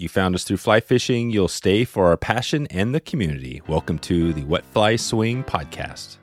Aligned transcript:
You 0.00 0.08
found 0.08 0.36
us 0.36 0.44
through 0.44 0.58
fly 0.58 0.78
fishing. 0.78 1.30
You'll 1.30 1.48
stay 1.48 1.84
for 1.84 2.06
our 2.06 2.16
passion 2.16 2.68
and 2.70 2.94
the 2.94 3.00
community. 3.00 3.62
Welcome 3.66 3.98
to 3.98 4.32
the 4.32 4.44
Wet 4.44 4.64
Fly 4.66 4.94
Swing 4.94 5.42
Podcast. 5.42 6.18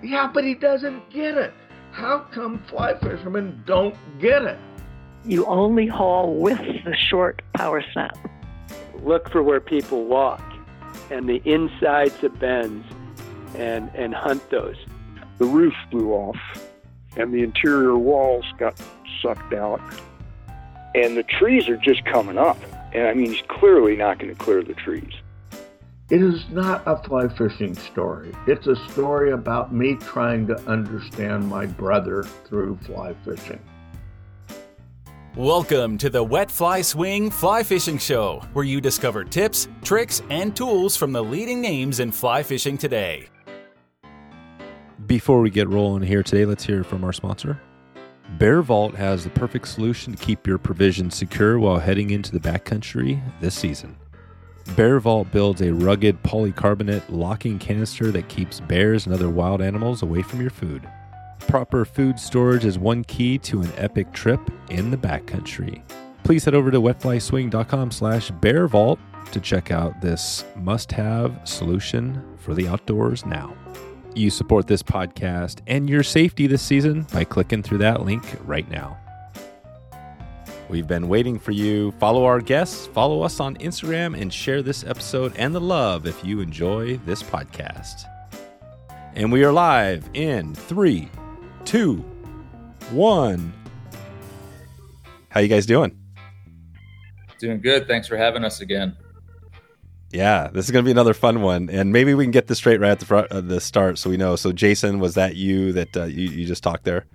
Yeah, 0.00 0.30
but 0.32 0.44
he 0.44 0.54
doesn't 0.54 1.10
get 1.10 1.36
it. 1.36 1.52
How 1.90 2.20
come 2.30 2.62
fly 2.68 2.96
fishermen 3.00 3.64
don't 3.66 3.96
get 4.20 4.44
it? 4.44 4.56
You 5.24 5.44
only 5.46 5.88
haul 5.88 6.36
with 6.36 6.60
the 6.84 6.94
short 6.94 7.42
power 7.54 7.82
snap. 7.92 8.16
Look 9.02 9.28
for 9.28 9.42
where 9.42 9.58
people 9.58 10.04
walk 10.04 10.40
and 11.10 11.28
the 11.28 11.42
insides 11.44 12.22
of 12.22 12.38
bends 12.38 12.86
and, 13.56 13.90
and 13.92 14.14
hunt 14.14 14.50
those. 14.50 14.76
The 15.38 15.46
roof 15.46 15.74
blew 15.90 16.12
off 16.12 16.38
and 17.16 17.34
the 17.34 17.42
interior 17.42 17.98
walls 17.98 18.44
got 18.56 18.80
sucked 19.20 19.52
out. 19.52 19.80
And 20.96 21.16
the 21.16 21.24
trees 21.24 21.68
are 21.68 21.76
just 21.76 22.04
coming 22.04 22.38
up. 22.38 22.56
And 22.92 23.08
I 23.08 23.14
mean, 23.14 23.32
he's 23.32 23.42
clearly 23.48 23.96
not 23.96 24.20
going 24.20 24.32
to 24.32 24.38
clear 24.38 24.62
the 24.62 24.74
trees. 24.74 25.12
It 26.08 26.22
is 26.22 26.44
not 26.50 26.84
a 26.86 27.02
fly 27.02 27.26
fishing 27.36 27.74
story. 27.74 28.32
It's 28.46 28.68
a 28.68 28.76
story 28.92 29.32
about 29.32 29.74
me 29.74 29.96
trying 29.96 30.46
to 30.46 30.56
understand 30.68 31.48
my 31.48 31.66
brother 31.66 32.22
through 32.22 32.76
fly 32.86 33.12
fishing. 33.24 33.58
Welcome 35.34 35.98
to 35.98 36.08
the 36.08 36.22
Wet 36.22 36.48
Fly 36.48 36.80
Swing 36.80 37.28
Fly 37.28 37.64
Fishing 37.64 37.98
Show, 37.98 38.40
where 38.52 38.64
you 38.64 38.80
discover 38.80 39.24
tips, 39.24 39.66
tricks, 39.82 40.22
and 40.30 40.54
tools 40.54 40.96
from 40.96 41.10
the 41.10 41.24
leading 41.24 41.60
names 41.60 41.98
in 41.98 42.12
fly 42.12 42.44
fishing 42.44 42.78
today. 42.78 43.26
Before 45.06 45.40
we 45.40 45.50
get 45.50 45.68
rolling 45.68 46.04
here 46.04 46.22
today, 46.22 46.44
let's 46.44 46.64
hear 46.64 46.84
from 46.84 47.02
our 47.02 47.12
sponsor. 47.12 47.60
Bear 48.30 48.62
Vault 48.62 48.94
has 48.94 49.24
the 49.24 49.30
perfect 49.30 49.68
solution 49.68 50.14
to 50.14 50.24
keep 50.24 50.46
your 50.46 50.58
provisions 50.58 51.14
secure 51.14 51.58
while 51.58 51.78
heading 51.78 52.10
into 52.10 52.32
the 52.32 52.40
backcountry 52.40 53.22
this 53.40 53.54
season. 53.54 53.96
Bear 54.76 54.98
Vault 54.98 55.30
builds 55.30 55.60
a 55.60 55.72
rugged 55.72 56.20
polycarbonate 56.22 57.04
locking 57.10 57.58
canister 57.58 58.10
that 58.10 58.28
keeps 58.28 58.60
bears 58.60 59.06
and 59.06 59.14
other 59.14 59.28
wild 59.28 59.60
animals 59.60 60.02
away 60.02 60.22
from 60.22 60.40
your 60.40 60.50
food. 60.50 60.88
Proper 61.46 61.84
food 61.84 62.18
storage 62.18 62.64
is 62.64 62.78
one 62.78 63.04
key 63.04 63.38
to 63.38 63.60
an 63.60 63.70
epic 63.76 64.12
trip 64.12 64.40
in 64.70 64.90
the 64.90 64.96
backcountry. 64.96 65.82
Please 66.24 66.44
head 66.44 66.54
over 66.54 66.70
to 66.70 66.80
wetflyswing.com 66.80 67.90
slash 67.90 68.30
bear 68.30 68.66
vault 68.66 68.98
to 69.30 69.40
check 69.40 69.70
out 69.70 70.00
this 70.00 70.44
must-have 70.56 71.38
solution 71.44 72.22
for 72.38 72.54
the 72.54 72.66
outdoors 72.66 73.26
now. 73.26 73.54
You 74.14 74.30
support 74.30 74.68
this 74.68 74.82
podcast 74.82 75.60
and 75.66 75.90
your 75.90 76.04
safety 76.04 76.46
this 76.46 76.62
season 76.62 77.06
by 77.12 77.24
clicking 77.24 77.62
through 77.62 77.78
that 77.78 78.02
link 78.02 78.24
right 78.44 78.68
now. 78.70 78.96
We've 80.68 80.86
been 80.86 81.08
waiting 81.08 81.38
for 81.38 81.50
you. 81.50 81.90
Follow 81.92 82.24
our 82.24 82.40
guests, 82.40 82.86
follow 82.86 83.22
us 83.22 83.40
on 83.40 83.56
Instagram, 83.56 84.20
and 84.20 84.32
share 84.32 84.62
this 84.62 84.84
episode 84.84 85.34
and 85.36 85.54
the 85.54 85.60
love 85.60 86.06
if 86.06 86.24
you 86.24 86.40
enjoy 86.40 86.96
this 86.98 87.22
podcast. 87.22 88.04
And 89.14 89.32
we 89.32 89.44
are 89.44 89.52
live 89.52 90.08
in 90.14 90.54
three, 90.54 91.08
two, 91.64 91.96
one. 92.90 93.52
How 95.28 95.40
you 95.40 95.48
guys 95.48 95.66
doing? 95.66 95.96
Doing 97.40 97.60
good. 97.60 97.88
Thanks 97.88 98.06
for 98.06 98.16
having 98.16 98.44
us 98.44 98.60
again. 98.60 98.96
Yeah, 100.14 100.48
this 100.52 100.64
is 100.64 100.70
going 100.70 100.84
to 100.84 100.86
be 100.86 100.92
another 100.92 101.12
fun 101.12 101.42
one, 101.42 101.68
and 101.68 101.92
maybe 101.92 102.14
we 102.14 102.24
can 102.24 102.30
get 102.30 102.46
this 102.46 102.58
straight 102.58 102.78
right 102.78 102.92
at 102.92 103.00
the 103.00 103.06
front, 103.06 103.32
uh, 103.32 103.40
the 103.40 103.60
start, 103.60 103.98
so 103.98 104.08
we 104.08 104.16
know. 104.16 104.36
So, 104.36 104.52
Jason, 104.52 105.00
was 105.00 105.14
that 105.14 105.34
you 105.34 105.72
that 105.72 105.96
uh, 105.96 106.04
you, 106.04 106.28
you 106.28 106.46
just 106.46 106.62
talked 106.62 106.84
there? 106.84 107.06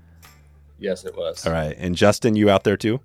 Yes, 0.77 1.05
it 1.05 1.15
was. 1.15 1.47
All 1.47 1.53
right, 1.53 1.75
and 1.77 1.95
Justin, 1.95 2.35
you 2.35 2.49
out 2.49 2.65
there 2.65 2.75
too? 2.75 2.99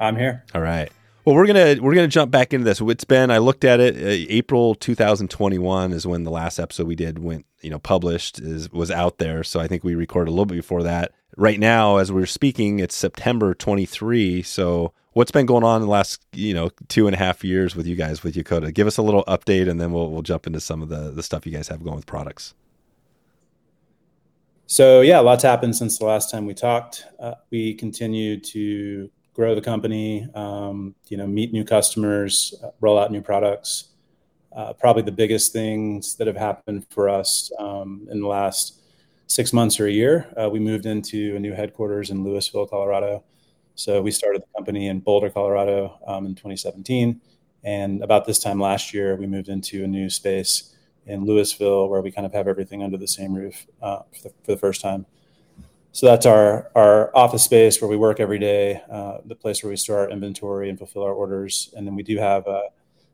I'm 0.00 0.16
here. 0.16 0.44
All 0.52 0.60
right. 0.60 0.90
Well, 1.24 1.36
we're 1.36 1.46
gonna 1.46 1.76
we're 1.80 1.94
gonna 1.94 2.08
jump 2.08 2.32
back 2.32 2.52
into 2.52 2.64
this. 2.64 2.80
It's 2.80 3.04
been 3.04 3.30
I 3.30 3.38
looked 3.38 3.64
at 3.64 3.80
it. 3.80 3.96
Uh, 3.96 4.26
April 4.28 4.74
2021 4.74 5.92
is 5.92 6.06
when 6.06 6.24
the 6.24 6.30
last 6.30 6.58
episode 6.58 6.86
we 6.86 6.96
did 6.96 7.18
went 7.18 7.46
you 7.62 7.70
know 7.70 7.78
published 7.78 8.40
is 8.40 8.70
was 8.72 8.90
out 8.90 9.18
there. 9.18 9.44
So 9.44 9.60
I 9.60 9.68
think 9.68 9.84
we 9.84 9.94
recorded 9.94 10.28
a 10.28 10.32
little 10.32 10.44
bit 10.44 10.56
before 10.56 10.82
that. 10.82 11.12
Right 11.36 11.58
now, 11.58 11.96
as 11.96 12.12
we're 12.12 12.26
speaking, 12.26 12.78
it's 12.78 12.94
September 12.94 13.54
23. 13.54 14.42
So 14.42 14.92
what's 15.14 15.30
been 15.30 15.46
going 15.46 15.64
on 15.64 15.80
in 15.80 15.86
the 15.86 15.92
last 15.92 16.20
you 16.32 16.52
know 16.52 16.70
two 16.88 17.06
and 17.06 17.14
a 17.14 17.18
half 17.18 17.42
years 17.42 17.74
with 17.74 17.86
you 17.86 17.96
guys 17.96 18.22
with 18.22 18.34
Yakoda? 18.34 18.72
Give 18.72 18.86
us 18.86 18.98
a 18.98 19.02
little 19.02 19.24
update, 19.24 19.68
and 19.68 19.80
then 19.80 19.92
we'll 19.92 20.10
we'll 20.10 20.22
jump 20.22 20.46
into 20.46 20.60
some 20.60 20.82
of 20.82 20.88
the 20.88 21.10
the 21.10 21.22
stuff 21.22 21.46
you 21.46 21.52
guys 21.52 21.68
have 21.68 21.82
going 21.82 21.96
with 21.96 22.06
products. 22.06 22.54
So 24.66 25.00
yeah, 25.00 25.20
a 25.20 25.22
lot's 25.22 25.42
happened 25.42 25.76
since 25.76 25.98
the 25.98 26.04
last 26.04 26.30
time 26.30 26.46
we 26.46 26.54
talked. 26.54 27.06
Uh, 27.18 27.34
we 27.50 27.74
continue 27.74 28.38
to 28.40 29.10
grow 29.34 29.54
the 29.54 29.60
company, 29.60 30.28
um, 30.34 30.94
you 31.08 31.16
know, 31.16 31.26
meet 31.26 31.52
new 31.52 31.64
customers, 31.64 32.54
uh, 32.62 32.70
roll 32.80 32.98
out 32.98 33.10
new 33.10 33.20
products. 33.20 33.88
Uh, 34.54 34.72
probably 34.72 35.02
the 35.02 35.12
biggest 35.12 35.52
things 35.52 36.14
that 36.14 36.28
have 36.28 36.36
happened 36.36 36.86
for 36.88 37.08
us 37.08 37.50
um, 37.58 38.06
in 38.10 38.20
the 38.20 38.26
last 38.26 38.80
six 39.26 39.52
months 39.52 39.80
or 39.80 39.86
a 39.86 39.90
year. 39.90 40.32
Uh, 40.40 40.48
we 40.48 40.60
moved 40.60 40.86
into 40.86 41.34
a 41.34 41.40
new 41.40 41.52
headquarters 41.52 42.10
in 42.10 42.22
Louisville, 42.22 42.66
Colorado. 42.66 43.24
So 43.74 44.00
we 44.00 44.10
started 44.10 44.42
the 44.42 44.46
company 44.56 44.88
in 44.88 45.00
Boulder, 45.00 45.30
Colorado, 45.30 45.98
um, 46.06 46.26
in 46.26 46.34
2017, 46.34 47.20
and 47.64 48.02
about 48.02 48.24
this 48.24 48.38
time 48.38 48.60
last 48.60 48.92
year, 48.92 49.16
we 49.16 49.26
moved 49.26 49.48
into 49.48 49.84
a 49.84 49.86
new 49.86 50.10
space 50.10 50.76
in 51.06 51.24
Louisville 51.24 51.88
where 51.88 52.00
we 52.00 52.10
kind 52.10 52.26
of 52.26 52.32
have 52.32 52.46
everything 52.46 52.82
under 52.82 52.96
the 52.96 53.08
same 53.08 53.34
roof 53.34 53.66
uh, 53.82 54.00
for, 54.12 54.28
the, 54.28 54.34
for 54.44 54.52
the 54.52 54.56
first 54.58 54.80
time 54.80 55.06
so 55.94 56.06
that's 56.06 56.26
our 56.26 56.72
our 56.74 57.16
office 57.16 57.44
space 57.44 57.80
where 57.80 57.88
we 57.88 57.96
work 57.96 58.18
every 58.18 58.40
day, 58.40 58.82
uh, 58.90 59.18
the 59.26 59.36
place 59.36 59.62
where 59.62 59.70
we 59.70 59.76
store 59.76 60.00
our 60.00 60.10
inventory 60.10 60.68
and 60.68 60.76
fulfill 60.76 61.04
our 61.04 61.12
orders, 61.12 61.72
and 61.76 61.86
then 61.86 61.94
we 61.94 62.02
do 62.02 62.18
have 62.18 62.48
a, 62.48 62.62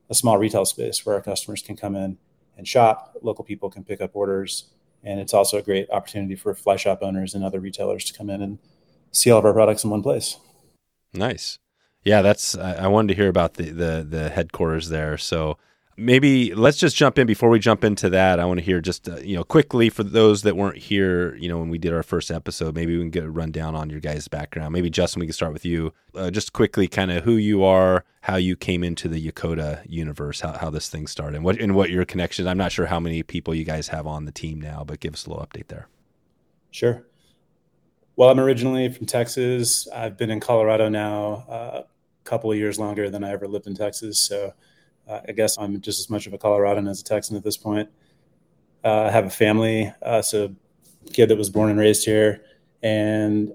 a, 0.09 0.15
small 0.15 0.39
retail 0.39 0.65
space 0.65 1.05
where 1.05 1.15
our 1.15 1.21
customers 1.21 1.61
can 1.61 1.77
come 1.77 1.95
in 1.95 2.17
and 2.57 2.67
shop. 2.67 3.15
Local 3.21 3.45
people 3.45 3.69
can 3.69 3.85
pick 3.85 4.01
up 4.01 4.13
orders, 4.15 4.71
and 5.05 5.21
it's 5.21 5.35
also 5.35 5.59
a 5.59 5.63
great 5.63 5.91
opportunity 5.91 6.35
for 6.35 6.55
fly 6.55 6.77
shop 6.77 7.01
owners 7.03 7.35
and 7.35 7.45
other 7.45 7.61
retailers 7.61 8.03
to 8.07 8.15
come 8.17 8.31
in 8.31 8.41
and 8.41 8.59
see 9.13 9.31
all 9.31 9.41
of 9.41 9.45
our 9.45 9.53
products 9.53 9.85
in 9.85 9.91
one 9.91 10.03
place. 10.03 10.39
Nice, 11.13 11.59
yeah. 12.05 12.23
That's 12.23 12.57
I 12.57 12.87
wanted 12.87 13.09
to 13.09 13.15
hear 13.15 13.29
about 13.29 13.55
the 13.55 13.71
the, 13.71 14.07
the 14.09 14.29
headquarters 14.31 14.89
there. 14.89 15.19
So 15.19 15.59
maybe 16.01 16.55
let's 16.55 16.79
just 16.79 16.97
jump 16.97 17.19
in 17.19 17.27
before 17.27 17.51
we 17.51 17.59
jump 17.59 17.85
into 17.85 18.09
that. 18.11 18.41
I 18.41 18.45
want 18.47 18.59
to 18.59 18.65
hear 18.65 18.81
just 18.81 19.09
uh, 19.09 19.17
you 19.17 19.37
know 19.37 19.45
quickly 19.45 19.91
for 19.91 20.03
those 20.03 20.43
that 20.43 20.57
weren't 20.57 20.79
here, 20.79 21.35
you 21.37 21.49
know, 21.49 21.59
when 21.59 21.69
we 21.69 21.79
did 21.79 21.93
our 21.93 22.03
first 22.03 22.31
episode. 22.31 22.75
Maybe 22.75 22.97
we 22.97 23.03
can 23.03 23.11
get 23.11 23.25
a 23.25 23.31
rundown 23.31 23.75
on 23.75 23.91
your 23.91 24.01
guys' 24.01 24.27
background. 24.27 24.73
Maybe 24.73 24.91
Justin, 24.91 25.21
we 25.21 25.27
can 25.27 25.35
start 25.35 25.53
with 25.53 25.65
you. 25.65 25.93
Uh, 26.15 26.31
just 26.31 26.53
quickly, 26.53 26.89
kind 26.89 27.11
of 27.11 27.25
who 27.25 27.35
you 27.35 27.63
are, 27.63 28.05
how 28.23 28.37
you 28.37 28.57
came 28.57 28.83
into 28.83 29.09
the 29.09 29.31
Yakoda 29.31 29.83
universe, 29.89 30.41
how, 30.41 30.53
how 30.53 30.71
this 30.71 30.89
thing 30.89 31.07
started, 31.07 31.37
and 31.37 31.45
what 31.45 31.61
and 31.61 31.75
what 31.75 31.91
your 31.91 32.05
connections. 32.05 32.49
I'm 32.49 32.59
not 32.59 32.73
sure 32.73 32.87
how 32.87 32.99
many 32.99 33.23
people 33.23 33.55
you 33.55 33.65
guys 33.65 33.89
have 33.89 34.07
on 34.07 34.25
the 34.25 34.33
team 34.33 34.61
now, 34.61 34.85
but 34.87 35.01
give 35.01 35.15
us 35.15 35.27
a 35.27 35.31
little 35.31 35.47
update 35.47 35.69
there. 35.69 35.89
Sure. 36.71 37.05
Well, 38.21 38.29
I'm 38.29 38.39
originally 38.39 38.91
from 38.91 39.07
Texas. 39.07 39.89
I've 39.89 40.19
been 40.19 40.31
in 40.31 40.41
Colorado 40.41 40.91
now 40.91 41.47
uh, 41.49 41.85
a 41.85 42.25
couple 42.25 42.53
of 42.53 42.59
years 42.59 42.79
longer 42.79 43.09
than 43.09 43.25
I 43.25 43.31
ever 43.31 43.49
lived 43.49 43.67
in 43.67 43.75
Texas. 43.75 44.21
So 44.21 44.53
uh, 45.09 45.21
I 45.27 45.33
guess 45.33 45.57
I'm 45.57 45.81
just 45.81 46.01
as 46.01 46.11
much 46.11 46.27
of 46.27 46.35
a 46.35 46.39
Coloradan 46.39 46.87
as 46.87 47.01
a 47.01 47.05
Texan 47.05 47.35
at 47.39 47.45
this 47.45 47.57
point. 47.57 47.89
Uh, 48.85 49.05
I 49.05 49.11
have 49.11 49.25
a 49.25 49.31
family, 49.31 49.91
uh, 50.03 50.21
so 50.21 50.55
kid 51.15 51.29
that 51.29 51.39
was 51.39 51.49
born 51.49 51.71
and 51.71 51.79
raised 51.79 52.05
here, 52.05 52.45
and 52.83 53.55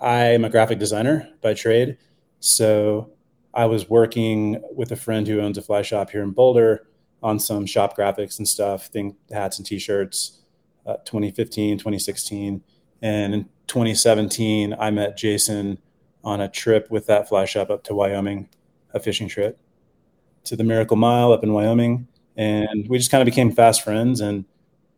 I 0.00 0.24
am 0.24 0.44
a 0.44 0.50
graphic 0.50 0.80
designer 0.80 1.28
by 1.40 1.54
trade. 1.54 1.96
So 2.40 3.12
I 3.54 3.66
was 3.66 3.88
working 3.88 4.60
with 4.74 4.90
a 4.90 4.96
friend 4.96 5.24
who 5.28 5.40
owns 5.40 5.56
a 5.56 5.62
fly 5.62 5.82
shop 5.82 6.10
here 6.10 6.24
in 6.24 6.32
Boulder 6.32 6.88
on 7.22 7.38
some 7.38 7.64
shop 7.64 7.96
graphics 7.96 8.38
and 8.38 8.48
stuff, 8.48 8.86
think 8.86 9.14
hats 9.30 9.58
and 9.58 9.66
t-shirts, 9.68 10.40
uh, 10.84 10.96
2015, 11.04 11.78
2016. 11.78 12.64
And 13.02 13.46
2017, 13.70 14.74
I 14.80 14.90
met 14.90 15.16
Jason 15.16 15.78
on 16.24 16.40
a 16.40 16.48
trip 16.48 16.90
with 16.90 17.06
that 17.06 17.28
fly 17.28 17.44
shop 17.44 17.70
up 17.70 17.84
to 17.84 17.94
Wyoming, 17.94 18.48
a 18.92 18.98
fishing 18.98 19.28
trip 19.28 19.60
to 20.42 20.56
the 20.56 20.64
Miracle 20.64 20.96
Mile 20.96 21.32
up 21.32 21.44
in 21.44 21.52
Wyoming, 21.52 22.08
and 22.36 22.88
we 22.88 22.98
just 22.98 23.12
kind 23.12 23.22
of 23.22 23.26
became 23.26 23.52
fast 23.52 23.82
friends 23.82 24.20
and 24.20 24.44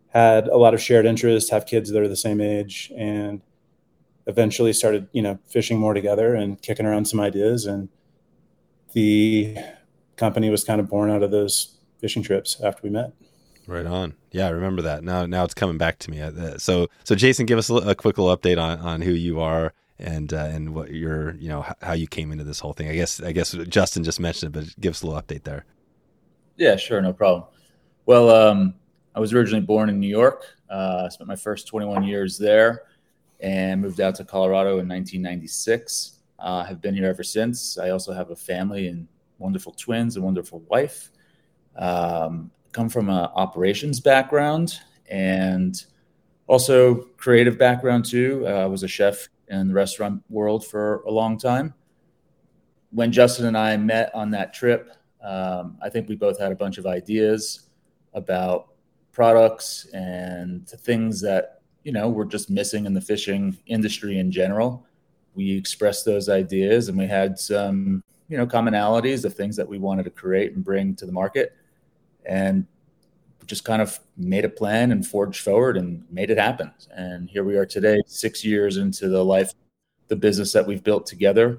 had 0.08 0.48
a 0.48 0.56
lot 0.56 0.72
of 0.72 0.80
shared 0.80 1.04
interests. 1.04 1.50
Have 1.50 1.66
kids 1.66 1.90
that 1.90 2.00
are 2.00 2.08
the 2.08 2.16
same 2.16 2.40
age, 2.40 2.90
and 2.96 3.42
eventually 4.26 4.72
started 4.72 5.06
you 5.12 5.20
know 5.20 5.38
fishing 5.46 5.78
more 5.78 5.92
together 5.92 6.34
and 6.34 6.60
kicking 6.62 6.86
around 6.86 7.04
some 7.04 7.20
ideas. 7.20 7.66
And 7.66 7.90
the 8.94 9.54
company 10.16 10.48
was 10.48 10.64
kind 10.64 10.80
of 10.80 10.88
born 10.88 11.10
out 11.10 11.22
of 11.22 11.30
those 11.30 11.76
fishing 12.00 12.22
trips 12.22 12.58
after 12.62 12.80
we 12.82 12.88
met. 12.88 13.12
Right 13.66 13.86
on. 13.86 14.14
Yeah, 14.32 14.46
I 14.46 14.50
remember 14.50 14.82
that. 14.82 15.04
Now, 15.04 15.24
now 15.26 15.44
it's 15.44 15.54
coming 15.54 15.78
back 15.78 15.98
to 16.00 16.10
me. 16.10 16.20
Uh, 16.20 16.58
so, 16.58 16.88
so 17.04 17.14
Jason, 17.14 17.46
give 17.46 17.58
us 17.58 17.70
a, 17.70 17.74
a 17.74 17.94
quick 17.94 18.18
little 18.18 18.36
update 18.36 18.60
on 18.60 18.80
on 18.80 19.00
who 19.02 19.12
you 19.12 19.40
are 19.40 19.72
and 19.98 20.32
uh, 20.32 20.36
and 20.36 20.74
what 20.74 20.90
your 20.90 21.36
you 21.36 21.48
know 21.48 21.64
how 21.80 21.92
you 21.92 22.06
came 22.06 22.32
into 22.32 22.44
this 22.44 22.60
whole 22.60 22.72
thing. 22.72 22.88
I 22.88 22.94
guess 22.94 23.22
I 23.22 23.32
guess 23.32 23.52
Justin 23.68 24.04
just 24.04 24.20
mentioned 24.20 24.54
it, 24.54 24.58
but 24.58 24.80
give 24.80 24.90
us 24.90 25.02
a 25.02 25.06
little 25.06 25.20
update 25.20 25.44
there. 25.44 25.64
Yeah, 26.56 26.76
sure, 26.76 27.00
no 27.00 27.12
problem. 27.12 27.44
Well, 28.04 28.30
um, 28.30 28.74
I 29.14 29.20
was 29.20 29.32
originally 29.32 29.64
born 29.64 29.88
in 29.88 30.00
New 30.00 30.08
York. 30.08 30.44
Uh, 30.68 31.04
I 31.06 31.08
spent 31.08 31.28
my 31.28 31.36
first 31.36 31.68
21 31.68 32.02
years 32.02 32.36
there, 32.36 32.82
and 33.40 33.80
moved 33.80 34.00
out 34.00 34.16
to 34.16 34.24
Colorado 34.24 34.78
in 34.78 34.88
1996. 34.88 36.18
Uh, 36.38 36.64
have 36.64 36.80
been 36.80 36.94
here 36.94 37.06
ever 37.06 37.22
since. 37.22 37.78
I 37.78 37.90
also 37.90 38.12
have 38.12 38.30
a 38.30 38.36
family 38.36 38.88
and 38.88 39.06
wonderful 39.38 39.72
twins, 39.72 40.16
a 40.16 40.20
wonderful 40.20 40.60
wife. 40.68 41.10
Um, 41.76 42.50
come 42.72 42.88
from 42.88 43.08
an 43.08 43.28
operations 43.34 44.00
background 44.00 44.80
and 45.10 45.84
also 46.46 46.94
creative 47.16 47.58
background 47.58 48.04
too. 48.04 48.44
Uh, 48.46 48.50
I 48.50 48.66
was 48.66 48.82
a 48.82 48.88
chef 48.88 49.28
in 49.48 49.68
the 49.68 49.74
restaurant 49.74 50.22
world 50.28 50.66
for 50.66 51.02
a 51.02 51.10
long 51.10 51.38
time. 51.38 51.74
When 52.90 53.12
Justin 53.12 53.46
and 53.46 53.56
I 53.56 53.76
met 53.76 54.10
on 54.14 54.30
that 54.30 54.52
trip, 54.52 54.90
um, 55.22 55.78
I 55.82 55.88
think 55.88 56.08
we 56.08 56.16
both 56.16 56.38
had 56.38 56.52
a 56.52 56.56
bunch 56.56 56.78
of 56.78 56.86
ideas 56.86 57.68
about 58.14 58.68
products 59.12 59.86
and 59.92 60.68
things 60.68 61.20
that 61.20 61.60
you 61.84 61.92
know 61.92 62.08
were 62.10 62.24
just 62.24 62.50
missing 62.50 62.86
in 62.86 62.94
the 62.94 63.00
fishing 63.00 63.56
industry 63.66 64.18
in 64.18 64.30
general. 64.30 64.86
We 65.34 65.56
expressed 65.56 66.04
those 66.04 66.28
ideas, 66.28 66.88
and 66.88 66.98
we 66.98 67.06
had 67.06 67.38
some 67.38 68.02
you 68.28 68.36
know 68.36 68.46
commonalities 68.46 69.24
of 69.24 69.34
things 69.34 69.56
that 69.56 69.68
we 69.68 69.78
wanted 69.78 70.04
to 70.04 70.10
create 70.10 70.54
and 70.54 70.64
bring 70.64 70.94
to 70.96 71.06
the 71.06 71.12
market, 71.12 71.56
and 72.26 72.66
just 73.46 73.64
kind 73.64 73.82
of 73.82 73.98
made 74.16 74.44
a 74.44 74.48
plan 74.48 74.92
and 74.92 75.06
forged 75.06 75.40
forward 75.40 75.76
and 75.76 76.04
made 76.10 76.30
it 76.30 76.38
happen. 76.38 76.72
And 76.94 77.28
here 77.28 77.44
we 77.44 77.56
are 77.56 77.66
today, 77.66 78.00
six 78.06 78.44
years 78.44 78.76
into 78.76 79.08
the 79.08 79.24
life, 79.24 79.52
the 80.08 80.16
business 80.16 80.52
that 80.52 80.66
we've 80.66 80.82
built 80.82 81.06
together, 81.06 81.58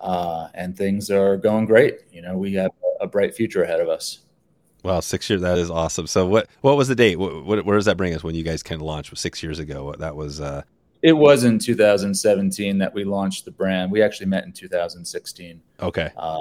uh, 0.00 0.48
and 0.54 0.76
things 0.76 1.10
are 1.10 1.36
going 1.36 1.66
great. 1.66 2.00
You 2.12 2.22
know, 2.22 2.36
we 2.36 2.54
have 2.54 2.70
a 3.00 3.06
bright 3.06 3.34
future 3.34 3.62
ahead 3.62 3.80
of 3.80 3.88
us. 3.88 4.20
Wow, 4.84 5.00
six 5.00 5.28
years. 5.28 5.42
That 5.42 5.58
is 5.58 5.70
awesome. 5.70 6.06
So, 6.06 6.26
what 6.26 6.48
what 6.60 6.76
was 6.76 6.88
the 6.88 6.94
date? 6.94 7.16
What, 7.18 7.44
what, 7.44 7.64
where 7.64 7.76
does 7.76 7.86
that 7.86 7.96
bring 7.96 8.14
us 8.14 8.22
when 8.22 8.34
you 8.34 8.44
guys 8.44 8.62
kind 8.62 8.80
of 8.80 8.86
launched? 8.86 9.16
Six 9.18 9.42
years 9.42 9.58
ago. 9.58 9.94
That 9.98 10.14
was. 10.14 10.40
Uh... 10.40 10.62
It 11.02 11.12
was 11.12 11.44
in 11.44 11.58
2017 11.58 12.78
that 12.78 12.94
we 12.94 13.04
launched 13.04 13.44
the 13.44 13.50
brand. 13.50 13.90
We 13.90 14.02
actually 14.02 14.26
met 14.26 14.44
in 14.44 14.52
2016. 14.52 15.60
Okay. 15.80 16.10
Uh, 16.16 16.40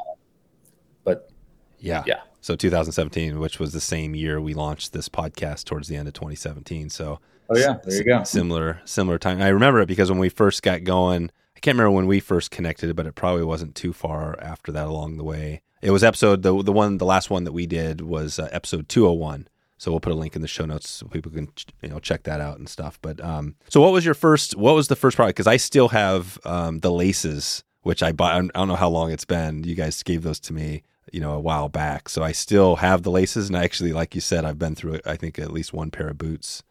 but 1.03 1.31
yeah, 1.79 2.03
yeah. 2.05 2.21
So 2.47 2.55
2017, 2.55 3.39
which 3.39 3.59
was 3.59 3.73
the 3.73 3.81
same 3.81 4.15
year 4.15 4.39
we 4.39 4.53
launched 4.53 4.93
this 4.93 5.09
podcast 5.09 5.65
towards 5.65 5.89
the 5.89 5.97
end 5.97 6.07
of 6.07 6.13
2017. 6.13 6.89
So. 6.89 7.19
Oh 7.49 7.57
yeah, 7.57 7.75
there 7.83 7.97
you 7.97 8.05
go. 8.05 8.23
Similar 8.23 8.79
similar 8.85 9.17
time. 9.17 9.41
I 9.41 9.49
remember 9.49 9.81
it 9.81 9.87
because 9.87 10.09
when 10.09 10.17
we 10.17 10.29
first 10.29 10.63
got 10.63 10.85
going, 10.85 11.29
I 11.57 11.59
can't 11.59 11.75
remember 11.75 11.91
when 11.91 12.07
we 12.07 12.21
first 12.21 12.49
connected, 12.49 12.95
but 12.95 13.05
it 13.05 13.15
probably 13.15 13.43
wasn't 13.43 13.75
too 13.75 13.91
far 13.91 14.39
after 14.41 14.71
that 14.71 14.87
along 14.87 15.17
the 15.17 15.25
way. 15.25 15.61
It 15.81 15.91
was 15.91 16.05
episode 16.05 16.41
the 16.41 16.63
the 16.63 16.71
one 16.71 16.99
the 16.99 17.05
last 17.05 17.29
one 17.29 17.43
that 17.43 17.51
we 17.51 17.67
did 17.67 17.99
was 17.99 18.39
uh, 18.39 18.47
episode 18.53 18.87
201. 18.87 19.49
So 19.77 19.91
we'll 19.91 19.99
put 19.99 20.13
a 20.13 20.15
link 20.15 20.33
in 20.37 20.41
the 20.41 20.47
show 20.47 20.65
notes 20.65 20.89
so 20.89 21.07
people 21.07 21.33
can 21.33 21.49
you 21.81 21.89
know 21.89 21.99
check 21.99 22.23
that 22.23 22.39
out 22.39 22.59
and 22.59 22.69
stuff. 22.69 22.97
But 23.01 23.19
um, 23.21 23.55
so 23.67 23.81
what 23.81 23.91
was 23.91 24.05
your 24.05 24.13
first? 24.13 24.55
What 24.55 24.73
was 24.73 24.87
the 24.87 24.95
first 24.95 25.17
product? 25.17 25.35
Because 25.35 25.47
I 25.47 25.57
still 25.57 25.89
have 25.89 26.39
um, 26.45 26.79
the 26.79 26.91
laces, 26.91 27.65
which 27.81 28.01
I 28.01 28.13
bought. 28.13 28.35
I 28.35 28.39
don't 28.39 28.69
know 28.69 28.75
how 28.75 28.87
long 28.87 29.11
it's 29.11 29.25
been. 29.25 29.65
You 29.65 29.75
guys 29.75 30.01
gave 30.01 30.23
those 30.23 30.39
to 30.39 30.53
me, 30.53 30.83
you 31.11 31.19
know, 31.19 31.33
a 31.33 31.39
while 31.39 31.69
back. 31.69 32.09
So 32.09 32.23
I 32.23 32.31
still 32.31 32.77
have 32.77 33.03
the 33.03 33.11
laces, 33.11 33.47
and 33.47 33.57
I 33.57 33.63
actually, 33.63 33.93
like 33.93 34.15
you 34.15 34.21
said, 34.21 34.45
I've 34.45 34.59
been 34.59 34.75
through 34.75 34.99
I 35.05 35.15
think 35.15 35.39
at 35.39 35.51
least 35.51 35.73
one 35.73 35.91
pair 35.91 36.09
of 36.09 36.17
boots. 36.17 36.63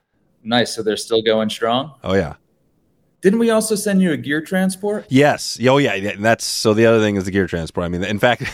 Nice. 0.43 0.75
So 0.75 0.83
they're 0.83 0.97
still 0.97 1.23
going 1.23 1.50
strong. 1.50 1.94
Oh 2.05 2.15
yeah. 2.15 2.35
Didn't 3.23 3.41
we 3.41 3.50
also 3.50 3.75
send 3.75 4.03
you 4.03 4.12
a 4.12 4.17
gear 4.17 4.41
transport? 4.41 5.06
Yes. 5.09 5.59
Oh, 5.67 5.79
yeah. 5.79 6.15
That's 6.17 6.44
so. 6.44 6.75
The 6.75 6.87
other 6.87 7.00
thing 7.00 7.17
is 7.17 7.25
the 7.25 7.33
gear 7.33 7.49
transport. 7.49 7.85
I 7.85 7.88
mean, 7.88 8.05
in 8.05 8.21
fact, 8.21 8.44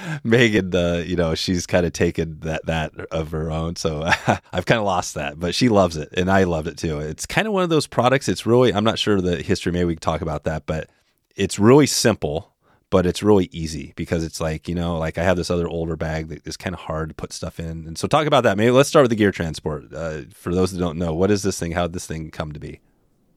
Megan, 0.24 0.74
uh, 0.74 1.04
you 1.04 1.16
know, 1.16 1.34
she's 1.34 1.66
kind 1.66 1.84
of 1.84 1.92
taken 1.92 2.40
that 2.40 2.64
that 2.64 2.94
of 3.10 3.32
her 3.32 3.50
own. 3.50 3.76
So 3.76 4.04
I've 4.52 4.64
kind 4.64 4.78
of 4.78 4.86
lost 4.86 5.16
that, 5.16 5.38
but 5.38 5.54
she 5.54 5.68
loves 5.68 5.98
it, 5.98 6.08
and 6.16 6.30
I 6.30 6.44
loved 6.44 6.68
it 6.68 6.78
too. 6.78 6.98
It's 7.00 7.26
kind 7.26 7.46
of 7.46 7.52
one 7.52 7.64
of 7.64 7.68
those 7.68 7.86
products. 7.86 8.26
It's 8.28 8.46
really. 8.46 8.72
I'm 8.72 8.84
not 8.84 8.98
sure 8.98 9.20
the 9.20 9.42
history. 9.42 9.72
Maybe 9.72 9.84
we 9.84 9.96
can 9.96 10.00
talk 10.00 10.22
about 10.22 10.44
that, 10.44 10.64
but 10.64 10.88
it's 11.34 11.58
really 11.58 11.86
simple. 11.86 12.54
But 12.88 13.04
it's 13.04 13.22
really 13.22 13.48
easy 13.50 13.92
because 13.96 14.22
it's 14.22 14.40
like 14.40 14.68
you 14.68 14.74
know, 14.74 14.98
like 14.98 15.18
I 15.18 15.24
have 15.24 15.36
this 15.36 15.50
other 15.50 15.66
older 15.66 15.96
bag 15.96 16.28
that 16.28 16.46
is 16.46 16.56
kind 16.56 16.74
of 16.74 16.80
hard 16.80 17.08
to 17.08 17.14
put 17.14 17.32
stuff 17.32 17.58
in, 17.58 17.86
and 17.86 17.98
so 17.98 18.06
talk 18.06 18.26
about 18.26 18.44
that. 18.44 18.56
Maybe 18.56 18.70
let's 18.70 18.88
start 18.88 19.02
with 19.02 19.10
the 19.10 19.16
gear 19.16 19.32
transport. 19.32 19.92
Uh, 19.92 20.22
for 20.32 20.54
those 20.54 20.70
that 20.72 20.78
don't 20.78 20.96
know, 20.96 21.12
what 21.12 21.30
is 21.30 21.42
this 21.42 21.58
thing? 21.58 21.72
How 21.72 21.82
did 21.82 21.94
this 21.94 22.06
thing 22.06 22.30
come 22.30 22.52
to 22.52 22.60
be? 22.60 22.80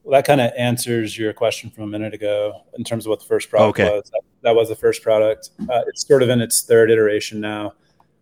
Well, 0.04 0.16
that 0.18 0.24
kind 0.24 0.40
of 0.40 0.52
answers 0.56 1.18
your 1.18 1.32
question 1.32 1.70
from 1.70 1.84
a 1.84 1.86
minute 1.88 2.14
ago 2.14 2.64
in 2.78 2.84
terms 2.84 3.06
of 3.06 3.10
what 3.10 3.20
the 3.20 3.26
first 3.26 3.50
product 3.50 3.80
okay. 3.80 3.90
was. 3.90 4.10
That, 4.10 4.22
that, 4.42 4.54
was 4.54 4.68
the 4.68 4.76
first 4.76 5.02
product. 5.02 5.50
Uh, 5.68 5.82
it's 5.88 6.06
sort 6.06 6.22
of 6.22 6.28
in 6.30 6.40
its 6.40 6.62
third 6.62 6.90
iteration 6.90 7.40
now, 7.40 7.74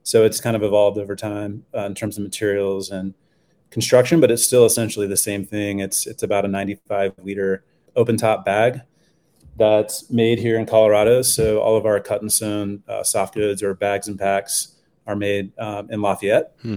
so 0.03 0.25
it's 0.25 0.41
kind 0.41 0.57
of 0.57 0.63
evolved 0.63 0.99
over 0.99 1.15
time 1.15 1.65
uh, 1.75 1.85
in 1.85 1.95
terms 1.95 2.17
of 2.17 2.25
materials 2.25 2.91
and 2.91 3.15
construction, 3.71 4.19
but 4.21 4.31
it's 4.31 4.43
still 4.43 4.65
essentially 4.65 5.07
the 5.07 5.17
same 5.17 5.45
thing. 5.45 5.81
It's 5.81 6.07
it's 6.07 6.23
about 6.23 6.45
a 6.45 6.49
95 6.49 7.13
liter 7.19 7.65
open 7.95 8.17
top 8.17 8.45
bag 8.45 8.81
that's 9.59 10.09
made 10.11 10.39
here 10.39 10.59
in 10.59 10.67
Colorado. 10.67 11.23
So 11.23 11.61
all 11.61 11.77
of 11.77 11.85
our 11.85 12.01
cut 12.01 12.23
and 12.23 12.33
sewn 12.33 12.83
uh, 12.89 13.03
soft 13.03 13.35
goods 13.35 13.63
or 13.63 13.75
bags 13.75 14.09
and 14.09 14.19
packs 14.19 14.77
are 15.07 15.17
made 15.17 15.53
um, 15.59 15.91
in 15.91 16.01
Lafayette, 16.01 16.55
hmm. 16.63 16.77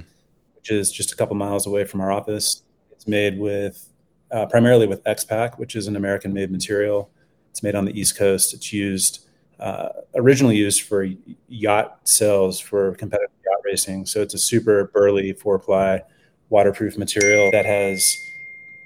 which 0.55 0.71
is 0.71 0.91
just 0.91 1.11
a 1.11 1.15
couple 1.15 1.35
miles 1.35 1.67
away 1.67 1.85
from 1.85 2.01
our 2.01 2.11
office. 2.11 2.63
It's 2.91 3.07
made 3.07 3.37
with 3.39 3.87
uh, 4.31 4.45
primarily 4.45 4.87
with 4.87 5.01
X-Pac, 5.05 5.59
which 5.59 5.75
is 5.75 5.87
an 5.87 5.95
American-made 5.95 6.51
material. 6.51 7.11
It's 7.49 7.61
made 7.61 7.75
on 7.75 7.85
the 7.85 7.99
East 7.99 8.17
Coast. 8.17 8.53
It's 8.53 8.71
used 8.71 9.27
uh, 9.59 9.89
originally 10.15 10.55
used 10.55 10.81
for 10.83 11.07
yacht 11.47 11.99
sails 12.07 12.59
for 12.59 12.95
competitive 12.95 13.29
yacht 13.45 13.61
racing. 13.63 14.05
So 14.07 14.21
it's 14.21 14.33
a 14.33 14.39
super 14.39 14.85
burly 14.93 15.33
four-ply 15.33 16.01
waterproof 16.49 16.97
material 16.97 17.51
that 17.51 17.65
has 17.65 18.17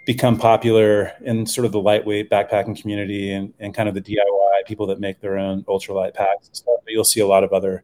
become 0.06 0.38
popular 0.38 1.13
in 1.22 1.46
sort 1.46 1.66
of 1.66 1.72
the 1.72 1.80
lightweight 1.80 2.30
backpacking 2.30 2.80
community 2.80 3.31
and, 3.31 3.54
and 3.60 3.74
kind 3.74 3.90
of 3.90 3.96
the 3.96 4.02
DIY 4.02 4.66
people 4.68 4.86
that 4.88 5.00
make 5.00 5.19
their 5.19 5.38
own 5.38 5.63
ultralight 5.63 6.13
packs 6.13 6.48
and 6.48 6.56
stuff. 6.56 6.75
But 6.84 6.94
you'll 6.94 7.04
see 7.04 7.19
a 7.19 7.28
lot 7.28 7.44
of 7.44 7.52
other 7.52 7.84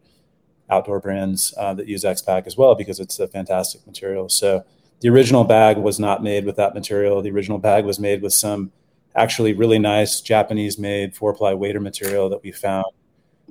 outdoor 0.70 1.00
brands 1.00 1.54
uh, 1.58 1.74
that 1.74 1.88
use 1.88 2.06
X-Pac 2.06 2.48
as 2.48 2.56
well 2.56 2.76
because 2.76 3.00
it's 3.00 3.20
a 3.20 3.28
fantastic 3.28 3.86
material. 3.86 4.30
So 4.30 4.64
the 5.02 5.10
original 5.10 5.44
bag 5.44 5.78
was 5.78 6.00
not 6.00 6.24
made 6.24 6.46
with 6.46 6.56
that 6.58 6.74
material. 6.76 7.22
The 7.22 7.32
original 7.32 7.58
bag 7.58 7.86
was 7.86 8.00
made 8.00 8.22
with 8.22 8.34
some 8.34 8.72
actually 9.16 9.54
really 9.54 9.80
nice 9.80 10.22
Japanese 10.22 10.78
made 10.78 11.16
four 11.16 11.34
ply 11.34 11.54
wader 11.54 11.80
material 11.80 12.30
that 12.30 12.44
we 12.44 12.52
found 12.52 12.86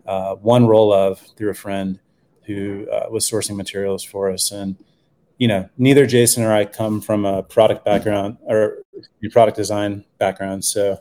uh, 0.06 0.36
one 0.36 0.66
roll 0.66 0.92
of 0.92 1.20
through 1.36 1.50
a 1.50 1.54
friend 1.54 1.98
who 2.44 2.88
uh, 2.90 3.08
was 3.10 3.28
sourcing 3.28 3.56
materials 3.56 4.02
for 4.02 4.30
us. 4.30 4.50
And, 4.52 4.76
you 5.40 5.48
know, 5.48 5.68
neither 5.78 6.06
Jason 6.06 6.44
or 6.44 6.52
I 6.52 6.66
come 6.66 7.00
from 7.00 7.24
a 7.24 7.42
product 7.42 7.82
background 7.82 8.36
or 8.42 8.84
product 9.32 9.56
design 9.56 10.04
background. 10.18 10.66
So 10.66 10.98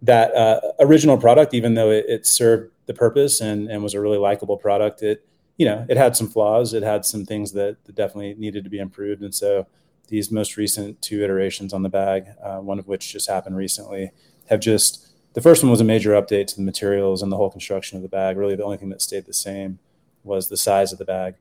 that 0.00 0.32
uh, 0.34 0.60
original 0.78 1.18
product, 1.18 1.52
even 1.54 1.74
though 1.74 1.90
it, 1.90 2.04
it 2.08 2.26
served 2.26 2.70
the 2.86 2.94
purpose 2.94 3.40
and, 3.40 3.68
and 3.68 3.82
was 3.82 3.94
a 3.94 4.00
really 4.00 4.16
likable 4.16 4.56
product, 4.56 5.02
it 5.02 5.26
you 5.56 5.66
know, 5.66 5.84
it 5.88 5.96
had 5.96 6.16
some 6.16 6.28
flaws. 6.28 6.72
It 6.72 6.82
had 6.82 7.04
some 7.04 7.24
things 7.24 7.52
that, 7.52 7.84
that 7.84 7.94
definitely 7.94 8.34
needed 8.34 8.64
to 8.64 8.70
be 8.70 8.78
improved. 8.78 9.22
And 9.22 9.34
so 9.34 9.66
these 10.08 10.30
most 10.30 10.56
recent 10.56 11.00
two 11.02 11.22
iterations 11.22 11.72
on 11.72 11.82
the 11.82 11.88
bag, 11.88 12.26
uh, 12.42 12.58
one 12.58 12.78
of 12.78 12.86
which 12.86 13.12
just 13.12 13.28
happened 13.28 13.56
recently, 13.56 14.12
have 14.50 14.60
just 14.60 15.08
the 15.34 15.40
first 15.40 15.64
one 15.64 15.70
was 15.70 15.80
a 15.80 15.84
major 15.84 16.10
update 16.10 16.46
to 16.48 16.56
the 16.56 16.62
materials 16.62 17.22
and 17.22 17.32
the 17.32 17.36
whole 17.36 17.50
construction 17.50 17.96
of 17.96 18.02
the 18.02 18.08
bag. 18.08 18.36
Really, 18.36 18.54
the 18.54 18.64
only 18.64 18.76
thing 18.76 18.90
that 18.90 19.02
stayed 19.02 19.26
the 19.26 19.32
same 19.32 19.80
was 20.22 20.48
the 20.48 20.56
size 20.56 20.92
of 20.92 20.98
the 20.98 21.04
bag, 21.04 21.34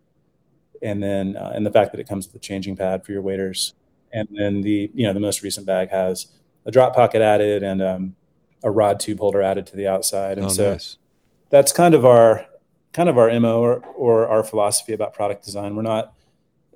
and 0.83 1.01
then 1.01 1.35
uh, 1.37 1.51
and 1.55 1.65
the 1.65 1.71
fact 1.71 1.91
that 1.91 1.99
it 1.99 2.07
comes 2.07 2.27
with 2.27 2.35
a 2.35 2.39
changing 2.39 2.75
pad 2.75 3.05
for 3.05 3.11
your 3.11 3.21
waders, 3.21 3.73
And 4.11 4.27
then 4.31 4.61
the 4.61 4.91
you 4.93 5.07
know 5.07 5.13
the 5.13 5.19
most 5.19 5.41
recent 5.41 5.65
bag 5.65 5.89
has 5.89 6.27
a 6.65 6.71
drop 6.71 6.95
pocket 6.95 7.21
added 7.21 7.63
and 7.63 7.81
um, 7.81 8.15
a 8.63 8.71
rod 8.71 8.99
tube 8.99 9.19
holder 9.19 9.41
added 9.41 9.65
to 9.67 9.75
the 9.75 9.87
outside. 9.87 10.37
And 10.37 10.47
oh, 10.47 10.49
so 10.49 10.71
nice. 10.71 10.97
that's 11.49 11.71
kind 11.71 11.93
of 11.93 12.05
our 12.05 12.45
kind 12.93 13.09
of 13.09 13.17
our 13.17 13.37
mo 13.39 13.61
or, 13.61 13.79
or 13.95 14.27
our 14.27 14.43
philosophy 14.43 14.93
about 14.93 15.13
product 15.13 15.43
design. 15.43 15.75
We're 15.75 15.81
not 15.81 16.13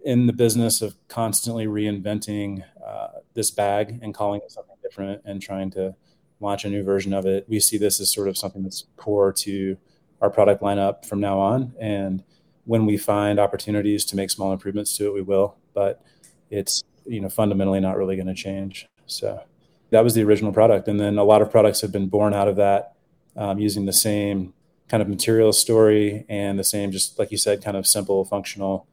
in 0.04 0.26
the 0.26 0.34
business 0.34 0.82
of 0.82 0.96
constantly 1.08 1.68
reinventing 1.68 2.64
uh, 2.86 3.08
this 3.34 3.52
bag 3.52 4.00
and 4.02 4.14
calling 4.14 4.42
it 4.44 4.52
something 4.52 4.76
different 4.82 5.22
and 5.26 5.42
trying 5.42 5.70
to 5.72 5.96
launch 6.40 6.66
a 6.66 6.70
new 6.70 6.84
version 6.84 7.14
of 7.14 7.26
it. 7.26 7.46
We 7.48 7.60
see 7.60 7.78
this 7.78 8.00
as 8.00 8.12
sort 8.12 8.28
of 8.28 8.38
something 8.38 8.64
that's 8.64 8.86
core 8.96 9.34
to 9.34 9.78
our 10.22 10.30
product 10.30 10.62
lineup 10.62 11.06
from 11.06 11.20
now 11.20 11.40
on. 11.40 11.74
And 11.80 12.24
when 12.67 12.86
we 12.86 12.97
find 12.97 13.39
opportunities 13.39 14.05
to 14.05 14.15
make 14.15 14.29
small 14.29 14.53
improvements 14.53 14.95
to 14.97 15.07
it, 15.07 15.13
we 15.13 15.21
will. 15.24 15.55
But 15.74 16.03
it's 16.50 16.83
you 17.05 17.21
know 17.21 17.29
fundamentally 17.29 17.79
not 17.79 17.97
really 17.97 18.15
going 18.15 18.27
to 18.27 18.36
change. 18.36 18.88
So 19.07 19.41
that 19.89 20.03
was 20.03 20.13
the 20.13 20.24
original 20.24 20.51
product, 20.51 20.88
and 20.88 21.00
then 21.00 21.17
a 21.17 21.24
lot 21.24 21.41
of 21.41 21.50
products 21.50 21.81
have 21.81 21.91
been 21.91 22.07
born 22.07 22.33
out 22.33 22.47
of 22.47 22.57
that 22.57 22.93
um, 23.36 23.57
using 23.57 23.86
the 23.86 23.93
same 23.93 24.53
kind 24.89 25.01
of 25.01 25.09
material 25.09 25.51
story 25.51 26.25
and 26.29 26.57
the 26.57 26.63
same, 26.63 26.91
just 26.91 27.19
like 27.19 27.31
you 27.31 27.38
said, 27.38 27.63
kind 27.63 27.75
of 27.77 27.86
simple 27.86 28.24
functional 28.25 28.88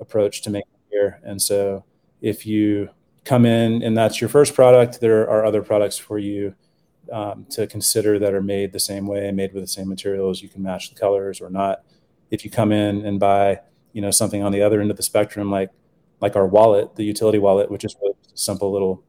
approach 0.00 0.42
to 0.42 0.50
making 0.50 0.68
gear. 0.90 1.20
And 1.22 1.40
so 1.40 1.84
if 2.20 2.46
you 2.46 2.90
come 3.24 3.46
in 3.46 3.82
and 3.82 3.96
that's 3.96 4.20
your 4.20 4.28
first 4.28 4.54
product, 4.54 5.00
there 5.00 5.28
are 5.28 5.44
other 5.44 5.62
products 5.62 5.96
for 5.96 6.18
you 6.18 6.54
um, 7.12 7.46
to 7.50 7.66
consider 7.66 8.18
that 8.18 8.34
are 8.34 8.42
made 8.42 8.72
the 8.72 8.80
same 8.80 9.06
way, 9.06 9.30
made 9.32 9.54
with 9.54 9.62
the 9.62 9.68
same 9.68 9.88
materials. 9.88 10.42
You 10.42 10.48
can 10.48 10.62
match 10.62 10.90
the 10.90 10.98
colors 10.98 11.40
or 11.40 11.50
not. 11.50 11.82
If 12.30 12.44
you 12.44 12.50
come 12.50 12.72
in 12.72 13.04
and 13.04 13.18
buy, 13.18 13.60
you 13.92 14.02
know, 14.02 14.10
something 14.10 14.42
on 14.42 14.52
the 14.52 14.62
other 14.62 14.80
end 14.80 14.90
of 14.90 14.96
the 14.96 15.02
spectrum, 15.02 15.50
like 15.50 15.70
like 16.20 16.36
our 16.36 16.46
wallet, 16.46 16.96
the 16.96 17.04
utility 17.04 17.38
wallet, 17.38 17.70
which 17.70 17.84
is 17.84 17.94
really 18.00 18.14
a 18.32 18.36
simple 18.36 18.72
little 18.72 19.02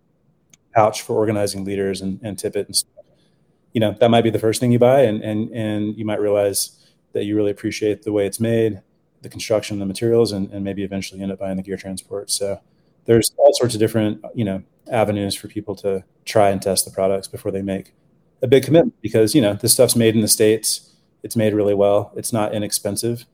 pouch 0.76 1.02
for 1.02 1.16
organizing 1.16 1.66
leaders 1.66 2.02
and, 2.02 2.20
and 2.22 2.38
tippet 2.38 2.68
and 2.68 2.76
stuff 2.76 3.00
you 3.74 3.80
know 3.80 3.96
that 4.00 4.10
might 4.10 4.24
be 4.24 4.30
the 4.30 4.40
first 4.40 4.60
thing 4.60 4.72
you 4.72 4.80
buy, 4.80 5.02
and 5.02 5.22
and 5.24 5.52
and 5.52 5.98
you 5.98 6.06
might 6.06 6.20
realize 6.20 6.76
that 7.14 7.26
you 7.26 7.36
really 7.36 7.52
appreciate 7.52 8.04
the 8.04 8.12
way 8.12 8.26
it's 8.26 8.40
made, 8.40 8.82
the 9.22 9.30
construction, 9.30 9.80
the 9.80 9.86
materials, 9.86 10.32
and, 10.32 10.52
and 10.52 10.64
maybe 10.64 10.84
eventually 10.84 11.22
end 11.22 11.32
up 11.32 11.40
buying 11.40 11.58
the 11.58 11.64
gear 11.64 11.78
transport. 11.78 12.30
So 12.30 12.60
there's 13.06 13.32
all 13.38 13.54
sorts 13.54 13.74
of 13.74 13.80
different 13.80 14.24
you 14.34 14.46
know 14.46 14.64
avenues 14.92 15.36
for 15.36 15.48
people 15.48 15.76
to 15.76 16.04
try 16.26 16.50
and 16.50 16.62
test 16.62 16.86
the 16.86 16.92
products 16.92 17.28
before 17.28 17.52
they 17.52 17.62
make 17.62 17.94
a 18.42 18.48
big 18.48 18.64
commitment 18.64 18.96
because 19.02 19.36
you 19.36 19.42
know 19.42 19.54
this 19.54 19.74
stuff's 19.74 19.96
made 19.96 20.16
in 20.16 20.22
the 20.22 20.28
states 20.28 20.89
it's 21.24 21.36
made 21.36 21.54
really 21.54 21.74
well. 21.74 22.12
It's 22.16 22.34
not 22.34 22.54
inexpensive 22.54 23.26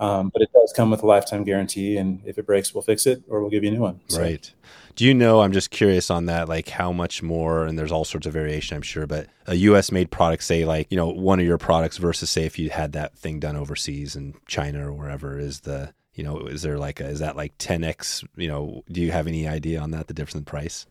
um, 0.00 0.30
but 0.32 0.42
it 0.42 0.50
does 0.52 0.72
come 0.74 0.90
with 0.90 1.02
a 1.02 1.06
lifetime 1.06 1.44
guarantee 1.44 1.96
and 1.96 2.20
if 2.24 2.38
it 2.38 2.46
breaks 2.46 2.72
we'll 2.72 2.82
fix 2.82 3.06
it 3.06 3.22
or 3.28 3.40
we'll 3.40 3.50
give 3.50 3.64
you 3.64 3.70
a 3.70 3.72
new 3.72 3.80
one. 3.80 4.00
So. 4.08 4.20
right. 4.20 4.52
Do 4.94 5.04
you 5.04 5.14
know 5.14 5.42
i'm 5.42 5.52
just 5.52 5.70
curious 5.70 6.10
on 6.10 6.26
that 6.26 6.48
like 6.48 6.68
how 6.68 6.90
much 6.90 7.22
more 7.22 7.64
and 7.66 7.78
there's 7.78 7.92
all 7.92 8.04
sorts 8.04 8.26
of 8.26 8.32
variation 8.32 8.76
i'm 8.76 8.82
sure 8.82 9.06
but 9.06 9.28
a 9.46 9.54
us 9.54 9.92
made 9.92 10.10
product 10.10 10.42
say 10.42 10.64
like 10.64 10.88
you 10.90 10.96
know 10.96 11.08
one 11.08 11.38
of 11.38 11.46
your 11.46 11.56
products 11.56 11.98
versus 11.98 12.30
say 12.30 12.46
if 12.46 12.58
you 12.58 12.70
had 12.70 12.94
that 12.94 13.16
thing 13.16 13.38
done 13.38 13.54
overseas 13.54 14.16
in 14.16 14.34
china 14.48 14.88
or 14.88 14.92
wherever 14.92 15.38
is 15.38 15.60
the 15.60 15.94
you 16.14 16.24
know 16.24 16.38
is 16.40 16.62
there 16.62 16.78
like 16.78 16.98
a, 16.98 17.06
is 17.06 17.20
that 17.20 17.36
like 17.36 17.56
10x 17.58 18.26
you 18.36 18.48
know 18.48 18.82
do 18.90 19.00
you 19.00 19.12
have 19.12 19.28
any 19.28 19.46
idea 19.46 19.78
on 19.78 19.92
that 19.92 20.08
the 20.08 20.14
difference 20.14 20.34
in 20.34 20.44
price? 20.44 20.84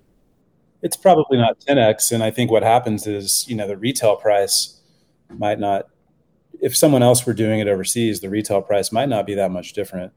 It's 0.82 0.96
probably 0.96 1.38
not 1.38 1.60
10x 1.60 2.14
and 2.14 2.24
i 2.24 2.32
think 2.32 2.50
what 2.50 2.64
happens 2.64 3.08
is 3.08 3.46
you 3.50 3.58
know 3.58 3.68
the 3.68 3.76
retail 3.76 4.16
price 4.16 4.80
might 5.38 5.60
not 5.60 5.90
if 6.62 6.76
someone 6.76 7.04
else 7.04 7.26
were 7.26 7.34
doing 7.34 7.60
it 7.60 7.68
overseas 7.68 8.20
the 8.20 8.30
retail 8.30 8.62
price 8.62 8.92
might 8.92 9.10
not 9.10 9.26
be 9.26 9.36
that 9.36 9.52
much 9.52 9.74
different 9.74 10.12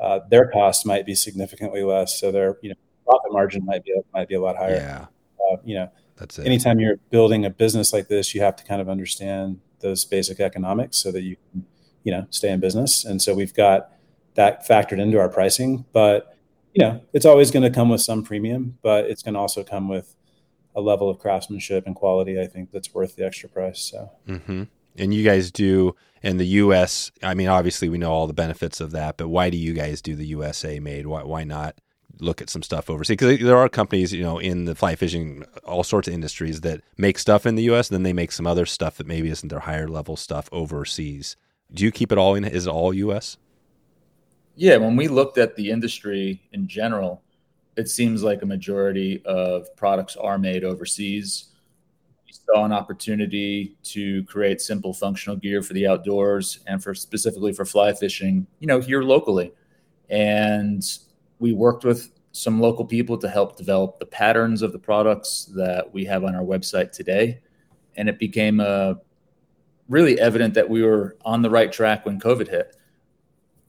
uh, 0.00 0.20
their 0.30 0.50
cost 0.50 0.86
might 0.86 1.06
be 1.06 1.14
significantly 1.14 1.82
less 1.82 2.18
so 2.18 2.30
their 2.32 2.56
you 2.62 2.70
know 2.70 2.76
profit 3.04 3.32
margin 3.32 3.64
might 3.64 3.84
be 3.84 3.94
might 4.12 4.28
be 4.28 4.34
a 4.34 4.40
lot 4.40 4.56
higher 4.56 4.76
yeah 4.76 5.06
uh, 5.52 5.56
you 5.64 5.74
know 5.74 5.90
that's 6.16 6.38
it 6.38 6.46
anytime 6.46 6.78
you're 6.80 6.96
building 7.10 7.44
a 7.44 7.50
business 7.50 7.92
like 7.92 8.08
this 8.08 8.34
you 8.34 8.40
have 8.40 8.56
to 8.56 8.64
kind 8.64 8.80
of 8.80 8.88
understand 8.88 9.60
those 9.80 10.04
basic 10.04 10.40
economics 10.40 10.96
so 10.96 11.12
that 11.12 11.22
you 11.22 11.36
can 11.50 11.66
you 12.02 12.12
know 12.12 12.26
stay 12.30 12.50
in 12.50 12.60
business 12.60 13.04
and 13.04 13.20
so 13.20 13.34
we've 13.34 13.54
got 13.54 13.90
that 14.34 14.66
factored 14.66 14.98
into 14.98 15.18
our 15.18 15.28
pricing 15.28 15.84
but 15.92 16.34
you 16.74 16.84
know, 16.84 17.00
it's 17.12 17.24
always 17.24 17.50
going 17.50 17.62
to 17.62 17.70
come 17.70 17.88
with 17.88 18.00
some 18.00 18.22
premium, 18.24 18.76
but 18.82 19.04
it's 19.04 19.22
going 19.22 19.34
to 19.34 19.40
also 19.40 19.62
come 19.62 19.88
with 19.88 20.14
a 20.74 20.80
level 20.80 21.08
of 21.08 21.20
craftsmanship 21.20 21.86
and 21.86 21.94
quality. 21.94 22.40
I 22.40 22.46
think 22.46 22.72
that's 22.72 22.92
worth 22.92 23.14
the 23.14 23.24
extra 23.24 23.48
price. 23.48 23.80
So, 23.80 24.10
mm-hmm. 24.28 24.64
And 24.96 25.12
you 25.12 25.24
guys 25.24 25.50
do 25.50 25.94
in 26.22 26.36
the 26.38 26.46
U.S. 26.46 27.12
I 27.22 27.34
mean, 27.34 27.48
obviously 27.48 27.88
we 27.88 27.98
know 27.98 28.10
all 28.10 28.26
the 28.26 28.32
benefits 28.32 28.80
of 28.80 28.92
that, 28.92 29.16
but 29.16 29.28
why 29.28 29.50
do 29.50 29.56
you 29.56 29.72
guys 29.72 30.00
do 30.00 30.16
the 30.16 30.26
USA 30.26 30.80
made? 30.80 31.06
Why 31.06 31.22
why 31.22 31.44
not 31.44 31.80
look 32.20 32.40
at 32.40 32.50
some 32.50 32.62
stuff 32.62 32.88
overseas? 32.88 33.16
Because 33.16 33.40
there 33.40 33.58
are 33.58 33.68
companies, 33.68 34.12
you 34.12 34.22
know, 34.22 34.38
in 34.38 34.64
the 34.64 34.74
fly 34.74 34.94
fishing, 34.94 35.44
all 35.64 35.84
sorts 35.84 36.08
of 36.08 36.14
industries 36.14 36.60
that 36.62 36.80
make 36.96 37.18
stuff 37.18 37.46
in 37.46 37.56
the 37.56 37.64
U.S. 37.64 37.88
and 37.88 37.96
then 37.96 38.02
they 38.02 38.12
make 38.12 38.32
some 38.32 38.46
other 38.46 38.66
stuff 38.66 38.96
that 38.96 39.06
maybe 39.06 39.28
isn't 39.30 39.48
their 39.48 39.60
higher 39.60 39.88
level 39.88 40.16
stuff 40.16 40.48
overseas. 40.52 41.36
Do 41.72 41.84
you 41.84 41.90
keep 41.90 42.12
it 42.12 42.18
all 42.18 42.34
in? 42.34 42.44
Is 42.44 42.66
it 42.66 42.70
all 42.70 42.94
U.S.? 42.94 43.36
Yeah, 44.56 44.76
when 44.76 44.94
we 44.94 45.08
looked 45.08 45.38
at 45.38 45.56
the 45.56 45.70
industry 45.70 46.42
in 46.52 46.68
general, 46.68 47.22
it 47.76 47.88
seems 47.88 48.22
like 48.22 48.42
a 48.42 48.46
majority 48.46 49.20
of 49.24 49.74
products 49.74 50.16
are 50.16 50.38
made 50.38 50.62
overseas. 50.62 51.46
Saw 52.46 52.64
an 52.64 52.72
opportunity 52.72 53.76
to 53.84 54.22
create 54.24 54.60
simple 54.60 54.92
functional 54.92 55.36
gear 55.36 55.62
for 55.62 55.72
the 55.72 55.86
outdoors 55.86 56.60
and 56.66 56.82
for 56.82 56.94
specifically 56.94 57.52
for 57.52 57.64
fly 57.64 57.92
fishing, 57.92 58.46
you 58.60 58.66
know, 58.66 58.80
here 58.80 59.02
locally. 59.02 59.52
And 60.10 60.82
we 61.38 61.52
worked 61.52 61.84
with 61.84 62.10
some 62.32 62.60
local 62.60 62.84
people 62.84 63.16
to 63.18 63.28
help 63.28 63.56
develop 63.56 63.98
the 63.98 64.06
patterns 64.06 64.60
of 64.62 64.72
the 64.72 64.78
products 64.78 65.46
that 65.56 65.92
we 65.92 66.04
have 66.04 66.24
on 66.24 66.34
our 66.34 66.42
website 66.42 66.92
today. 66.92 67.40
And 67.96 68.08
it 68.08 68.18
became 68.18 68.60
uh, 68.60 68.94
really 69.88 70.20
evident 70.20 70.54
that 70.54 70.68
we 70.68 70.82
were 70.82 71.16
on 71.24 71.42
the 71.42 71.50
right 71.50 71.72
track 71.72 72.04
when 72.04 72.20
COVID 72.20 72.48
hit 72.48 72.76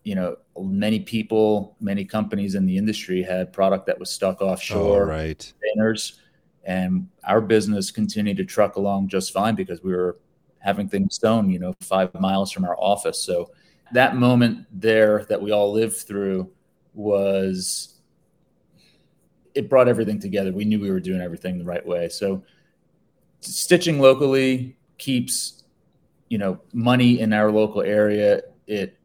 you 0.06 0.14
know, 0.14 0.38
many 0.58 1.00
people, 1.00 1.76
many 1.82 2.06
companies 2.06 2.56
in 2.56 2.66
the 2.66 2.78
industry 2.78 3.24
had 3.24 3.52
product 3.52 3.88
that 3.88 4.00
was 4.00 4.10
stuck 4.10 4.40
offshore, 4.40 5.04
oh, 5.04 5.06
right? 5.06 5.52
Containers, 5.60 6.22
and 6.66 7.08
our 7.24 7.42
business 7.42 7.92
continued 7.92 8.38
to 8.38 8.46
truck 8.46 8.76
along 8.76 9.08
just 9.08 9.32
fine 9.32 9.56
because 9.56 9.84
we 9.84 9.94
were 9.94 10.18
having 10.60 10.90
things 10.90 11.20
sewn, 11.20 11.50
you 11.50 11.60
know, 11.60 11.74
five 11.82 12.14
miles 12.16 12.52
from 12.52 12.66
our 12.66 12.76
office. 12.80 13.20
So 13.20 13.52
that 13.94 14.16
moment 14.16 14.66
there 14.72 15.26
that 15.30 15.42
we 15.42 15.52
all 15.52 15.72
lived 15.72 15.96
through 15.96 16.52
was 16.96 18.02
it 19.54 19.70
brought 19.70 19.88
everything 19.88 20.20
together. 20.20 20.52
We 20.52 20.66
knew 20.66 20.80
we 20.80 20.90
were 20.90 21.00
doing 21.00 21.22
everything 21.22 21.60
the 21.60 21.66
right 21.66 21.86
way. 21.86 22.10
So 22.10 22.44
stitching 23.42 24.00
locally 24.00 24.76
keeps, 24.98 25.64
you 26.30 26.40
know, 26.40 26.60
money 26.74 27.20
in 27.20 27.32
our 27.32 27.52
local 27.52 27.82
area. 27.82 28.42
It 28.66 28.98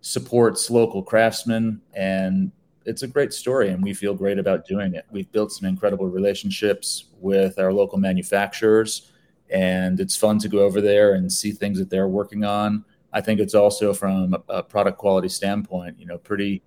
supports 0.00 0.68
local 0.68 1.02
craftsmen 1.02 1.80
and 1.94 2.50
it's 2.88 3.02
a 3.02 3.06
great 3.06 3.32
story 3.32 3.68
and 3.68 3.82
we 3.82 3.92
feel 3.92 4.14
great 4.14 4.38
about 4.38 4.66
doing 4.66 4.94
it. 4.94 5.04
We've 5.10 5.30
built 5.30 5.52
some 5.52 5.68
incredible 5.68 6.06
relationships 6.06 7.04
with 7.20 7.58
our 7.58 7.72
local 7.72 7.98
manufacturers 7.98 9.12
and 9.50 10.00
it's 10.00 10.16
fun 10.16 10.38
to 10.38 10.48
go 10.48 10.60
over 10.60 10.80
there 10.80 11.14
and 11.14 11.30
see 11.30 11.52
things 11.52 11.78
that 11.78 11.90
they're 11.90 12.08
working 12.08 12.44
on. 12.44 12.84
I 13.12 13.20
think 13.20 13.40
it's 13.40 13.54
also 13.54 13.92
from 13.92 14.36
a 14.48 14.62
product 14.62 14.98
quality 14.98 15.28
standpoint, 15.28 15.98
you 15.98 16.06
know, 16.06 16.18
pretty 16.18 16.62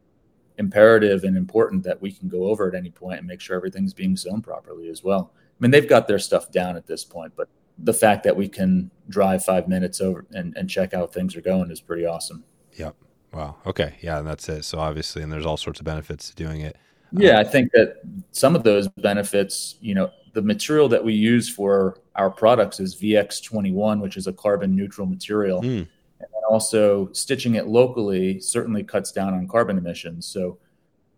imperative 0.58 1.24
and 1.24 1.36
important 1.36 1.84
that 1.84 2.02
we 2.02 2.12
can 2.12 2.30
go 2.30 2.46
over 2.46 2.68
at 2.68 2.76
any 2.76 2.92
point 2.92 3.20
and 3.20 3.28
make 3.28 3.42
sure 3.42 3.56
everything's 3.56 3.94
being 3.94 4.16
sewn 4.16 4.42
properly 4.42 4.90
as 4.90 5.04
well. 5.04 5.34
I 5.36 5.58
mean, 5.60 5.72
they've 5.72 5.90
got 5.90 6.08
their 6.08 6.20
stuff 6.20 6.52
down 6.52 6.76
at 6.76 6.86
this 6.86 7.04
point, 7.04 7.34
but 7.36 7.50
the 7.80 7.94
fact 7.94 8.24
that 8.24 8.36
we 8.36 8.48
can 8.48 8.92
drive 9.10 9.44
five 9.44 9.68
minutes 9.68 10.02
over 10.02 10.26
and, 10.32 10.56
and 10.56 10.70
check 10.70 10.94
how 10.94 11.08
things 11.08 11.36
are 11.36 11.42
going 11.42 11.72
is 11.72 11.82
pretty 11.82 12.06
awesome. 12.06 12.44
Yep. 12.74 12.96
Wow. 13.34 13.58
Okay. 13.66 13.96
Yeah, 14.02 14.20
and 14.20 14.28
that's 14.28 14.48
it. 14.50 14.64
So 14.64 14.80
obviously, 14.80 15.24
and 15.24 15.32
there's 15.32 15.46
all 15.46 15.58
sorts 15.58 15.80
of 15.80 15.86
benefits 15.86 16.30
to 16.30 16.36
doing 16.36 16.62
it. 16.62 16.78
Yeah, 17.14 17.40
I 17.40 17.44
think 17.44 17.72
that 17.74 18.02
some 18.32 18.56
of 18.56 18.64
those 18.64 18.88
benefits, 18.88 19.76
you 19.82 19.94
know, 19.94 20.12
the 20.34 20.42
material 20.42 20.88
that 20.90 21.04
we 21.04 21.14
use 21.14 21.50
for 21.50 21.98
our 22.16 22.30
products 22.30 22.80
is 22.80 22.96
VX21, 22.96 24.02
which 24.02 24.16
is 24.16 24.28
a 24.28 24.34
carbon 24.34 24.76
neutral 24.76 25.08
material. 25.08 25.62
Mm. 25.62 25.88
And 26.20 26.30
also 26.50 27.12
stitching 27.12 27.56
it 27.56 27.68
locally 27.68 28.40
certainly 28.40 28.84
cuts 28.84 29.12
down 29.12 29.34
on 29.34 29.48
carbon 29.48 29.78
emissions. 29.78 30.26
So 30.26 30.58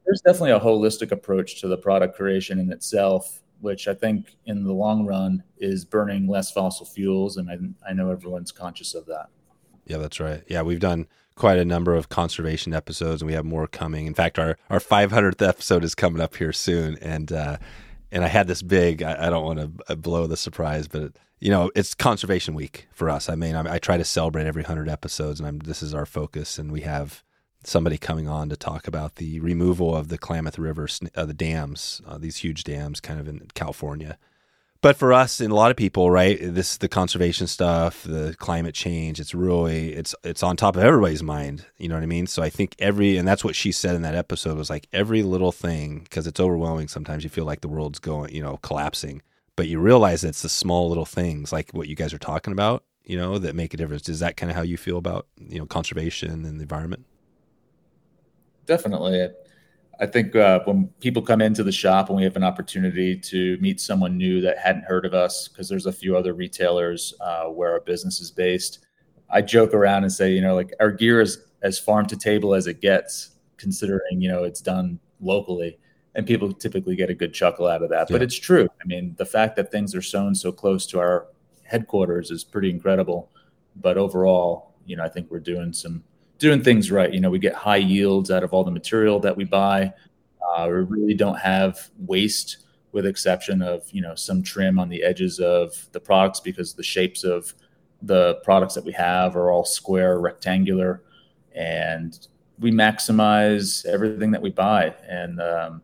there's 0.06 0.22
definitely 0.22 0.52
a 0.52 0.60
holistic 0.60 1.12
approach 1.12 1.62
to 1.62 1.68
the 1.68 1.78
product 1.78 2.16
creation 2.16 2.60
in 2.60 2.72
itself, 2.72 3.42
which 3.62 3.88
I 3.88 3.94
think 3.94 4.36
in 4.46 4.64
the 4.64 4.74
long 4.74 5.06
run 5.06 5.44
is 5.58 5.86
burning 5.86 6.28
less 6.28 6.52
fossil 6.52 6.86
fuels. 6.86 7.38
And 7.38 7.50
I, 7.50 7.90
I 7.90 7.94
know 7.94 8.10
everyone's 8.10 8.52
conscious 8.52 8.96
of 8.96 9.06
that. 9.08 9.28
Yeah, 9.86 9.98
that's 9.98 10.20
right. 10.20 10.44
Yeah, 10.48 10.62
we've 10.62 10.80
done 10.80 11.08
quite 11.36 11.58
a 11.58 11.66
number 11.66 11.94
of 11.94 12.10
conservation 12.10 12.74
episodes, 12.74 13.22
and 13.22 13.28
we 13.28 13.34
have 13.34 13.46
more 13.46 13.68
coming. 13.68 14.08
In 14.08 14.14
fact, 14.14 14.40
our 14.40 14.58
our 14.70 14.80
500th 14.80 15.48
episode 15.48 15.84
is 15.84 15.96
coming 15.96 16.22
up 16.22 16.36
here 16.36 16.54
soon, 16.54 16.98
and 17.02 17.32
uh, 17.32 17.58
and 18.12 18.24
I 18.24 18.28
had 18.28 18.48
this 18.48 18.62
big. 18.62 19.02
I, 19.04 19.28
I 19.28 19.30
don't 19.30 19.46
want 19.46 19.60
to 19.60 19.92
uh, 19.92 19.96
blow 19.96 20.28
the 20.28 20.38
surprise, 20.38 20.88
but 20.88 21.14
you 21.40 21.50
know, 21.50 21.72
it's 21.76 21.94
conservation 21.94 22.54
week 22.54 22.88
for 22.92 23.10
us. 23.10 23.30
I 23.30 23.36
mean, 23.36 23.56
I, 23.56 23.76
I 23.76 23.80
try 23.80 23.98
to 23.98 24.06
celebrate 24.06 24.48
every 24.48 24.64
hundred 24.64 24.90
episodes, 24.90 25.40
and 25.40 25.48
I'm, 25.48 25.60
this 25.60 25.84
is 25.84 25.94
our 25.94 26.06
focus, 26.06 26.58
and 26.58 26.72
we 26.72 26.82
have 26.82 27.24
somebody 27.66 27.98
coming 27.98 28.28
on 28.28 28.50
to 28.50 28.58
talk 28.58 28.88
about 28.88 29.16
the 29.16 29.40
removal 29.40 29.96
of 29.96 30.10
the 30.10 30.18
Klamath 30.18 30.60
River, 30.60 30.88
uh, 31.16 31.26
the 31.26 31.34
dams, 31.34 32.02
uh, 32.06 32.18
these 32.18 32.38
huge 32.38 32.64
dams, 32.64 33.00
kind 33.00 33.20
of 33.20 33.28
in 33.28 33.48
California 33.56 34.18
but 34.84 34.98
for 34.98 35.14
us 35.14 35.40
and 35.40 35.52
a 35.52 35.56
lot 35.56 35.72
of 35.72 35.78
people 35.78 36.12
right 36.12 36.38
this 36.42 36.78
the 36.78 36.90
conservation 36.90 37.48
stuff 37.48 38.04
the 38.04 38.36
climate 38.38 38.76
change 38.76 39.20
it's 39.20 39.34
really 39.34 39.94
it's 39.94 40.14
it's 40.24 40.44
on 40.44 40.56
top 40.56 40.76
of 40.76 40.84
everybody's 40.84 41.24
mind 41.24 41.66
you 41.78 41.88
know 41.88 41.96
what 41.96 42.04
i 42.04 42.06
mean? 42.06 42.28
So 42.28 42.44
i 42.44 42.50
think 42.50 42.76
every 42.78 43.18
and 43.18 43.28
that's 43.28 43.44
what 43.44 43.56
she 43.56 43.72
said 43.72 43.96
in 43.96 44.04
that 44.04 44.14
episode 44.14 44.58
was 44.58 44.70
like 44.70 44.88
every 44.94 45.24
little 45.24 45.52
thing 45.52 46.02
because 46.04 46.28
it's 46.28 46.40
overwhelming 46.40 46.90
sometimes 46.90 47.24
you 47.24 47.30
feel 47.30 47.46
like 47.46 47.62
the 47.62 47.68
world's 47.68 48.00
going 48.00 48.32
you 48.36 48.44
know 48.44 48.58
collapsing. 48.58 49.24
But 49.56 49.68
you 49.68 49.80
realize 49.80 50.24
it's 50.24 50.42
the 50.42 50.50
small 50.50 50.90
little 50.90 51.06
things 51.06 51.52
like 51.52 51.72
what 51.72 51.88
you 51.88 51.96
guys 51.96 52.14
are 52.14 52.20
talking 52.20 52.54
about 52.54 52.84
you 53.06 53.18
know 53.18 53.38
that 53.38 53.56
make 53.56 53.74
a 53.74 53.78
difference. 53.78 54.10
Is 54.10 54.20
that 54.20 54.36
kind 54.36 54.50
of 54.50 54.56
how 54.56 54.64
you 54.64 54.78
feel 54.78 54.98
about 54.98 55.28
you 55.38 55.60
know 55.60 55.66
conservation 55.66 56.32
and 56.32 56.46
the 56.46 56.62
environment? 56.62 57.06
Definitely 58.66 59.30
I 60.04 60.06
think 60.06 60.36
uh, 60.36 60.60
when 60.66 60.90
people 61.00 61.22
come 61.22 61.42
into 61.42 61.64
the 61.64 61.72
shop 61.72 62.10
and 62.10 62.18
we 62.18 62.24
have 62.26 62.36
an 62.36 62.44
opportunity 62.44 63.16
to 63.16 63.58
meet 63.62 63.80
someone 63.80 64.18
new 64.18 64.42
that 64.42 64.58
hadn't 64.58 64.84
heard 64.84 65.06
of 65.06 65.14
us, 65.14 65.48
because 65.48 65.70
there's 65.70 65.86
a 65.86 65.94
few 65.94 66.18
other 66.18 66.34
retailers 66.34 67.14
uh, 67.22 67.46
where 67.46 67.72
our 67.72 67.80
business 67.80 68.20
is 68.20 68.30
based, 68.30 68.86
I 69.30 69.42
joke 69.42 69.74
around 69.74 70.04
and 70.04 70.12
say, 70.12 70.34
you 70.34 70.42
know, 70.42 70.56
like 70.56 70.74
our 70.82 70.92
gear 70.92 71.22
is 71.22 71.38
as 71.62 71.80
farm 71.80 72.06
to 72.08 72.18
table 72.18 72.54
as 72.54 72.68
it 72.68 72.82
gets, 72.82 73.32
considering 73.56 74.20
you 74.20 74.30
know 74.30 74.44
it's 74.44 74.60
done 74.60 75.00
locally, 75.22 75.80
and 76.16 76.28
people 76.28 76.52
typically 76.52 76.98
get 76.98 77.10
a 77.10 77.14
good 77.14 77.34
chuckle 77.34 77.68
out 77.68 77.82
of 77.82 77.90
that. 77.90 78.10
Yeah. 78.10 78.16
But 78.16 78.24
it's 78.24 78.38
true. 78.38 78.68
I 78.84 78.86
mean, 78.86 79.16
the 79.18 79.26
fact 79.26 79.56
that 79.56 79.72
things 79.72 79.96
are 79.96 80.02
sewn 80.02 80.36
so 80.36 80.52
close 80.52 80.86
to 80.88 81.00
our 81.00 81.28
headquarters 81.64 82.30
is 82.30 82.44
pretty 82.44 82.70
incredible. 82.70 83.32
But 83.78 83.98
overall, 83.98 84.74
you 84.86 84.98
know, 84.98 85.04
I 85.06 85.10
think 85.10 85.32
we're 85.32 85.40
doing 85.40 85.72
some 85.72 86.04
doing 86.44 86.62
things 86.62 86.92
right. 86.92 87.14
You 87.14 87.22
know, 87.22 87.30
we 87.30 87.40
get 87.40 87.56
high 87.56 87.78
yields 87.78 88.30
out 88.30 88.44
of 88.44 88.54
all 88.54 88.66
the 88.66 88.72
material 88.72 89.20
that 89.22 89.36
we 89.36 89.46
buy. 89.46 89.94
Uh, 90.46 90.66
we 90.68 90.74
really 90.74 91.14
don't 91.14 91.40
have 91.40 91.90
waste 91.98 92.58
with 92.92 93.06
exception 93.06 93.62
of 93.62 93.90
you 93.92 94.02
know 94.02 94.14
some 94.14 94.44
trim 94.44 94.78
on 94.78 94.90
the 94.90 95.02
edges 95.04 95.40
of 95.40 95.88
the 95.94 96.00
products 96.00 96.42
because 96.42 96.74
the 96.74 96.84
shapes 96.84 97.24
of 97.24 97.54
the 98.02 98.36
products 98.44 98.76
that 98.76 98.84
we 98.84 98.92
have 98.92 99.38
are 99.38 99.52
all 99.52 99.64
square, 99.64 100.20
rectangular, 100.20 101.02
and 101.56 102.28
we 102.60 102.72
maximize 102.72 103.86
everything 103.86 104.32
that 104.32 104.42
we 104.42 104.50
buy. 104.50 104.94
And 105.08 105.40
um, 105.40 105.82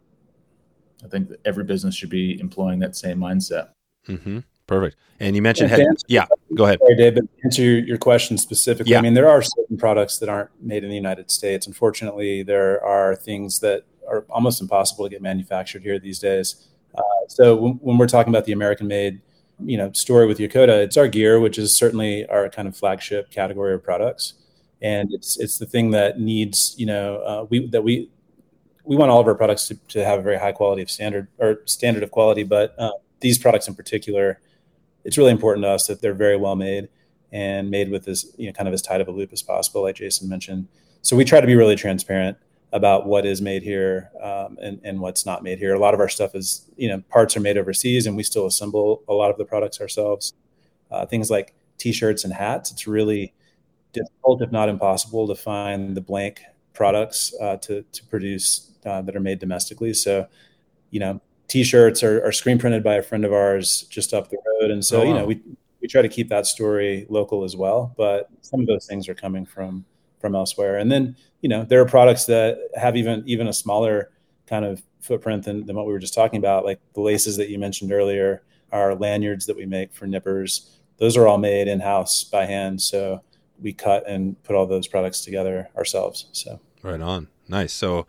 I 1.04 1.08
think 1.08 1.32
every 1.46 1.64
business 1.64 1.96
should 1.96 2.10
be 2.10 2.38
employing 2.42 2.80
that 2.80 2.98
same 2.98 3.18
mindset. 3.18 3.70
Mm-hmm. 4.08 4.40
Perfect. 4.70 4.98
And 5.20 5.36
you 5.36 5.42
mentioned, 5.42 5.70
head- 5.72 5.86
yeah, 6.08 6.26
go 6.56 6.66
ahead. 6.66 6.80
Sorry, 6.80 6.96
David. 6.96 7.28
Answer 7.44 7.64
your, 7.64 7.80
your 7.80 7.98
question 7.98 8.38
specifically. 8.38 8.92
Yeah. 8.92 9.00
I 9.00 9.02
mean, 9.02 9.16
there 9.16 9.28
are 9.28 9.42
certain 9.42 9.78
products 9.78 10.20
that 10.20 10.30
aren't 10.30 10.52
made 10.62 10.84
in 10.84 10.90
the 10.90 10.96
United 10.96 11.32
States. 11.32 11.68
Unfortunately, 11.68 12.44
there 12.44 12.82
are 12.86 13.16
things 13.16 13.60
that 13.60 13.84
are 14.08 14.26
almost 14.30 14.62
impossible 14.62 15.06
to 15.06 15.10
get 15.10 15.22
manufactured 15.22 15.82
here 15.82 16.00
these 16.00 16.20
days. 16.20 16.68
Uh, 16.96 17.02
so 17.28 17.56
when, 17.56 17.74
when 17.82 17.98
we're 17.98 18.08
talking 18.08 18.32
about 18.32 18.46
the 18.46 18.52
American-made, 18.52 19.20
you 19.66 19.76
know, 19.76 19.92
story 19.92 20.26
with 20.26 20.38
Yakoda, 20.38 20.84
it's 20.84 20.98
our 20.98 21.08
gear, 21.08 21.40
which 21.40 21.58
is 21.58 21.76
certainly 21.76 22.26
our 22.28 22.48
kind 22.48 22.68
of 22.68 22.78
flagship 22.78 23.30
category 23.30 23.74
of 23.74 23.84
products, 23.84 24.36
and 24.82 25.14
it's 25.14 25.38
it's 25.38 25.58
the 25.58 25.66
thing 25.66 25.92
that 25.92 26.20
needs, 26.20 26.76
you 26.78 26.86
know, 26.86 27.18
uh, 27.18 27.46
we 27.50 27.68
that 27.68 27.84
we 27.84 28.10
we 28.86 28.96
want 28.96 29.12
all 29.12 29.20
of 29.20 29.28
our 29.28 29.36
products 29.36 29.68
to, 29.68 29.76
to 29.90 30.06
have 30.06 30.20
a 30.20 30.22
very 30.22 30.38
high 30.38 30.54
quality 30.54 30.82
of 30.82 30.90
standard 30.90 31.28
or 31.40 31.62
standard 31.66 32.04
of 32.04 32.12
quality, 32.12 32.44
but 32.44 32.74
uh, 32.80 32.92
these 33.20 33.38
products 33.38 33.68
in 33.68 33.76
particular, 33.76 34.40
it's 35.04 35.18
really 35.18 35.32
important 35.32 35.64
to 35.64 35.70
us 35.70 35.88
that 35.88 36.02
they're 36.02 36.14
very 36.14 36.38
well 36.38 36.56
made 36.56 36.90
and 37.32 37.70
made 37.70 37.90
with 37.90 38.06
this, 38.06 38.34
you 38.38 38.48
know, 38.48 38.54
kind 38.54 38.68
of 38.68 38.74
as 38.74 38.82
tight 38.82 39.02
of 39.02 39.08
a 39.08 39.12
loop 39.12 39.32
as 39.32 39.42
possible, 39.42 39.84
like 39.84 39.96
Jason 39.96 40.28
mentioned. 40.28 40.68
So 41.02 41.16
we 41.16 41.24
try 41.24 41.40
to 41.40 41.48
be 41.48 41.56
really 41.56 41.76
transparent 41.76 42.38
about 42.72 43.08
what 43.08 43.26
is 43.26 43.42
made 43.42 43.64
here 43.64 44.12
um, 44.22 44.58
and, 44.62 44.80
and 44.84 45.00
what's 45.00 45.26
not 45.26 45.44
made 45.44 45.58
here. 45.58 45.74
A 45.74 45.80
lot 45.80 45.94
of 45.94 46.00
our 46.00 46.10
stuff 46.10 46.36
is, 46.36 46.70
you 46.76 46.88
know, 46.88 47.02
parts 47.10 47.36
are 47.36 47.40
made 47.40 47.58
overseas 47.58 48.06
and 48.06 48.16
we 48.16 48.24
still 48.24 48.46
assemble 48.46 49.04
a 49.08 49.14
lot 49.14 49.32
of 49.32 49.38
the 49.38 49.46
products 49.46 49.82
ourselves. 49.82 50.34
Uh, 50.92 51.06
things 51.06 51.30
like 51.30 51.56
t-shirts 51.78 52.24
and 52.24 52.34
hats, 52.34 52.72
it's 52.72 52.88
really 52.88 53.34
difficult, 53.94 54.42
if 54.42 54.52
not 54.52 54.70
impossible, 54.70 55.28
to 55.28 55.36
find 55.36 55.96
the 55.96 56.02
blank 56.02 56.42
products 56.74 57.34
uh, 57.42 57.58
to, 57.58 57.84
to 57.92 58.06
produce 58.06 58.72
uh, 58.86 59.02
that 59.02 59.16
are 59.16 59.20
made 59.20 59.40
domestically. 59.40 59.94
So, 59.94 60.28
you 60.92 61.00
know, 61.00 61.22
t-shirts 61.50 62.04
are, 62.04 62.24
are 62.24 62.32
screen 62.32 62.58
printed 62.58 62.84
by 62.84 62.96
a 62.96 63.04
friend 63.04 63.26
of 63.26 63.34
ours 63.34 63.84
just 63.90 64.14
up 64.14 64.30
the 64.30 64.38
road. 64.62 64.72
And 64.72 64.86
so, 64.86 65.02
Oh, 65.02 65.04
you 65.04 65.14
know, 65.14 65.26
we, 65.26 65.42
we 65.82 65.88
try 65.88 66.02
to 66.02 66.10
keep 66.10 66.30
that 66.30 66.46
story 66.46 67.06
local 67.10 67.44
as 67.44 67.56
well, 67.56 67.94
but 67.98 68.30
some 68.42 68.62
of 68.62 68.68
those 68.68 68.86
things 68.86 69.10
are 69.10 69.16
coming 69.16 69.46
from, 69.46 69.86
from 70.20 70.36
elsewhere. 70.36 70.78
And 70.78 70.92
then, 70.92 71.16
you 71.42 71.50
know, 71.50 71.64
there 71.64 71.82
are 71.82 71.86
products 71.86 72.26
that 72.26 72.60
have 72.76 72.96
even, 72.96 73.24
even 73.26 73.48
a 73.48 73.54
smaller 73.54 74.12
kind 74.48 74.64
of 74.64 74.82
footprint 75.02 75.44
than, 75.46 75.66
than 75.66 75.76
what 75.76 75.86
we 75.86 75.94
were 75.94 76.00
just 76.00 76.14
talking 76.14 76.38
about. 76.38 76.66
Like 76.66 76.80
the 76.94 77.02
laces 77.02 77.38
that 77.38 77.50
you 77.50 77.60
mentioned 77.60 77.92
earlier, 77.92 78.44
our 78.72 78.96
lanyards 78.96 79.46
that 79.48 79.58
we 79.58 79.66
make 79.66 79.94
for 79.94 80.06
nippers, 80.06 80.78
those 80.98 81.18
are 81.18 81.28
all 81.28 81.38
made 81.38 81.68
in-house 81.68 82.26
by 82.26 82.46
hand. 82.46 82.82
So 82.82 83.24
we 83.62 83.74
cut 83.74 84.08
and 84.08 84.42
put 84.44 84.56
all 84.56 84.66
those 84.66 84.88
products 84.88 85.22
together 85.22 85.70
ourselves. 85.76 86.28
So 86.34 86.60
Right 86.84 87.02
on. 87.02 87.28
Nice. 87.48 87.74
So, 87.74 88.06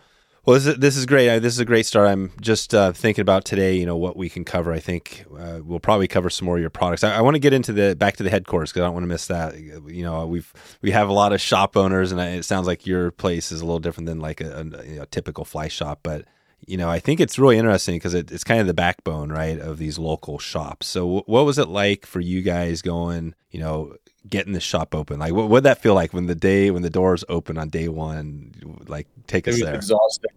well, 0.50 0.58
this 0.58 0.66
is, 0.66 0.76
this 0.78 0.96
is 0.96 1.06
great. 1.06 1.30
I, 1.30 1.38
this 1.38 1.52
is 1.52 1.60
a 1.60 1.64
great 1.64 1.86
start. 1.86 2.08
I'm 2.08 2.32
just 2.40 2.74
uh, 2.74 2.90
thinking 2.90 3.22
about 3.22 3.44
today. 3.44 3.76
You 3.76 3.86
know 3.86 3.96
what 3.96 4.16
we 4.16 4.28
can 4.28 4.44
cover. 4.44 4.72
I 4.72 4.80
think 4.80 5.24
uh, 5.38 5.60
we'll 5.62 5.78
probably 5.78 6.08
cover 6.08 6.28
some 6.28 6.46
more 6.46 6.56
of 6.56 6.60
your 6.60 6.70
products. 6.70 7.04
I, 7.04 7.14
I 7.18 7.20
want 7.20 7.36
to 7.36 7.38
get 7.38 7.52
into 7.52 7.72
the 7.72 7.94
back 7.94 8.16
to 8.16 8.24
the 8.24 8.30
headquarters 8.30 8.70
because 8.72 8.80
I 8.82 8.86
don't 8.86 8.94
want 8.94 9.04
to 9.04 9.08
miss 9.08 9.28
that. 9.28 9.56
You 9.60 10.02
know, 10.02 10.26
we've 10.26 10.52
we 10.82 10.90
have 10.90 11.08
a 11.08 11.12
lot 11.12 11.32
of 11.32 11.40
shop 11.40 11.76
owners, 11.76 12.10
and 12.10 12.20
I, 12.20 12.30
it 12.30 12.42
sounds 12.42 12.66
like 12.66 12.84
your 12.84 13.12
place 13.12 13.52
is 13.52 13.60
a 13.60 13.64
little 13.64 13.78
different 13.78 14.08
than 14.08 14.18
like 14.18 14.40
a, 14.40 14.58
a, 14.58 14.84
you 14.86 14.96
know, 14.96 15.04
typical 15.04 15.44
fly 15.44 15.68
shop. 15.68 16.00
But 16.02 16.24
you 16.66 16.76
know, 16.76 16.90
I 16.90 16.98
think 16.98 17.20
it's 17.20 17.38
really 17.38 17.56
interesting 17.56 17.94
because 17.94 18.14
it, 18.14 18.32
it's 18.32 18.42
kind 18.42 18.60
of 18.60 18.66
the 18.66 18.74
backbone, 18.74 19.30
right, 19.30 19.56
of 19.58 19.78
these 19.78 20.00
local 20.00 20.40
shops. 20.40 20.88
So, 20.88 21.00
w- 21.02 21.22
what 21.26 21.44
was 21.44 21.58
it 21.58 21.68
like 21.68 22.06
for 22.06 22.18
you 22.18 22.42
guys 22.42 22.82
going? 22.82 23.36
You 23.52 23.60
know, 23.60 23.94
getting 24.28 24.52
the 24.52 24.60
shop 24.60 24.96
open? 24.96 25.20
Like, 25.20 25.32
what 25.32 25.48
would 25.48 25.62
that 25.62 25.80
feel 25.80 25.94
like 25.94 26.12
when 26.12 26.26
the 26.26 26.34
day 26.34 26.72
when 26.72 26.82
the 26.82 26.90
doors 26.90 27.24
open 27.28 27.56
on 27.56 27.68
day 27.68 27.86
one? 27.88 28.82
Like, 28.88 29.06
take 29.28 29.46
It 29.46 29.50
us 29.50 29.54
was 29.54 29.62
there. 29.62 29.74
exhausting. 29.76 30.30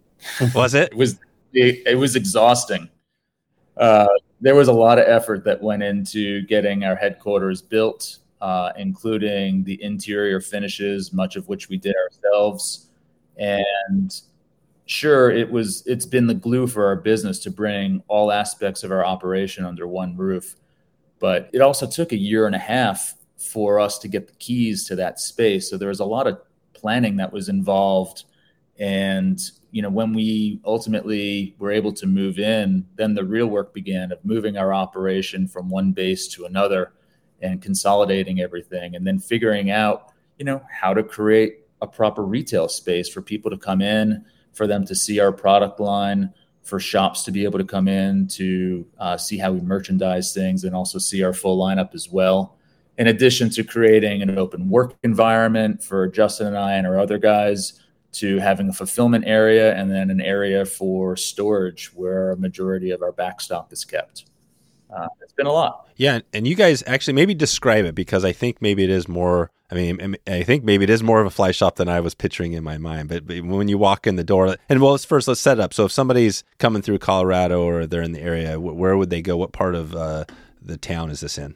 Was 0.54 0.74
it? 0.74 0.92
It 0.92 0.98
was 0.98 1.20
it, 1.54 1.84
it 1.86 1.96
was 1.96 2.16
exhausting. 2.16 2.90
Uh, 3.78 4.08
there 4.42 4.56
was 4.56 4.68
a 4.68 4.74
lot 4.74 5.00
of 5.00 5.08
effort 5.08 5.44
that 5.46 5.62
went 5.62 5.84
into 5.84 6.42
getting 6.44 6.84
our 6.84 6.96
headquarters 6.96 7.62
built, 7.62 8.20
uh, 8.42 8.72
including 8.78 9.64
the 9.64 9.82
interior 9.82 10.42
finishes, 10.42 11.14
much 11.14 11.36
of 11.36 11.48
which 11.48 11.70
we 11.70 11.78
did 11.78 11.96
ourselves. 11.96 12.88
And 13.38 14.14
sure, 14.86 15.32
it 15.32 15.50
was 15.50 15.86
it's 15.88 16.06
been 16.06 16.28
the 16.28 16.34
glue 16.34 16.68
for 16.68 16.86
our 16.86 16.96
business 16.96 17.40
to 17.40 17.52
bring 17.52 18.04
all 18.08 18.32
aspects 18.32 18.84
of 18.84 18.92
our 18.92 19.06
operation 19.06 19.66
under 19.66 19.88
one 19.88 20.18
roof. 20.18 20.56
But 21.20 21.50
it 21.54 21.62
also 21.62 21.88
took 21.88 22.12
a 22.12 22.18
year 22.18 22.48
and 22.48 22.56
a 22.56 22.60
half 22.60 23.16
for 23.38 23.80
us 23.80 23.98
to 24.00 24.08
get 24.08 24.28
the 24.28 24.34
keys 24.36 24.86
to 24.88 24.96
that 24.98 25.20
space. 25.20 25.70
So 25.70 25.78
there 25.78 25.90
was 25.90 26.00
a 26.00 26.06
lot 26.06 26.28
of 26.28 26.40
planning 26.74 27.18
that 27.18 27.32
was 27.32 27.50
involved. 27.50 28.26
And 28.80 29.40
you 29.74 29.82
know, 29.82 29.90
when 29.90 30.14
we 30.14 30.62
ultimately 30.66 31.56
were 31.58 31.72
able 31.72 31.92
to 31.94 32.06
move 32.06 32.38
in, 32.38 32.86
then 32.96 33.16
the 33.16 33.26
real 33.26 33.48
work 33.48 33.74
began 33.74 34.12
of 34.12 34.24
moving 34.24 34.56
our 34.56 34.72
operation 34.72 35.48
from 35.48 35.68
one 35.68 35.92
base 35.92 36.28
to 36.28 36.46
another 36.46 36.94
and 37.42 37.60
consolidating 37.60 38.40
everything 38.40 38.96
and 38.96 39.06
then 39.06 39.18
figuring 39.18 39.72
out, 39.72 40.14
you 40.38 40.46
know, 40.46 40.62
how 40.70 40.94
to 40.94 41.02
create 41.02 41.62
a 41.82 41.88
proper 41.88 42.24
retail 42.24 42.70
space 42.70 43.10
for 43.10 43.22
people 43.22 43.50
to 43.50 43.58
come 43.58 43.82
in, 43.82 44.24
for 44.54 44.68
them 44.68 44.86
to 44.86 44.94
see 44.94 45.20
our 45.20 45.32
product 45.32 45.80
line, 45.80 46.32
for 46.62 46.80
shops 46.80 47.24
to 47.24 47.32
be 47.32 47.44
able 47.44 47.58
to 47.58 47.66
come 47.66 47.88
in 47.88 48.28
to 48.28 48.86
uh, 49.00 49.18
see 49.18 49.40
how 49.40 49.52
we 49.52 49.60
merchandise 49.60 50.36
things 50.36 50.64
and 50.64 50.76
also 50.76 51.00
see 51.00 51.24
our 51.24 51.34
full 51.34 51.58
lineup 51.58 51.96
as 51.96 52.10
well. 52.10 52.58
In 53.00 53.08
addition 53.08 53.50
to 53.50 53.64
creating 53.64 54.22
an 54.22 54.38
open 54.38 54.70
work 54.70 54.96
environment 55.04 55.84
for 55.84 56.08
Justin 56.08 56.46
and 56.46 56.58
I 56.58 56.74
and 56.74 56.86
our 56.86 57.00
other 57.00 57.18
guys, 57.18 57.82
to 58.14 58.40
having 58.40 58.70
a 58.70 58.74
fulfillment 58.74 59.26
area 59.28 59.76
and 59.76 59.92
then 59.92 60.10
an 60.10 60.22
area 60.22 60.66
for 60.66 61.16
storage 61.16 61.94
where 61.94 62.32
a 62.32 62.38
majority 62.38 62.92
of 62.92 63.02
our 63.02 63.12
backstock 63.12 63.72
is 63.72 63.84
kept. 63.84 64.26
Uh, 64.96 65.08
it's 65.22 65.34
been 65.34 65.48
a 65.48 65.52
lot. 65.52 65.88
Yeah, 65.96 66.20
and 66.34 66.48
you 66.48 66.56
guys 66.56 66.84
actually 66.86 67.14
maybe 67.14 67.34
describe 67.34 67.86
it 67.86 67.96
because 67.96 68.24
I 68.24 68.32
think 68.32 68.62
maybe 68.62 68.84
it 68.84 68.90
is 68.90 69.08
more. 69.08 69.50
I 69.72 69.76
mean, 69.76 70.18
I 70.28 70.44
think 70.44 70.64
maybe 70.64 70.84
it 70.84 70.90
is 70.92 71.02
more 71.02 71.20
of 71.20 71.26
a 71.26 71.32
fly 71.32 71.50
shop 71.50 71.78
than 71.78 71.90
I 71.90 72.00
was 72.00 72.14
picturing 72.14 72.54
in 72.54 72.64
my 72.64 72.78
mind. 72.78 73.10
But, 73.10 73.26
but 73.26 73.42
when 73.42 73.68
you 73.68 73.80
walk 73.80 74.06
in 74.06 74.18
the 74.18 74.24
door, 74.24 74.56
and 74.70 74.82
well, 74.82 74.92
let's 74.92 75.06
first 75.06 75.28
let's 75.28 75.42
set 75.42 75.60
up. 75.60 75.74
So 75.74 75.86
if 75.86 75.92
somebody's 75.92 76.44
coming 76.60 76.84
through 76.84 77.00
Colorado 77.00 77.64
or 77.64 77.88
they're 77.88 78.04
in 78.04 78.12
the 78.12 78.22
area, 78.22 78.60
where 78.60 78.96
would 78.96 79.10
they 79.10 79.24
go? 79.24 79.36
What 79.36 79.52
part 79.52 79.74
of 79.74 79.96
uh, 79.96 80.26
the 80.62 80.78
town 80.78 81.10
is 81.10 81.22
this 81.22 81.40
in? 81.40 81.56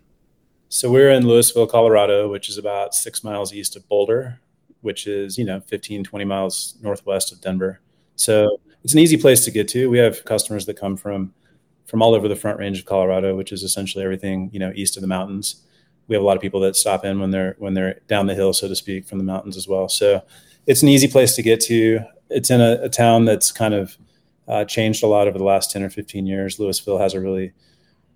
So 0.70 0.92
we're 0.92 1.12
in 1.12 1.28
Louisville, 1.28 1.68
Colorado, 1.68 2.28
which 2.30 2.50
is 2.50 2.58
about 2.58 2.94
six 2.94 3.24
miles 3.24 3.54
east 3.54 3.76
of 3.76 3.88
Boulder, 3.88 4.40
which 4.82 5.08
is, 5.08 5.38
you 5.38 5.46
know, 5.46 5.60
15, 5.62 6.04
20 6.04 6.26
miles 6.26 6.78
northwest 6.82 7.32
of 7.32 7.42
Denver. 7.42 7.80
So 8.16 8.60
it's 8.84 8.94
an 8.94 9.00
easy 9.00 9.18
place 9.18 9.44
to 9.46 9.52
get 9.52 9.68
to. 9.70 9.90
We 9.90 9.98
have 9.98 10.24
customers 10.26 10.66
that 10.66 10.80
come 10.80 10.98
from 10.98 11.34
from 11.86 12.02
all 12.02 12.14
over 12.14 12.28
the 12.28 12.36
front 12.36 12.60
range 12.60 12.80
of 12.80 12.86
Colorado, 12.86 13.36
which 13.36 13.54
is 13.54 13.64
essentially 13.64 14.04
everything, 14.04 14.50
you 14.52 14.60
know, 14.60 14.74
east 14.76 14.98
of 14.98 15.02
the 15.02 15.08
mountains. 15.08 15.64
We 16.08 16.16
have 16.16 16.22
a 16.22 16.26
lot 16.26 16.36
of 16.36 16.42
people 16.42 16.60
that 16.62 16.76
stop 16.76 17.06
in 17.06 17.20
when 17.20 17.32
they're 17.32 17.56
when 17.60 17.74
they're 17.74 18.00
down 18.08 18.28
the 18.28 18.36
hill, 18.36 18.54
so 18.54 18.68
to 18.68 18.76
speak, 18.76 19.06
from 19.06 19.18
the 19.18 19.24
mountains 19.24 19.58
as 19.58 19.68
well. 19.68 19.90
So 19.90 20.22
it's 20.66 20.84
an 20.84 20.90
easy 20.90 21.08
place 21.08 21.36
to 21.36 21.42
get 21.42 21.60
to. 21.62 22.00
It's 22.30 22.50
in 22.50 22.62
a, 22.62 22.80
a 22.84 22.90
town 22.90 23.26
that's 23.26 23.52
kind 23.52 23.74
of 23.74 23.98
uh, 24.48 24.66
changed 24.66 25.04
a 25.04 25.08
lot 25.08 25.28
over 25.28 25.38
the 25.38 25.44
last 25.44 25.72
10 25.72 25.84
or 25.84 25.90
15 25.90 26.26
years. 26.26 26.60
Louisville 26.60 26.98
has 26.98 27.14
a 27.14 27.22
really 27.22 27.54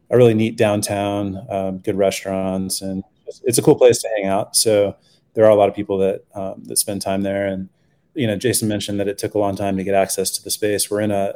a 0.10 0.18
really 0.18 0.34
neat 0.34 0.58
downtown, 0.58 1.46
um, 1.50 1.78
good 1.78 1.98
restaurants, 1.98 2.82
and 2.82 3.04
it's, 3.26 3.42
it's 3.46 3.58
a 3.58 3.62
cool 3.62 3.76
place 3.76 4.02
to 4.02 4.10
hang 4.18 4.28
out. 4.28 4.56
So 4.56 4.96
there 5.34 5.46
are 5.46 5.50
a 5.50 5.56
lot 5.56 5.70
of 5.70 5.76
people 5.76 5.98
that 6.00 6.24
um, 6.36 6.64
that 6.66 6.78
spend 6.78 7.02
time 7.02 7.22
there. 7.22 7.48
And 7.48 7.70
you 8.14 8.28
know, 8.28 8.36
Jason 8.36 8.68
mentioned 8.68 9.00
that 9.00 9.08
it 9.08 9.18
took 9.18 9.34
a 9.34 9.40
long 9.40 9.56
time 9.56 9.78
to 9.78 9.84
get 9.84 9.96
access 9.96 10.30
to 10.32 10.44
the 10.44 10.52
space. 10.52 10.90
We're 10.90 11.02
in 11.02 11.12
a 11.12 11.36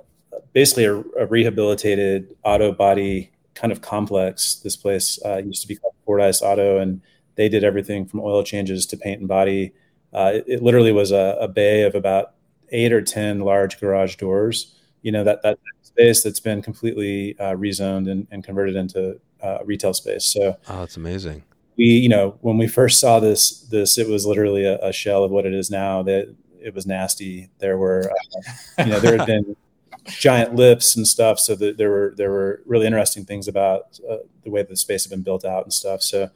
basically 0.54 0.86
a, 0.86 0.96
a 1.20 1.26
rehabilitated 1.26 2.36
auto 2.44 2.72
body 2.72 3.32
kind 3.54 3.72
of 3.72 3.82
complex. 3.82 4.56
This 4.56 4.76
place 4.76 5.20
uh, 5.26 5.38
used 5.38 5.62
to 5.62 5.68
be 5.68 5.76
called 5.76 5.96
Fordyce 6.06 6.42
Auto, 6.42 6.78
and 6.78 7.02
they 7.36 7.50
did 7.50 7.64
everything 7.64 8.06
from 8.06 8.20
oil 8.22 8.44
changes 8.44 8.86
to 8.88 8.98
paint 8.98 9.20
and 9.20 9.28
body. 9.28 9.74
Uh, 10.14 10.32
it, 10.36 10.46
it 10.48 10.64
literally 10.64 10.92
was 10.92 11.12
a, 11.12 11.38
a 11.40 11.48
bay 11.48 11.84
of 11.84 11.96
about 11.96 12.34
eight 12.70 12.92
or 12.92 13.02
ten 13.02 13.40
large 13.40 13.80
garage 13.80 14.16
doors. 14.16 14.76
You 15.02 15.12
know 15.12 15.24
that 15.24 15.42
that 15.44 15.60
space 15.84 16.24
that's 16.24 16.40
been 16.40 16.62
completely 16.62 17.38
uh, 17.40 17.54
rezoned 17.54 18.10
and, 18.12 18.28
and 18.32 18.44
converted 18.44 18.76
into 18.76 19.20
uh, 19.42 19.60
retail 19.64 19.94
space. 19.94 20.26
So 20.26 20.58
Oh, 20.68 20.80
that's 20.80 20.98
amazing. 20.98 21.44
We, 21.78 21.86
you 21.86 22.10
know, 22.10 22.38
when 22.42 22.58
we 22.58 22.68
first 22.68 23.00
saw 23.00 23.20
this, 23.20 23.62
this 23.62 23.98
it 23.98 24.08
was 24.08 24.26
literally 24.26 24.66
a, 24.66 24.78
a 24.80 24.94
shell 24.94 25.24
of 25.24 25.32
what 25.32 25.46
it 25.46 25.54
is 25.54 25.70
now. 25.70 26.04
That 26.04 26.34
it 26.62 26.74
was 26.74 26.86
nasty. 26.86 27.50
There 27.60 27.78
were, 27.78 28.12
uh, 28.12 28.84
you 28.84 28.92
know, 28.92 29.00
there 29.00 29.18
had 29.18 29.28
been 29.28 29.56
giant 30.06 30.56
lifts 30.56 30.96
and 30.96 31.08
stuff. 31.08 31.40
So 31.40 31.56
that 31.56 31.78
there 31.78 31.90
were 31.90 32.14
there 32.18 32.32
were 32.32 32.62
really 32.66 32.86
interesting 32.86 33.26
things 33.26 33.48
about 33.48 34.00
uh, 34.10 34.18
the 34.44 34.50
way 34.50 34.64
the 34.64 34.76
space 34.76 35.04
had 35.04 35.12
been 35.12 35.24
built 35.24 35.46
out 35.46 35.64
and 35.64 35.74
stuff. 35.74 36.02
So 36.02 36.30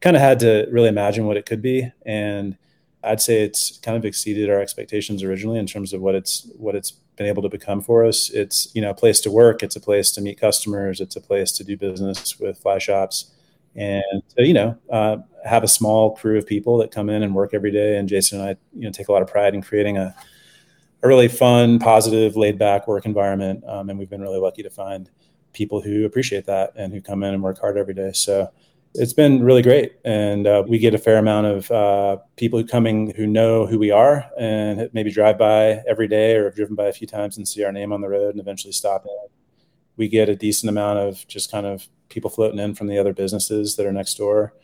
kind 0.00 0.16
of 0.16 0.22
had 0.22 0.40
to 0.40 0.68
really 0.70 0.88
imagine 0.88 1.26
what 1.26 1.36
it 1.36 1.46
could 1.46 1.60
be, 1.60 1.90
and 2.06 2.56
I'd 3.02 3.20
say 3.20 3.42
it's 3.42 3.78
kind 3.78 3.96
of 3.96 4.04
exceeded 4.04 4.50
our 4.50 4.60
expectations 4.60 5.22
originally 5.22 5.58
in 5.58 5.66
terms 5.66 5.92
of 5.92 6.00
what 6.00 6.14
it's 6.14 6.50
what 6.56 6.74
it's 6.74 6.92
been 7.16 7.26
able 7.26 7.42
to 7.42 7.48
become 7.48 7.80
for 7.80 8.04
us. 8.04 8.30
It's 8.30 8.68
you 8.74 8.82
know 8.82 8.90
a 8.90 8.94
place 8.94 9.20
to 9.20 9.30
work. 9.30 9.62
It's 9.62 9.76
a 9.76 9.80
place 9.80 10.10
to 10.12 10.20
meet 10.20 10.40
customers. 10.40 11.00
It's 11.00 11.16
a 11.16 11.20
place 11.20 11.52
to 11.52 11.64
do 11.64 11.76
business 11.76 12.38
with 12.38 12.58
fly 12.58 12.78
shops, 12.78 13.32
and 13.76 14.22
you 14.36 14.54
know 14.54 14.76
uh, 14.90 15.18
have 15.44 15.62
a 15.62 15.68
small 15.68 16.16
crew 16.16 16.38
of 16.38 16.46
people 16.46 16.78
that 16.78 16.90
come 16.90 17.08
in 17.08 17.22
and 17.22 17.34
work 17.34 17.54
every 17.54 17.70
day. 17.70 17.96
And 17.96 18.08
Jason 18.08 18.40
and 18.40 18.50
I 18.50 18.56
you 18.74 18.82
know 18.82 18.90
take 18.90 19.08
a 19.08 19.12
lot 19.12 19.22
of 19.22 19.28
pride 19.28 19.54
in 19.54 19.62
creating 19.62 19.96
a 19.96 20.14
a 21.02 21.08
really 21.08 21.28
fun, 21.28 21.78
positive, 21.78 22.36
laid 22.36 22.58
back 22.58 22.88
work 22.88 23.06
environment. 23.06 23.62
Um, 23.66 23.90
and 23.90 23.98
we've 23.98 24.10
been 24.10 24.20
really 24.20 24.38
lucky 24.38 24.62
to 24.62 24.70
find 24.70 25.10
people 25.52 25.80
who 25.80 26.04
appreciate 26.04 26.46
that 26.46 26.72
and 26.76 26.92
who 26.92 27.00
come 27.00 27.22
in 27.22 27.34
and 27.34 27.42
work 27.42 27.60
hard 27.60 27.76
every 27.76 27.94
day. 27.94 28.12
So 28.12 28.50
it's 28.94 29.12
been 29.12 29.44
really 29.44 29.62
great. 29.62 29.96
And 30.04 30.46
uh, 30.46 30.64
we 30.66 30.78
get 30.78 30.94
a 30.94 30.98
fair 30.98 31.18
amount 31.18 31.46
of 31.46 31.70
uh, 31.70 32.16
people 32.36 32.62
coming 32.64 33.12
who 33.14 33.26
know 33.26 33.66
who 33.66 33.78
we 33.78 33.90
are 33.90 34.28
and 34.38 34.88
maybe 34.92 35.10
drive 35.10 35.38
by 35.38 35.82
every 35.88 36.08
day 36.08 36.36
or 36.36 36.44
have 36.44 36.56
driven 36.56 36.74
by 36.74 36.86
a 36.86 36.92
few 36.92 37.06
times 37.06 37.36
and 37.36 37.46
see 37.46 37.64
our 37.64 37.72
name 37.72 37.92
on 37.92 38.00
the 38.00 38.08
road 38.08 38.30
and 38.30 38.40
eventually 38.40 38.72
stop 38.72 39.04
in. 39.04 39.28
We 39.96 40.08
get 40.08 40.28
a 40.28 40.36
decent 40.36 40.70
amount 40.70 40.98
of 41.00 41.26
just 41.28 41.50
kind 41.50 41.66
of 41.66 41.88
people 42.08 42.30
floating 42.30 42.58
in 42.58 42.74
from 42.74 42.86
the 42.86 42.98
other 42.98 43.12
businesses 43.12 43.76
that 43.76 43.86
are 43.86 43.92
next 43.92 44.14
door. 44.14 44.54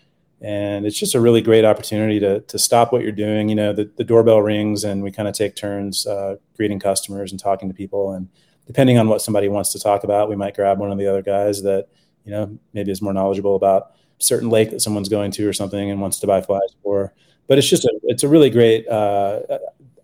And 0.40 0.84
it's 0.84 0.98
just 0.98 1.14
a 1.14 1.20
really 1.20 1.40
great 1.40 1.64
opportunity 1.64 2.20
to, 2.20 2.40
to 2.40 2.58
stop 2.58 2.92
what 2.92 3.02
you're 3.02 3.12
doing. 3.12 3.48
You 3.48 3.54
know, 3.54 3.72
the, 3.72 3.90
the 3.96 4.04
doorbell 4.04 4.42
rings 4.42 4.84
and 4.84 5.02
we 5.02 5.10
kind 5.10 5.28
of 5.28 5.34
take 5.34 5.56
turns 5.56 6.06
uh, 6.06 6.36
greeting 6.56 6.80
customers 6.80 7.30
and 7.30 7.40
talking 7.40 7.68
to 7.68 7.74
people. 7.74 8.12
And 8.12 8.28
depending 8.66 8.98
on 8.98 9.08
what 9.08 9.22
somebody 9.22 9.48
wants 9.48 9.72
to 9.72 9.78
talk 9.78 10.04
about, 10.04 10.28
we 10.28 10.36
might 10.36 10.54
grab 10.54 10.78
one 10.78 10.90
of 10.90 10.98
the 10.98 11.06
other 11.06 11.22
guys 11.22 11.62
that, 11.62 11.88
you 12.24 12.32
know, 12.32 12.58
maybe 12.72 12.90
is 12.90 13.00
more 13.00 13.12
knowledgeable 13.12 13.56
about 13.56 13.92
certain 14.18 14.48
lake 14.48 14.70
that 14.70 14.80
someone's 14.82 15.08
going 15.08 15.30
to 15.32 15.48
or 15.48 15.52
something 15.52 15.90
and 15.90 16.00
wants 16.00 16.18
to 16.20 16.26
buy 16.26 16.40
flies 16.40 16.74
for. 16.82 17.12
But 17.46 17.58
it's 17.58 17.68
just 17.68 17.84
a 17.84 18.00
it's 18.04 18.22
a 18.22 18.28
really 18.28 18.50
great. 18.50 18.88
Uh, 18.88 19.40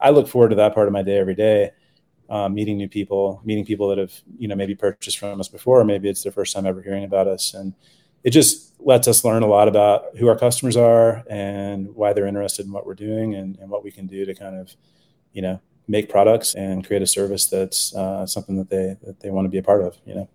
I 0.01 0.11
look 0.11 0.29
forward 0.29 0.51
to 0.51 0.57
that 0.57 0.75
part 0.75 0.87
of 0.87 0.93
my 0.93 1.03
day 1.03 1.19
every 1.19 1.35
day, 1.35 1.71
um, 2.31 2.55
meeting 2.55 2.77
new 2.77 2.89
people, 2.89 3.43
meeting 3.45 3.65
people 3.65 3.89
that 3.89 3.99
have 3.99 4.13
you 4.39 4.49
know 4.49 4.55
maybe 4.55 4.75
purchased 4.75 5.19
from 5.19 5.41
us 5.41 5.49
before, 5.49 5.81
or 5.81 5.85
maybe 5.85 6.09
it's 6.09 6.23
their 6.23 6.33
first 6.33 6.55
time 6.55 6.65
ever 6.65 6.81
hearing 6.81 7.05
about 7.05 7.27
us, 7.27 7.53
and 7.53 7.75
it 8.25 8.31
just 8.31 8.81
lets 8.81 9.09
us 9.09 9.25
learn 9.25 9.43
a 9.43 9.47
lot 9.47 9.69
about 9.69 10.17
who 10.17 10.29
our 10.29 10.39
customers 10.39 10.77
are 10.77 11.25
and 11.29 11.95
why 11.95 12.13
they're 12.13 12.27
interested 12.27 12.65
in 12.65 12.73
what 12.73 12.87
we're 12.87 12.95
doing 12.95 13.35
and, 13.35 13.59
and 13.59 13.69
what 13.69 13.85
we 13.85 13.91
can 13.91 14.07
do 14.07 14.25
to 14.25 14.35
kind 14.35 14.57
of 14.57 14.75
you 15.33 15.43
know 15.43 15.61
make 15.89 16.09
products 16.09 16.55
and 16.55 16.87
create 16.87 17.03
a 17.03 17.07
service 17.07 17.47
that's 17.47 17.95
uh, 17.95 18.25
something 18.25 18.57
that 18.57 18.71
they 18.71 18.97
that 19.03 19.21
they 19.21 19.31
want 19.31 19.45
to 19.45 19.51
be 19.51 19.59
a 19.59 19.63
part 19.63 19.83
of. 19.83 19.99
You 20.07 20.15
know. 20.15 20.29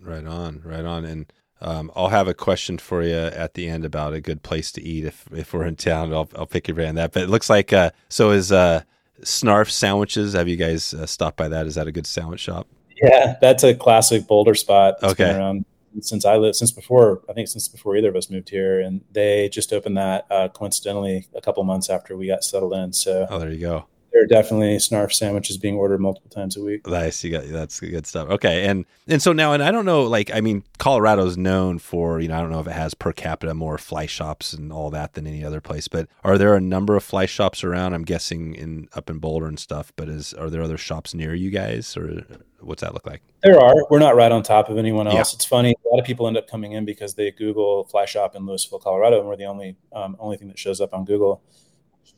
Right 0.00 0.26
on, 0.26 0.62
right 0.64 0.84
on, 0.84 1.04
and 1.04 1.32
um, 1.60 1.90
I'll 1.96 2.08
have 2.08 2.28
a 2.28 2.34
question 2.34 2.78
for 2.78 3.02
you 3.02 3.14
at 3.14 3.54
the 3.54 3.68
end 3.68 3.84
about 3.84 4.14
a 4.14 4.20
good 4.20 4.42
place 4.42 4.72
to 4.72 4.82
eat 4.82 5.04
if 5.04 5.26
if 5.32 5.52
we're 5.52 5.66
in 5.66 5.76
town. 5.76 6.12
I'll 6.12 6.28
I'll 6.36 6.46
pick 6.46 6.68
your 6.68 6.76
brain 6.76 6.90
on 6.90 6.94
that. 6.96 7.12
But 7.12 7.24
it 7.24 7.28
looks 7.28 7.50
like 7.50 7.72
uh, 7.72 7.90
so 8.08 8.30
is 8.30 8.52
uh, 8.52 8.82
Snarf 9.22 9.70
Sandwiches. 9.70 10.34
Have 10.34 10.48
you 10.48 10.56
guys 10.56 10.94
uh, 10.94 11.06
stopped 11.06 11.36
by 11.36 11.48
that? 11.48 11.66
Is 11.66 11.74
that 11.74 11.86
a 11.86 11.92
good 11.92 12.06
sandwich 12.06 12.40
shop? 12.40 12.66
Yeah, 13.02 13.36
that's 13.40 13.62
a 13.62 13.74
classic 13.74 14.26
Boulder 14.26 14.54
spot. 14.54 15.02
okay. 15.02 15.24
Been 15.24 15.36
around 15.36 15.64
since 16.00 16.24
I 16.26 16.36
lived 16.36 16.56
since 16.56 16.72
before 16.72 17.22
I 17.28 17.32
think 17.32 17.48
since 17.48 17.68
before 17.68 17.96
either 17.96 18.10
of 18.10 18.16
us 18.16 18.30
moved 18.30 18.50
here, 18.50 18.80
and 18.80 19.02
they 19.12 19.48
just 19.48 19.72
opened 19.72 19.96
that 19.96 20.26
uh, 20.30 20.48
coincidentally 20.48 21.26
a 21.34 21.40
couple 21.40 21.62
months 21.64 21.88
after 21.88 22.16
we 22.16 22.26
got 22.26 22.44
settled 22.44 22.74
in. 22.74 22.92
So 22.92 23.26
oh, 23.30 23.38
there 23.38 23.50
you 23.50 23.60
go 23.60 23.86
there 24.12 24.22
are 24.22 24.26
definitely 24.26 24.76
snarf 24.76 25.12
sandwiches 25.12 25.58
being 25.58 25.76
ordered 25.76 26.00
multiple 26.00 26.30
times 26.30 26.56
a 26.56 26.62
week. 26.62 26.86
Nice, 26.86 27.22
you 27.22 27.30
got 27.30 27.44
that's 27.44 27.80
good 27.80 28.06
stuff. 28.06 28.28
Okay, 28.30 28.66
and 28.66 28.84
and 29.06 29.20
so 29.20 29.32
now, 29.32 29.52
and 29.52 29.62
I 29.62 29.70
don't 29.70 29.84
know, 29.84 30.04
like 30.04 30.32
I 30.32 30.40
mean, 30.40 30.64
Colorado's 30.78 31.36
known 31.36 31.78
for 31.78 32.20
you 32.20 32.28
know 32.28 32.36
I 32.36 32.40
don't 32.40 32.50
know 32.50 32.60
if 32.60 32.66
it 32.66 32.72
has 32.72 32.94
per 32.94 33.12
capita 33.12 33.54
more 33.54 33.78
fly 33.78 34.06
shops 34.06 34.52
and 34.52 34.72
all 34.72 34.90
that 34.90 35.14
than 35.14 35.26
any 35.26 35.44
other 35.44 35.60
place, 35.60 35.88
but 35.88 36.08
are 36.24 36.38
there 36.38 36.54
a 36.54 36.60
number 36.60 36.96
of 36.96 37.04
fly 37.04 37.26
shops 37.26 37.62
around? 37.62 37.94
I'm 37.94 38.04
guessing 38.04 38.54
in 38.54 38.88
up 38.94 39.10
in 39.10 39.18
Boulder 39.18 39.46
and 39.46 39.58
stuff, 39.58 39.92
but 39.96 40.08
is 40.08 40.32
are 40.34 40.50
there 40.50 40.62
other 40.62 40.78
shops 40.78 41.14
near 41.14 41.34
you 41.34 41.50
guys, 41.50 41.96
or 41.96 42.22
what's 42.60 42.82
that 42.82 42.94
look 42.94 43.06
like? 43.06 43.22
There 43.42 43.60
are. 43.60 43.74
We're 43.90 43.98
not 43.98 44.16
right 44.16 44.32
on 44.32 44.42
top 44.42 44.68
of 44.68 44.78
anyone 44.78 45.06
else. 45.06 45.14
Yeah. 45.14 45.36
It's 45.36 45.44
funny. 45.44 45.74
A 45.84 45.88
lot 45.88 46.00
of 46.00 46.06
people 46.06 46.26
end 46.26 46.36
up 46.36 46.48
coming 46.48 46.72
in 46.72 46.84
because 46.84 47.14
they 47.14 47.30
Google 47.32 47.84
fly 47.84 48.06
shop 48.06 48.34
in 48.34 48.46
Louisville, 48.46 48.78
Colorado, 48.78 49.18
and 49.18 49.28
we're 49.28 49.36
the 49.36 49.44
only 49.44 49.76
um, 49.92 50.16
only 50.18 50.36
thing 50.36 50.48
that 50.48 50.58
shows 50.58 50.80
up 50.80 50.94
on 50.94 51.04
Google 51.04 51.42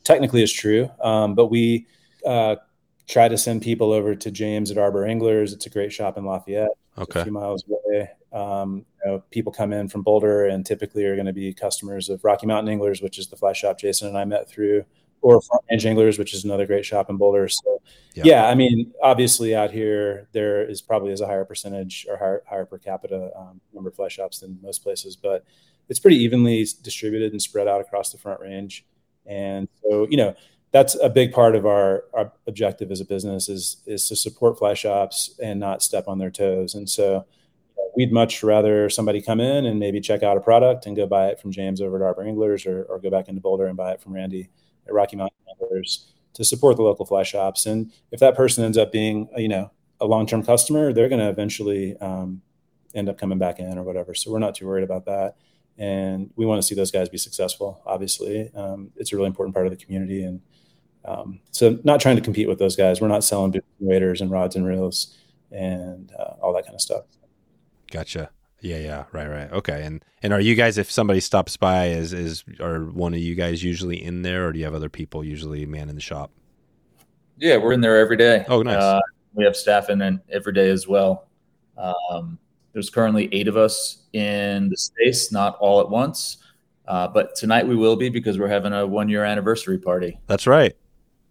technically 0.08 0.42
is 0.42 0.52
true. 0.52 0.90
Um, 1.02 1.34
but 1.34 1.46
we 1.46 1.86
uh, 2.26 2.56
try 3.06 3.28
to 3.28 3.36
send 3.36 3.60
people 3.60 3.92
over 3.92 4.14
to 4.14 4.30
James 4.30 4.70
at 4.70 4.78
Arbor 4.78 5.04
Anglers. 5.04 5.52
It's 5.52 5.66
a 5.66 5.70
great 5.70 5.92
shop 5.92 6.16
in 6.16 6.24
Lafayette, 6.24 6.70
okay. 6.96 7.20
a 7.20 7.24
few 7.24 7.32
miles 7.32 7.62
away. 7.68 8.10
Um, 8.32 8.86
you 9.04 9.10
know, 9.10 9.22
people 9.30 9.52
come 9.52 9.72
in 9.72 9.86
from 9.86 10.02
Boulder 10.02 10.46
and 10.46 10.64
typically 10.64 11.04
are 11.04 11.14
going 11.14 11.26
to 11.26 11.34
be 11.34 11.52
customers 11.52 12.08
of 12.08 12.24
Rocky 12.24 12.46
Mountain 12.46 12.70
Anglers, 12.70 13.02
which 13.02 13.18
is 13.18 13.28
the 13.28 13.36
fly 13.36 13.52
shop 13.52 13.78
Jason 13.78 14.08
and 14.08 14.16
I 14.16 14.24
met 14.24 14.48
through, 14.48 14.82
or 15.20 15.42
Front 15.42 15.64
Range 15.70 15.84
Anglers, 15.84 16.18
which 16.18 16.32
is 16.32 16.42
another 16.42 16.66
great 16.66 16.86
shop 16.86 17.10
in 17.10 17.18
Boulder. 17.18 17.46
So, 17.48 17.82
yeah, 18.14 18.22
yeah 18.24 18.48
I 18.48 18.54
mean, 18.54 18.92
obviously 19.02 19.54
out 19.54 19.70
here 19.70 20.28
there 20.32 20.64
is 20.64 20.80
probably 20.80 21.12
is 21.12 21.20
a 21.20 21.26
higher 21.26 21.44
percentage 21.44 22.06
or 22.08 22.16
higher, 22.16 22.42
higher 22.48 22.64
per 22.64 22.78
capita 22.78 23.30
um, 23.36 23.60
number 23.74 23.90
of 23.90 23.96
fly 23.96 24.08
shops 24.08 24.40
than 24.40 24.58
most 24.62 24.82
places, 24.82 25.16
but 25.16 25.44
it's 25.90 26.00
pretty 26.00 26.16
evenly 26.16 26.66
distributed 26.82 27.32
and 27.32 27.42
spread 27.42 27.68
out 27.68 27.82
across 27.82 28.10
the 28.10 28.18
Front 28.18 28.40
Range. 28.40 28.86
And 29.28 29.68
so, 29.82 30.06
you 30.10 30.16
know, 30.16 30.34
that's 30.72 30.96
a 31.02 31.08
big 31.08 31.32
part 31.32 31.54
of 31.54 31.66
our, 31.66 32.04
our 32.14 32.32
objective 32.46 32.90
as 32.90 33.00
a 33.00 33.04
business 33.04 33.48
is 33.48 33.82
is 33.86 34.08
to 34.08 34.16
support 34.16 34.58
fly 34.58 34.74
shops 34.74 35.38
and 35.42 35.60
not 35.60 35.82
step 35.82 36.08
on 36.08 36.18
their 36.18 36.30
toes. 36.30 36.74
And 36.74 36.88
so, 36.88 37.26
we'd 37.98 38.12
much 38.12 38.44
rather 38.44 38.88
somebody 38.88 39.20
come 39.20 39.40
in 39.40 39.66
and 39.66 39.80
maybe 39.80 40.00
check 40.00 40.22
out 40.22 40.36
a 40.36 40.40
product 40.40 40.86
and 40.86 40.94
go 40.94 41.04
buy 41.04 41.26
it 41.28 41.40
from 41.40 41.50
James 41.50 41.80
over 41.80 41.96
at 41.96 42.02
Arbor 42.02 42.22
Anglers 42.22 42.64
or, 42.64 42.84
or 42.84 43.00
go 43.00 43.10
back 43.10 43.28
into 43.28 43.40
Boulder 43.40 43.66
and 43.66 43.76
buy 43.76 43.90
it 43.90 44.00
from 44.00 44.12
Randy 44.12 44.50
at 44.86 44.94
Rocky 44.94 45.16
Mountain 45.16 45.36
Anglers 45.60 46.12
to 46.34 46.44
support 46.44 46.76
the 46.76 46.82
local 46.82 47.04
fly 47.04 47.24
shops. 47.24 47.66
And 47.66 47.92
if 48.12 48.20
that 48.20 48.36
person 48.36 48.64
ends 48.64 48.78
up 48.78 48.92
being, 48.92 49.28
you 49.36 49.48
know, 49.48 49.72
a 50.00 50.06
long-term 50.06 50.44
customer, 50.44 50.92
they're 50.92 51.08
going 51.08 51.20
to 51.20 51.28
eventually 51.28 51.96
um, 51.96 52.40
end 52.94 53.08
up 53.08 53.18
coming 53.18 53.38
back 53.38 53.58
in 53.58 53.76
or 53.76 53.82
whatever. 53.82 54.14
So 54.14 54.30
we're 54.30 54.38
not 54.38 54.54
too 54.54 54.68
worried 54.68 54.84
about 54.84 55.04
that 55.06 55.34
and 55.78 56.30
we 56.36 56.44
want 56.44 56.60
to 56.60 56.66
see 56.66 56.74
those 56.74 56.90
guys 56.90 57.08
be 57.08 57.18
successful. 57.18 57.80
Obviously, 57.86 58.50
um, 58.54 58.90
it's 58.96 59.12
a 59.12 59.16
really 59.16 59.28
important 59.28 59.54
part 59.54 59.66
of 59.66 59.70
the 59.70 59.82
community, 59.82 60.24
and 60.24 60.40
um, 61.04 61.40
so 61.50 61.78
not 61.84 62.00
trying 62.00 62.16
to 62.16 62.22
compete 62.22 62.48
with 62.48 62.58
those 62.58 62.76
guys. 62.76 63.00
We're 63.00 63.08
not 63.08 63.24
selling 63.24 63.54
waders 63.78 64.20
and 64.20 64.30
rods 64.30 64.56
and 64.56 64.66
reels 64.66 65.16
and 65.50 66.12
uh, 66.18 66.34
all 66.42 66.52
that 66.54 66.64
kind 66.64 66.74
of 66.74 66.80
stuff. 66.80 67.04
Gotcha. 67.90 68.30
Yeah, 68.60 68.78
yeah, 68.78 69.04
right, 69.12 69.28
right. 69.28 69.52
Okay, 69.52 69.84
and 69.84 70.04
and 70.20 70.32
are 70.32 70.40
you 70.40 70.56
guys, 70.56 70.78
if 70.78 70.90
somebody 70.90 71.20
stops 71.20 71.56
by, 71.56 71.88
is 71.88 72.12
is 72.12 72.44
are 72.58 72.86
one 72.86 73.14
of 73.14 73.20
you 73.20 73.36
guys 73.36 73.62
usually 73.62 74.02
in 74.02 74.22
there, 74.22 74.48
or 74.48 74.52
do 74.52 74.58
you 74.58 74.64
have 74.64 74.74
other 74.74 74.88
people 74.88 75.22
usually 75.22 75.64
man 75.64 75.88
in 75.88 75.94
the 75.94 76.00
shop? 76.00 76.32
Yeah, 77.36 77.56
we're 77.56 77.72
in 77.72 77.80
there 77.80 77.98
every 77.98 78.16
day. 78.16 78.44
Oh, 78.48 78.62
nice. 78.62 78.82
Uh, 78.82 79.00
we 79.32 79.44
have 79.44 79.54
staff 79.54 79.90
in 79.90 80.20
every 80.28 80.52
day 80.52 80.70
as 80.70 80.88
well. 80.88 81.28
Um, 81.76 82.36
there's 82.78 82.90
currently 82.90 83.28
eight 83.32 83.48
of 83.48 83.56
us 83.56 84.04
in 84.12 84.68
the 84.68 84.76
space, 84.76 85.32
not 85.32 85.56
all 85.58 85.80
at 85.80 85.90
once. 85.90 86.36
Uh, 86.86 87.08
but 87.08 87.34
tonight 87.34 87.66
we 87.66 87.74
will 87.74 87.96
be 87.96 88.08
because 88.08 88.38
we're 88.38 88.46
having 88.46 88.72
a 88.72 88.86
one 88.86 89.08
year 89.08 89.24
anniversary 89.24 89.78
party. 89.78 90.20
That's 90.28 90.46
right. 90.46 90.76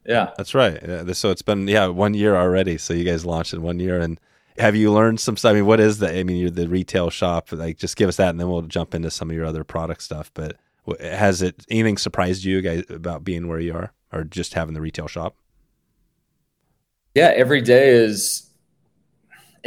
Yeah. 0.06 0.32
That's 0.36 0.54
right. 0.54 0.78
Yeah, 0.86 1.10
so 1.14 1.32
it's 1.32 1.42
been, 1.42 1.70
yeah, 1.70 1.88
one 1.88 2.14
year 2.14 2.36
already. 2.36 2.78
So 2.78 2.94
you 2.94 3.06
guys 3.06 3.26
launched 3.26 3.54
in 3.54 3.62
one 3.62 3.80
year. 3.80 3.98
And 3.98 4.20
have 4.58 4.76
you 4.76 4.92
learned 4.92 5.22
some 5.22 5.38
stuff? 5.38 5.52
I 5.52 5.54
mean, 5.54 5.66
what 5.66 5.80
is 5.80 6.00
the, 6.00 6.14
I 6.14 6.24
mean, 6.24 6.36
you're 6.36 6.50
the 6.50 6.68
retail 6.68 7.10
shop. 7.10 7.50
Like, 7.54 7.78
just 7.78 7.96
give 7.96 8.10
us 8.10 8.18
that 8.18 8.32
and 8.32 8.40
then 8.42 8.50
we'll 8.50 8.64
jump 8.64 8.94
into 8.94 9.10
some 9.10 9.30
of 9.30 9.36
your 9.38 9.46
other 9.46 9.64
product 9.64 10.04
stuff. 10.04 10.30
But 10.34 10.58
has 11.00 11.42
it, 11.42 11.66
anything 11.70 11.96
surprised 11.98 12.44
you 12.44 12.62
guys 12.62 12.84
about 12.90 13.24
being 13.24 13.48
where 13.48 13.62
you 13.62 13.74
are 13.74 13.94
or 14.12 14.26
just 14.26 14.54
having 14.54 14.74
the 14.74 14.82
retail 14.82 15.08
shop? 15.08 15.38
Yeah. 17.16 17.32
Every 17.34 17.62
day 17.62 17.92
is, 17.92 18.47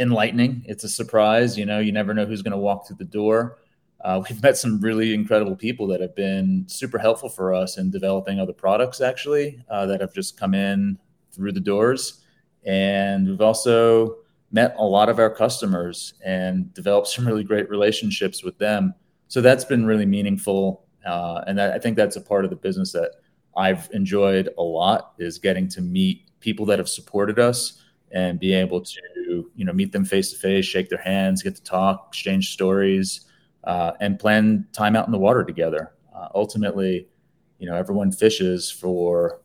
enlightening. 0.01 0.63
It's 0.65 0.83
a 0.83 0.89
surprise. 0.89 1.57
You 1.57 1.65
know, 1.65 1.79
you 1.79 1.91
never 1.91 2.13
know 2.13 2.25
who's 2.25 2.41
going 2.41 2.51
to 2.51 2.57
walk 2.57 2.87
through 2.87 2.97
the 2.97 3.05
door. 3.05 3.59
Uh, 4.03 4.21
we've 4.27 4.41
met 4.41 4.57
some 4.57 4.81
really 4.81 5.13
incredible 5.13 5.55
people 5.55 5.85
that 5.87 6.01
have 6.01 6.15
been 6.15 6.65
super 6.67 6.97
helpful 6.97 7.29
for 7.29 7.53
us 7.53 7.77
in 7.77 7.91
developing 7.91 8.39
other 8.39 8.53
products, 8.53 8.99
actually, 8.99 9.63
uh, 9.69 9.85
that 9.85 10.01
have 10.01 10.13
just 10.13 10.39
come 10.39 10.55
in 10.55 10.97
through 11.31 11.51
the 11.51 11.59
doors. 11.59 12.25
And 12.65 13.27
we've 13.27 13.41
also 13.41 14.17
met 14.51 14.75
a 14.77 14.83
lot 14.83 15.07
of 15.07 15.19
our 15.19 15.29
customers 15.29 16.15
and 16.25 16.73
developed 16.73 17.07
some 17.07 17.25
really 17.25 17.43
great 17.43 17.69
relationships 17.69 18.43
with 18.43 18.57
them. 18.57 18.93
So 19.27 19.39
that's 19.39 19.63
been 19.63 19.85
really 19.85 20.05
meaningful. 20.05 20.85
Uh, 21.05 21.41
and 21.47 21.57
that, 21.57 21.71
I 21.71 21.79
think 21.79 21.95
that's 21.95 22.15
a 22.15 22.21
part 22.21 22.43
of 22.43 22.49
the 22.49 22.57
business 22.57 22.91
that 22.91 23.11
I've 23.55 23.89
enjoyed 23.93 24.49
a 24.57 24.63
lot 24.63 25.13
is 25.19 25.37
getting 25.37 25.67
to 25.69 25.81
meet 25.81 26.23
people 26.39 26.65
that 26.65 26.79
have 26.79 26.89
supported 26.89 27.39
us 27.39 27.81
and 28.13 28.39
be 28.39 28.53
able 28.53 28.81
to 28.81 29.49
you 29.55 29.65
know 29.65 29.73
meet 29.73 29.91
them 29.91 30.05
face 30.05 30.31
to 30.31 30.37
face, 30.37 30.65
shake 30.65 30.89
their 30.89 31.01
hands, 31.01 31.43
get 31.43 31.55
to 31.55 31.63
talk, 31.63 32.07
exchange 32.09 32.53
stories, 32.53 33.21
uh, 33.63 33.91
and 33.99 34.19
plan 34.19 34.67
time 34.73 34.95
out 34.95 35.05
in 35.05 35.11
the 35.11 35.17
water 35.17 35.43
together. 35.43 35.93
Uh, 36.15 36.27
ultimately, 36.35 37.07
you 37.59 37.67
know 37.67 37.75
everyone 37.75 38.11
fishes 38.11 38.69
for 38.69 39.41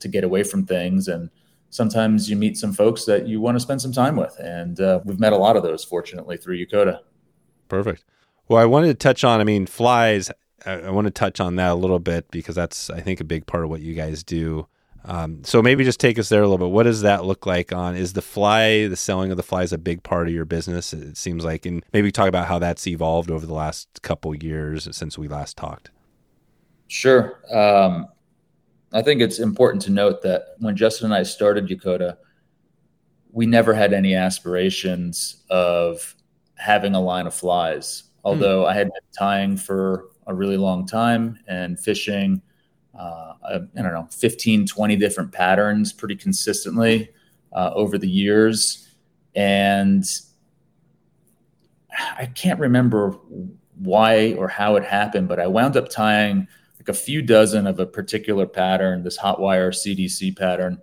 to 0.00 0.08
get 0.08 0.24
away 0.24 0.42
from 0.42 0.66
things, 0.66 1.08
and 1.08 1.30
sometimes 1.70 2.28
you 2.30 2.36
meet 2.36 2.56
some 2.56 2.72
folks 2.72 3.04
that 3.04 3.26
you 3.26 3.40
want 3.40 3.56
to 3.56 3.60
spend 3.60 3.80
some 3.80 3.92
time 3.92 4.16
with, 4.16 4.36
and 4.38 4.80
uh, 4.80 5.00
we've 5.04 5.20
met 5.20 5.32
a 5.32 5.38
lot 5.38 5.56
of 5.56 5.62
those 5.62 5.84
fortunately 5.84 6.36
through 6.36 6.64
Yakoda. 6.64 7.00
Perfect. 7.68 8.04
Well, 8.48 8.60
I 8.60 8.64
wanted 8.64 8.88
to 8.88 8.94
touch 8.94 9.24
on. 9.24 9.40
I 9.40 9.44
mean, 9.44 9.66
flies. 9.66 10.30
I, 10.64 10.72
I 10.72 10.90
want 10.90 11.06
to 11.06 11.10
touch 11.10 11.40
on 11.40 11.56
that 11.56 11.72
a 11.72 11.74
little 11.74 11.98
bit 11.98 12.30
because 12.30 12.54
that's 12.54 12.90
I 12.90 13.00
think 13.00 13.20
a 13.20 13.24
big 13.24 13.46
part 13.46 13.64
of 13.64 13.70
what 13.70 13.80
you 13.80 13.94
guys 13.94 14.22
do 14.22 14.68
Um, 15.08 15.44
so 15.44 15.62
maybe 15.62 15.84
just 15.84 16.00
take 16.00 16.18
us 16.18 16.28
there 16.28 16.42
a 16.42 16.48
little 16.48 16.66
bit. 16.66 16.72
What 16.72 16.82
does 16.82 17.02
that 17.02 17.24
look 17.24 17.46
like 17.46 17.72
on 17.72 17.94
is 17.94 18.14
the 18.14 18.22
fly, 18.22 18.88
the 18.88 18.96
selling 18.96 19.30
of 19.30 19.36
the 19.36 19.42
fly 19.44 19.62
is 19.62 19.72
a 19.72 19.78
big 19.78 20.02
part 20.02 20.26
of 20.26 20.34
your 20.34 20.44
business? 20.44 20.92
It 20.92 21.16
seems 21.16 21.44
like, 21.44 21.64
and 21.64 21.84
maybe 21.92 22.10
talk 22.10 22.28
about 22.28 22.48
how 22.48 22.58
that's 22.58 22.86
evolved 22.88 23.30
over 23.30 23.46
the 23.46 23.54
last 23.54 24.02
couple 24.02 24.34
years 24.34 24.88
since 24.90 25.16
we 25.16 25.28
last 25.28 25.56
talked. 25.56 25.90
Sure. 26.88 27.40
Um, 27.54 28.08
I 28.92 29.02
think 29.02 29.20
it's 29.20 29.38
important 29.38 29.82
to 29.82 29.92
note 29.92 30.22
that 30.22 30.56
when 30.58 30.74
Justin 30.74 31.06
and 31.06 31.14
I 31.14 31.22
started 31.22 31.68
Yakoda, 31.68 32.16
we 33.30 33.46
never 33.46 33.74
had 33.74 33.92
any 33.92 34.14
aspirations 34.14 35.44
of 35.50 36.16
having 36.56 36.94
a 36.94 37.00
line 37.00 37.28
of 37.28 37.34
flies. 37.34 38.04
Although 38.24 38.64
mm. 38.64 38.68
I 38.68 38.74
had 38.74 38.88
been 38.88 39.12
tying 39.16 39.56
for 39.56 40.06
a 40.26 40.34
really 40.34 40.56
long 40.56 40.84
time 40.84 41.38
and 41.46 41.78
fishing, 41.78 42.42
uh, 42.98 43.34
I, 43.44 43.54
I, 43.54 43.82
don't 43.82 43.92
know, 43.92 44.08
15, 44.10 44.66
20 44.66 44.96
different 44.96 45.32
patterns 45.32 45.92
pretty 45.92 46.16
consistently 46.16 47.10
uh, 47.52 47.70
over 47.74 47.98
the 47.98 48.08
years. 48.08 48.88
And 49.34 50.04
I 52.18 52.26
can't 52.26 52.60
remember 52.60 53.18
why 53.78 54.32
or 54.34 54.48
how 54.48 54.76
it 54.76 54.84
happened, 54.84 55.28
but 55.28 55.38
I 55.38 55.46
wound 55.46 55.76
up 55.76 55.88
tying 55.88 56.48
like 56.78 56.88
a 56.88 56.94
few 56.94 57.22
dozen 57.22 57.66
of 57.66 57.78
a 57.80 57.86
particular 57.86 58.46
pattern, 58.46 59.02
this 59.02 59.18
Hotwire 59.18 59.70
CDC 59.70 60.36
pattern 60.38 60.80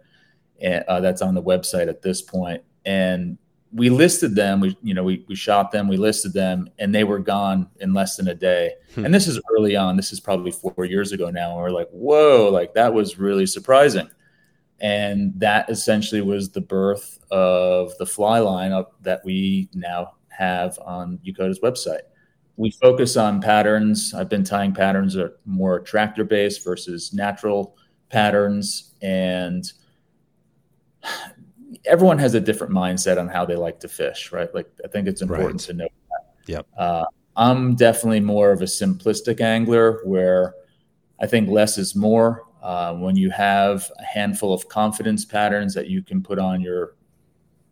uh, 0.63 0.99
that's 0.99 1.21
on 1.21 1.33
the 1.33 1.41
website 1.41 1.87
at 1.87 2.01
this 2.01 2.21
point. 2.21 2.63
And 2.85 3.37
we 3.73 3.89
listed 3.89 4.35
them. 4.35 4.59
We, 4.59 4.77
you 4.83 4.93
know, 4.93 5.03
we, 5.03 5.25
we 5.27 5.35
shot 5.35 5.71
them, 5.71 5.87
we 5.87 5.97
listed 5.97 6.33
them, 6.33 6.69
and 6.77 6.93
they 6.93 7.03
were 7.03 7.19
gone 7.19 7.69
in 7.79 7.93
less 7.93 8.17
than 8.17 8.27
a 8.27 8.35
day. 8.35 8.73
Hmm. 8.93 9.05
And 9.05 9.13
this 9.13 9.27
is 9.27 9.39
early 9.51 9.75
on. 9.75 9.97
This 9.97 10.13
is 10.13 10.19
probably 10.19 10.51
four 10.51 10.85
years 10.85 11.11
ago 11.11 11.29
now. 11.29 11.51
And 11.51 11.59
we're 11.59 11.71
like, 11.71 11.89
whoa, 11.89 12.49
like 12.51 12.73
that 12.75 12.93
was 12.93 13.17
really 13.17 13.45
surprising. 13.45 14.09
And 14.79 15.33
that 15.39 15.69
essentially 15.69 16.21
was 16.21 16.49
the 16.49 16.61
birth 16.61 17.19
of 17.31 17.97
the 17.97 18.05
fly 18.05 18.39
lineup 18.39 18.87
that 19.01 19.21
we 19.23 19.69
now 19.73 20.13
have 20.29 20.77
on 20.79 21.19
Yakoda's 21.23 21.59
website. 21.59 22.01
We 22.57 22.71
focus 22.71 23.17
on 23.17 23.41
patterns. 23.41 24.13
I've 24.13 24.29
been 24.29 24.43
tying 24.43 24.73
patterns 24.73 25.13
that 25.13 25.23
are 25.23 25.37
more 25.45 25.77
attractor 25.77 26.23
based 26.23 26.63
versus 26.63 27.13
natural 27.13 27.75
patterns. 28.09 28.93
And 29.01 29.71
everyone 31.85 32.17
has 32.17 32.33
a 32.33 32.39
different 32.39 32.73
mindset 32.73 33.19
on 33.19 33.27
how 33.27 33.45
they 33.45 33.55
like 33.55 33.79
to 33.81 33.87
fish, 33.87 34.31
right? 34.31 34.53
Like 34.53 34.69
I 34.83 34.87
think 34.87 35.07
it's 35.07 35.21
important 35.21 35.53
right. 35.53 35.59
to 35.59 35.73
know 35.73 35.87
that. 36.09 36.51
Yep. 36.51 36.67
Uh, 36.77 37.05
I'm 37.35 37.75
definitely 37.75 38.19
more 38.19 38.51
of 38.51 38.61
a 38.61 38.65
simplistic 38.65 39.41
angler 39.41 40.01
where 40.03 40.53
I 41.19 41.27
think 41.27 41.49
less 41.49 41.77
is 41.77 41.95
more. 41.95 42.43
Uh, 42.61 42.93
when 42.93 43.15
you 43.15 43.29
have 43.29 43.91
a 43.99 44.03
handful 44.03 44.53
of 44.53 44.69
confidence 44.69 45.25
patterns 45.25 45.73
that 45.73 45.87
you 45.89 46.01
can 46.01 46.23
put 46.23 46.39
on 46.39 46.61
your 46.61 46.95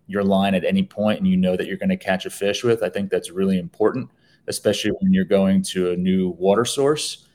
your 0.07 0.23
line 0.23 0.53
at 0.53 0.65
any 0.65 0.83
point 0.83 1.19
and 1.19 1.27
you 1.27 1.37
know 1.37 1.55
that 1.55 1.67
you're 1.67 1.77
going 1.77 1.87
to 1.87 1.95
catch 1.95 2.25
a 2.25 2.29
fish 2.29 2.65
with, 2.65 2.83
I 2.83 2.89
think 2.89 3.09
that's 3.09 3.31
really 3.31 3.57
important, 3.57 4.09
especially 4.47 4.91
when 4.99 5.13
you're 5.13 5.23
going 5.23 5.61
to 5.63 5.91
a 5.91 5.95
new 5.95 6.31
water 6.31 6.65
source. 6.65 7.27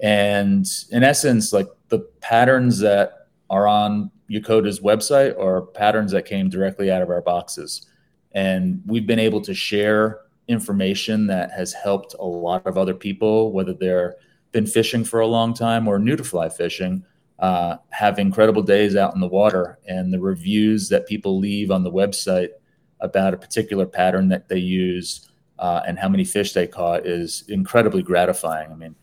And 0.00 0.66
in 0.90 1.04
essence, 1.04 1.52
like 1.52 1.68
the 1.88 1.98
patterns 2.20 2.78
that 2.78 3.28
are 3.50 3.68
on 3.68 4.10
Yakoda's 4.32 4.80
website 4.80 5.38
are 5.38 5.60
patterns 5.60 6.12
that 6.12 6.24
came 6.24 6.48
directly 6.48 6.90
out 6.90 7.02
of 7.02 7.10
our 7.10 7.20
boxes. 7.20 7.86
And 8.32 8.82
we've 8.86 9.06
been 9.06 9.18
able 9.18 9.42
to 9.42 9.52
share 9.52 10.20
information 10.48 11.26
that 11.26 11.50
has 11.50 11.74
helped 11.74 12.14
a 12.18 12.24
lot 12.24 12.66
of 12.66 12.78
other 12.78 12.94
people, 12.94 13.52
whether 13.52 13.74
they're 13.74 14.16
been 14.50 14.66
fishing 14.66 15.04
for 15.04 15.20
a 15.20 15.26
long 15.26 15.52
time 15.54 15.86
or 15.86 15.98
new 15.98 16.16
to 16.16 16.24
fly 16.24 16.48
fishing, 16.48 17.04
uh, 17.40 17.76
have 17.90 18.18
incredible 18.18 18.62
days 18.62 18.96
out 18.96 19.14
in 19.14 19.20
the 19.20 19.28
water. 19.28 19.78
And 19.86 20.12
the 20.12 20.20
reviews 20.20 20.88
that 20.88 21.06
people 21.06 21.38
leave 21.38 21.70
on 21.70 21.82
the 21.82 21.92
website 21.92 22.50
about 23.00 23.34
a 23.34 23.36
particular 23.36 23.84
pattern 23.84 24.28
that 24.28 24.48
they 24.48 24.58
use 24.58 25.28
uh, 25.58 25.82
and 25.86 25.98
how 25.98 26.08
many 26.08 26.24
fish 26.24 26.52
they 26.52 26.66
caught 26.66 27.06
is 27.06 27.44
incredibly 27.48 28.02
gratifying. 28.02 28.72
I 28.72 28.74
mean, 28.74 28.94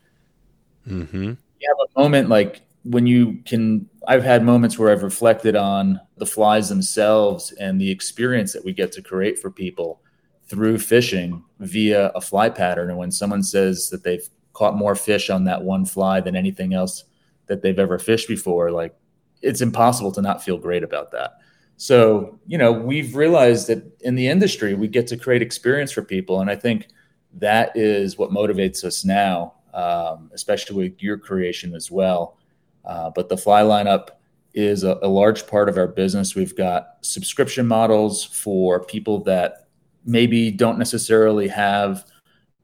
mm-hmm. 0.88 1.24
you 1.24 1.68
have 1.68 1.88
a 1.96 2.00
moment 2.00 2.30
like 2.30 2.62
when 2.90 3.06
you 3.06 3.40
can 3.46 3.88
I've 4.08 4.24
had 4.24 4.44
moments 4.44 4.80
where 4.80 4.92
I've 4.92 5.04
reflected 5.04 5.56
on 5.56 6.02
the 6.18 6.26
flies 6.26 6.70
themselves 6.70 7.52
and 7.60 7.80
the 7.80 7.92
experience 7.92 8.52
that 8.54 8.66
we 8.66 8.74
get 8.74 8.92
to 8.94 9.04
create 9.04 9.38
for 9.38 9.52
people 9.52 10.02
through 10.48 10.80
fishing 10.80 11.44
via 11.60 12.08
a 12.16 12.22
fly 12.22 12.50
pattern. 12.50 12.90
And 12.90 12.98
when 12.98 13.12
someone 13.12 13.44
says 13.44 13.92
that 13.92 14.04
they've 14.04 14.28
caught 14.54 14.76
more 14.76 14.96
fish 14.96 15.30
on 15.30 15.44
that 15.44 15.62
one 15.62 15.86
fly 15.86 16.20
than 16.20 16.36
anything 16.36 16.74
else 16.74 17.04
that 17.46 17.62
they've 17.62 17.78
ever 17.78 18.00
fished 18.00 18.28
before, 18.28 18.72
like 18.72 18.96
it's 19.44 19.62
impossible 19.62 20.12
to 20.14 20.24
not 20.24 20.44
feel 20.44 20.58
great 20.58 20.84
about 20.84 21.12
that. 21.12 21.34
So, 21.78 22.40
you 22.48 22.58
know, 22.58 22.72
we've 22.72 23.16
realized 23.16 23.68
that 23.68 23.84
in 24.02 24.16
the 24.16 24.28
industry, 24.28 24.74
we 24.74 24.88
get 24.88 25.06
to 25.08 25.18
create 25.18 25.44
experience 25.44 25.92
for 25.92 26.02
people. 26.02 26.42
And 26.42 26.50
I 26.50 26.56
think 26.56 26.88
that 27.36 27.72
is 27.78 28.18
what 28.18 28.32
motivates 28.32 28.84
us 28.84 29.06
now, 29.06 29.54
um, 29.76 30.32
especially 30.34 30.90
with 30.90 31.04
your 31.04 31.20
creation 31.20 31.76
as 31.76 31.92
well 31.92 32.39
uh, 32.86 33.10
but 33.14 33.30
the 33.30 33.38
fly 33.38 33.62
lineup 33.62 34.10
is 34.54 34.84
a, 34.84 34.98
a, 35.02 35.08
large 35.08 35.46
part 35.48 35.70
of 35.70 35.78
our 35.78 35.88
business. 35.88 36.36
We've 36.36 36.56
got 36.56 36.98
subscription 37.02 37.68
models 37.68 38.24
for 38.24 38.84
people 38.84 39.24
that 39.26 39.68
maybe 40.06 40.50
don't 40.50 40.80
necessarily 40.80 41.48
have 41.48 42.06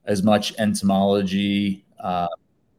as 0.06 0.24
much 0.24 0.58
entomology, 0.58 1.86
uh, 2.00 2.28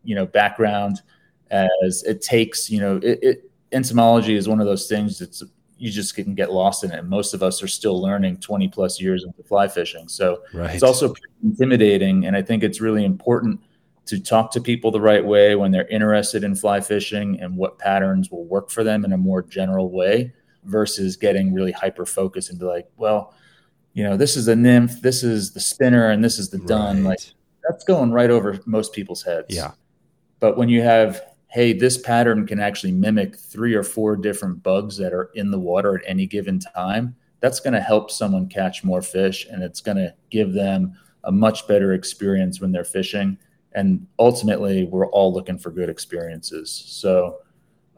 you 0.03 0.14
know, 0.14 0.27
background 0.27 1.03
as 1.51 2.03
it 2.05 2.20
takes. 2.20 2.68
You 2.68 2.81
know, 2.81 2.96
it, 2.96 3.18
it, 3.22 3.51
entomology 3.72 4.35
is 4.35 4.49
one 4.49 4.61
of 4.61 4.66
those 4.66 4.88
things 4.88 5.18
that's 5.18 5.42
you 5.79 5.90
just 5.90 6.14
can 6.14 6.35
get 6.35 6.53
lost 6.53 6.85
in 6.85 6.90
it. 6.90 6.99
And 6.99 7.09
most 7.09 7.35
of 7.35 7.42
us 7.42 7.62
are 7.62 7.68
still 7.68 8.01
learning 8.01 8.38
20 8.38 8.68
plus 8.68 9.01
years 9.01 9.25
into 9.25 9.42
fly 9.42 9.68
fishing. 9.68 10.09
So 10.09 10.42
right. 10.55 10.75
it's 10.75 10.83
also 10.83 11.14
intimidating. 11.44 12.27
And 12.27 12.35
I 12.35 12.42
think 12.42 12.62
it's 12.62 12.81
really 12.81 13.05
important 13.05 13.61
to 14.06 14.20
talk 14.20 14.52
to 14.52 14.60
people 14.60 14.90
the 14.90 15.00
right 15.00 15.24
way 15.24 15.56
when 15.56 15.72
they're 15.72 15.88
interested 15.88 16.44
in 16.44 16.54
fly 16.54 16.80
fishing 16.80 17.40
and 17.40 17.56
what 17.56 17.78
patterns 17.78 18.30
will 18.30 18.44
work 18.44 18.70
for 18.70 18.84
them 18.84 19.04
in 19.04 19.12
a 19.12 19.16
more 19.16 19.42
general 19.42 19.90
way 19.90 20.32
versus 20.64 21.16
getting 21.16 21.52
really 21.52 21.72
hyper 21.72 22.06
focused 22.06 22.50
and 22.50 22.58
be 22.58 22.64
like, 22.64 22.88
well, 22.96 23.34
you 23.94 24.04
know, 24.04 24.16
this 24.16 24.36
is 24.36 24.46
a 24.48 24.54
nymph, 24.54 25.00
this 25.00 25.22
is 25.22 25.52
the 25.52 25.60
spinner, 25.60 26.10
and 26.10 26.22
this 26.22 26.38
is 26.38 26.50
the 26.50 26.58
dun. 26.58 26.98
Right. 26.98 27.10
Like 27.10 27.20
that's 27.68 27.84
going 27.84 28.12
right 28.12 28.30
over 28.30 28.60
most 28.66 28.92
people's 28.92 29.22
heads. 29.22 29.46
Yeah. 29.48 29.72
But 30.38 30.56
when 30.56 30.68
you 30.68 30.82
have, 30.82 31.22
hey, 31.48 31.72
this 31.72 31.98
pattern 31.98 32.46
can 32.46 32.60
actually 32.60 32.92
mimic 32.92 33.36
three 33.36 33.74
or 33.74 33.82
four 33.82 34.16
different 34.16 34.62
bugs 34.62 34.96
that 34.98 35.12
are 35.12 35.30
in 35.34 35.50
the 35.50 35.58
water 35.58 35.96
at 35.98 36.04
any 36.06 36.26
given 36.26 36.60
time, 36.60 37.16
that's 37.40 37.58
going 37.58 37.74
to 37.74 37.80
help 37.80 38.10
someone 38.10 38.48
catch 38.48 38.84
more 38.84 39.02
fish 39.02 39.46
and 39.50 39.62
it's 39.62 39.80
going 39.80 39.96
to 39.96 40.14
give 40.30 40.52
them 40.52 40.96
a 41.24 41.32
much 41.32 41.66
better 41.66 41.92
experience 41.94 42.60
when 42.60 42.70
they're 42.70 42.84
fishing 42.84 43.36
and 43.76 44.06
ultimately 44.18 44.84
we're 44.84 45.06
all 45.08 45.32
looking 45.32 45.58
for 45.58 45.70
good 45.70 45.90
experiences. 45.90 46.70
So 46.86 47.36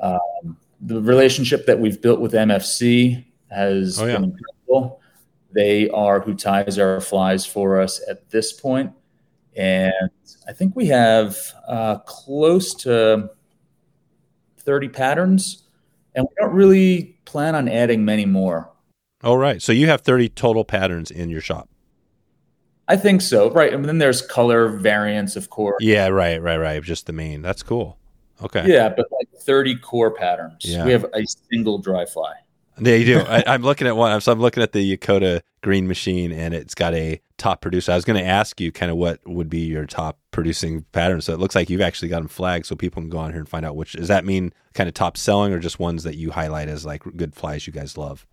um, 0.01 0.59
the 0.81 1.01
relationship 1.01 1.65
that 1.67 1.79
we've 1.79 2.03
built 2.03 2.21
with 2.21 2.33
mfc 2.33 3.25
has 3.51 3.99
oh, 4.01 4.07
yeah. 4.07 4.15
been 4.15 4.25
incredible. 4.25 5.01
They 5.53 5.89
are 5.91 6.21
who 6.21 6.35
ties 6.35 6.79
our 6.79 7.01
flies 7.01 7.47
for 7.47 7.81
us 7.81 8.03
at 8.11 8.29
this 8.29 8.53
point. 8.53 8.93
And 9.57 10.11
i 10.47 10.53
think 10.53 10.77
we 10.77 10.87
have 10.87 11.37
uh, 11.67 11.99
close 11.99 12.75
to 12.75 13.31
30 14.59 14.89
patterns 14.89 15.65
and 16.15 16.27
we 16.29 16.35
don't 16.41 16.53
really 16.53 17.19
plan 17.25 17.55
on 17.55 17.69
adding 17.69 18.05
many 18.05 18.27
more. 18.27 18.71
All 19.23 19.39
right. 19.39 19.63
So 19.63 19.73
you 19.73 19.87
have 19.89 20.03
30 20.03 20.29
total 20.31 20.65
patterns 20.65 21.11
in 21.11 21.29
your 21.29 21.41
shop 21.41 21.69
I 22.89 22.97
think 22.97 23.21
so, 23.21 23.51
right? 23.51 23.73
And 23.73 23.85
then 23.85 23.99
there's 23.99 24.23
color 24.23 24.69
variants, 24.69 25.37
of 25.37 25.51
course. 25.51 25.77
Yeah, 25.81 26.09
right, 26.09 26.41
right, 26.41 26.57
right. 26.57 26.83
Just 26.83 27.07
the 27.07 27.13
main. 27.13 27.43
That's 27.43 27.63
cool. 27.63 27.99
Okay. 28.43 28.65
Yeah, 28.67 28.89
but 28.89 29.07
like 29.13 29.29
30 29.43 29.77
core 29.77 30.11
patterns. 30.11 30.65
Yeah. 30.65 30.85
We 30.85 30.93
have 30.93 31.05
a 31.13 31.25
single 31.51 31.79
dry 31.79 32.07
fly. 32.07 32.33
Yeah, 32.81 32.95
you 32.95 33.05
do. 33.05 33.19
I, 33.29 33.55
am 33.55 33.63
looking 33.63 33.87
at 33.87 33.97
one. 33.97 34.19
So 34.21 34.33
I'm 34.33 34.41
looking 34.41 34.63
at 34.63 34.73
the 34.73 34.97
Yakoda 34.97 35.43
Green 35.63 35.87
Machine, 35.87 36.33
and 36.33 36.55
it's 36.55 36.75
got 36.75 36.95
a 36.95 37.21
top 37.37 37.61
producer. 37.61 37.93
I 37.93 37.97
was 37.97 38.05
going 38.05 38.19
to 38.19 38.27
ask 38.27 38.61
you 38.61 38.73
kind 38.73 38.91
of 38.91 38.97
what 38.97 39.21
would 39.27 39.51
be 39.51 39.61
your 39.61 39.85
top 39.85 40.19
producing 40.31 40.85
pattern. 40.93 41.21
So 41.21 41.35
it 41.35 41.41
looks 41.41 41.55
like 41.55 41.69
you've 41.69 41.81
actually 41.81 42.09
got 42.09 42.21
them 42.21 42.29
flagged, 42.29 42.67
so 42.67 42.77
people 42.77 43.03
can 43.03 43.11
go 43.11 43.19
on 43.19 43.33
here 43.33 43.41
and 43.41 43.49
find 43.49 43.67
out 43.67 43.77
which. 43.77 43.93
Does 43.93 44.09
that 44.09 44.25
mean 44.25 44.53
kind 44.75 44.89
of 44.89 44.95
top 44.95 45.17
selling, 45.17 45.53
or 45.53 45.59
just 45.59 45.79
ones 45.79 46.05
that 46.05 46.17
you 46.17 46.31
highlight 46.31 46.69
as 46.69 46.87
like 46.87 47.03
good 47.17 47.35
flies 47.35 47.67
you 47.67 47.73
guys 47.73 47.99
love? 47.99 48.27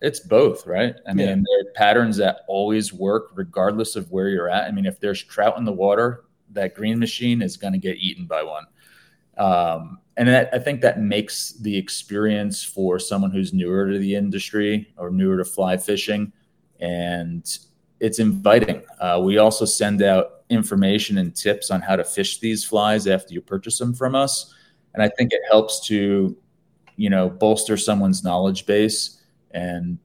It's 0.00 0.20
both, 0.20 0.66
right? 0.66 0.94
I 1.06 1.12
mean, 1.12 1.28
yeah. 1.28 1.34
there 1.34 1.60
are 1.60 1.72
patterns 1.74 2.16
that 2.16 2.40
always 2.48 2.92
work 2.92 3.32
regardless 3.34 3.96
of 3.96 4.10
where 4.10 4.28
you're 4.28 4.48
at. 4.48 4.64
I 4.64 4.70
mean, 4.70 4.86
if 4.86 4.98
there's 4.98 5.22
trout 5.22 5.58
in 5.58 5.64
the 5.64 5.72
water, 5.72 6.24
that 6.52 6.74
green 6.74 6.98
machine 6.98 7.42
is 7.42 7.56
going 7.56 7.74
to 7.74 7.78
get 7.78 7.98
eaten 7.98 8.26
by 8.26 8.42
one. 8.42 8.64
Um, 9.36 9.98
and 10.16 10.28
that, 10.28 10.50
I 10.52 10.58
think 10.58 10.80
that 10.80 11.00
makes 11.00 11.52
the 11.52 11.76
experience 11.76 12.62
for 12.62 12.98
someone 12.98 13.30
who's 13.30 13.52
newer 13.52 13.90
to 13.90 13.98
the 13.98 14.14
industry 14.14 14.92
or 14.96 15.10
newer 15.10 15.36
to 15.38 15.44
fly 15.44 15.76
fishing, 15.76 16.32
and 16.80 17.46
it's 18.00 18.18
inviting. 18.18 18.82
Uh, 19.00 19.20
we 19.22 19.38
also 19.38 19.64
send 19.64 20.02
out 20.02 20.42
information 20.50 21.18
and 21.18 21.34
tips 21.34 21.70
on 21.70 21.80
how 21.80 21.96
to 21.96 22.04
fish 22.04 22.38
these 22.38 22.64
flies 22.64 23.06
after 23.06 23.32
you 23.32 23.40
purchase 23.40 23.78
them 23.78 23.94
from 23.94 24.14
us, 24.14 24.54
and 24.94 25.02
I 25.02 25.08
think 25.08 25.32
it 25.32 25.40
helps 25.50 25.86
to 25.86 26.36
you 26.96 27.08
know 27.08 27.30
bolster 27.30 27.76
someone's 27.76 28.24
knowledge 28.24 28.66
base 28.66 29.19
and 29.52 29.98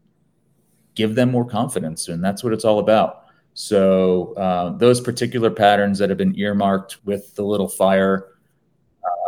give 0.96 1.16
them 1.16 1.32
more 1.32 1.46
confidence 1.46 2.08
and 2.08 2.24
that's 2.24 2.44
what 2.44 2.54
it's 2.54 2.66
all 2.66 2.80
about. 2.80 3.26
So 3.54 4.34
uh, 4.34 4.78
those 4.78 5.00
particular 5.00 5.50
patterns 5.50 6.00
that 6.00 6.10
have 6.10 6.18
been 6.18 6.38
earmarked 6.38 6.98
with 7.06 7.34
the 7.36 7.44
little 7.44 7.70
fire 7.70 8.28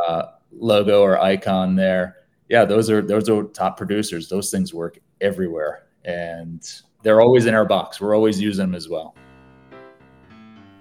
uh, 0.08 0.24
logo 0.52 1.02
or 1.02 1.22
icon 1.22 1.76
there 1.76 2.16
yeah 2.50 2.66
those 2.66 2.90
are 2.90 3.02
those 3.02 3.30
are 3.30 3.44
top 3.44 3.78
producers. 3.78 4.30
Those 4.30 4.52
things 4.52 4.74
work 4.74 5.00
everywhere 5.22 5.88
and 6.06 6.82
they're 7.04 7.22
always 7.22 7.46
in 7.46 7.54
our 7.54 7.66
box. 7.66 8.02
We're 8.02 8.16
always 8.16 8.42
using 8.42 8.68
them 8.68 8.76
as 8.76 8.90
well. 8.90 9.16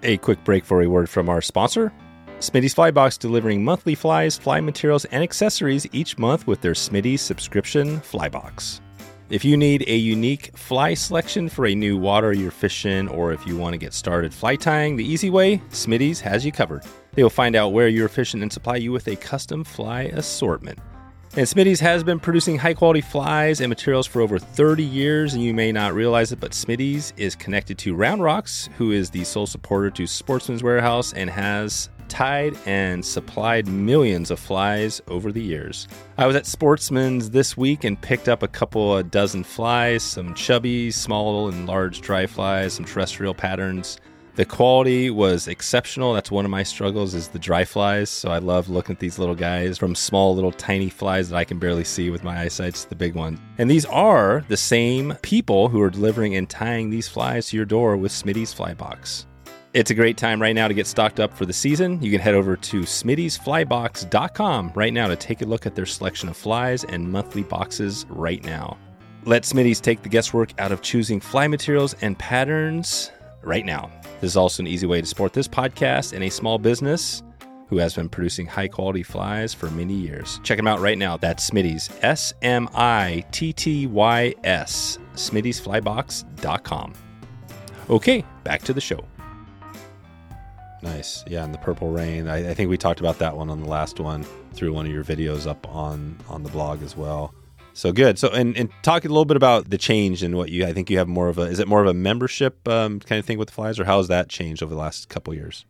A 0.02 0.16
quick 0.18 0.42
break 0.44 0.64
for 0.64 0.82
a 0.82 0.86
word 0.88 1.08
from 1.08 1.28
our 1.28 1.40
sponsor. 1.40 1.92
Smitty's 2.38 2.74
Flybox 2.74 3.18
delivering 3.18 3.64
monthly 3.64 3.94
flies, 3.94 4.36
fly 4.36 4.60
materials, 4.60 5.04
and 5.06 5.22
accessories 5.22 5.86
each 5.92 6.18
month 6.18 6.46
with 6.46 6.60
their 6.60 6.74
Smitty's 6.74 7.22
subscription 7.22 8.00
Flybox. 8.00 8.80
If 9.28 9.44
you 9.44 9.56
need 9.56 9.82
a 9.88 9.96
unique 9.96 10.56
fly 10.56 10.94
selection 10.94 11.48
for 11.48 11.66
a 11.66 11.74
new 11.74 11.98
water 11.98 12.32
you're 12.32 12.52
fishing, 12.52 13.08
or 13.08 13.32
if 13.32 13.44
you 13.44 13.56
want 13.56 13.72
to 13.72 13.78
get 13.78 13.92
started 13.92 14.32
fly 14.32 14.54
tying 14.54 14.94
the 14.94 15.04
easy 15.04 15.30
way, 15.30 15.58
Smitty's 15.70 16.20
has 16.20 16.44
you 16.44 16.52
covered. 16.52 16.84
They 17.14 17.24
will 17.24 17.30
find 17.30 17.56
out 17.56 17.72
where 17.72 17.88
you're 17.88 18.08
fishing 18.08 18.40
and 18.40 18.52
supply 18.52 18.76
you 18.76 18.92
with 18.92 19.08
a 19.08 19.16
custom 19.16 19.64
fly 19.64 20.02
assortment. 20.02 20.78
And 21.36 21.44
Smitty's 21.44 21.80
has 21.80 22.04
been 22.04 22.20
producing 22.20 22.56
high 22.56 22.74
quality 22.74 23.00
flies 23.00 23.60
and 23.60 23.68
materials 23.68 24.06
for 24.06 24.22
over 24.22 24.38
30 24.38 24.84
years, 24.84 25.34
and 25.34 25.42
you 25.42 25.52
may 25.52 25.72
not 25.72 25.92
realize 25.92 26.30
it, 26.30 26.38
but 26.38 26.52
Smitty's 26.52 27.12
is 27.16 27.34
connected 27.34 27.78
to 27.78 27.96
Round 27.96 28.22
Rocks, 28.22 28.68
who 28.78 28.92
is 28.92 29.10
the 29.10 29.24
sole 29.24 29.48
supporter 29.48 29.90
to 29.90 30.06
Sportsman's 30.06 30.62
Warehouse 30.62 31.12
and 31.12 31.28
has 31.28 31.90
tied 32.08 32.56
and 32.66 33.04
supplied 33.04 33.66
millions 33.66 34.30
of 34.30 34.38
flies 34.38 35.00
over 35.08 35.32
the 35.32 35.42
years. 35.42 35.88
I 36.18 36.26
was 36.26 36.36
at 36.36 36.46
Sportsman's 36.46 37.30
this 37.30 37.56
week 37.56 37.84
and 37.84 38.00
picked 38.00 38.28
up 38.28 38.42
a 38.42 38.48
couple 38.48 38.96
of 38.96 39.10
dozen 39.10 39.44
flies, 39.44 40.02
some 40.02 40.34
chubby, 40.34 40.90
small, 40.90 41.48
and 41.48 41.66
large 41.66 42.00
dry 42.00 42.26
flies, 42.26 42.74
some 42.74 42.84
terrestrial 42.84 43.34
patterns. 43.34 43.98
The 44.36 44.44
quality 44.44 45.08
was 45.08 45.48
exceptional. 45.48 46.12
That's 46.12 46.30
one 46.30 46.44
of 46.44 46.50
my 46.50 46.62
struggles 46.62 47.14
is 47.14 47.28
the 47.28 47.38
dry 47.38 47.64
flies. 47.64 48.10
So 48.10 48.30
I 48.30 48.36
love 48.36 48.68
looking 48.68 48.94
at 48.94 49.00
these 49.00 49.18
little 49.18 49.34
guys 49.34 49.78
from 49.78 49.94
small 49.94 50.34
little 50.34 50.52
tiny 50.52 50.90
flies 50.90 51.30
that 51.30 51.36
I 51.36 51.44
can 51.44 51.58
barely 51.58 51.84
see 51.84 52.10
with 52.10 52.22
my 52.22 52.40
eyesight 52.40 52.74
to 52.74 52.88
the 52.90 52.96
big 52.96 53.14
ones. 53.14 53.38
And 53.56 53.70
these 53.70 53.86
are 53.86 54.44
the 54.48 54.56
same 54.58 55.14
people 55.22 55.70
who 55.70 55.80
are 55.80 55.88
delivering 55.88 56.36
and 56.36 56.50
tying 56.50 56.90
these 56.90 57.08
flies 57.08 57.48
to 57.48 57.56
your 57.56 57.64
door 57.64 57.96
with 57.96 58.12
Smitty's 58.12 58.52
Fly 58.52 58.74
Box. 58.74 59.26
It's 59.76 59.90
a 59.90 59.94
great 59.94 60.16
time 60.16 60.40
right 60.40 60.54
now 60.54 60.68
to 60.68 60.72
get 60.72 60.86
stocked 60.86 61.20
up 61.20 61.36
for 61.36 61.44
the 61.44 61.52
season. 61.52 62.00
You 62.00 62.10
can 62.10 62.18
head 62.18 62.32
over 62.32 62.56
to 62.56 62.80
smittysflybox.com 62.80 64.72
right 64.74 64.92
now 64.94 65.06
to 65.06 65.16
take 65.16 65.42
a 65.42 65.44
look 65.44 65.66
at 65.66 65.74
their 65.74 65.84
selection 65.84 66.30
of 66.30 66.36
flies 66.38 66.84
and 66.84 67.12
monthly 67.12 67.42
boxes 67.42 68.06
right 68.08 68.42
now. 68.42 68.78
Let 69.26 69.42
Smitty's 69.42 69.82
take 69.82 70.02
the 70.02 70.08
guesswork 70.08 70.58
out 70.58 70.72
of 70.72 70.80
choosing 70.80 71.20
fly 71.20 71.46
materials 71.46 71.94
and 72.00 72.18
patterns 72.18 73.12
right 73.42 73.66
now. 73.66 73.90
This 74.22 74.30
is 74.30 74.36
also 74.38 74.62
an 74.62 74.66
easy 74.66 74.86
way 74.86 75.02
to 75.02 75.06
support 75.06 75.34
this 75.34 75.46
podcast 75.46 76.14
and 76.14 76.24
a 76.24 76.30
small 76.30 76.56
business 76.56 77.22
who 77.68 77.76
has 77.76 77.92
been 77.92 78.08
producing 78.08 78.46
high 78.46 78.68
quality 78.68 79.02
flies 79.02 79.52
for 79.52 79.70
many 79.72 79.92
years. 79.92 80.40
Check 80.42 80.56
them 80.56 80.66
out 80.66 80.80
right 80.80 80.96
now. 80.96 81.18
That's 81.18 81.50
Smitty's, 81.50 81.90
S 82.00 82.32
M 82.40 82.66
I 82.74 83.26
T 83.30 83.52
T 83.52 83.86
Y 83.88 84.34
S, 84.42 84.98
smittysflybox.com. 85.16 86.94
Okay, 87.90 88.24
back 88.42 88.62
to 88.62 88.72
the 88.72 88.80
show. 88.80 89.04
Nice. 90.82 91.24
Yeah, 91.26 91.44
and 91.44 91.54
the 91.54 91.58
purple 91.58 91.90
rain. 91.90 92.28
I, 92.28 92.50
I, 92.50 92.54
think 92.54 92.68
we 92.68 92.76
talked 92.76 93.00
about 93.00 93.18
that 93.18 93.36
one 93.36 93.48
on 93.48 93.60
the 93.60 93.68
last 93.68 93.98
one 93.98 94.24
through 94.52 94.72
one 94.72 94.86
of 94.86 94.92
your 94.92 95.04
videos 95.04 95.46
up 95.46 95.66
on 95.74 96.18
on 96.28 96.42
the 96.42 96.50
blog 96.50 96.82
as 96.82 96.96
well. 96.96 97.34
So 97.72 97.92
good. 97.92 98.18
So 98.18 98.28
and 98.28 98.56
and 98.56 98.70
talk 98.82 99.04
a 99.04 99.08
little 99.08 99.24
bit 99.24 99.36
about 99.36 99.70
the 99.70 99.78
change 99.78 100.22
and 100.22 100.36
what 100.36 100.50
you. 100.50 100.66
I 100.66 100.72
think 100.72 100.90
you 100.90 100.98
have 100.98 101.08
more 101.08 101.28
of 101.28 101.38
a. 101.38 101.42
Is 101.42 101.58
it 101.58 101.68
more 101.68 101.80
of 101.80 101.86
a 101.86 101.94
membership 101.94 102.66
um, 102.68 103.00
kind 103.00 103.18
of 103.18 103.24
thing 103.24 103.38
with 103.38 103.48
the 103.48 103.54
flies, 103.54 103.78
or 103.78 103.84
how 103.84 103.98
has 103.98 104.08
that 104.08 104.28
changed 104.28 104.62
over 104.62 104.74
the 104.74 104.80
last 104.80 105.08
couple 105.08 105.32
years? 105.34 105.64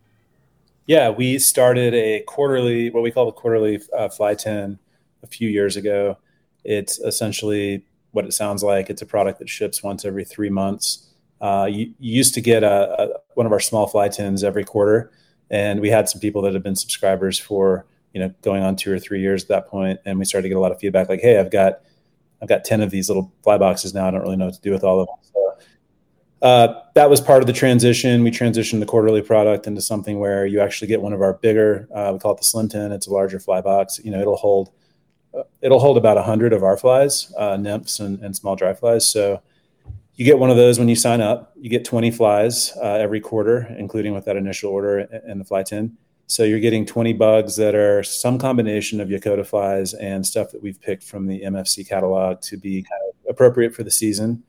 Yeah, 0.86 1.10
we 1.10 1.38
started 1.40 1.94
a 1.94 2.20
quarterly, 2.28 2.90
what 2.90 3.02
we 3.02 3.10
call 3.10 3.26
the 3.26 3.32
quarterly 3.32 3.80
uh, 3.96 4.08
fly 4.08 4.34
tin, 4.34 4.78
a 5.22 5.26
few 5.26 5.48
years 5.48 5.76
ago. 5.76 6.18
It's 6.64 6.98
essentially 7.00 7.84
what 8.12 8.24
it 8.24 8.32
sounds 8.32 8.62
like. 8.62 8.88
It's 8.88 9.02
a 9.02 9.06
product 9.06 9.40
that 9.40 9.48
ships 9.48 9.82
once 9.82 10.04
every 10.04 10.24
three 10.24 10.50
months. 10.50 11.08
Uh, 11.40 11.68
you, 11.70 11.92
you, 11.98 12.16
used 12.16 12.34
to 12.34 12.40
get 12.40 12.62
a, 12.62 13.15
one 13.36 13.46
of 13.46 13.52
our 13.52 13.60
small 13.60 13.86
fly 13.86 14.08
tins 14.08 14.42
every 14.42 14.64
quarter, 14.64 15.10
and 15.50 15.80
we 15.80 15.90
had 15.90 16.08
some 16.08 16.20
people 16.20 16.42
that 16.42 16.54
have 16.54 16.62
been 16.62 16.74
subscribers 16.74 17.38
for 17.38 17.86
you 18.14 18.20
know 18.20 18.34
going 18.40 18.62
on 18.62 18.76
two 18.76 18.92
or 18.92 18.98
three 18.98 19.20
years 19.20 19.42
at 19.42 19.48
that 19.48 19.68
point, 19.68 20.00
and 20.06 20.18
we 20.18 20.24
started 20.24 20.44
to 20.44 20.48
get 20.48 20.56
a 20.56 20.60
lot 20.60 20.72
of 20.72 20.80
feedback 20.80 21.08
like, 21.08 21.20
"Hey, 21.20 21.38
I've 21.38 21.50
got 21.50 21.80
I've 22.40 22.48
got 22.48 22.64
ten 22.64 22.80
of 22.80 22.90
these 22.90 23.08
little 23.08 23.30
fly 23.42 23.58
boxes 23.58 23.92
now. 23.94 24.08
I 24.08 24.10
don't 24.10 24.22
really 24.22 24.36
know 24.36 24.46
what 24.46 24.54
to 24.54 24.60
do 24.60 24.72
with 24.72 24.82
all 24.82 25.00
of 25.00 25.06
them." 25.06 25.16
So 25.20 26.46
uh, 26.46 26.80
that 26.94 27.10
was 27.10 27.20
part 27.20 27.42
of 27.42 27.46
the 27.46 27.52
transition. 27.52 28.24
We 28.24 28.30
transitioned 28.30 28.80
the 28.80 28.86
quarterly 28.86 29.20
product 29.20 29.66
into 29.66 29.82
something 29.82 30.18
where 30.18 30.46
you 30.46 30.60
actually 30.60 30.88
get 30.88 31.02
one 31.02 31.12
of 31.12 31.20
our 31.20 31.34
bigger. 31.34 31.88
Uh, 31.94 32.12
we 32.14 32.18
call 32.18 32.32
it 32.32 32.38
the 32.38 32.44
Slim 32.44 32.70
Tin. 32.70 32.90
It's 32.90 33.06
a 33.06 33.12
larger 33.12 33.38
fly 33.38 33.60
box. 33.60 34.00
You 34.02 34.12
know, 34.12 34.20
it'll 34.20 34.36
hold 34.36 34.70
uh, 35.36 35.42
it'll 35.60 35.80
hold 35.80 35.98
about 35.98 36.22
hundred 36.24 36.54
of 36.54 36.62
our 36.62 36.78
flies, 36.78 37.34
uh, 37.36 37.58
nymphs 37.58 38.00
and, 38.00 38.18
and 38.20 38.34
small 38.34 38.56
dry 38.56 38.72
flies. 38.72 39.06
So 39.10 39.42
you 40.16 40.24
get 40.24 40.38
one 40.38 40.50
of 40.50 40.56
those 40.56 40.78
when 40.78 40.88
you 40.88 40.96
sign 40.96 41.20
up. 41.20 41.52
You 41.56 41.68
get 41.68 41.84
20 41.84 42.10
flies 42.10 42.72
uh, 42.76 42.94
every 42.94 43.20
quarter, 43.20 43.66
including 43.78 44.14
with 44.14 44.24
that 44.24 44.36
initial 44.36 44.72
order 44.72 44.98
and 44.98 45.40
the 45.40 45.44
fly 45.44 45.62
tin. 45.62 45.96
So 46.26 46.42
you're 46.42 46.60
getting 46.60 46.84
20 46.84 47.12
bugs 47.12 47.56
that 47.56 47.74
are 47.74 48.02
some 48.02 48.38
combination 48.38 49.00
of 49.00 49.08
Yakoda 49.08 49.46
flies 49.46 49.94
and 49.94 50.26
stuff 50.26 50.50
that 50.50 50.62
we've 50.62 50.80
picked 50.80 51.04
from 51.04 51.26
the 51.26 51.42
MFC 51.42 51.86
catalog 51.86 52.40
to 52.42 52.56
be 52.56 52.82
kind 52.82 53.00
of 53.08 53.30
appropriate 53.30 53.74
for 53.74 53.84
the 53.84 53.90
season. 53.90 54.42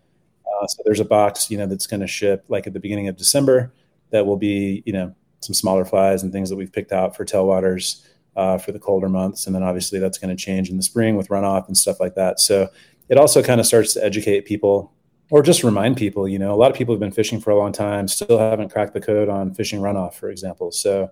Uh, 0.46 0.66
so 0.68 0.82
there's 0.86 1.02
a 1.02 1.06
box, 1.06 1.52
you 1.52 1.58
know, 1.58 1.68
that's 1.68 1.86
going 1.86 2.00
to 2.00 2.08
ship 2.08 2.46
like 2.48 2.66
at 2.66 2.74
the 2.74 2.80
beginning 2.80 3.10
of 3.10 3.18
December 3.18 3.74
that 4.10 4.26
will 4.26 4.38
be, 4.38 4.82
you 4.86 4.94
know, 4.94 5.14
some 5.42 5.54
smaller 5.54 5.86
flies 5.86 6.24
and 6.24 6.32
things 6.32 6.50
that 6.50 6.56
we've 6.56 6.72
picked 6.72 6.92
out 6.92 7.16
for 7.16 7.26
tailwaters 7.26 8.08
uh, 8.36 8.58
for 8.58 8.72
the 8.72 8.80
colder 8.80 9.10
months. 9.10 9.46
And 9.46 9.56
then 9.56 9.64
obviously 9.64 10.00
that's 10.00 10.18
going 10.18 10.36
to 10.36 10.42
change 10.42 10.70
in 10.70 10.78
the 10.78 10.84
spring 10.84 11.16
with 11.16 11.28
runoff 11.28 11.68
and 11.68 11.78
stuff 11.78 12.00
like 12.00 12.16
that. 12.16 12.40
So 12.40 12.70
it 13.10 13.18
also 13.18 13.44
kind 13.44 13.60
of 13.60 13.68
starts 13.68 13.94
to 13.94 14.04
educate 14.04 14.46
people 14.46 14.94
or 15.30 15.42
just 15.44 15.64
remind 15.64 15.98
people, 15.98 16.28
you 16.28 16.40
know, 16.40 16.54
a 16.54 16.56
lot 16.56 16.72
of 16.72 16.78
people 16.78 16.94
have 16.94 17.00
been 17.00 17.12
fishing 17.12 17.40
for 17.40 17.52
a 17.52 17.58
long 17.58 17.72
time, 17.72 18.08
still 18.08 18.40
haven't 18.40 18.70
cracked 18.70 18.94
the 18.94 19.02
code 19.02 19.28
on 19.28 19.54
fishing 19.54 19.82
runoff, 19.82 20.14
for 20.14 20.30
example. 20.30 20.72
So 20.72 21.12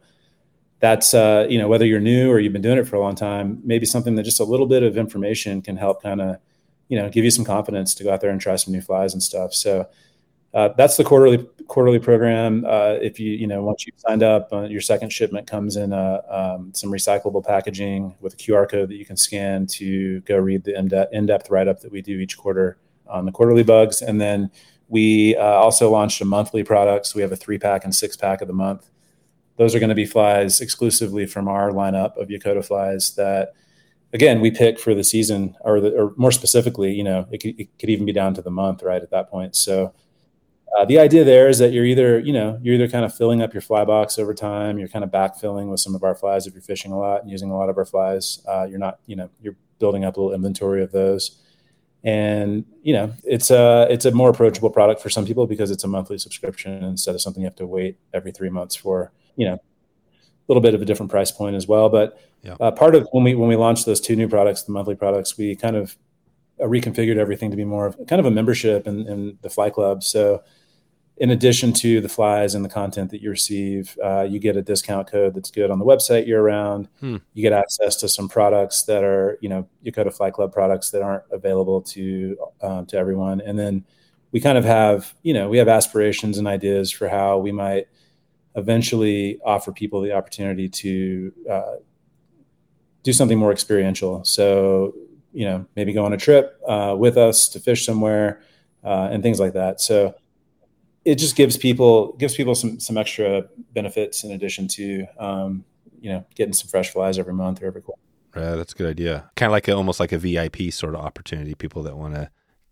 that's, 0.80 1.14
uh, 1.14 1.48
you 1.50 1.58
know, 1.58 1.68
whether 1.68 1.86
you're 1.86 2.00
new 2.00 2.32
or 2.32 2.40
you've 2.40 2.54
been 2.54 2.62
doing 2.62 2.78
it 2.78 2.88
for 2.88 2.96
a 2.96 3.02
long 3.02 3.16
time, 3.16 3.62
maybe 3.64 3.86
something 3.86 4.16
that 4.16 4.24
just 4.24 4.40
a 4.40 4.44
little 4.44 4.68
bit 4.68 4.84
of 4.84 4.98
information 4.98 5.62
can 5.62 5.76
help 5.76 6.02
kind 6.02 6.22
of, 6.22 6.38
you 6.88 6.98
know, 6.98 7.10
give 7.10 7.24
you 7.24 7.32
some 7.32 7.44
confidence 7.44 7.94
to 7.96 8.04
go 8.04 8.14
out 8.14 8.22
there 8.22 8.30
and 8.30 8.40
try 8.40 8.56
some 8.56 8.74
new 8.74 8.82
flies 8.82 9.14
and 9.14 9.22
stuff. 9.22 9.54
So 9.54 9.90
uh, 10.54 10.70
that's 10.78 10.96
the 10.96 11.04
quarterly 11.04 11.46
quarterly 11.68 12.00
program. 12.00 12.64
Uh, 12.66 12.96
if 13.02 13.20
you, 13.20 13.32
you 13.32 13.48
know, 13.48 13.64
once 13.64 13.86
you've 13.86 14.00
signed 14.00 14.24
up, 14.24 14.48
uh, 14.54 14.62
your 14.62 14.80
second 14.80 15.12
shipment 15.12 15.48
comes 15.48 15.76
in 15.76 15.92
uh, 15.92 16.22
um, 16.30 16.72
some 16.74 16.92
recyclable 16.92 17.46
packaging 17.46 18.16
with 18.22 18.36
a 18.36 18.38
QR 18.38 18.70
code 18.70 18.90
that 18.90 18.96
you 18.96 19.06
can 19.06 19.18
scan 19.18 19.68
to 19.68 20.22
go 20.22 20.38
read 20.38 20.64
the 20.64 20.78
in-depth, 20.78 21.14
in-depth 21.14 21.50
write-up 21.50 21.82
that 21.82 21.92
we 21.92 22.02
do 22.02 22.20
each 22.20 22.38
quarter 22.38 22.78
on 23.08 23.26
the 23.26 23.32
quarterly 23.32 23.64
bugs. 23.64 24.02
And 24.02 24.20
then 24.20 24.52
we 24.88 25.36
uh, 25.36 25.44
also 25.44 25.90
launched 25.90 26.22
a 26.22 26.26
monthly 26.26 26.64
product. 26.64 27.08
So 27.08 27.16
we 27.16 27.22
have 27.22 27.32
a 27.32 27.36
three 27.36 27.58
pack 27.58 27.84
and 27.84 27.96
six 27.96 28.16
pack 28.16 28.42
of 28.42 28.48
the 28.48 28.54
month. 28.54 28.90
Those 29.58 29.74
are 29.74 29.80
going 29.80 29.90
to 29.90 29.96
be 29.96 30.06
flies 30.06 30.62
exclusively 30.62 31.26
from 31.26 31.48
our 31.48 31.72
lineup 31.72 32.18
of 32.18 32.28
Yakoda 32.28 32.64
flies 32.66 33.16
that, 33.16 33.54
again, 34.14 34.42
we 34.42 34.52
pick 34.52 34.78
for 34.80 34.94
the 34.94 35.04
season, 35.04 35.56
or, 35.62 35.80
the, 35.80 35.96
or 35.96 36.14
more 36.18 36.32
specifically, 36.32 36.94
you 36.94 37.04
know, 37.04 37.26
it 37.32 37.40
could, 37.40 37.60
it 37.60 37.70
could, 37.80 37.90
even 37.90 38.06
be 38.06 38.12
down 38.12 38.34
to 38.34 38.42
the 38.42 38.52
month, 38.52 38.84
right, 38.84 39.02
at 39.02 39.12
that 39.12 39.30
point. 39.30 39.56
So 39.56 39.94
uh, 40.78 40.84
the 40.84 41.00
idea 41.00 41.24
there 41.24 41.48
is 41.48 41.58
that 41.60 41.72
you're 41.72 41.86
either, 41.86 42.20
you 42.20 42.34
know, 42.34 42.60
you're 42.62 42.76
either 42.76 42.90
kind 42.90 43.06
of 43.06 43.16
filling 43.16 43.42
up 43.42 43.54
your 43.54 43.62
fly 43.62 43.86
box 43.86 44.20
over 44.20 44.34
time, 44.34 44.78
you're 44.78 44.90
kind 44.90 45.06
of 45.06 45.10
backfilling 45.10 45.70
with 45.72 45.80
some 45.80 45.96
of 45.96 46.04
our 46.04 46.16
flies 46.16 46.48
if 46.48 46.54
you're 46.54 46.62
fishing 46.62 46.92
a 46.92 47.00
lot 47.00 47.22
and 47.22 47.32
using 47.32 47.50
a 47.50 47.58
lot 47.58 47.70
of 47.70 47.78
our 47.78 47.86
flies. 47.86 48.44
Uh, 48.48 48.66
you're 48.70 48.80
not, 48.80 49.00
you 49.06 49.16
know, 49.16 49.30
you're 49.42 49.56
building 49.80 50.04
up 50.04 50.18
a 50.18 50.20
little 50.20 50.36
inventory 50.36 50.84
of 50.84 50.92
those 50.92 51.40
and 52.06 52.64
you 52.84 52.94
know 52.94 53.12
it's 53.24 53.50
a 53.50 53.88
it's 53.90 54.06
a 54.06 54.12
more 54.12 54.30
approachable 54.30 54.70
product 54.70 55.02
for 55.02 55.10
some 55.10 55.26
people 55.26 55.48
because 55.48 55.72
it's 55.72 55.84
a 55.84 55.88
monthly 55.88 56.20
subscription 56.20 56.84
instead 56.84 57.16
of 57.16 57.22
something 57.22 57.42
you 57.42 57.48
have 57.48 57.56
to 57.56 57.66
wait 57.66 57.98
every 58.14 58.32
three 58.32 58.50
months 58.50 58.76
for 58.76 59.12
you 59.36 59.46
know 59.46 59.56
a 59.56 60.48
little 60.48 60.62
bit 60.62 60.76
of 60.76 60.82
a 60.84 60.86
different 60.86 61.12
price 61.12 61.32
point 61.32 61.56
as 61.56 61.68
well 61.68 61.90
but 61.90 62.22
yeah. 62.44 62.56
uh, 62.60 62.70
part 62.70 62.94
of 62.94 63.08
when 63.12 63.24
we 63.24 63.34
when 63.34 63.50
we 63.50 63.56
launched 63.56 63.88
those 63.88 64.00
two 64.00 64.16
new 64.16 64.30
products 64.30 64.62
the 64.64 64.72
monthly 64.72 64.96
products 64.96 65.36
we 65.36 65.56
kind 65.56 65.76
of 65.76 65.98
uh, 66.62 66.66
reconfigured 66.66 67.18
everything 67.18 67.50
to 67.50 67.58
be 67.58 67.66
more 67.66 67.88
of 67.88 67.98
kind 68.08 68.20
of 68.20 68.26
a 68.28 68.32
membership 68.32 68.86
in, 68.86 69.08
in 69.08 69.38
the 69.42 69.50
fly 69.50 69.72
club 69.72 70.04
so 70.04 70.44
in 71.18 71.30
addition 71.30 71.72
to 71.72 72.02
the 72.02 72.10
flies 72.10 72.56
and 72.56 72.66
the 72.66 72.70
content 72.70 73.10
that 73.12 73.22
you 73.22 73.30
receive, 73.30 73.98
uh, 74.04 74.24
you 74.24 74.38
get 74.40 74.58
a 74.58 74.62
discount 74.62 75.10
code 75.10 75.34
that's 75.34 75.50
good 75.50 75.72
on 75.72 75.80
the 75.80 75.86
website 75.86 76.28
year 76.28 76.42
round. 76.42 76.90
Hmm. 77.00 77.18
You 77.34 77.42
get 77.42 77.54
access 77.54 77.96
to 77.98 78.10
some 78.10 78.28
products 78.28 78.84
that 78.84 79.04
are, 79.04 79.38
you 79.42 79.48
know, 79.48 79.68
Yakoda 79.86 80.14
Fly 80.14 80.32
Club 80.32 80.52
products 80.52 80.92
that 80.92 81.02
aren't 81.02 81.24
available 81.32 81.82
to 81.82 82.38
um, 82.62 82.86
to 82.88 82.98
everyone. 82.98 83.40
And 83.42 83.58
then 83.58 83.86
we 84.32 84.42
kind 84.42 84.58
of 84.58 84.66
have, 84.66 85.14
you 85.24 85.34
know, 85.34 85.48
we 85.48 85.58
have 85.58 85.70
aspirations 85.70 86.38
and 86.38 86.48
ideas 86.48 86.92
for 86.92 87.08
how 87.08 87.38
we 87.38 87.52
might 87.52 87.88
eventually 88.56 89.40
offer 89.46 89.72
people 89.72 90.02
the 90.02 90.12
opportunity 90.12 90.68
to 90.68 91.34
uh, 91.50 91.76
do 93.04 93.14
something 93.14 93.38
more 93.38 93.52
experiential. 93.52 94.24
So 94.26 94.94
you 95.36 95.46
know, 95.46 95.66
maybe 95.76 95.92
go 95.92 96.06
on 96.06 96.14
a 96.14 96.18
trip 96.18 96.60
uh, 96.66 96.96
with 96.98 97.18
us 97.18 97.50
to 97.50 97.60
fish 97.60 97.86
somewhere 97.86 98.42
uh, 98.86 99.10
and 99.12 99.22
things 99.22 99.38
like 99.38 99.52
that. 99.54 99.82
So 99.82 100.16
it 101.06 101.16
just 101.16 101.36
gives 101.36 101.56
people 101.56 102.14
gives 102.14 102.36
people 102.36 102.56
some 102.56 102.80
some 102.80 102.98
extra 102.98 103.46
benefits 103.74 104.24
in 104.24 104.32
addition 104.32 104.68
to 104.68 105.06
um, 105.20 105.64
you 106.02 106.12
know 106.12 106.26
getting 106.36 106.54
some 106.54 106.68
fresh 106.68 106.90
flies 106.90 107.18
every 107.18 107.34
month 107.34 107.62
or 107.62 107.68
every 107.68 107.82
quarter. 107.82 108.02
Yeah, 108.36 108.56
that's 108.56 108.74
a 108.74 108.76
good 108.76 108.90
idea. 108.90 109.30
Kind 109.36 109.50
of 109.50 109.52
like 109.52 109.68
a, 109.70 109.74
almost 109.74 110.00
like 110.00 110.12
a 110.12 110.18
VIP 110.18 110.74
sort 110.74 110.96
of 110.96 111.02
opportunity. 111.02 111.56
People 111.56 111.84
that 111.84 111.96
want 111.96 112.16
to 112.16 112.30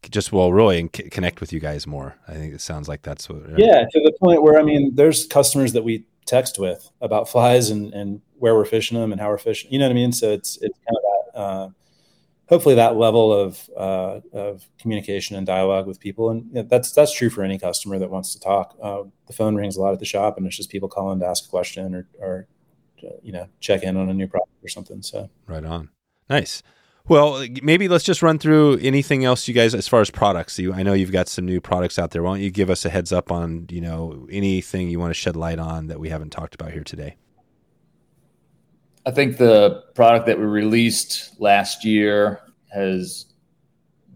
just 0.09 0.33
well 0.33 0.51
really 0.51 0.79
and 0.79 0.89
c- 0.93 1.09
connect 1.09 1.39
with 1.39 1.53
you 1.53 1.61
guys 1.61 1.87
more. 1.87 2.15
I 2.27 2.33
think 2.33 2.53
it 2.53 2.59
sounds 2.59 2.89
like 2.89 3.03
that's 3.03 3.29
what. 3.29 3.49
Right? 3.49 3.59
Yeah, 3.59 3.85
to 3.89 3.99
the 4.01 4.13
point 4.19 4.43
where 4.43 4.59
I 4.59 4.63
mean, 4.63 4.95
there's 4.95 5.25
customers 5.27 5.71
that 5.73 5.83
we 5.83 6.05
text 6.25 6.59
with 6.59 6.89
about 7.01 7.29
flies 7.29 7.69
and 7.69 7.93
and 7.93 8.21
where 8.39 8.55
we're 8.55 8.65
fishing 8.65 8.99
them 8.99 9.11
and 9.11 9.21
how 9.21 9.29
we're 9.29 9.37
fishing. 9.37 9.71
You 9.71 9.79
know 9.79 9.85
what 9.85 9.91
I 9.91 9.95
mean? 9.95 10.11
So 10.11 10.31
it's 10.31 10.57
it's 10.61 10.77
kind 10.79 10.97
of 10.97 11.03
that. 11.03 11.39
Uh, 11.39 11.69
hopefully, 12.53 12.75
that 12.75 12.95
level 12.95 13.33
of 13.33 13.67
uh, 13.75 14.19
of 14.31 14.67
communication 14.79 15.35
and 15.35 15.45
dialogue 15.45 15.87
with 15.87 15.99
people, 15.99 16.29
and 16.29 16.45
you 16.47 16.53
know, 16.53 16.63
that's 16.63 16.91
that's 16.91 17.13
true 17.13 17.29
for 17.31 17.43
any 17.43 17.57
customer 17.57 17.97
that 17.97 18.11
wants 18.11 18.31
to 18.33 18.39
talk. 18.39 18.77
Uh, 18.81 19.03
the 19.25 19.33
phone 19.33 19.55
rings 19.55 19.75
a 19.75 19.81
lot 19.81 19.93
at 19.93 19.99
the 19.99 20.05
shop, 20.05 20.37
and 20.37 20.45
it's 20.45 20.55
just 20.55 20.69
people 20.69 20.87
calling 20.87 21.19
to 21.19 21.25
ask 21.25 21.45
a 21.45 21.49
question 21.49 21.95
or 21.95 22.07
or 22.19 22.47
you 23.21 23.33
know 23.33 23.47
check 23.59 23.81
in 23.81 23.97
on 23.97 24.07
a 24.07 24.13
new 24.13 24.27
product 24.27 24.51
or 24.63 24.69
something. 24.69 25.01
So 25.01 25.29
right 25.47 25.65
on, 25.65 25.89
nice. 26.29 26.61
Well, 27.05 27.45
maybe 27.61 27.89
let's 27.89 28.05
just 28.05 28.21
run 28.21 28.39
through 28.39 28.77
anything 28.77 29.25
else 29.25 29.45
you 29.45 29.53
guys 29.53 29.75
as 29.75 29.89
far 29.89 29.99
as 29.99 30.09
products. 30.09 30.57
You, 30.57 30.73
I 30.73 30.83
know 30.83 30.93
you've 30.93 31.11
got 31.11 31.27
some 31.27 31.45
new 31.45 31.59
products 31.59 31.99
out 31.99 32.11
there. 32.11 32.23
Why 32.23 32.35
don't 32.35 32.41
you 32.41 32.49
give 32.49 32.69
us 32.69 32.85
a 32.85 32.89
heads 32.89 33.11
up 33.11 33.31
on 33.31 33.65
you 33.69 33.81
know 33.81 34.27
anything 34.31 34.89
you 34.89 34.99
want 34.99 35.09
to 35.09 35.15
shed 35.15 35.35
light 35.35 35.59
on 35.59 35.87
that 35.87 35.99
we 35.99 36.09
haven't 36.09 36.29
talked 36.29 36.53
about 36.55 36.71
here 36.71 36.83
today? 36.83 37.17
I 39.05 39.11
think 39.11 39.37
the 39.37 39.83
product 39.95 40.27
that 40.27 40.39
we 40.39 40.45
released 40.45 41.39
last 41.41 41.83
year 41.83 42.39
has 42.73 43.27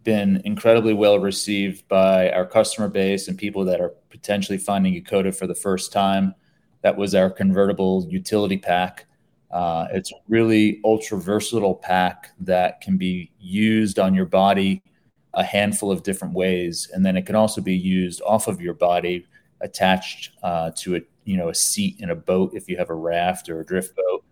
been 0.03 0.41
incredibly 0.45 0.93
well 0.93 1.19
received 1.19 1.87
by 1.87 2.31
our 2.31 2.45
customer 2.45 2.87
base 2.87 3.27
and 3.27 3.37
people 3.37 3.65
that 3.65 3.81
are 3.81 3.93
potentially 4.09 4.57
finding 4.57 4.93
Yakoda 4.93 5.35
for 5.35 5.47
the 5.47 5.55
first 5.55 5.91
time. 5.91 6.33
That 6.81 6.95
was 6.95 7.13
our 7.13 7.29
convertible 7.29 8.07
utility 8.09 8.57
pack. 8.57 9.05
Uh, 9.51 9.87
it's 9.91 10.11
a 10.11 10.15
really 10.27 10.79
ultra 10.83 11.17
versatile 11.17 11.75
pack 11.75 12.31
that 12.39 12.81
can 12.81 12.97
be 12.97 13.31
used 13.39 13.99
on 13.99 14.13
your 14.13 14.25
body 14.25 14.81
a 15.33 15.43
handful 15.43 15.91
of 15.91 16.03
different 16.03 16.33
ways, 16.33 16.89
and 16.93 17.05
then 17.05 17.15
it 17.15 17.25
can 17.25 17.35
also 17.35 17.61
be 17.61 17.75
used 17.75 18.21
off 18.25 18.47
of 18.47 18.59
your 18.59 18.73
body, 18.73 19.25
attached 19.61 20.31
uh, 20.43 20.71
to 20.75 20.95
a 20.95 21.01
you 21.25 21.37
know 21.37 21.49
a 21.49 21.55
seat 21.55 21.97
in 21.99 22.09
a 22.09 22.15
boat 22.15 22.51
if 22.53 22.67
you 22.67 22.77
have 22.77 22.89
a 22.89 22.95
raft 22.95 23.49
or 23.49 23.59
a 23.59 23.65
drift 23.65 23.95
boat 23.95 24.23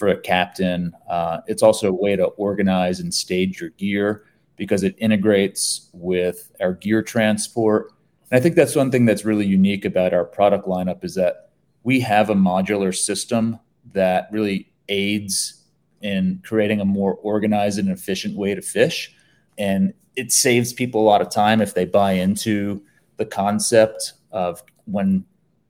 for 0.00 0.08
a 0.08 0.18
captain. 0.18 0.94
Uh, 1.10 1.42
it's 1.46 1.62
also 1.62 1.90
a 1.90 1.92
way 1.92 2.16
to 2.16 2.24
organize 2.24 3.00
and 3.00 3.12
stage 3.12 3.60
your 3.60 3.68
gear 3.70 4.24
because 4.56 4.82
it 4.82 4.96
integrates 4.96 5.90
with 5.92 6.50
our 6.58 6.72
gear 6.72 7.02
transport. 7.02 7.92
And 8.30 8.38
I 8.38 8.42
think 8.42 8.56
that's 8.56 8.74
one 8.74 8.90
thing 8.90 9.04
that's 9.04 9.26
really 9.26 9.46
unique 9.46 9.84
about 9.84 10.14
our 10.14 10.24
product 10.24 10.66
lineup 10.66 11.04
is 11.04 11.14
that 11.16 11.50
we 11.82 12.00
have 12.00 12.30
a 12.30 12.34
modular 12.34 12.96
system 12.96 13.58
that 13.92 14.28
really 14.32 14.72
aids 14.88 15.64
in 16.00 16.40
creating 16.46 16.80
a 16.80 16.84
more 16.86 17.14
organized 17.16 17.78
and 17.78 17.90
efficient 17.90 18.34
way 18.38 18.54
to 18.54 18.62
fish. 18.62 19.14
And 19.58 19.92
it 20.16 20.32
saves 20.32 20.72
people 20.72 21.02
a 21.02 21.04
lot 21.04 21.20
of 21.20 21.28
time 21.28 21.60
if 21.60 21.74
they 21.74 21.84
buy 21.84 22.12
into 22.12 22.82
the 23.18 23.26
concept 23.26 24.14
of 24.32 24.62
when 24.86 25.26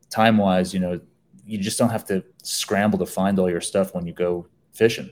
time 0.09 0.39
wise, 0.39 0.73
you 0.73 0.79
know, 0.79 1.01
you 1.47 1.59
just 1.59 1.79
don't 1.79 1.91
have 1.91 2.05
to 2.07 2.25
scramble 2.43 2.99
to 2.99 3.07
find 3.07 3.39
all 3.39 3.51
your 3.51 3.61
stuff 3.61 3.95
when 3.95 4.07
you 4.07 4.13
go 4.13 4.47
fishing. 4.73 5.11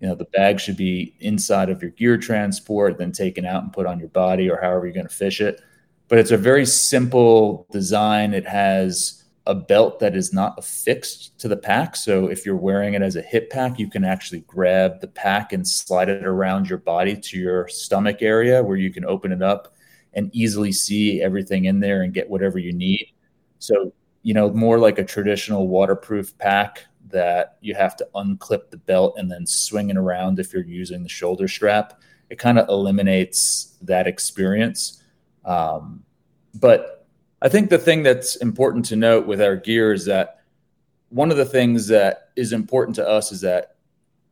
You 0.00 0.08
know, 0.08 0.14
the 0.14 0.26
bag 0.26 0.60
should 0.60 0.76
be 0.76 1.14
inside 1.20 1.70
of 1.70 1.80
your 1.80 1.92
gear 1.92 2.18
transport, 2.18 2.98
then 2.98 3.12
taken 3.12 3.44
out 3.44 3.62
and 3.62 3.72
put 3.72 3.86
on 3.86 3.98
your 3.98 4.08
body 4.08 4.50
or 4.50 4.60
however 4.60 4.86
you're 4.86 4.94
going 4.94 5.08
to 5.08 5.14
fish 5.14 5.40
it. 5.40 5.60
But 6.08 6.18
it's 6.18 6.30
a 6.30 6.36
very 6.36 6.66
simple 6.66 7.66
design. 7.70 8.34
It 8.34 8.46
has 8.46 9.24
a 9.46 9.54
belt 9.54 10.00
that 10.00 10.16
is 10.16 10.32
not 10.32 10.58
affixed 10.58 11.38
to 11.38 11.48
the 11.48 11.56
pack. 11.56 11.96
So 11.96 12.28
if 12.28 12.46
you're 12.46 12.56
wearing 12.56 12.94
it 12.94 13.02
as 13.02 13.16
a 13.16 13.22
hip 13.22 13.50
pack, 13.50 13.78
you 13.78 13.88
can 13.88 14.04
actually 14.04 14.40
grab 14.40 15.00
the 15.00 15.08
pack 15.08 15.52
and 15.52 15.66
slide 15.66 16.08
it 16.08 16.24
around 16.24 16.68
your 16.68 16.78
body 16.78 17.16
to 17.16 17.38
your 17.38 17.68
stomach 17.68 18.22
area 18.22 18.62
where 18.62 18.76
you 18.76 18.90
can 18.90 19.04
open 19.04 19.32
it 19.32 19.42
up 19.42 19.74
and 20.14 20.30
easily 20.34 20.72
see 20.72 21.22
everything 21.22 21.66
in 21.66 21.80
there 21.80 22.02
and 22.02 22.14
get 22.14 22.30
whatever 22.30 22.58
you 22.58 22.72
need. 22.72 23.06
So, 23.58 23.92
you 24.24 24.34
know, 24.34 24.50
more 24.50 24.78
like 24.78 24.98
a 24.98 25.04
traditional 25.04 25.68
waterproof 25.68 26.36
pack 26.38 26.86
that 27.10 27.58
you 27.60 27.74
have 27.74 27.94
to 27.94 28.08
unclip 28.14 28.70
the 28.70 28.78
belt 28.78 29.14
and 29.18 29.30
then 29.30 29.46
swing 29.46 29.90
it 29.90 29.96
around 29.96 30.40
if 30.40 30.52
you're 30.52 30.64
using 30.64 31.02
the 31.02 31.08
shoulder 31.08 31.46
strap. 31.46 32.00
It 32.30 32.38
kind 32.38 32.58
of 32.58 32.68
eliminates 32.68 33.76
that 33.82 34.06
experience. 34.06 35.02
Um, 35.44 36.02
but 36.54 37.06
I 37.42 37.50
think 37.50 37.68
the 37.68 37.78
thing 37.78 38.02
that's 38.02 38.36
important 38.36 38.86
to 38.86 38.96
note 38.96 39.26
with 39.26 39.42
our 39.42 39.56
gear 39.56 39.92
is 39.92 40.06
that 40.06 40.40
one 41.10 41.30
of 41.30 41.36
the 41.36 41.44
things 41.44 41.86
that 41.88 42.30
is 42.34 42.54
important 42.54 42.96
to 42.96 43.06
us 43.06 43.30
is 43.30 43.42
that 43.42 43.76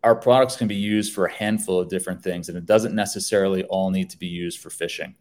our 0.02 0.16
products 0.16 0.56
can 0.56 0.66
be 0.66 0.74
used 0.74 1.12
for 1.12 1.26
a 1.26 1.32
handful 1.32 1.78
of 1.78 1.90
different 1.90 2.22
things, 2.22 2.48
and 2.48 2.56
it 2.56 2.64
doesn't 2.64 2.94
necessarily 2.94 3.62
all 3.64 3.90
need 3.90 4.08
to 4.10 4.18
be 4.18 4.26
used 4.26 4.58
for 4.58 4.70
fishing. 4.70 5.14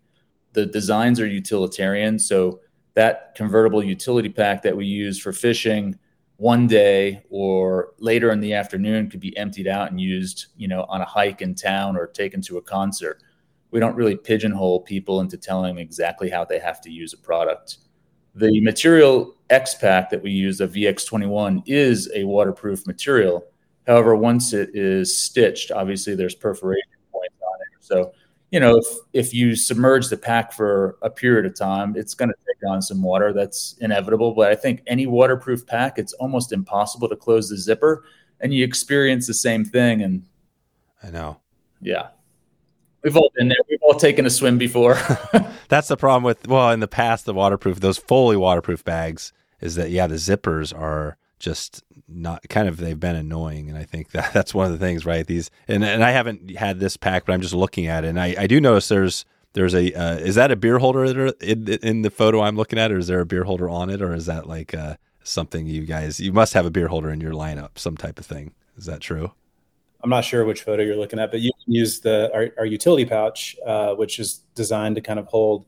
The 0.54 0.66
designs 0.66 1.20
are 1.20 1.28
utilitarian, 1.28 2.18
so 2.18 2.62
that 2.94 3.36
convertible 3.36 3.84
utility 3.84 4.30
pack 4.30 4.62
that 4.64 4.76
we 4.76 4.86
use 4.86 5.20
for 5.20 5.32
fishing 5.32 5.98
one 6.38 6.68
day 6.68 7.24
or 7.30 7.94
later 8.00 8.32
in 8.32 8.40
the 8.40 8.54
afternoon 8.54 9.10
could 9.10 9.20
be 9.20 9.36
emptied 9.38 9.68
out 9.68 9.92
and 9.92 10.02
used, 10.02 10.48
you 10.58 10.68
know, 10.68 10.86
on 10.90 11.02
a 11.02 11.06
hike 11.06 11.42
in 11.42 11.54
town 11.54 11.96
or 11.96 12.08
taken 12.08 12.42
to 12.42 12.58
a 12.58 12.62
concert 12.62 13.22
we 13.72 13.80
don't 13.80 13.96
really 13.96 14.16
pigeonhole 14.16 14.82
people 14.82 15.22
into 15.22 15.38
telling 15.38 15.78
exactly 15.78 16.30
how 16.30 16.46
they 16.46 16.60
have 16.60 16.82
to 16.82 16.92
use 16.92 17.14
a 17.14 17.18
product. 17.18 17.78
The 18.36 18.62
material 18.62 19.36
X-Pac 19.50 20.10
that 20.10 20.22
we 20.22 20.32
use, 20.32 20.58
the 20.60 20.68
VX21, 20.68 21.64
is 21.66 22.10
a 22.14 22.24
waterproof 22.26 22.86
material. 22.86 23.46
However, 23.88 24.16
once 24.16 24.54
it 24.54 24.70
is 24.74 25.18
stitched, 25.18 25.72
obviously 25.72 26.16
there's 26.16 26.36
perforation 26.36 26.84
points 27.12 27.36
on 27.42 27.60
it. 27.62 27.84
So, 27.84 28.14
you 28.52 28.60
know, 28.60 28.78
if, 28.78 28.86
if 29.14 29.34
you 29.34 29.56
submerge 29.56 30.10
the 30.10 30.18
pack 30.18 30.52
for 30.52 30.98
a 31.02 31.10
period 31.10 31.46
of 31.46 31.56
time, 31.56 31.96
it's 31.96 32.14
going 32.14 32.30
to 32.30 32.36
take 32.46 32.70
on 32.70 32.82
some 32.82 33.02
water. 33.02 33.32
That's 33.32 33.76
inevitable. 33.80 34.34
But 34.34 34.52
I 34.52 34.56
think 34.56 34.84
any 34.88 35.08
waterproof 35.08 35.66
pack, 35.66 35.98
it's 35.98 36.14
almost 36.14 36.52
impossible 36.52 37.08
to 37.10 37.16
close 37.16 37.50
the 37.50 37.58
zipper 37.58 38.04
and 38.42 38.54
you 38.54 38.66
experience 38.66 39.26
the 39.26 39.34
same 39.34 39.64
thing. 39.64 40.02
And 40.02 40.26
I 41.02 41.12
know. 41.12 41.40
Yeah. 41.80 42.10
We've 43.04 43.16
all 43.16 43.32
been 43.36 43.48
there. 43.48 43.58
We've 43.70 43.80
all 43.82 43.96
taken 43.96 44.26
a 44.26 44.30
swim 44.30 44.58
before. 44.58 44.96
That's 45.70 45.88
the 45.88 45.98
problem 45.98 46.24
with 46.24 46.48
well, 46.48 46.72
in 46.72 46.82
the 46.82 46.88
past, 46.88 47.26
the 47.26 47.34
waterproof, 47.34 47.80
those 47.80 47.98
fully 47.98 48.38
waterproof 48.38 48.84
bags, 48.84 49.34
is 49.60 49.76
that 49.76 49.90
yeah, 49.90 50.08
the 50.08 50.16
zippers 50.16 50.78
are 50.78 51.18
just 51.40 51.84
not 52.14 52.48
kind 52.50 52.68
of 52.68 52.78
they've 52.78 53.00
been 53.00 53.16
annoying, 53.16 53.70
and 53.70 53.78
I 53.78 53.84
think 53.84 54.12
that 54.12 54.34
that's 54.34 54.54
one 54.54 54.66
of 54.66 54.72
the 54.72 54.78
things, 54.78 55.06
right? 55.06 55.26
These 55.26 55.52
and 55.68 55.84
and 55.84 56.04
I 56.04 56.12
haven't 56.12 56.56
had 56.56 56.80
this 56.80 56.98
pack, 56.98 57.26
but 57.26 57.34
I'm 57.34 57.42
just 57.42 57.54
looking 57.54 57.88
at 57.88 58.04
it, 58.04 58.10
and 58.10 58.20
I 58.20 58.36
I 58.38 58.48
do 58.48 58.60
notice 58.62 58.88
there's 58.88 59.26
there's 59.54 59.76
a 59.76 59.94
uh, 59.94 60.16
is 60.18 60.36
that 60.36 60.52
a 60.52 60.56
beer 60.56 60.80
holder 60.80 61.28
in, 61.42 61.68
in 61.68 62.02
the 62.02 62.10
photo 62.10 62.42
I'm 62.42 62.56
looking 62.56 62.80
at, 62.80 62.92
or 62.92 62.98
is 62.98 63.08
there 63.08 63.20
a 63.20 63.26
beer 63.26 63.44
holder 63.44 63.70
on 63.70 63.90
it, 63.90 64.02
or 64.02 64.14
is 64.14 64.26
that 64.28 64.48
like 64.48 64.74
uh, 64.74 64.96
something 65.24 65.68
you 65.68 65.86
guys 65.86 66.20
you 66.20 66.32
must 66.32 66.54
have 66.54 66.66
a 66.66 66.72
beer 66.72 66.88
holder 66.88 67.10
in 67.10 67.22
your 67.22 67.34
lineup, 67.34 67.78
some 67.78 67.98
type 67.98 68.20
of 68.20 68.26
thing? 68.26 68.54
Is 68.78 68.86
that 68.86 69.02
true? 69.02 69.32
I'm 70.04 70.10
not 70.10 70.26
sure 70.26 70.46
which 70.46 70.64
photo 70.64 70.84
you're 70.84 70.96
looking 70.96 71.20
at, 71.20 71.30
but 71.30 71.42
you 71.42 71.52
can 71.64 71.74
use 71.74 72.00
the 72.00 72.32
our, 72.34 72.50
our 72.58 72.66
utility 72.66 73.06
pouch, 73.06 73.56
uh, 73.66 73.94
which 73.94 74.20
is 74.20 74.42
designed 74.56 74.96
to 74.96 75.02
kind 75.02 75.20
of 75.20 75.28
hold 75.28 75.66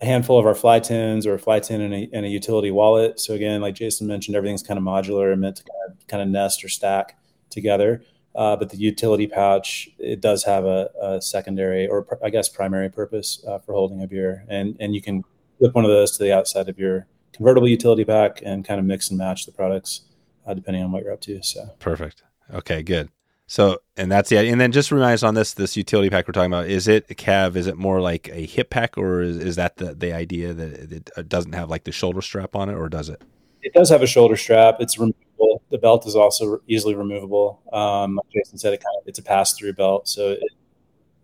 a 0.00 0.06
handful 0.06 0.38
of 0.38 0.46
our 0.46 0.54
fly 0.54 0.80
tins 0.80 1.26
or 1.26 1.34
a 1.34 1.38
fly 1.38 1.60
tin 1.60 1.80
in 1.80 1.92
a, 1.92 2.08
in 2.12 2.24
a 2.24 2.28
utility 2.28 2.70
wallet. 2.70 3.20
So 3.20 3.34
again, 3.34 3.60
like 3.60 3.74
Jason 3.74 4.06
mentioned, 4.06 4.36
everything's 4.36 4.62
kind 4.62 4.78
of 4.78 4.84
modular 4.84 5.32
and 5.32 5.40
meant 5.40 5.56
to 5.56 5.64
kind 5.64 5.78
of, 5.90 6.06
kind 6.06 6.22
of 6.22 6.28
nest 6.28 6.64
or 6.64 6.68
stack 6.68 7.18
together. 7.50 8.02
Uh, 8.34 8.56
but 8.56 8.70
the 8.70 8.76
utility 8.76 9.26
pouch 9.26 9.88
it 9.98 10.20
does 10.20 10.44
have 10.44 10.64
a, 10.64 10.88
a 11.02 11.20
secondary 11.20 11.88
or 11.88 12.02
pr- 12.02 12.14
I 12.24 12.30
guess 12.30 12.48
primary 12.48 12.88
purpose 12.88 13.44
uh, 13.46 13.58
for 13.58 13.74
holding 13.74 14.02
a 14.02 14.06
beer, 14.06 14.44
and 14.48 14.76
and 14.78 14.94
you 14.94 15.02
can 15.02 15.24
flip 15.58 15.74
one 15.74 15.84
of 15.84 15.90
those 15.90 16.16
to 16.16 16.22
the 16.22 16.32
outside 16.32 16.68
of 16.68 16.78
your 16.78 17.08
convertible 17.32 17.66
utility 17.66 18.04
pack 18.04 18.40
and 18.44 18.64
kind 18.64 18.78
of 18.78 18.86
mix 18.86 19.10
and 19.10 19.18
match 19.18 19.46
the 19.46 19.52
products 19.52 20.02
uh, 20.46 20.54
depending 20.54 20.84
on 20.84 20.92
what 20.92 21.02
you're 21.02 21.12
up 21.12 21.20
to. 21.22 21.42
So 21.42 21.70
perfect. 21.80 22.22
Okay, 22.54 22.84
good. 22.84 23.10
So, 23.50 23.78
and 23.96 24.12
that's 24.12 24.30
it. 24.30 24.46
And 24.46 24.60
then 24.60 24.70
just 24.70 24.92
remind 24.92 25.14
us 25.14 25.24
on 25.24 25.34
this 25.34 25.54
this 25.54 25.76
utility 25.76 26.08
pack 26.08 26.28
we're 26.28 26.32
talking 26.32 26.52
about. 26.52 26.68
Is 26.68 26.86
it 26.86 27.10
a 27.10 27.16
Cav? 27.16 27.56
Is 27.56 27.66
it 27.66 27.76
more 27.76 28.00
like 28.00 28.28
a 28.28 28.46
hip 28.46 28.70
pack, 28.70 28.96
or 28.96 29.22
is, 29.22 29.38
is 29.38 29.56
that 29.56 29.76
the 29.76 29.92
the 29.92 30.12
idea 30.12 30.54
that 30.54 30.92
it 30.92 31.10
uh, 31.16 31.22
doesn't 31.22 31.54
have 31.54 31.68
like 31.68 31.82
the 31.82 31.90
shoulder 31.90 32.22
strap 32.22 32.54
on 32.54 32.68
it, 32.68 32.74
or 32.74 32.88
does 32.88 33.08
it? 33.08 33.20
It 33.60 33.72
does 33.72 33.90
have 33.90 34.02
a 34.02 34.06
shoulder 34.06 34.36
strap. 34.36 34.76
It's 34.78 35.00
removable. 35.00 35.62
The 35.68 35.78
belt 35.78 36.06
is 36.06 36.14
also 36.14 36.62
easily 36.68 36.94
removable. 36.94 37.60
Um, 37.72 38.14
like 38.14 38.30
Jason 38.32 38.56
said, 38.56 38.72
it 38.72 38.84
kind 38.84 38.96
of 39.00 39.08
it's 39.08 39.18
a 39.18 39.22
pass 39.24 39.52
through 39.54 39.72
belt, 39.72 40.06
so 40.06 40.30
it 40.30 40.52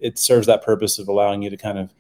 it 0.00 0.18
serves 0.18 0.48
that 0.48 0.64
purpose 0.64 0.98
of 0.98 1.06
allowing 1.06 1.42
you 1.42 1.50
to 1.50 1.56
kind 1.56 1.78
of 1.78 1.94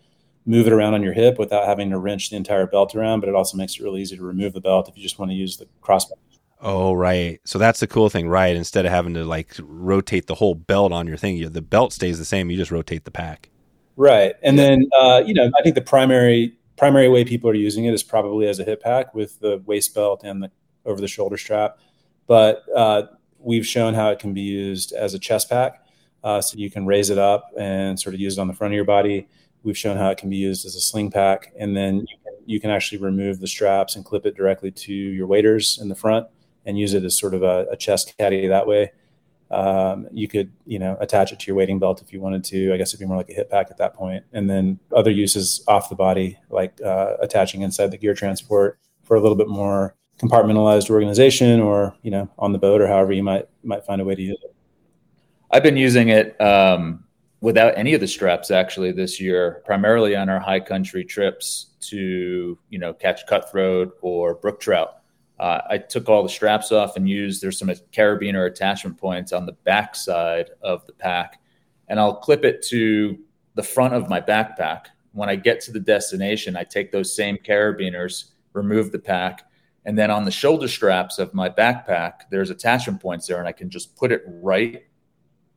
move 0.44 0.66
it 0.66 0.72
around 0.72 0.94
on 0.94 1.04
your 1.04 1.12
hip 1.12 1.38
without 1.38 1.68
having 1.68 1.90
to 1.90 1.98
wrench 1.98 2.30
the 2.30 2.36
entire 2.36 2.66
belt 2.66 2.96
around. 2.96 3.20
But 3.20 3.28
it 3.28 3.36
also 3.36 3.56
makes 3.56 3.76
it 3.76 3.82
really 3.84 4.02
easy 4.02 4.16
to 4.16 4.24
remove 4.24 4.54
the 4.54 4.60
belt 4.60 4.88
if 4.88 4.96
you 4.96 5.04
just 5.04 5.20
want 5.20 5.30
to 5.30 5.36
use 5.36 5.56
the 5.56 5.68
crossbar 5.80 6.18
Oh, 6.60 6.94
right. 6.94 7.40
So 7.44 7.58
that's 7.58 7.80
the 7.80 7.86
cool 7.86 8.08
thing, 8.08 8.28
right? 8.28 8.56
Instead 8.56 8.86
of 8.86 8.92
having 8.92 9.14
to 9.14 9.24
like 9.24 9.54
rotate 9.60 10.26
the 10.26 10.34
whole 10.34 10.54
belt 10.54 10.92
on 10.92 11.06
your 11.06 11.16
thing, 11.16 11.36
you, 11.36 11.48
the 11.48 11.62
belt 11.62 11.92
stays 11.92 12.18
the 12.18 12.24
same. 12.24 12.50
You 12.50 12.56
just 12.56 12.70
rotate 12.70 13.04
the 13.04 13.10
pack. 13.10 13.50
Right. 13.96 14.34
And 14.42 14.58
then, 14.58 14.88
uh, 14.98 15.22
you 15.24 15.34
know, 15.34 15.50
I 15.58 15.62
think 15.62 15.74
the 15.74 15.82
primary 15.82 16.56
primary 16.76 17.08
way 17.08 17.24
people 17.24 17.48
are 17.48 17.54
using 17.54 17.86
it 17.86 17.94
is 17.94 18.02
probably 18.02 18.46
as 18.46 18.58
a 18.58 18.64
hip 18.64 18.82
pack 18.82 19.14
with 19.14 19.40
the 19.40 19.62
waist 19.64 19.94
belt 19.94 20.22
and 20.24 20.42
the 20.42 20.50
over 20.84 21.00
the 21.00 21.08
shoulder 21.08 21.36
strap. 21.36 21.78
But 22.26 22.64
uh, 22.74 23.02
we've 23.38 23.66
shown 23.66 23.94
how 23.94 24.10
it 24.10 24.18
can 24.18 24.34
be 24.34 24.42
used 24.42 24.92
as 24.92 25.14
a 25.14 25.18
chest 25.18 25.48
pack. 25.48 25.82
Uh, 26.24 26.40
so 26.40 26.58
you 26.58 26.70
can 26.70 26.86
raise 26.86 27.10
it 27.10 27.18
up 27.18 27.50
and 27.56 27.98
sort 28.00 28.14
of 28.14 28.20
use 28.20 28.38
it 28.38 28.40
on 28.40 28.48
the 28.48 28.54
front 28.54 28.72
of 28.72 28.76
your 28.76 28.84
body. 28.84 29.28
We've 29.62 29.78
shown 29.78 29.96
how 29.96 30.10
it 30.10 30.18
can 30.18 30.30
be 30.30 30.36
used 30.36 30.66
as 30.66 30.74
a 30.74 30.80
sling 30.80 31.10
pack, 31.10 31.52
and 31.58 31.76
then 31.76 32.00
you 32.00 32.16
can, 32.24 32.32
you 32.46 32.60
can 32.60 32.70
actually 32.70 32.98
remove 32.98 33.40
the 33.40 33.46
straps 33.46 33.96
and 33.96 34.04
clip 34.04 34.26
it 34.26 34.36
directly 34.36 34.70
to 34.70 34.92
your 34.92 35.26
waders 35.26 35.78
in 35.80 35.88
the 35.88 35.94
front 35.94 36.26
and 36.66 36.78
use 36.78 36.92
it 36.92 37.04
as 37.04 37.16
sort 37.16 37.32
of 37.32 37.42
a, 37.42 37.66
a 37.70 37.76
chest 37.76 38.14
caddy 38.18 38.46
that 38.48 38.66
way. 38.66 38.92
Um, 39.50 40.08
you 40.12 40.26
could, 40.26 40.52
you 40.66 40.78
know, 40.78 40.96
attach 41.00 41.32
it 41.32 41.38
to 41.38 41.46
your 41.46 41.56
wading 41.56 41.78
belt 41.78 42.02
if 42.02 42.12
you 42.12 42.20
wanted 42.20 42.42
to. 42.44 42.74
I 42.74 42.76
guess 42.76 42.90
it'd 42.90 43.00
be 43.00 43.06
more 43.06 43.16
like 43.16 43.30
a 43.30 43.34
hip 43.34 43.50
pack 43.50 43.70
at 43.70 43.78
that 43.78 43.94
point. 43.94 44.24
And 44.32 44.50
then 44.50 44.80
other 44.94 45.10
uses 45.10 45.62
off 45.68 45.88
the 45.88 45.94
body, 45.94 46.38
like 46.50 46.78
uh, 46.84 47.14
attaching 47.20 47.62
inside 47.62 47.92
the 47.92 47.96
gear 47.96 48.14
transport 48.14 48.78
for 49.04 49.16
a 49.16 49.20
little 49.20 49.36
bit 49.36 49.48
more 49.48 49.94
compartmentalized 50.18 50.90
organization, 50.90 51.60
or 51.60 51.94
you 52.02 52.10
know, 52.10 52.28
on 52.38 52.52
the 52.52 52.58
boat, 52.58 52.80
or 52.80 52.88
however 52.88 53.12
you 53.12 53.22
might 53.22 53.48
might 53.62 53.84
find 53.84 54.00
a 54.00 54.04
way 54.04 54.16
to 54.16 54.22
use 54.22 54.38
it. 54.42 54.54
I've 55.52 55.62
been 55.62 55.76
using 55.76 56.08
it 56.08 56.38
um, 56.40 57.04
without 57.40 57.78
any 57.78 57.94
of 57.94 58.00
the 58.00 58.08
straps 58.08 58.50
actually 58.50 58.90
this 58.90 59.20
year, 59.20 59.62
primarily 59.64 60.16
on 60.16 60.28
our 60.28 60.40
high 60.40 60.60
country 60.60 61.04
trips 61.04 61.66
to 61.82 62.58
you 62.68 62.78
know 62.80 62.92
catch 62.92 63.26
cutthroat 63.26 63.96
or 64.02 64.34
brook 64.34 64.58
trout. 64.58 65.02
Uh, 65.38 65.60
I 65.68 65.78
took 65.78 66.08
all 66.08 66.22
the 66.22 66.28
straps 66.28 66.72
off 66.72 66.96
and 66.96 67.08
used 67.08 67.42
there's 67.42 67.58
some 67.58 67.68
carabiner 67.92 68.46
attachment 68.46 68.96
points 68.96 69.32
on 69.32 69.44
the 69.44 69.52
back 69.52 69.94
side 69.94 70.50
of 70.62 70.86
the 70.86 70.92
pack, 70.92 71.40
and 71.88 72.00
I'll 72.00 72.16
clip 72.16 72.44
it 72.44 72.62
to 72.68 73.18
the 73.54 73.62
front 73.62 73.94
of 73.94 74.08
my 74.08 74.20
backpack. 74.20 74.86
When 75.12 75.28
I 75.28 75.36
get 75.36 75.60
to 75.62 75.72
the 75.72 75.80
destination, 75.80 76.56
I 76.56 76.64
take 76.64 76.92
those 76.92 77.14
same 77.14 77.36
carabiners, 77.38 78.30
remove 78.52 78.92
the 78.92 78.98
pack, 78.98 79.42
and 79.84 79.96
then 79.98 80.10
on 80.10 80.24
the 80.24 80.30
shoulder 80.30 80.68
straps 80.68 81.18
of 81.18 81.32
my 81.32 81.48
backpack, 81.48 82.22
there's 82.30 82.50
attachment 82.50 83.00
points 83.00 83.26
there, 83.26 83.38
and 83.38 83.48
I 83.48 83.52
can 83.52 83.70
just 83.70 83.94
put 83.96 84.12
it 84.12 84.22
right, 84.26 84.84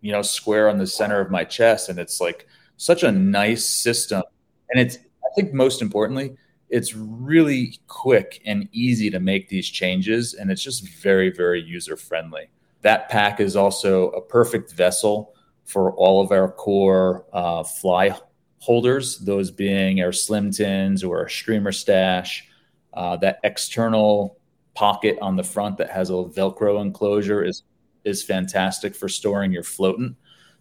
you 0.01 0.11
know, 0.11 0.21
square 0.21 0.69
on 0.69 0.77
the 0.77 0.87
center 0.87 1.19
of 1.19 1.31
my 1.31 1.43
chest, 1.43 1.89
and 1.89 1.97
it's 1.97 2.21
like 2.21 2.47
such 2.77 3.03
a 3.03 3.11
nice 3.11 3.65
system. 3.65 4.23
And 4.69 4.79
it's 4.79 4.97
I 4.97 5.33
think 5.35 5.53
most 5.53 5.81
importantly, 5.81 6.35
it's 6.69 6.95
really 6.95 7.79
quick 7.87 8.41
and 8.45 8.69
easy 8.71 9.09
to 9.09 9.19
make 9.19 9.49
these 9.49 9.67
changes 9.67 10.33
and 10.33 10.51
it's 10.51 10.63
just 10.63 10.87
very 10.87 11.31
very 11.31 11.61
user 11.61 11.95
friendly 11.95 12.49
that 12.81 13.09
pack 13.09 13.39
is 13.39 13.55
also 13.55 14.09
a 14.11 14.21
perfect 14.21 14.71
vessel 14.73 15.33
for 15.65 15.93
all 15.93 16.21
of 16.21 16.31
our 16.31 16.51
core 16.51 17.25
uh, 17.33 17.63
fly 17.63 18.15
holders 18.59 19.19
those 19.19 19.51
being 19.51 20.01
our 20.01 20.11
slim 20.11 20.51
tins 20.51 21.03
or 21.03 21.19
our 21.19 21.29
streamer 21.29 21.71
stash 21.71 22.47
uh, 22.93 23.15
that 23.17 23.39
external 23.43 24.37
pocket 24.73 25.17
on 25.21 25.35
the 25.35 25.43
front 25.43 25.77
that 25.77 25.89
has 25.89 26.09
a 26.09 26.13
velcro 26.13 26.81
enclosure 26.81 27.43
is 27.43 27.63
is 28.03 28.23
fantastic 28.23 28.95
for 28.95 29.09
storing 29.09 29.51
your 29.51 29.63
floatant. 29.63 30.15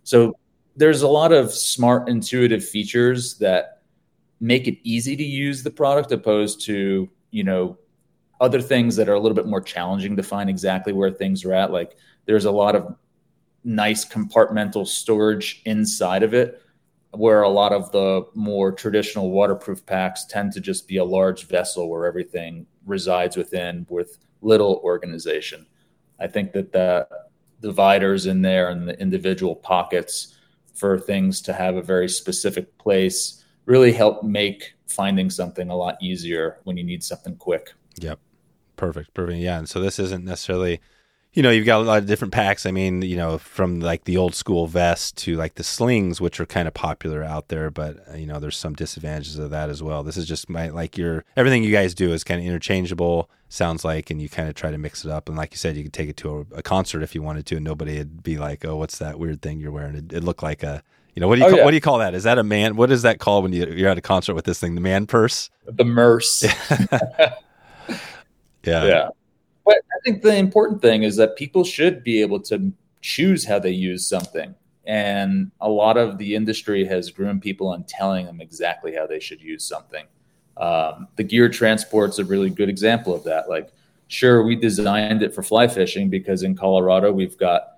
So 0.05 0.37
there's 0.77 1.03
a 1.03 1.09
lot 1.09 1.33
of 1.33 1.53
smart 1.53 2.09
intuitive 2.09 2.65
features 2.65 3.39
that 3.39 3.78
make 4.41 4.69
it 4.69 4.79
easy 4.83 5.17
to 5.17 5.25
use 5.25 5.63
the 5.63 5.71
product 5.71 6.13
opposed 6.13 6.61
to 6.67 7.09
you 7.31 7.45
know 7.45 7.77
other 8.41 8.61
things 8.61 8.97
that 8.97 9.09
are 9.09 9.15
a 9.15 9.21
little 9.21 9.35
bit 9.35 9.47
more 9.47 9.61
challenging 9.61 10.17
to 10.17 10.23
find 10.23 10.49
exactly 10.49 10.93
where 10.93 11.11
things 11.11 11.45
are 11.45 11.53
at. 11.53 11.73
Like 11.73 11.97
there's 12.27 12.45
a 12.45 12.51
lot 12.51 12.77
of 12.77 12.97
nice 13.65 14.05
compartmental 14.05 14.87
storage 14.87 15.61
inside 15.65 16.23
of 16.23 16.35
it 16.35 16.63
where 17.13 17.43
a 17.43 17.49
lot 17.49 17.73
of 17.73 17.91
the 17.91 18.23
more 18.35 18.71
traditional 18.71 19.31
waterproof 19.31 19.85
packs 19.87 20.25
tend 20.27 20.53
to 20.53 20.61
just 20.61 20.87
be 20.87 20.99
a 20.99 21.05
large 21.05 21.47
vessel 21.47 21.89
where 21.89 22.07
everything 22.07 22.67
resides 22.87 23.37
within 23.37 23.87
with 23.89 24.19
little 24.43 24.81
organization. 24.85 25.67
I 26.21 26.27
think 26.27 26.53
that 26.53 26.73
the 26.73 27.09
dividers 27.61 28.27
in 28.27 28.43
there 28.43 28.69
and 28.69 28.87
the 28.87 28.99
individual 29.01 29.57
pockets 29.57 30.37
for 30.75 30.99
things 30.99 31.41
to 31.43 31.53
have 31.53 31.77
a 31.77 31.83
very 31.83 32.09
specific 32.09 32.77
place 32.79 33.38
really 33.69 33.93
help 33.93 34.25
make 34.25 34.75
finding 34.87 35.29
something 35.29 35.69
a 35.69 35.77
lot 35.77 35.99
easier 36.03 36.59
when 36.65 36.77
you 36.77 36.83
need 36.83 37.05
something 37.05 37.37
quick. 37.37 37.75
Yep. 38.01 38.19
Perfect. 38.77 39.13
Perfect. 39.13 39.39
Yeah. 39.39 39.59
And 39.59 39.69
so 39.69 39.81
this 39.81 39.99
isn't 39.99 40.25
necessarily, 40.25 40.81
you 41.35 41.43
know, 41.43 41.51
you've 41.51 41.67
got 41.67 41.83
a 41.83 41.85
lot 41.85 41.99
of 41.99 42.07
different 42.07 42.33
packs. 42.33 42.65
I 42.65 42.71
mean, 42.71 43.03
you 43.03 43.17
know, 43.17 43.37
from 43.37 43.81
like 43.81 44.05
the 44.05 44.17
old 44.17 44.35
school 44.35 44.67
vest 44.67 45.19
to 45.19 45.37
like 45.37 45.57
the 45.57 45.65
slings, 45.65 46.19
which 46.19 46.41
are 46.41 46.47
kind 46.47 46.67
of 46.67 46.73
popular 46.73 47.23
out 47.23 47.49
there, 47.49 47.71
but 47.71 47.99
uh, 48.11 48.17
you 48.17 48.27
know, 48.27 48.41
there's 48.41 48.57
some 48.57 48.73
disadvantages 48.73 49.39
of 49.39 49.51
that 49.51 49.69
as 49.69 49.83
well. 49.83 50.03
This 50.03 50.17
is 50.17 50.27
just 50.27 50.49
my 50.49 50.69
like 50.71 50.97
your 50.97 51.27
everything 51.37 51.63
you 51.63 51.73
guys 51.73 51.95
do 51.95 52.13
is 52.13 52.25
kind 52.25 52.41
of 52.41 52.47
interchangeable. 52.47 53.29
Sounds 53.51 53.85
like, 53.85 54.11
and 54.11 54.21
you 54.21 54.29
kind 54.29 54.49
of 54.49 54.55
try 54.55 54.71
to 54.71 54.79
mix 54.79 55.05
it 55.05 55.11
up. 55.11 55.29
And 55.29 55.37
like 55.37 55.53
you 55.53 55.59
said, 55.59 55.77
you 55.77 55.83
could 55.83 55.93
take 55.93 56.09
it 56.09 56.17
to 56.19 56.47
a, 56.53 56.59
a 56.59 56.63
concert 56.63 57.03
if 57.03 57.15
you 57.15 57.23
wanted 57.23 57.45
to, 57.47 57.57
and 57.57 57.65
nobody 57.65 57.99
would 57.99 58.23
be 58.23 58.39
like, 58.39 58.65
"Oh, 58.65 58.77
what's 58.77 58.99
that 58.99 59.19
weird 59.19 59.43
thing 59.43 59.61
you're 59.61 59.73
wearing?" 59.73 59.97
It, 59.97 60.13
it 60.13 60.25
looked 60.25 60.43
like 60.43 60.63
a 60.63 60.83
you 61.19 61.21
know 61.21 61.27
what 61.27 61.35
do 61.35 61.41
you 61.41 61.47
oh, 61.47 61.51
call, 61.51 61.59
yeah. 61.59 61.65
what 61.65 61.73
do 61.73 61.77
you 61.77 61.81
call 61.81 61.99
that? 61.99 62.15
Is 62.15 62.23
that 62.23 62.39
a 62.39 62.45
man? 62.45 62.77
What 62.77 62.93
is 62.93 63.03
that 63.03 63.19
called 63.19 63.43
when 63.43 63.53
you, 63.53 63.67
you're 63.67 63.89
at 63.89 63.99
a 63.99 64.01
concert 64.01 64.35
with 64.35 64.45
this 64.45 64.61
thing? 64.61 64.77
The 64.77 64.81
man 64.81 65.05
purse? 65.05 65.51
The 65.65 65.83
merce. 65.83 66.45
yeah. 67.89 67.97
Yeah. 68.63 69.09
But 69.65 69.79
I 69.79 69.99
think 70.05 70.23
the 70.23 70.37
important 70.37 70.81
thing 70.81 71.03
is 71.03 71.17
that 71.17 71.35
people 71.35 71.65
should 71.65 72.05
be 72.05 72.21
able 72.21 72.39
to 72.43 72.73
choose 73.01 73.45
how 73.45 73.59
they 73.59 73.73
use 73.73 74.07
something. 74.07 74.55
And 74.87 75.51
a 75.61 75.69
lot 75.69 75.97
of 75.97 76.19
the 76.19 76.37
industry 76.37 76.85
has 76.85 77.11
groomed 77.11 77.43
people 77.43 77.67
on 77.67 77.83
telling 77.83 78.25
them 78.25 78.41
exactly 78.41 78.95
how 78.95 79.09
they 79.09 79.19
should 79.19 79.43
use 79.43 79.65
something. 79.65 80.07
Um, 80.57 81.09
the 81.17 81.25
gear 81.25 81.49
transport's 81.49 82.21
a 82.21 82.25
really 82.25 82.49
good 82.49 82.69
example 82.69 83.13
of 83.13 83.25
that. 83.25 83.49
Like, 83.49 83.73
sure, 84.07 84.45
we 84.45 84.55
designed 84.55 85.25
it 85.25 85.35
for 85.35 85.43
fly 85.43 85.67
fishing 85.67 86.11
because 86.11 86.45
in 86.45 86.55
Colorado 86.55 87.11
we've 87.11 87.37
got 87.37 87.78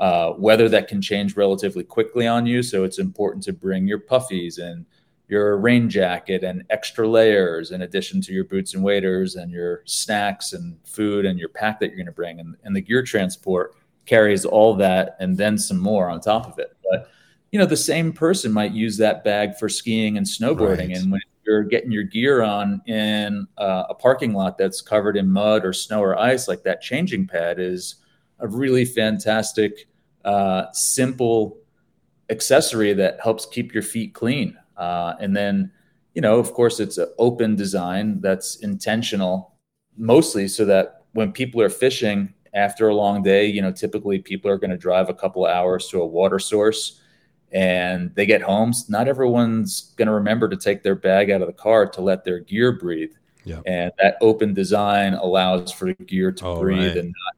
uh, 0.00 0.32
weather 0.36 0.68
that 0.68 0.88
can 0.88 1.00
change 1.00 1.36
relatively 1.36 1.84
quickly 1.84 2.26
on 2.26 2.46
you. 2.46 2.62
So 2.62 2.84
it's 2.84 2.98
important 2.98 3.44
to 3.44 3.52
bring 3.52 3.86
your 3.86 4.00
puffies 4.00 4.58
and 4.58 4.86
your 5.28 5.58
rain 5.58 5.88
jacket 5.88 6.42
and 6.42 6.64
extra 6.70 7.06
layers 7.06 7.70
in 7.70 7.82
addition 7.82 8.20
to 8.22 8.32
your 8.32 8.44
boots 8.44 8.74
and 8.74 8.82
waders 8.82 9.36
and 9.36 9.52
your 9.52 9.82
snacks 9.84 10.54
and 10.54 10.76
food 10.84 11.24
and 11.24 11.38
your 11.38 11.50
pack 11.50 11.78
that 11.78 11.88
you're 11.88 11.96
going 11.96 12.06
to 12.06 12.12
bring. 12.12 12.40
And, 12.40 12.56
and 12.64 12.74
the 12.74 12.80
gear 12.80 13.04
transport 13.04 13.74
carries 14.06 14.44
all 14.44 14.74
that 14.74 15.16
and 15.20 15.36
then 15.36 15.56
some 15.58 15.78
more 15.78 16.08
on 16.08 16.20
top 16.20 16.46
of 16.46 16.58
it. 16.58 16.76
But 16.90 17.10
you 17.52 17.58
know, 17.58 17.66
the 17.66 17.76
same 17.76 18.12
person 18.12 18.52
might 18.52 18.72
use 18.72 18.96
that 18.96 19.22
bag 19.22 19.56
for 19.56 19.68
skiing 19.68 20.16
and 20.16 20.26
snowboarding. 20.26 20.88
Right. 20.88 20.96
And 20.96 21.12
when 21.12 21.20
you're 21.44 21.64
getting 21.64 21.92
your 21.92 22.04
gear 22.04 22.42
on 22.42 22.80
in 22.86 23.46
uh, 23.58 23.84
a 23.90 23.94
parking 23.94 24.32
lot 24.32 24.56
that's 24.56 24.80
covered 24.80 25.16
in 25.16 25.30
mud 25.30 25.64
or 25.64 25.72
snow 25.72 26.02
or 26.02 26.18
ice, 26.18 26.48
like 26.48 26.62
that 26.62 26.80
changing 26.80 27.26
pad 27.26 27.58
is 27.58 27.96
a 28.38 28.48
really 28.48 28.84
fantastic 28.84 29.89
uh, 30.24 30.66
simple 30.72 31.58
accessory 32.30 32.92
that 32.94 33.18
helps 33.22 33.46
keep 33.46 33.74
your 33.74 33.82
feet 33.82 34.14
clean. 34.14 34.56
Uh, 34.76 35.14
and 35.20 35.36
then, 35.36 35.70
you 36.14 36.22
know, 36.22 36.38
of 36.38 36.52
course, 36.52 36.80
it's 36.80 36.98
an 36.98 37.08
open 37.18 37.56
design 37.56 38.20
that's 38.20 38.56
intentional, 38.56 39.54
mostly 39.96 40.48
so 40.48 40.64
that 40.64 41.04
when 41.12 41.32
people 41.32 41.60
are 41.60 41.68
fishing 41.68 42.32
after 42.54 42.88
a 42.88 42.94
long 42.94 43.22
day, 43.22 43.46
you 43.46 43.60
know, 43.60 43.72
typically 43.72 44.18
people 44.18 44.50
are 44.50 44.58
going 44.58 44.70
to 44.70 44.76
drive 44.76 45.08
a 45.08 45.14
couple 45.14 45.46
hours 45.46 45.88
to 45.88 46.00
a 46.00 46.06
water 46.06 46.38
source 46.38 47.00
and 47.52 48.14
they 48.14 48.26
get 48.26 48.42
home. 48.42 48.72
Not 48.88 49.08
everyone's 49.08 49.92
going 49.96 50.06
to 50.06 50.14
remember 50.14 50.48
to 50.48 50.56
take 50.56 50.82
their 50.82 50.94
bag 50.94 51.30
out 51.30 51.40
of 51.40 51.46
the 51.46 51.52
car 51.52 51.86
to 51.86 52.00
let 52.00 52.24
their 52.24 52.40
gear 52.40 52.72
breathe. 52.72 53.12
Yeah. 53.44 53.60
And 53.66 53.92
that 53.98 54.16
open 54.20 54.54
design 54.54 55.14
allows 55.14 55.72
for 55.72 55.86
the 55.86 55.94
gear 56.04 56.30
to 56.32 56.46
oh, 56.46 56.60
breathe 56.60 56.88
right. 56.88 56.96
and 56.98 57.08
not 57.08 57.34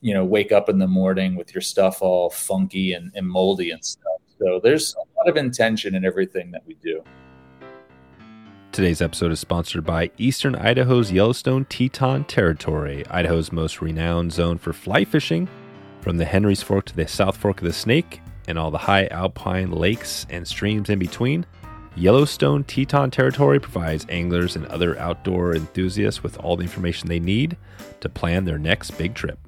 you 0.00 0.14
know 0.14 0.24
wake 0.24 0.52
up 0.52 0.68
in 0.68 0.78
the 0.78 0.86
morning 0.86 1.36
with 1.36 1.54
your 1.54 1.62
stuff 1.62 2.02
all 2.02 2.30
funky 2.30 2.92
and, 2.92 3.10
and 3.14 3.28
moldy 3.28 3.70
and 3.70 3.84
stuff 3.84 4.20
so 4.38 4.60
there's 4.62 4.94
a 4.94 5.18
lot 5.18 5.28
of 5.28 5.36
intention 5.36 5.94
in 5.94 6.04
everything 6.04 6.50
that 6.50 6.62
we 6.66 6.74
do 6.82 7.02
Today's 8.72 9.00
episode 9.00 9.32
is 9.32 9.40
sponsored 9.40 9.84
by 9.86 10.10
Eastern 10.18 10.54
Idaho's 10.54 11.10
Yellowstone 11.10 11.64
Teton 11.64 12.24
Territory, 12.24 13.06
Idaho's 13.08 13.50
most 13.50 13.80
renowned 13.80 14.34
zone 14.34 14.58
for 14.58 14.74
fly 14.74 15.02
fishing, 15.02 15.48
from 16.02 16.18
the 16.18 16.26
Henry's 16.26 16.62
Fork 16.62 16.84
to 16.84 16.94
the 16.94 17.08
South 17.08 17.38
Fork 17.38 17.62
of 17.62 17.64
the 17.64 17.72
Snake 17.72 18.20
and 18.46 18.58
all 18.58 18.70
the 18.70 18.76
high 18.76 19.06
alpine 19.06 19.70
lakes 19.70 20.26
and 20.28 20.46
streams 20.46 20.90
in 20.90 20.98
between. 20.98 21.46
Yellowstone 21.96 22.64
Teton 22.64 23.10
Territory 23.10 23.58
provides 23.58 24.04
anglers 24.10 24.56
and 24.56 24.66
other 24.66 24.98
outdoor 24.98 25.56
enthusiasts 25.56 26.22
with 26.22 26.38
all 26.40 26.56
the 26.56 26.62
information 26.62 27.08
they 27.08 27.18
need 27.18 27.56
to 28.00 28.10
plan 28.10 28.44
their 28.44 28.58
next 28.58 28.90
big 28.98 29.14
trip. 29.14 29.38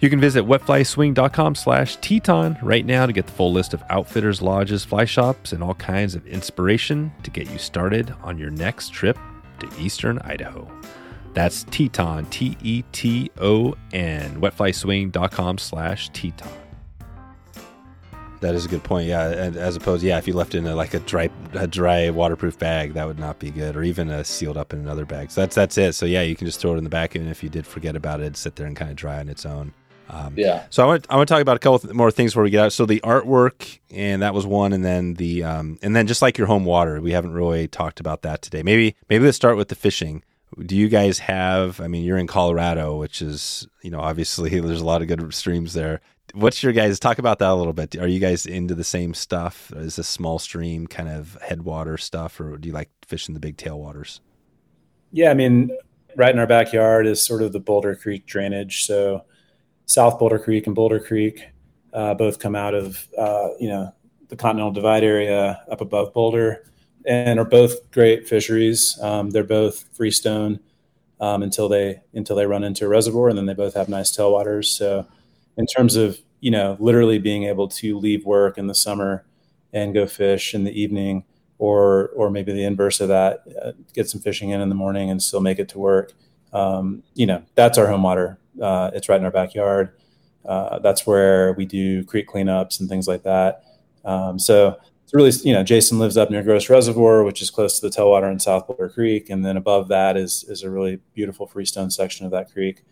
You 0.00 0.10
can 0.10 0.20
visit 0.20 0.44
wetflyswing.com 0.44 1.54
slash 1.54 1.96
Teton 1.96 2.58
right 2.62 2.84
now 2.84 3.06
to 3.06 3.12
get 3.12 3.26
the 3.26 3.32
full 3.32 3.52
list 3.52 3.72
of 3.72 3.82
outfitters, 3.88 4.42
lodges, 4.42 4.84
fly 4.84 5.04
shops, 5.04 5.52
and 5.52 5.62
all 5.62 5.74
kinds 5.74 6.14
of 6.14 6.26
inspiration 6.26 7.12
to 7.22 7.30
get 7.30 7.48
you 7.50 7.58
started 7.58 8.14
on 8.22 8.36
your 8.36 8.50
next 8.50 8.92
trip 8.92 9.16
to 9.60 9.68
eastern 9.80 10.18
Idaho. 10.20 10.70
That's 11.32 11.64
Teton, 11.64 12.26
T 12.26 12.56
E 12.62 12.82
T 12.92 13.30
O 13.38 13.74
N, 13.92 14.40
wetflyswing.com 14.40 15.58
slash 15.58 16.10
Teton. 16.10 16.52
That 18.40 18.54
is 18.54 18.66
a 18.66 18.68
good 18.68 18.84
point. 18.84 19.08
Yeah, 19.08 19.22
as 19.22 19.74
opposed, 19.74 20.02
yeah, 20.02 20.18
if 20.18 20.28
you 20.28 20.34
left 20.34 20.54
in 20.54 20.66
a, 20.66 20.76
like 20.76 20.92
a 20.92 21.00
dry, 21.00 21.30
a 21.54 21.66
dry 21.66 22.10
waterproof 22.10 22.58
bag, 22.58 22.92
that 22.92 23.06
would 23.06 23.18
not 23.18 23.38
be 23.38 23.50
good, 23.50 23.74
or 23.74 23.82
even 23.82 24.10
a 24.10 24.22
sealed 24.22 24.58
up 24.58 24.74
in 24.74 24.80
another 24.80 25.06
bag. 25.06 25.30
So 25.30 25.40
that's 25.40 25.54
that's 25.54 25.78
it. 25.78 25.94
So 25.94 26.04
yeah, 26.04 26.20
you 26.20 26.36
can 26.36 26.46
just 26.46 26.60
throw 26.60 26.74
it 26.74 26.78
in 26.78 26.84
the 26.84 26.90
back, 26.90 27.14
and 27.14 27.26
if 27.28 27.42
you 27.42 27.48
did 27.48 27.66
forget 27.66 27.96
about 27.96 28.20
it, 28.20 28.36
sit 28.36 28.56
there 28.56 28.66
and 28.66 28.76
kind 28.76 28.90
of 28.90 28.96
dry 28.96 29.18
on 29.18 29.30
its 29.30 29.46
own. 29.46 29.72
Um, 30.08 30.34
yeah. 30.36 30.66
So 30.70 30.82
I 30.82 30.86
want 30.86 31.06
I 31.08 31.16
want 31.16 31.28
to 31.28 31.34
talk 31.34 31.42
about 31.42 31.56
a 31.56 31.60
couple 31.60 31.78
th- 31.78 31.94
more 31.94 32.10
things 32.10 32.32
before 32.32 32.42
we 32.42 32.50
get 32.50 32.64
out. 32.64 32.72
So 32.72 32.86
the 32.86 33.00
artwork, 33.00 33.78
and 33.90 34.22
that 34.22 34.34
was 34.34 34.46
one, 34.46 34.72
and 34.72 34.84
then 34.84 35.14
the 35.14 35.44
um, 35.44 35.78
and 35.82 35.94
then 35.96 36.06
just 36.06 36.22
like 36.22 36.38
your 36.38 36.46
home 36.46 36.64
water, 36.64 37.00
we 37.00 37.12
haven't 37.12 37.32
really 37.32 37.68
talked 37.68 38.00
about 38.00 38.22
that 38.22 38.42
today. 38.42 38.62
Maybe 38.62 38.96
maybe 39.08 39.24
let's 39.24 39.36
start 39.36 39.56
with 39.56 39.68
the 39.68 39.74
fishing. 39.74 40.22
Do 40.64 40.76
you 40.76 40.88
guys 40.88 41.20
have? 41.20 41.80
I 41.80 41.88
mean, 41.88 42.04
you're 42.04 42.18
in 42.18 42.26
Colorado, 42.26 42.96
which 42.96 43.22
is 43.22 43.66
you 43.82 43.90
know 43.90 44.00
obviously 44.00 44.50
there's 44.60 44.80
a 44.80 44.84
lot 44.84 45.02
of 45.02 45.08
good 45.08 45.32
streams 45.34 45.72
there. 45.72 46.00
What's 46.32 46.62
your 46.62 46.72
guys 46.72 46.98
talk 46.98 47.18
about 47.18 47.38
that 47.38 47.50
a 47.50 47.54
little 47.54 47.72
bit? 47.72 47.96
Are 47.96 48.08
you 48.08 48.18
guys 48.18 48.44
into 48.44 48.74
the 48.74 48.84
same 48.84 49.14
stuff? 49.14 49.72
Is 49.76 49.96
this 49.96 50.08
small 50.08 50.38
stream 50.38 50.86
kind 50.86 51.08
of 51.08 51.38
headwater 51.42 51.96
stuff, 51.96 52.40
or 52.40 52.56
do 52.56 52.68
you 52.68 52.74
like 52.74 52.90
fishing 53.06 53.34
the 53.34 53.40
big 53.40 53.56
tailwaters? 53.56 54.20
Yeah, 55.12 55.30
I 55.30 55.34
mean, 55.34 55.70
right 56.16 56.32
in 56.32 56.40
our 56.40 56.46
backyard 56.46 57.06
is 57.06 57.22
sort 57.22 57.42
of 57.42 57.52
the 57.52 57.60
Boulder 57.60 57.94
Creek 57.94 58.26
drainage. 58.26 58.84
So 58.84 59.24
South 59.86 60.18
Boulder 60.18 60.38
Creek 60.38 60.66
and 60.66 60.74
Boulder 60.74 61.00
Creek 61.00 61.48
uh, 61.92 62.14
both 62.14 62.38
come 62.38 62.56
out 62.56 62.74
of 62.74 63.06
uh, 63.16 63.48
you 63.58 63.68
know 63.68 63.94
the 64.28 64.36
Continental 64.36 64.72
Divide 64.72 65.04
area 65.04 65.62
up 65.70 65.80
above 65.80 66.12
Boulder, 66.12 66.64
and 67.06 67.38
are 67.38 67.44
both 67.44 67.90
great 67.92 68.28
fisheries. 68.28 68.98
Um, 69.00 69.30
they're 69.30 69.44
both 69.44 69.88
freestone 69.96 70.60
um, 71.20 71.42
until 71.42 71.68
they 71.68 72.02
until 72.14 72.36
they 72.36 72.46
run 72.46 72.64
into 72.64 72.84
a 72.84 72.88
reservoir, 72.88 73.28
and 73.28 73.38
then 73.38 73.46
they 73.46 73.54
both 73.54 73.74
have 73.74 73.88
nice 73.88 74.14
tailwaters. 74.14 74.66
So, 74.66 75.06
in 75.56 75.66
terms 75.66 75.96
of 75.96 76.18
you 76.40 76.50
know 76.50 76.76
literally 76.80 77.18
being 77.18 77.44
able 77.44 77.68
to 77.68 77.98
leave 77.98 78.26
work 78.26 78.58
in 78.58 78.66
the 78.66 78.74
summer 78.74 79.24
and 79.72 79.94
go 79.94 80.06
fish 80.06 80.54
in 80.54 80.64
the 80.64 80.80
evening, 80.80 81.24
or 81.58 82.08
or 82.10 82.30
maybe 82.30 82.52
the 82.52 82.64
inverse 82.64 83.00
of 83.00 83.08
that, 83.08 83.44
uh, 83.62 83.72
get 83.92 84.08
some 84.08 84.20
fishing 84.20 84.50
in 84.50 84.60
in 84.60 84.68
the 84.68 84.74
morning 84.74 85.10
and 85.10 85.22
still 85.22 85.40
make 85.40 85.58
it 85.58 85.68
to 85.70 85.78
work. 85.78 86.12
Um, 86.52 87.02
you 87.14 87.26
know 87.26 87.42
that's 87.54 87.78
our 87.78 87.86
home 87.86 88.02
water 88.02 88.38
uh, 88.60 88.90
it's 88.94 89.08
right 89.08 89.18
in 89.18 89.24
our 89.24 89.30
backyard. 89.30 89.96
Uh, 90.44 90.78
that's 90.80 91.06
where 91.06 91.54
we 91.54 91.64
do 91.64 92.04
creek 92.04 92.28
cleanups 92.28 92.80
and 92.80 92.88
things 92.88 93.08
like 93.08 93.22
that. 93.22 93.64
Um, 94.04 94.38
so 94.38 94.76
it's 95.04 95.14
really, 95.14 95.32
you 95.42 95.52
know, 95.52 95.62
Jason 95.62 95.98
lives 95.98 96.16
up 96.16 96.30
near 96.30 96.42
Gross 96.42 96.68
Reservoir, 96.68 97.24
which 97.24 97.40
is 97.40 97.50
close 97.50 97.78
to 97.78 97.88
the 97.88 97.94
tailwater 97.94 98.30
in 98.30 98.38
South 98.38 98.66
Boulder 98.66 98.88
Creek, 98.88 99.30
and 99.30 99.44
then 99.44 99.56
above 99.56 99.88
that 99.88 100.16
is 100.16 100.44
is 100.48 100.62
a 100.62 100.70
really 100.70 101.00
beautiful 101.14 101.46
freestone 101.46 101.90
section 101.90 102.26
of 102.26 102.32
that 102.32 102.52
creek 102.52 102.82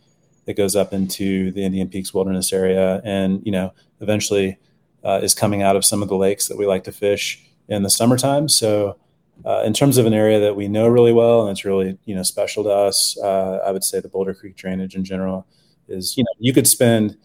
that 0.47 0.57
goes 0.57 0.75
up 0.75 0.93
into 0.93 1.53
the 1.53 1.65
Indian 1.65 1.89
Peaks 1.89 2.13
Wilderness 2.13 2.53
area, 2.53 3.01
and 3.05 3.41
you 3.45 3.53
know, 3.53 3.73
eventually 4.01 4.59
uh, 5.05 5.21
is 5.23 5.35
coming 5.35 5.63
out 5.63 5.77
of 5.77 5.85
some 5.85 6.03
of 6.03 6.09
the 6.09 6.17
lakes 6.17 6.49
that 6.49 6.57
we 6.57 6.67
like 6.67 6.85
to 6.85 6.93
fish 6.93 7.45
in 7.69 7.83
the 7.83 7.91
summertime. 7.91 8.49
So 8.49 8.97
uh, 9.45 9.63
in 9.65 9.73
terms 9.73 9.99
of 9.99 10.07
an 10.07 10.15
area 10.15 10.41
that 10.41 10.55
we 10.55 10.69
know 10.69 10.87
really 10.89 11.13
well 11.13 11.43
and 11.43 11.51
it's 11.51 11.65
really 11.65 11.99
you 12.05 12.15
know 12.15 12.23
special 12.23 12.63
to 12.65 12.71
us, 12.71 13.19
uh, 13.23 13.59
I 13.65 13.71
would 13.71 13.85
say 13.85 14.01
the 14.01 14.09
Boulder 14.09 14.35
Creek 14.35 14.57
drainage 14.57 14.95
in 14.95 15.05
general 15.05 15.47
is 15.89 16.17
you 16.17 16.25
know 16.25 16.31
you 16.39 16.53
could 16.53 16.67
spend 16.67 17.17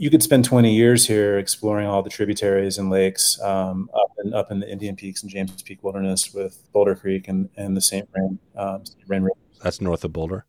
you 0.00 0.08
could 0.08 0.22
spend 0.22 0.46
20 0.46 0.74
years 0.74 1.06
here 1.06 1.38
exploring 1.38 1.86
all 1.86 2.02
the 2.02 2.08
tributaries 2.08 2.78
and 2.78 2.88
lakes 2.88 3.38
um, 3.42 3.90
up 3.92 4.10
and 4.16 4.34
up 4.34 4.50
in 4.50 4.58
the 4.58 4.66
Indian 4.66 4.96
Peaks 4.96 5.22
and 5.22 5.30
James 5.30 5.62
Peak 5.62 5.84
Wilderness 5.84 6.32
with 6.32 6.58
Boulder 6.72 6.94
Creek 6.94 7.28
and, 7.28 7.50
and 7.58 7.76
the 7.76 7.82
St. 7.82 8.08
Vrain, 8.10 8.38
um, 8.56 8.82
River. 9.06 9.28
That's 9.62 9.78
north 9.78 10.02
of 10.02 10.14
Boulder. 10.14 10.46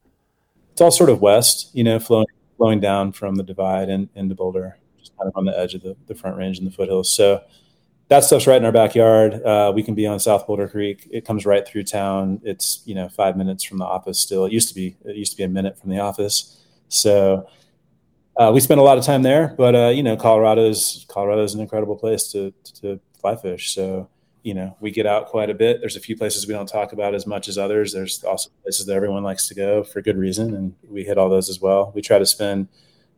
It's 0.71 0.79
all 0.79 0.89
sort 0.89 1.09
of 1.09 1.19
west, 1.19 1.69
you 1.73 1.83
know, 1.83 1.99
flowing 1.99 2.27
flowing 2.55 2.79
down 2.79 3.11
from 3.11 3.35
the 3.35 3.43
divide 3.43 3.89
and 3.89 4.07
into 4.15 4.35
Boulder, 4.35 4.77
just 4.97 5.17
kind 5.17 5.27
of 5.27 5.35
on 5.35 5.43
the 5.43 5.59
edge 5.59 5.73
of 5.73 5.81
the, 5.81 5.97
the 6.07 6.15
Front 6.15 6.37
Range 6.37 6.57
and 6.57 6.65
the 6.65 6.71
foothills. 6.71 7.11
So 7.13 7.43
that 8.11 8.25
stuff's 8.25 8.45
right 8.45 8.57
in 8.57 8.65
our 8.65 8.73
backyard. 8.73 9.41
Uh, 9.41 9.71
we 9.73 9.81
can 9.81 9.95
be 9.95 10.05
on 10.05 10.19
South 10.19 10.45
Boulder 10.45 10.67
Creek. 10.67 11.07
It 11.09 11.23
comes 11.23 11.45
right 11.45 11.65
through 11.65 11.85
town. 11.85 12.41
It's 12.43 12.83
you 12.83 12.93
know 12.93 13.07
five 13.07 13.37
minutes 13.37 13.63
from 13.63 13.77
the 13.77 13.85
office. 13.85 14.19
Still, 14.19 14.43
it 14.43 14.51
used 14.51 14.67
to 14.67 14.75
be 14.75 14.97
it 15.05 15.15
used 15.15 15.31
to 15.31 15.37
be 15.37 15.43
a 15.43 15.47
minute 15.47 15.79
from 15.79 15.91
the 15.91 15.99
office. 15.99 16.61
So 16.89 17.47
uh, 18.35 18.51
we 18.53 18.59
spend 18.59 18.81
a 18.81 18.83
lot 18.83 18.97
of 18.97 19.05
time 19.05 19.23
there. 19.23 19.55
But 19.57 19.75
uh, 19.75 19.87
you 19.87 20.03
know, 20.03 20.17
Colorado's 20.17 21.05
Colorado's 21.07 21.53
an 21.53 21.61
incredible 21.61 21.95
place 21.95 22.29
to 22.33 22.53
to 22.81 22.99
fly 23.17 23.37
fish. 23.37 23.73
So 23.73 24.09
you 24.43 24.55
know, 24.55 24.75
we 24.81 24.91
get 24.91 25.05
out 25.05 25.27
quite 25.27 25.49
a 25.49 25.53
bit. 25.53 25.79
There's 25.79 25.95
a 25.95 26.01
few 26.01 26.17
places 26.17 26.45
we 26.45 26.53
don't 26.53 26.67
talk 26.67 26.91
about 26.91 27.15
as 27.15 27.25
much 27.25 27.47
as 27.47 27.57
others. 27.57 27.93
There's 27.93 28.25
also 28.25 28.49
places 28.63 28.87
that 28.87 28.93
everyone 28.93 29.23
likes 29.23 29.47
to 29.47 29.55
go 29.55 29.85
for 29.85 30.01
good 30.01 30.17
reason, 30.17 30.53
and 30.53 30.75
we 30.83 31.05
hit 31.05 31.17
all 31.17 31.29
those 31.29 31.47
as 31.47 31.61
well. 31.61 31.93
We 31.95 32.01
try 32.01 32.19
to 32.19 32.25
spend 32.25 32.67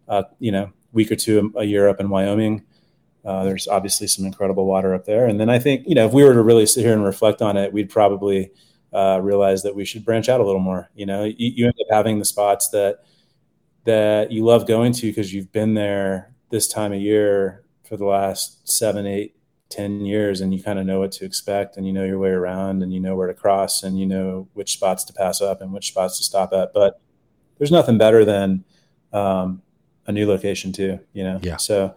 uh, 0.08 0.26
you 0.38 0.52
know 0.52 0.72
week 0.92 1.12
or 1.12 1.16
two 1.16 1.52
a 1.56 1.64
year 1.64 1.88
up 1.90 2.00
in 2.00 2.10
Wyoming 2.10 2.64
uh, 3.26 3.44
there's 3.44 3.68
obviously 3.68 4.08
some 4.08 4.26
incredible 4.26 4.66
water 4.66 4.94
up 4.94 5.06
there. 5.06 5.26
And 5.28 5.40
then 5.40 5.50
I 5.50 5.60
think, 5.60 5.88
you 5.88 5.96
know, 5.96 6.06
if 6.06 6.14
we 6.14 6.24
were 6.24 6.34
to 6.34 6.42
really 6.42 6.66
sit 6.66 6.84
here 6.84 6.94
and 6.94 7.04
reflect 7.04 7.42
on 7.42 7.56
it, 7.56 7.72
we'd 7.72 7.90
probably 7.90 8.52
uh, 8.94 9.20
realize 9.22 9.64
that 9.64 9.76
we 9.76 9.86
should 9.86 10.06
branch 10.06 10.30
out 10.30 10.40
a 10.40 10.46
little 10.46 10.62
more. 10.62 10.90
You 10.94 11.06
know, 11.06 11.24
you, 11.24 11.36
you 11.38 11.66
end 11.66 11.76
up 11.80 11.88
having 11.90 12.20
the 12.20 12.26
spots 12.26 12.70
that 12.70 13.00
that 13.86 14.32
you 14.32 14.46
love 14.46 14.66
going 14.68 14.94
to 14.94 15.08
because 15.08 15.34
you've 15.34 15.52
been 15.52 15.74
there 15.74 16.34
this 16.50 16.68
time 16.68 16.94
of 16.94 17.02
year 17.02 17.64
for 17.88 17.98
the 17.98 18.06
last 18.06 18.68
seven, 18.68 19.06
eight, 19.06 19.36
ten 19.70 20.06
years, 20.06 20.40
and 20.40 20.54
you 20.54 20.62
kind 20.62 20.80
of 20.80 20.86
know 20.86 21.00
what 21.00 21.12
to 21.14 21.26
expect, 21.26 21.78
and 21.78 21.86
you 21.86 21.92
know 21.92 22.06
your 22.06 22.20
way 22.20 22.30
around, 22.30 22.84
and 22.84 22.94
you 22.94 23.00
know 23.00 23.16
where 23.16 23.28
to 23.28 23.34
cross, 23.34 23.84
and 23.84 24.00
you 24.00 24.06
know 24.06 24.48
which 24.54 24.74
spots 24.74 25.04
to 25.06 25.14
pass 25.14 25.42
up 25.42 25.62
and 25.62 25.74
which 25.74 25.88
spots 25.88 26.18
to 26.18 26.24
stop 26.24 26.54
at. 26.54 26.72
But 26.74 27.02
there's 27.58 27.72
nothing 27.72 27.98
better 27.98 28.24
than 28.24 28.64
um, 29.12 29.62
a 30.08 30.12
new 30.12 30.28
location 30.28 30.72
too. 30.72 31.00
You 31.14 31.24
know, 31.24 31.40
yeah. 31.42 31.58
So 31.58 31.96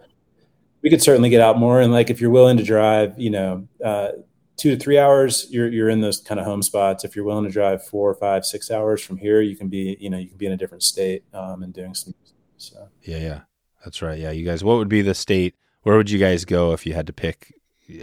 we 0.81 0.89
could 0.89 1.01
certainly 1.01 1.29
get 1.29 1.41
out 1.41 1.57
more. 1.57 1.81
And 1.81 1.91
like 1.91 2.09
if 2.09 2.21
you're 2.21 2.29
willing 2.29 2.57
to 2.57 2.63
drive, 2.63 3.17
you 3.17 3.29
know, 3.29 3.67
uh, 3.83 4.09
two 4.57 4.71
to 4.71 4.77
three 4.77 4.97
hours, 4.97 5.47
you're 5.49 5.69
you're 5.69 5.89
in 5.89 6.01
those 6.01 6.19
kind 6.19 6.39
of 6.39 6.45
home 6.45 6.61
spots. 6.61 7.03
If 7.03 7.15
you're 7.15 7.25
willing 7.25 7.45
to 7.45 7.51
drive 7.51 7.85
four, 7.85 8.13
five, 8.15 8.45
six 8.45 8.71
hours 8.71 9.01
from 9.01 9.17
here, 9.17 9.41
you 9.41 9.55
can 9.55 9.67
be, 9.67 9.97
you 9.99 10.09
know, 10.09 10.17
you 10.17 10.27
can 10.27 10.37
be 10.37 10.45
in 10.45 10.51
a 10.51 10.57
different 10.57 10.83
state 10.83 11.23
um, 11.33 11.63
and 11.63 11.73
doing 11.73 11.93
some. 11.93 12.13
So 12.57 12.89
yeah, 13.03 13.17
yeah, 13.17 13.39
that's 13.83 14.01
right. 14.01 14.19
Yeah, 14.19 14.31
you 14.31 14.45
guys, 14.45 14.63
what 14.63 14.77
would 14.77 14.89
be 14.89 15.01
the 15.01 15.13
state? 15.13 15.55
Where 15.83 15.95
would 15.95 16.09
you 16.09 16.19
guys 16.19 16.43
go 16.43 16.73
if 16.73 16.85
you 16.85 16.93
had 16.93 17.07
to 17.07 17.13
pick? 17.13 17.53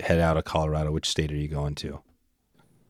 Head 0.03 0.19
out 0.19 0.39
of 0.39 0.45
Colorado. 0.45 0.93
Which 0.93 1.07
state 1.07 1.31
are 1.31 1.37
you 1.37 1.49
going 1.49 1.75
to? 1.77 2.01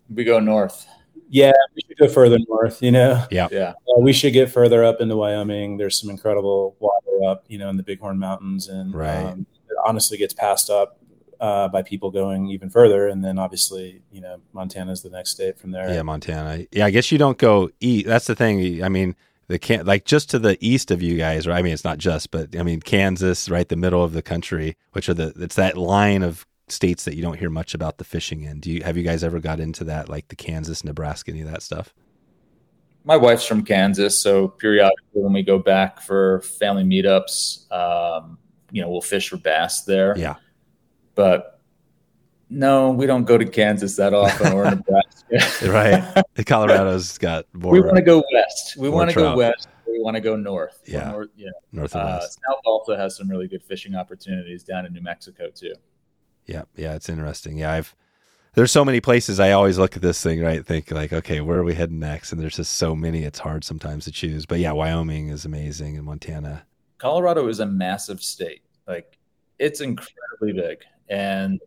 We 0.09 0.23
go 0.23 0.39
north. 0.39 0.87
Yeah, 1.29 1.53
we 1.75 1.83
should 1.89 1.99
go 1.99 2.09
further 2.09 2.39
north. 2.49 2.81
You 2.81 2.93
know. 2.93 3.25
Yeah. 3.31 3.49
Yeah. 3.51 3.71
Uh, 3.71 4.01
we 4.01 4.13
should 4.13 4.33
get 4.33 4.51
further 4.51 4.85
up 4.85 5.01
into 5.01 5.17
Wyoming. 5.17 5.77
There's 5.77 6.01
some 6.01 6.11
incredible 6.11 6.77
water 6.79 7.29
up, 7.29 7.45
you 7.49 7.59
know, 7.59 7.69
in 7.69 7.77
the 7.77 7.83
Bighorn 7.83 8.19
Mountains, 8.19 8.69
and 8.69 8.95
right. 8.95 9.25
Um, 9.25 9.47
honestly 9.85 10.17
gets 10.17 10.35
passed 10.35 10.71
up 10.71 10.99
uh, 11.41 11.69
by 11.69 11.83
people 11.83 12.11
going 12.11 12.49
even 12.49 12.71
further. 12.71 13.09
And 13.09 13.25
then 13.25 13.39
obviously, 13.39 14.03
you 14.11 14.21
know, 14.21 14.41
Montana 14.53 14.93
is 14.93 15.03
the 15.03 15.11
next 15.11 15.31
state 15.31 15.59
from 15.59 15.71
there. 15.71 15.93
Yeah, 15.93 16.03
Montana. 16.03 16.67
Yeah, 16.73 16.87
I 16.87 16.91
guess 16.91 17.13
you 17.13 17.19
don't 17.19 17.39
go 17.39 17.71
east. 17.81 18.07
That's 18.07 18.27
the 18.27 18.35
thing. 18.35 18.83
I 18.83 18.89
mean, 18.89 19.15
the 19.49 19.59
can 19.59 19.85
like 19.85 20.05
just 20.05 20.31
to 20.31 20.39
the 20.39 20.57
east 20.61 20.91
of 20.91 21.03
you 21.03 21.17
guys, 21.17 21.47
right? 21.47 21.59
I 21.59 21.63
mean, 21.63 21.75
it's 21.75 21.85
not 21.85 21.99
just, 21.99 22.31
but 22.31 22.57
I 22.57 22.63
mean, 22.63 22.81
Kansas, 22.81 23.49
right, 23.49 23.69
the 23.69 23.77
middle 23.77 24.03
of 24.03 24.13
the 24.13 24.23
country, 24.23 24.77
which 24.93 25.09
are 25.09 25.15
the 25.15 25.33
it's 25.37 25.57
that 25.57 25.77
line 25.77 26.23
of 26.23 26.47
states 26.69 27.05
that 27.05 27.15
you 27.15 27.23
don't 27.23 27.39
hear 27.39 27.51
much 27.51 27.75
about 27.75 27.99
the 27.99 28.05
fishing 28.05 28.43
in. 28.43 28.61
Do 28.61 28.71
you 28.71 28.83
have 28.83 28.97
you 28.97 29.03
guys 29.03 29.23
ever 29.23 29.41
got 29.41 29.61
into 29.61 29.85
that, 29.85 30.09
like 30.09 30.29
the 30.29 30.37
Kansas, 30.37 30.85
Nebraska, 30.85 31.31
any 31.31 31.43
of 31.43 31.51
that 31.51 31.63
stuff? 31.63 31.93
My 33.05 33.19
wife's 33.19 33.45
from 33.45 33.65
Kansas, 33.65 34.19
so 34.19 34.49
periodically 34.49 35.21
when 35.21 35.35
we 35.35 35.43
go 35.43 35.59
back 35.59 36.01
for 36.01 36.41
family 36.41 36.85
meetups, 36.85 37.71
um, 37.71 38.39
you 38.75 38.83
know, 38.83 38.91
we'll 38.91 39.01
fish 39.01 39.29
for 39.29 39.37
bass 39.37 39.83
there. 39.83 40.19
Yeah. 40.19 40.35
But 41.15 41.61
no, 42.51 42.91
we 42.91 43.07
don't 43.07 43.23
go 43.23 43.39
to 43.39 43.45
Kansas 43.45 43.95
that 43.97 44.13
often 44.13 44.53
or 44.53 44.65
Nebraska. 44.65 45.69
right. 45.71 46.25
The 46.35 46.43
Colorado's 46.43 47.17
got 47.17 47.47
more. 47.53 47.71
We 47.71 47.81
want 47.81 47.97
to 47.97 48.03
go 48.03 48.25
west. 48.33 48.77
We 48.77 48.89
want 48.89 49.11
to 49.11 49.15
go 49.15 49.37
west. 49.37 49.69
We 49.87 50.03
want 50.03 50.17
to 50.17 50.21
go 50.21 50.35
north. 50.35 50.81
Yeah. 50.87 51.13
North, 51.13 51.29
yeah. 51.37 51.51
North 51.71 51.95
and 51.95 52.03
uh, 52.03 52.19
west. 52.21 52.41
South 52.49 52.61
also 52.65 52.97
has 52.97 53.17
some 53.17 53.31
really 53.31 53.47
good 53.47 53.63
fishing 53.63 53.95
opportunities 53.95 54.65
down 54.65 54.87
in 54.87 54.93
New 54.93 55.03
Mexico 55.03 55.51
too. 55.55 55.75
Yeah. 56.47 56.65
Yeah. 56.75 56.95
It's 56.95 57.09
interesting. 57.09 57.59
Yeah. 57.59 57.73
I've, 57.73 57.95
there's 58.55 58.73
so 58.73 58.85
many 58.85 59.01
places 59.01 59.39
I 59.39 59.53
always 59.53 59.79
look 59.79 59.95
at 59.95 60.03
this 60.03 60.21
thing, 60.21 60.41
right? 60.41 60.67
Think 60.67 60.91
like, 60.91 61.13
okay, 61.13 61.41
where 61.41 61.61
are 61.61 61.65
we 61.65 61.75
heading 61.75 62.01
next? 62.01 62.33
And 62.33 62.41
there's 62.41 62.57
just 62.57 62.73
so 62.73 62.97
many, 62.97 63.23
it's 63.23 63.39
hard 63.39 63.63
sometimes 63.63 64.05
to 64.07 64.11
choose. 64.11 64.47
But 64.47 64.59
yeah, 64.59 64.73
Wyoming 64.73 65.29
is 65.29 65.45
amazing 65.45 65.97
and 65.97 66.05
Montana. 66.05 66.67
Colorado 66.99 67.47
is 67.49 67.61
a 67.61 67.67
massive 67.67 68.21
state. 68.23 68.64
Like 68.87 69.19
it's 69.59 69.81
incredibly 69.81 70.53
big. 70.53 70.79
And 71.09 71.61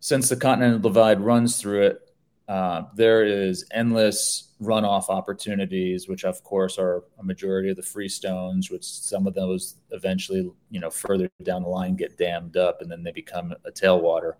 since 0.00 0.28
the 0.28 0.36
Continental 0.36 0.78
Divide 0.78 1.20
runs 1.20 1.60
through 1.60 1.82
it, 1.82 2.12
uh, 2.48 2.82
there 2.94 3.24
is 3.24 3.64
endless 3.72 4.52
runoff 4.60 5.08
opportunities, 5.08 6.08
which 6.08 6.24
of 6.24 6.42
course 6.42 6.78
are 6.78 7.04
a 7.18 7.22
majority 7.22 7.70
of 7.70 7.76
the 7.76 7.82
freestones, 7.82 8.70
which 8.70 8.84
some 8.84 9.26
of 9.26 9.34
those 9.34 9.76
eventually, 9.90 10.50
you 10.70 10.80
know, 10.80 10.90
further 10.90 11.30
down 11.44 11.62
the 11.62 11.68
line 11.68 11.94
get 11.96 12.18
dammed 12.18 12.56
up 12.56 12.82
and 12.82 12.90
then 12.90 13.02
they 13.02 13.12
become 13.12 13.54
a 13.64 13.70
tailwater. 13.70 14.34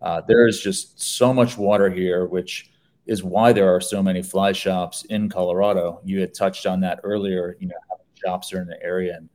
Uh, 0.00 0.20
there 0.26 0.48
is 0.48 0.60
just 0.60 1.00
so 1.00 1.32
much 1.32 1.56
water 1.56 1.90
here, 1.90 2.26
which 2.26 2.70
is 3.06 3.22
why 3.22 3.52
there 3.52 3.72
are 3.74 3.80
so 3.80 4.02
many 4.02 4.22
fly 4.22 4.52
shops 4.52 5.04
in 5.06 5.28
Colorado. 5.28 6.00
You 6.04 6.20
had 6.20 6.34
touched 6.34 6.66
on 6.66 6.80
that 6.80 7.00
earlier, 7.04 7.56
you 7.60 7.68
know, 7.68 7.74
shops 8.14 8.52
are 8.52 8.60
in 8.60 8.68
the 8.68 8.82
area. 8.82 9.16
And 9.16 9.28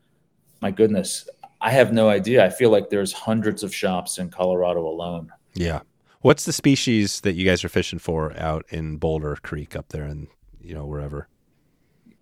my 0.62 0.72
goodness, 0.72 1.28
I 1.62 1.72
have 1.72 1.92
no 1.92 2.10
idea. 2.10 2.46
I 2.46 2.50
feel 2.50 2.70
like 2.70 2.90
there's 2.90 3.14
hundreds 3.14 3.64
of 3.64 3.74
shops 3.74 4.18
in 4.18 4.30
Colorado 4.30 4.86
alone. 4.86 5.32
Yeah. 5.54 5.82
What's 6.22 6.46
the 6.46 6.54
species 6.54 7.22
that 7.22 7.34
you 7.34 7.46
guys 7.46 7.64
are 7.64 7.70
fishing 7.70 8.00
for 8.00 8.38
out 8.38 8.66
in 8.70 8.98
Boulder 8.98 9.38
Creek 9.42 9.76
up 9.76 9.90
there 9.90 10.04
and, 10.04 10.28
you 10.62 10.74
know, 10.74 10.86
wherever? 10.86 11.28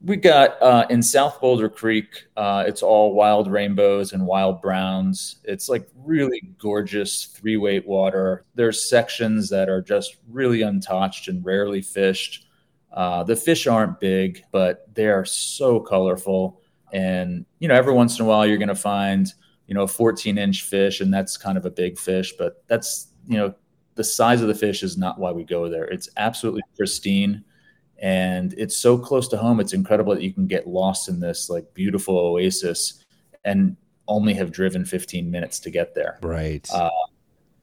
we 0.06 0.16
got 0.18 0.62
uh, 0.62 0.86
in 0.92 1.02
South 1.02 1.42
Boulder 1.42 1.68
Creek. 1.68 2.26
Uh, 2.38 2.64
it's 2.68 2.84
all 2.84 3.16
wild 3.16 3.50
rainbows 3.50 4.14
and 4.14 4.26
wild 4.26 4.62
browns. 4.62 5.38
It's 5.44 5.68
like 5.68 5.88
really 5.96 6.42
gorgeous 6.60 7.26
three 7.26 7.58
weight 7.58 7.88
water. 7.88 8.46
There's 8.54 8.88
sections 8.88 9.50
that 9.50 9.68
are 9.68 9.82
just 9.82 10.18
really 10.30 10.62
untouched 10.62 11.28
and 11.28 11.44
rarely 11.44 11.82
fished. 11.82 12.46
Uh, 12.94 13.24
the 13.24 13.36
fish 13.36 13.66
aren't 13.66 14.00
big, 14.00 14.44
but 14.52 14.88
they 14.94 15.08
are 15.08 15.26
so 15.26 15.80
colorful. 15.80 16.62
And 16.96 17.46
you 17.60 17.68
know, 17.68 17.76
every 17.76 17.94
once 17.94 18.18
in 18.18 18.26
a 18.26 18.28
while, 18.28 18.46
you're 18.46 18.58
going 18.58 18.70
to 18.70 18.76
find 18.76 19.32
you 19.68 19.76
know 19.76 19.84
a 19.84 19.88
14 19.88 20.38
inch 20.38 20.64
fish, 20.64 21.02
and 21.02 21.14
that's 21.14 21.38
kind 21.38 21.58
of 21.58 21.66
a 21.66 21.72
big 21.72 21.98
fish. 22.00 22.34
But 22.38 22.64
that's 22.68 23.08
you 23.28 23.38
know, 23.38 23.54
the 23.96 24.04
size 24.04 24.42
of 24.42 24.48
the 24.48 24.56
fish 24.56 24.84
is 24.84 24.98
not 24.98 25.20
why 25.20 25.32
we 25.32 25.44
go 25.44 25.70
there. 25.70 25.86
It's 25.86 26.10
absolutely 26.18 26.62
pristine 26.76 27.44
and 28.00 28.54
it's 28.58 28.76
so 28.76 28.98
close 28.98 29.28
to 29.28 29.38
home 29.38 29.60
it's 29.60 29.74
incredible 29.74 30.14
that 30.14 30.22
you 30.22 30.34
can 30.34 30.48
get 30.48 30.68
lost 30.68 31.08
in 31.08 31.20
this 31.20 31.50
like 31.50 31.74
beautiful 31.74 32.18
oasis 32.18 33.06
and 33.46 33.78
only 34.08 34.34
have 34.34 34.52
driven 34.52 34.86
15 34.86 35.32
minutes 35.32 35.60
to 35.60 35.70
get 35.70 35.96
there 35.96 36.20
right 36.22 36.70
uh, 36.74 36.90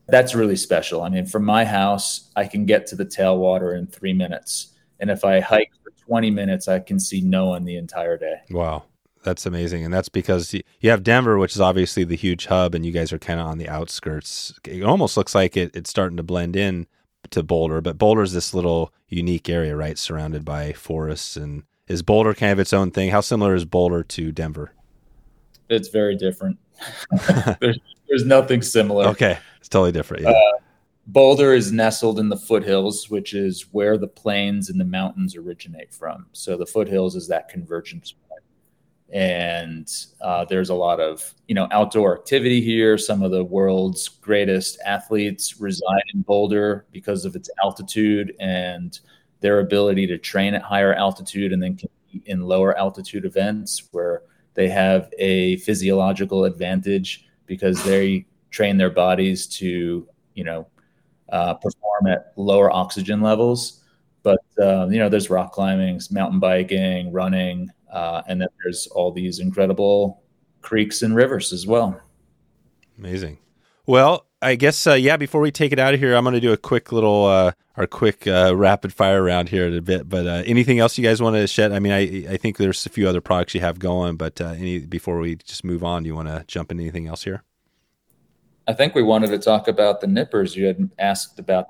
that's 0.08 0.34
really 0.34 0.56
special 0.56 1.02
i 1.02 1.08
mean 1.08 1.26
from 1.26 1.44
my 1.44 1.64
house 1.64 2.30
i 2.34 2.46
can 2.46 2.64
get 2.64 2.86
to 2.86 2.96
the 2.96 3.04
tailwater 3.04 3.76
in 3.78 3.86
three 3.86 4.12
minutes 4.12 4.74
and 5.00 5.10
if 5.10 5.24
i 5.24 5.38
hike 5.38 5.70
for 5.84 5.90
20 6.06 6.30
minutes 6.30 6.66
i 6.66 6.78
can 6.78 6.98
see 6.98 7.20
no 7.20 7.46
one 7.46 7.64
the 7.64 7.76
entire 7.76 8.16
day 8.16 8.36
wow 8.50 8.82
that's 9.22 9.46
amazing 9.46 9.84
and 9.84 9.92
that's 9.92 10.08
because 10.08 10.54
you 10.54 10.90
have 10.90 11.02
denver 11.02 11.38
which 11.38 11.54
is 11.54 11.60
obviously 11.60 12.04
the 12.04 12.16
huge 12.16 12.46
hub 12.46 12.74
and 12.74 12.84
you 12.84 12.92
guys 12.92 13.12
are 13.12 13.18
kind 13.18 13.40
of 13.40 13.46
on 13.46 13.58
the 13.58 13.68
outskirts 13.68 14.58
it 14.64 14.82
almost 14.82 15.16
looks 15.16 15.34
like 15.34 15.56
it, 15.56 15.74
it's 15.74 15.90
starting 15.90 16.16
to 16.16 16.22
blend 16.22 16.56
in 16.56 16.86
to 17.30 17.42
Boulder, 17.42 17.80
but 17.80 17.98
Boulder 17.98 18.22
is 18.22 18.32
this 18.32 18.54
little 18.54 18.92
unique 19.08 19.48
area, 19.48 19.76
right, 19.76 19.98
surrounded 19.98 20.44
by 20.44 20.72
forests. 20.72 21.36
And 21.36 21.64
is 21.88 22.02
Boulder 22.02 22.34
kind 22.34 22.52
of 22.52 22.58
its 22.58 22.72
own 22.72 22.90
thing? 22.90 23.10
How 23.10 23.20
similar 23.20 23.54
is 23.54 23.64
Boulder 23.64 24.02
to 24.02 24.32
Denver? 24.32 24.72
It's 25.68 25.88
very 25.88 26.16
different. 26.16 26.58
there's, 27.60 27.78
there's 28.08 28.24
nothing 28.24 28.62
similar. 28.62 29.06
Okay, 29.08 29.38
it's 29.58 29.68
totally 29.68 29.92
different. 29.92 30.24
Yeah. 30.24 30.30
Uh, 30.30 30.58
Boulder 31.06 31.52
is 31.52 31.72
nestled 31.72 32.20
in 32.20 32.28
the 32.28 32.36
foothills, 32.36 33.10
which 33.10 33.34
is 33.34 33.66
where 33.72 33.98
the 33.98 34.06
plains 34.06 34.70
and 34.70 34.78
the 34.78 34.84
mountains 34.84 35.34
originate 35.34 35.92
from. 35.92 36.26
So 36.32 36.56
the 36.56 36.66
foothills 36.66 37.16
is 37.16 37.26
that 37.26 37.48
convergence 37.48 38.14
and 39.12 39.94
uh, 40.22 40.44
there's 40.46 40.70
a 40.70 40.74
lot 40.74 40.98
of 40.98 41.34
you 41.46 41.54
know 41.54 41.68
outdoor 41.70 42.18
activity 42.18 42.60
here. 42.60 42.96
Some 42.96 43.22
of 43.22 43.30
the 43.30 43.44
world's 43.44 44.08
greatest 44.08 44.80
athletes 44.84 45.60
reside 45.60 46.02
in 46.14 46.22
boulder 46.22 46.86
because 46.92 47.24
of 47.24 47.36
its 47.36 47.50
altitude 47.62 48.34
and 48.40 48.98
their 49.40 49.60
ability 49.60 50.06
to 50.06 50.18
train 50.18 50.54
at 50.54 50.62
higher 50.62 50.94
altitude 50.94 51.52
and 51.52 51.62
then 51.62 51.76
compete 51.76 52.22
in 52.26 52.42
lower 52.42 52.76
altitude 52.78 53.24
events 53.24 53.88
where 53.92 54.22
they 54.54 54.68
have 54.68 55.10
a 55.18 55.56
physiological 55.58 56.44
advantage 56.44 57.26
because 57.46 57.82
they 57.84 58.26
train 58.50 58.76
their 58.76 58.90
bodies 58.90 59.46
to 59.46 60.06
you 60.34 60.44
know 60.44 60.66
uh, 61.30 61.54
perform 61.54 62.06
at 62.06 62.32
lower 62.36 62.70
oxygen 62.70 63.20
levels 63.20 63.81
uh, 64.60 64.86
you 64.88 64.98
know 64.98 65.08
there's 65.08 65.30
rock 65.30 65.52
climbing 65.52 66.00
mountain 66.10 66.40
biking 66.40 67.12
running 67.12 67.70
uh, 67.92 68.22
and 68.26 68.40
then 68.40 68.48
there's 68.62 68.86
all 68.88 69.12
these 69.12 69.38
incredible 69.38 70.22
creeks 70.62 71.02
and 71.02 71.14
rivers 71.14 71.52
as 71.52 71.66
well. 71.66 72.00
Amazing. 72.98 73.38
Well, 73.86 74.26
I 74.40 74.54
guess 74.54 74.86
uh, 74.86 74.94
yeah. 74.94 75.16
Before 75.16 75.40
we 75.40 75.50
take 75.50 75.72
it 75.72 75.78
out 75.78 75.94
of 75.94 76.00
here, 76.00 76.14
I'm 76.14 76.24
going 76.24 76.34
to 76.34 76.40
do 76.40 76.52
a 76.52 76.56
quick 76.56 76.92
little 76.92 77.26
uh, 77.26 77.52
our 77.76 77.86
quick 77.86 78.26
uh, 78.26 78.54
rapid 78.56 78.92
fire 78.92 79.22
round 79.22 79.48
here 79.48 79.66
in 79.66 79.76
a 79.76 79.82
bit. 79.82 80.08
But 80.08 80.26
uh, 80.26 80.42
anything 80.46 80.78
else 80.78 80.96
you 80.96 81.04
guys 81.04 81.20
want 81.20 81.36
to 81.36 81.46
shed? 81.46 81.72
I 81.72 81.78
mean, 81.78 81.92
I 81.92 82.32
I 82.32 82.36
think 82.36 82.56
there's 82.56 82.86
a 82.86 82.90
few 82.90 83.08
other 83.08 83.20
products 83.20 83.54
you 83.54 83.60
have 83.60 83.78
going, 83.78 84.16
but 84.16 84.40
uh, 84.40 84.54
any 84.56 84.80
before 84.80 85.18
we 85.18 85.36
just 85.36 85.64
move 85.64 85.84
on, 85.84 86.04
do 86.04 86.08
you 86.08 86.14
want 86.14 86.28
to 86.28 86.44
jump 86.46 86.70
into 86.70 86.82
anything 86.82 87.08
else 87.08 87.24
here? 87.24 87.42
I 88.66 88.72
think 88.72 88.94
we 88.94 89.02
wanted 89.02 89.30
to 89.30 89.38
talk 89.38 89.66
about 89.66 90.00
the 90.00 90.06
nippers 90.06 90.54
you 90.54 90.66
had 90.66 90.90
asked 90.98 91.38
about 91.38 91.66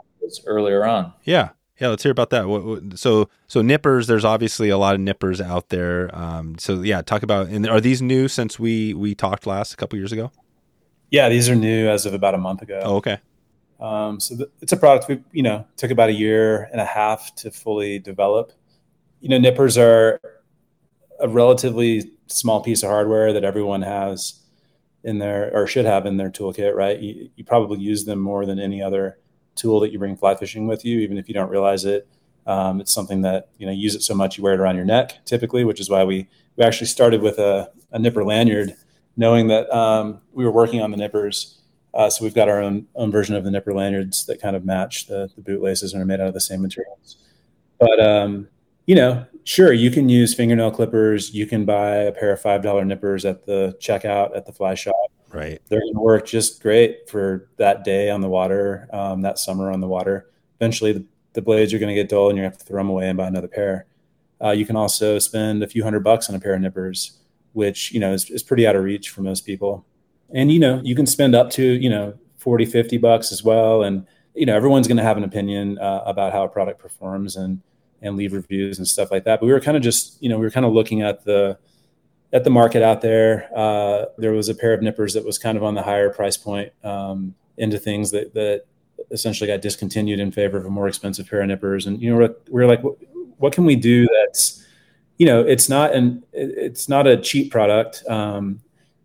earlier 0.46 0.84
on. 0.84 1.12
Yeah. 1.24 1.50
Yeah, 1.82 1.88
let's 1.88 2.04
hear 2.04 2.12
about 2.12 2.30
that. 2.30 2.92
So, 2.94 3.28
so 3.48 3.60
nippers. 3.60 4.06
There's 4.06 4.24
obviously 4.24 4.68
a 4.68 4.78
lot 4.78 4.94
of 4.94 5.00
nippers 5.00 5.40
out 5.40 5.70
there. 5.70 6.14
Um, 6.16 6.56
so, 6.56 6.80
yeah, 6.80 7.02
talk 7.02 7.24
about. 7.24 7.48
And 7.48 7.68
are 7.68 7.80
these 7.80 8.00
new 8.00 8.28
since 8.28 8.56
we 8.56 8.94
we 8.94 9.16
talked 9.16 9.48
last 9.48 9.74
a 9.74 9.76
couple 9.76 9.98
years 9.98 10.12
ago? 10.12 10.30
Yeah, 11.10 11.28
these 11.28 11.48
are 11.48 11.56
new 11.56 11.88
as 11.88 12.06
of 12.06 12.14
about 12.14 12.34
a 12.34 12.38
month 12.38 12.62
ago. 12.62 12.80
Oh, 12.84 12.96
okay. 12.98 13.18
Um, 13.80 14.20
so 14.20 14.36
the, 14.36 14.48
it's 14.60 14.72
a 14.72 14.76
product 14.76 15.08
we 15.08 15.24
you 15.32 15.42
know 15.42 15.66
took 15.76 15.90
about 15.90 16.08
a 16.08 16.12
year 16.12 16.68
and 16.70 16.80
a 16.80 16.84
half 16.84 17.34
to 17.34 17.50
fully 17.50 17.98
develop. 17.98 18.52
You 19.18 19.30
know, 19.30 19.38
nippers 19.38 19.76
are 19.76 20.20
a 21.18 21.26
relatively 21.26 22.12
small 22.28 22.62
piece 22.62 22.84
of 22.84 22.90
hardware 22.90 23.32
that 23.32 23.42
everyone 23.42 23.82
has 23.82 24.40
in 25.02 25.18
their 25.18 25.50
or 25.52 25.66
should 25.66 25.86
have 25.86 26.06
in 26.06 26.16
their 26.16 26.30
toolkit, 26.30 26.76
right? 26.76 27.00
You, 27.00 27.28
you 27.34 27.44
probably 27.44 27.80
use 27.80 28.04
them 28.04 28.20
more 28.20 28.46
than 28.46 28.60
any 28.60 28.80
other 28.80 29.18
tool 29.54 29.80
that 29.80 29.92
you 29.92 29.98
bring 29.98 30.16
fly 30.16 30.34
fishing 30.34 30.66
with 30.66 30.84
you, 30.84 31.00
even 31.00 31.18
if 31.18 31.28
you 31.28 31.34
don't 31.34 31.50
realize 31.50 31.84
it. 31.84 32.08
Um, 32.46 32.80
it's 32.80 32.92
something 32.92 33.22
that 33.22 33.50
you 33.58 33.66
know 33.66 33.72
use 33.72 33.94
it 33.94 34.02
so 34.02 34.14
much 34.14 34.36
you 34.36 34.42
wear 34.44 34.54
it 34.54 34.60
around 34.60 34.76
your 34.76 34.84
neck 34.84 35.24
typically, 35.24 35.64
which 35.64 35.80
is 35.80 35.88
why 35.88 36.04
we 36.04 36.28
we 36.56 36.64
actually 36.64 36.88
started 36.88 37.22
with 37.22 37.38
a, 37.38 37.70
a 37.92 37.98
nipper 37.98 38.24
lanyard, 38.24 38.74
knowing 39.16 39.48
that 39.48 39.70
um, 39.70 40.20
we 40.32 40.44
were 40.44 40.50
working 40.50 40.82
on 40.82 40.90
the 40.90 40.96
nippers. 40.96 41.58
Uh, 41.94 42.08
so 42.08 42.24
we've 42.24 42.34
got 42.34 42.48
our 42.48 42.60
own 42.60 42.86
own 42.94 43.10
version 43.10 43.36
of 43.36 43.44
the 43.44 43.50
nipper 43.50 43.72
lanyards 43.72 44.26
that 44.26 44.40
kind 44.40 44.56
of 44.56 44.64
match 44.64 45.06
the, 45.06 45.30
the 45.36 45.42
boot 45.42 45.62
laces 45.62 45.92
and 45.92 46.02
are 46.02 46.06
made 46.06 46.20
out 46.20 46.28
of 46.28 46.34
the 46.34 46.40
same 46.40 46.62
materials. 46.62 47.16
But 47.78 48.00
um, 48.00 48.48
you 48.86 48.94
know, 48.94 49.24
sure, 49.44 49.72
you 49.72 49.90
can 49.90 50.08
use 50.08 50.34
fingernail 50.34 50.72
clippers. 50.72 51.32
You 51.32 51.46
can 51.46 51.64
buy 51.64 51.94
a 51.94 52.12
pair 52.12 52.32
of 52.32 52.40
five 52.40 52.62
dollar 52.62 52.84
nippers 52.84 53.24
at 53.24 53.46
the 53.46 53.76
checkout 53.80 54.36
at 54.36 54.46
the 54.46 54.52
fly 54.52 54.74
shop. 54.74 55.12
Right. 55.32 55.60
They're 55.68 55.80
going 55.80 55.94
to 55.94 56.00
work 56.00 56.26
just 56.26 56.62
great 56.62 57.08
for 57.08 57.48
that 57.56 57.84
day 57.84 58.10
on 58.10 58.20
the 58.20 58.28
water, 58.28 58.88
um, 58.92 59.22
that 59.22 59.38
summer 59.38 59.70
on 59.70 59.80
the 59.80 59.88
water. 59.88 60.30
Eventually, 60.60 60.92
the, 60.92 61.04
the 61.32 61.42
blades 61.42 61.72
are 61.72 61.78
going 61.78 61.88
to 61.88 61.94
get 61.94 62.10
dull 62.10 62.28
and 62.28 62.36
you 62.36 62.44
have 62.44 62.58
to 62.58 62.64
throw 62.64 62.78
them 62.78 62.90
away 62.90 63.08
and 63.08 63.16
buy 63.16 63.28
another 63.28 63.48
pair. 63.48 63.86
Uh, 64.42 64.50
you 64.50 64.66
can 64.66 64.76
also 64.76 65.18
spend 65.18 65.62
a 65.62 65.66
few 65.66 65.82
hundred 65.82 66.04
bucks 66.04 66.28
on 66.28 66.34
a 66.34 66.40
pair 66.40 66.54
of 66.54 66.60
nippers, 66.60 67.18
which, 67.54 67.92
you 67.92 68.00
know, 68.00 68.12
is, 68.12 68.28
is 68.28 68.42
pretty 68.42 68.66
out 68.66 68.76
of 68.76 68.84
reach 68.84 69.08
for 69.08 69.22
most 69.22 69.46
people. 69.46 69.86
And, 70.34 70.52
you 70.52 70.58
know, 70.58 70.80
you 70.84 70.94
can 70.94 71.06
spend 71.06 71.34
up 71.34 71.50
to, 71.50 71.64
you 71.64 71.88
know, 71.88 72.14
40, 72.36 72.66
50 72.66 72.98
bucks 72.98 73.32
as 73.32 73.42
well. 73.42 73.84
And, 73.84 74.06
you 74.34 74.44
know, 74.44 74.54
everyone's 74.54 74.88
going 74.88 74.96
to 74.96 75.02
have 75.02 75.16
an 75.16 75.24
opinion 75.24 75.78
uh, 75.78 76.02
about 76.04 76.32
how 76.32 76.44
a 76.44 76.48
product 76.48 76.78
performs 76.78 77.36
and, 77.36 77.62
and 78.02 78.16
leave 78.16 78.32
reviews 78.32 78.78
and 78.78 78.86
stuff 78.86 79.10
like 79.10 79.24
that. 79.24 79.40
But 79.40 79.46
we 79.46 79.52
were 79.52 79.60
kind 79.60 79.76
of 79.76 79.82
just, 79.82 80.22
you 80.22 80.28
know, 80.28 80.38
we 80.38 80.44
were 80.44 80.50
kind 80.50 80.66
of 80.66 80.72
looking 80.72 81.02
at 81.02 81.24
the, 81.24 81.56
at 82.32 82.44
the 82.44 82.50
market 82.50 82.82
out 82.82 83.02
there, 83.02 83.48
uh, 83.54 84.06
there 84.16 84.32
was 84.32 84.48
a 84.48 84.54
pair 84.54 84.72
of 84.72 84.82
nippers 84.82 85.14
that 85.14 85.24
was 85.24 85.38
kind 85.38 85.56
of 85.56 85.64
on 85.64 85.74
the 85.74 85.82
higher 85.82 86.10
price 86.10 86.36
point 86.36 86.72
um, 86.82 87.34
into 87.58 87.78
things 87.78 88.10
that 88.12 88.32
that 88.34 88.64
essentially 89.10 89.46
got 89.46 89.60
discontinued 89.60 90.18
in 90.18 90.32
favor 90.32 90.56
of 90.56 90.64
a 90.64 90.70
more 90.70 90.88
expensive 90.88 91.28
pair 91.28 91.42
of 91.42 91.48
nippers. 91.48 91.86
And 91.86 92.00
you 92.00 92.10
know, 92.10 92.16
we're, 92.16 92.34
we're 92.48 92.66
like, 92.66 92.82
what, 92.82 92.96
what, 93.38 93.52
can 93.52 93.64
we 93.64 93.76
do 93.76 94.06
that's, 94.20 94.64
you 95.18 95.26
know, 95.26 95.40
it's 95.42 95.68
not 95.68 95.94
an 95.94 96.24
it's 96.32 96.88
not 96.88 97.06
a 97.06 97.16
cheap 97.16 97.50
product 97.50 98.02
um, 98.08 98.60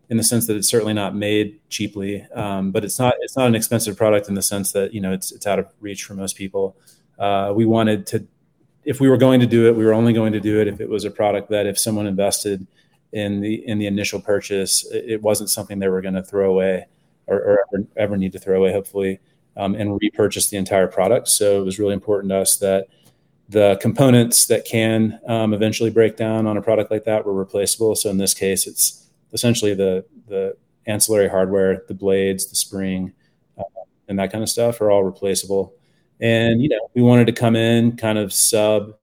in 0.10 0.16
the 0.16 0.24
sense 0.24 0.48
that 0.48 0.56
it's 0.56 0.70
certainly 0.70 0.94
not 0.94 1.16
made 1.16 1.60
cheaply, 1.70 2.26
um, 2.34 2.72
but 2.72 2.86
it's 2.86 2.98
not 2.98 3.16
it's 3.20 3.36
not 3.36 3.48
an 3.48 3.56
expensive 3.56 3.98
product 3.98 4.30
in 4.30 4.36
the 4.36 4.42
sense 4.42 4.72
that 4.72 4.94
you 4.94 5.02
know 5.02 5.12
it's 5.12 5.32
it's 5.32 5.46
out 5.46 5.60
of 5.60 5.68
reach 5.82 6.04
for 6.04 6.14
most 6.14 6.38
people. 6.38 6.78
Uh, 7.20 7.52
we 7.54 7.66
wanted 7.66 8.06
to, 8.06 8.26
if 8.86 9.02
we 9.02 9.10
were 9.10 9.18
going 9.18 9.40
to 9.40 9.48
do 9.48 9.68
it, 9.68 9.76
we 9.76 9.84
were 9.84 9.94
only 9.94 10.14
going 10.14 10.32
to 10.32 10.40
do 10.40 10.62
it 10.62 10.68
if 10.68 10.80
it 10.80 10.88
was 10.88 11.04
a 11.04 11.12
product 11.12 11.50
that 11.50 11.66
if 11.66 11.78
someone 11.78 12.06
invested 12.06 12.66
in 13.12 13.42
the 13.42 13.68
in 13.68 13.80
the 13.80 13.88
initial 13.88 14.20
purchase. 14.20 14.86
It 14.92 15.22
wasn't 15.22 15.50
something 15.50 15.80
they 15.80 15.88
were 15.88 16.02
going 16.02 16.14
to 16.16 16.24
throw 16.24 16.50
away 16.50 16.86
or, 17.28 17.38
or 17.38 17.60
ever, 17.74 17.88
ever, 17.98 18.18
need 18.18 18.32
to 18.34 18.40
throw 18.40 18.58
away, 18.58 18.72
hopefully, 18.72 19.20
um, 19.56 19.76
and 19.76 20.00
repurchase 20.02 20.50
the 20.50 20.58
entire 20.58 20.88
product. 20.88 21.28
So 21.28 21.62
it 21.62 21.66
was 21.66 21.80
really 21.80 21.94
important 21.94 22.32
to 22.32 22.38
us 22.38 22.58
that 22.58 22.88
the 23.50 23.78
components 23.82 24.46
that 24.48 24.66
can 24.66 25.20
um, 25.28 25.54
eventually 25.54 25.90
break 25.90 26.18
down 26.18 26.48
on 26.48 26.58
a 26.58 26.62
product 26.62 26.92
like 26.92 27.06
that 27.06 27.26
were 27.26 27.34
replaceable. 27.34 27.96
So 27.96 28.10
in 28.10 28.18
this 28.18 28.34
case, 28.34 28.68
it's 28.68 29.08
essentially 29.34 29.74
the 29.74 30.06
the 30.28 30.58
ancillary 30.86 31.30
hardware, 31.30 31.84
the 31.88 31.94
blades, 31.94 32.48
the 32.48 32.56
spring, 32.56 33.14
uh, 33.58 33.64
and 34.08 34.20
that 34.20 34.32
kind 34.32 34.44
of 34.44 34.50
stuff 34.50 34.80
are 34.82 34.92
all 34.92 35.04
replaceable. 35.04 35.74
And 36.20 36.62
you 36.62 36.70
know, 36.70 36.90
we 36.94 37.02
wanted 37.02 37.28
to 37.28 37.34
come 37.34 37.56
in 37.56 37.96
kind 37.96 38.18
of 38.18 38.34
sub 38.34 38.96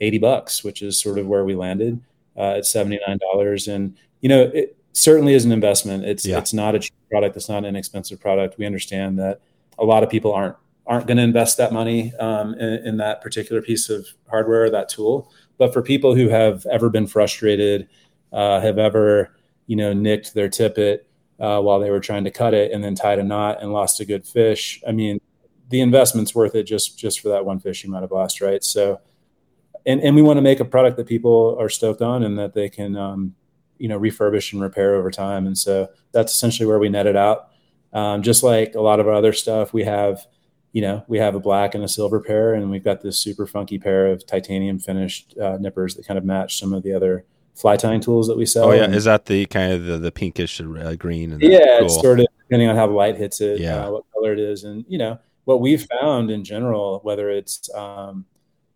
80 0.00 0.18
bucks, 0.18 0.64
which 0.64 0.82
is 0.82 0.98
sort 1.00 1.18
of 1.18 1.26
where 1.26 1.44
we 1.44 1.54
landed 1.54 2.00
uh, 2.36 2.56
at 2.56 2.64
$79 2.64 3.74
and 3.74 3.96
you 4.20 4.28
know 4.28 4.42
it 4.54 4.76
certainly 4.92 5.34
is 5.34 5.44
an 5.44 5.52
investment 5.52 6.04
it's 6.04 6.26
yeah. 6.26 6.38
it's 6.38 6.52
not 6.52 6.74
a 6.74 6.78
cheap 6.78 6.92
product 7.10 7.36
it's 7.36 7.48
not 7.48 7.58
an 7.58 7.64
inexpensive 7.66 8.20
product 8.20 8.58
we 8.58 8.66
understand 8.66 9.18
that 9.18 9.40
a 9.78 9.84
lot 9.84 10.02
of 10.02 10.10
people 10.10 10.32
aren't 10.32 10.56
aren't 10.86 11.06
going 11.06 11.16
to 11.16 11.22
invest 11.22 11.56
that 11.56 11.72
money 11.72 12.12
um, 12.16 12.54
in, 12.54 12.86
in, 12.86 12.96
that 12.96 13.20
particular 13.20 13.62
piece 13.62 13.88
of 13.88 14.08
hardware 14.28 14.64
or 14.64 14.70
that 14.70 14.88
tool. 14.88 15.32
But 15.56 15.72
for 15.72 15.82
people 15.82 16.16
who 16.16 16.28
have 16.28 16.66
ever 16.66 16.90
been 16.90 17.06
frustrated, 17.06 17.88
uh, 18.32 18.60
have 18.60 18.78
ever 18.78 19.34
you 19.66 19.76
know 19.76 19.92
nicked 19.92 20.34
their 20.34 20.48
tippet 20.48 21.08
uh, 21.38 21.60
while 21.60 21.78
they 21.78 21.90
were 21.90 22.00
trying 22.00 22.24
to 22.24 22.30
cut 22.30 22.54
it 22.54 22.72
and 22.72 22.82
then 22.82 22.96
tied 22.96 23.20
a 23.20 23.22
knot 23.22 23.62
and 23.62 23.72
lost 23.72 24.00
a 24.00 24.04
good 24.04 24.26
fish, 24.26 24.82
I 24.86 24.92
mean, 24.92 25.20
the 25.68 25.80
investment's 25.80 26.34
worth 26.34 26.56
it 26.56 26.64
just 26.64 26.98
just 26.98 27.20
for 27.20 27.28
that 27.28 27.44
one 27.44 27.60
fish 27.60 27.84
you 27.84 27.90
might 27.90 28.02
have 28.02 28.10
lost, 28.10 28.40
right? 28.40 28.62
So, 28.64 29.00
and 29.86 30.00
and 30.00 30.14
we 30.14 30.22
want 30.22 30.38
to 30.38 30.42
make 30.42 30.60
a 30.60 30.64
product 30.64 30.96
that 30.96 31.06
people 31.06 31.56
are 31.58 31.68
stoked 31.68 32.02
on 32.02 32.22
and 32.22 32.38
that 32.38 32.54
they 32.54 32.68
can 32.68 32.96
um, 32.96 33.34
you 33.78 33.88
know 33.88 33.98
refurbish 33.98 34.52
and 34.52 34.62
repair 34.62 34.94
over 34.94 35.10
time. 35.10 35.46
And 35.46 35.56
so 35.56 35.88
that's 36.12 36.32
essentially 36.32 36.66
where 36.66 36.78
we 36.78 36.88
net 36.88 37.06
it 37.06 37.16
out. 37.16 37.48
Um, 37.92 38.22
just 38.22 38.42
like 38.42 38.74
a 38.74 38.80
lot 38.80 39.00
of 39.00 39.08
our 39.08 39.14
other 39.14 39.32
stuff, 39.32 39.72
we 39.72 39.84
have 39.84 40.26
you 40.72 40.82
know, 40.82 41.04
we 41.08 41.18
have 41.18 41.34
a 41.34 41.40
black 41.40 41.74
and 41.74 41.82
a 41.82 41.88
silver 41.88 42.20
pair, 42.20 42.54
and 42.54 42.70
we've 42.70 42.84
got 42.84 43.00
this 43.00 43.18
super 43.18 43.46
funky 43.46 43.78
pair 43.78 44.06
of 44.06 44.24
titanium 44.26 44.78
finished 44.78 45.36
uh, 45.38 45.56
nippers 45.58 45.96
that 45.96 46.06
kind 46.06 46.18
of 46.18 46.24
match 46.24 46.58
some 46.58 46.72
of 46.72 46.82
the 46.82 46.92
other 46.92 47.24
fly 47.54 47.76
tying 47.76 48.00
tools 48.00 48.28
that 48.28 48.36
we 48.36 48.46
sell. 48.46 48.66
Oh 48.66 48.72
yeah, 48.72 48.84
and, 48.84 48.94
is 48.94 49.04
that 49.04 49.26
the 49.26 49.46
kind 49.46 49.72
of 49.72 49.84
the, 49.84 49.98
the 49.98 50.12
pinkish 50.12 50.60
uh, 50.60 50.94
green? 50.94 51.32
And 51.32 51.42
yeah, 51.42 51.80
cool. 51.80 51.88
sort 51.88 52.20
of 52.20 52.26
depending 52.44 52.68
on 52.68 52.76
how 52.76 52.86
the 52.86 52.92
light 52.92 53.16
hits 53.16 53.40
it, 53.40 53.60
yeah, 53.60 53.86
uh, 53.86 53.90
what 53.90 54.04
color 54.12 54.32
it 54.32 54.38
is, 54.38 54.64
and 54.64 54.84
you 54.88 54.98
know 54.98 55.18
what 55.44 55.60
we've 55.60 55.86
found 56.00 56.30
in 56.30 56.44
general, 56.44 57.00
whether 57.02 57.30
it's 57.30 57.72
um, 57.74 58.24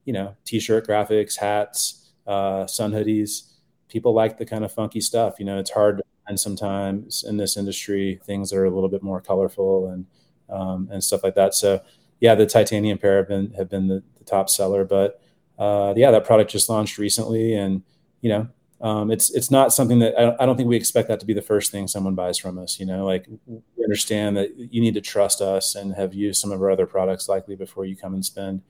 you 0.04 0.12
know 0.12 0.36
t-shirt 0.44 0.86
graphics, 0.86 1.36
hats, 1.36 2.12
uh, 2.26 2.66
sun 2.66 2.92
hoodies, 2.92 3.52
people 3.88 4.12
like 4.12 4.38
the 4.38 4.46
kind 4.46 4.64
of 4.64 4.72
funky 4.72 5.00
stuff. 5.00 5.38
You 5.38 5.44
know, 5.44 5.58
it's 5.58 5.70
hard 5.70 5.98
to 5.98 6.04
find 6.26 6.38
sometimes 6.38 7.24
in 7.24 7.36
this 7.36 7.56
industry 7.56 8.20
things 8.24 8.50
that 8.50 8.58
are 8.58 8.64
a 8.64 8.70
little 8.70 8.88
bit 8.88 9.02
more 9.02 9.20
colorful 9.20 9.88
and 9.88 10.06
um, 10.48 10.88
and 10.92 11.02
stuff 11.02 11.22
like 11.22 11.34
that. 11.34 11.54
So 11.54 11.80
yeah, 12.20 12.34
the 12.34 12.46
titanium 12.46 12.98
pair 12.98 13.18
have 13.18 13.28
been 13.28 13.52
have 13.52 13.68
been 13.68 13.88
the, 13.88 14.02
the 14.18 14.24
top 14.24 14.48
seller, 14.48 14.84
but 14.84 15.20
uh, 15.58 15.94
yeah, 15.96 16.10
that 16.10 16.24
product 16.24 16.50
just 16.50 16.68
launched 16.68 16.98
recently, 16.98 17.54
and 17.54 17.82
you 18.20 18.30
know, 18.30 18.48
um, 18.80 19.10
it's 19.10 19.30
it's 19.30 19.50
not 19.50 19.72
something 19.72 19.98
that 20.00 20.18
I, 20.18 20.42
I, 20.42 20.46
don't 20.46 20.56
think 20.56 20.68
we 20.68 20.76
expect 20.76 21.08
that 21.08 21.20
to 21.20 21.26
be 21.26 21.32
the 21.32 21.42
first 21.42 21.70
thing 21.70 21.86
someone 21.86 22.14
buys 22.14 22.38
from 22.38 22.58
us. 22.58 22.80
You 22.80 22.86
know, 22.86 23.04
like 23.04 23.26
we 23.46 23.84
understand 23.84 24.36
that 24.36 24.56
you 24.56 24.80
need 24.80 24.94
to 24.94 25.00
trust 25.00 25.40
us 25.40 25.74
and 25.74 25.94
have 25.94 26.14
used 26.14 26.40
some 26.40 26.50
of 26.50 26.60
our 26.60 26.70
other 26.70 26.86
products 26.86 27.28
likely 27.28 27.56
before 27.56 27.84
you 27.84 27.96
come 27.96 28.14
and 28.14 28.24
spend. 28.24 28.62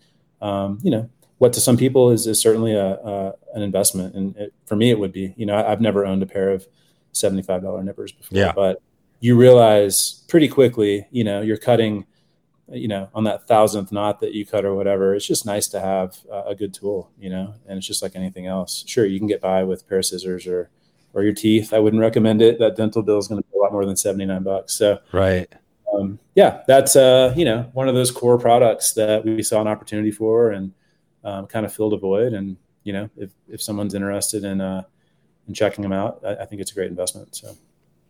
Um, 0.43 0.79
you 0.83 0.91
know, 0.91 1.09
what 1.39 1.53
to 1.55 1.61
some 1.61 1.77
people 1.77 2.11
is, 2.11 2.27
is 2.27 2.41
certainly 2.41 2.75
a, 2.75 2.95
a 2.95 3.33
an 3.55 3.63
investment, 3.63 4.15
and 4.15 4.37
it, 4.37 4.55
for 4.67 4.77
me, 4.77 4.91
it 4.91 4.99
would 4.99 5.13
be. 5.13 5.35
You 5.37 5.47
know, 5.47 5.57
I, 5.57 5.71
have 5.71 5.81
never 5.81 6.07
owned 6.07 6.23
a 6.23 6.27
pair 6.27 6.51
of 6.51 6.67
seventy 7.13 7.43
five 7.43 7.63
dollar 7.63 7.83
nippers 7.83 8.13
before, 8.13 8.39
yeah. 8.39 8.53
but 8.55 8.81
you 9.21 9.37
realize 9.37 10.25
pretty 10.29 10.49
quickly, 10.49 11.07
you 11.11 11.25
know, 11.25 11.41
you're 11.41 11.57
cutting, 11.57 12.05
you 12.71 12.89
know, 12.89 13.09
on 13.15 13.25
that 13.25 13.49
thousandth 13.49 13.91
knot 13.91 14.21
that 14.21 14.33
you 14.33 14.45
cut 14.45 14.65
or 14.65 14.75
whatever. 14.75 15.15
It's 15.15 15.27
just 15.27 15.47
nice 15.47 15.67
to 15.69 15.81
have 15.81 16.17
a 16.31 16.55
good 16.55 16.75
tool, 16.75 17.11
you 17.19 17.31
know, 17.31 17.55
and 17.67 17.79
it's 17.79 17.87
just 17.87 18.03
like 18.03 18.17
anything 18.17 18.47
else. 18.47 18.85
Sure, 18.87 19.07
you 19.07 19.19
can 19.19 19.29
get 19.29 19.41
by 19.41 19.65
with 19.65 19.83
a 19.83 19.85
pair 19.85 19.99
of 19.99 20.07
scissors 20.07 20.47
or 20.47 20.71
or 21.15 21.23
your 21.23 21.33
teeth. 21.33 21.73
I 21.73 21.79
wouldn't 21.79 22.01
recommend 22.01 22.43
it. 22.43 22.59
That 22.59 22.77
dental 22.77 23.03
bill 23.03 23.19
is 23.19 23.29
going 23.29 23.43
to 23.43 23.49
be 23.49 23.59
a 23.59 23.61
lot 23.61 23.73
more 23.73 23.87
than 23.87 23.97
seventy 23.97 24.27
nine 24.27 24.43
bucks. 24.43 24.75
So 24.75 24.99
right. 25.13 25.53
Um, 25.95 26.19
yeah, 26.35 26.63
that's 26.67 26.97
uh, 26.97 27.33
you 27.37 27.45
know 27.45 27.71
one 27.73 27.89
of 27.89 27.95
those 27.95 28.11
core 28.11 28.39
products 28.39 28.93
that 28.95 29.25
we 29.25 29.43
saw 29.43 29.61
an 29.61 29.69
opportunity 29.69 30.11
for 30.11 30.51
and 30.51 30.73
um, 31.25 31.47
kind 31.47 31.67
of 31.67 31.73
filled 31.73 31.93
a 31.93 31.97
void. 31.97 32.33
And 32.33 32.57
you 32.85 32.93
know, 32.93 33.11
if 33.17 33.31
if 33.49 33.63
someone's 33.63 33.95
interested 33.95 34.45
in 34.45 34.61
uh, 34.61 34.83
in 35.49 35.55
checking 35.55 35.83
them 35.83 35.93
out, 35.93 36.21
I, 36.25 36.37
I 36.37 36.45
think 36.45 36.61
it's 36.61 36.71
a 36.71 36.75
great 36.75 36.91
investment. 36.91 37.35
So. 37.35 37.57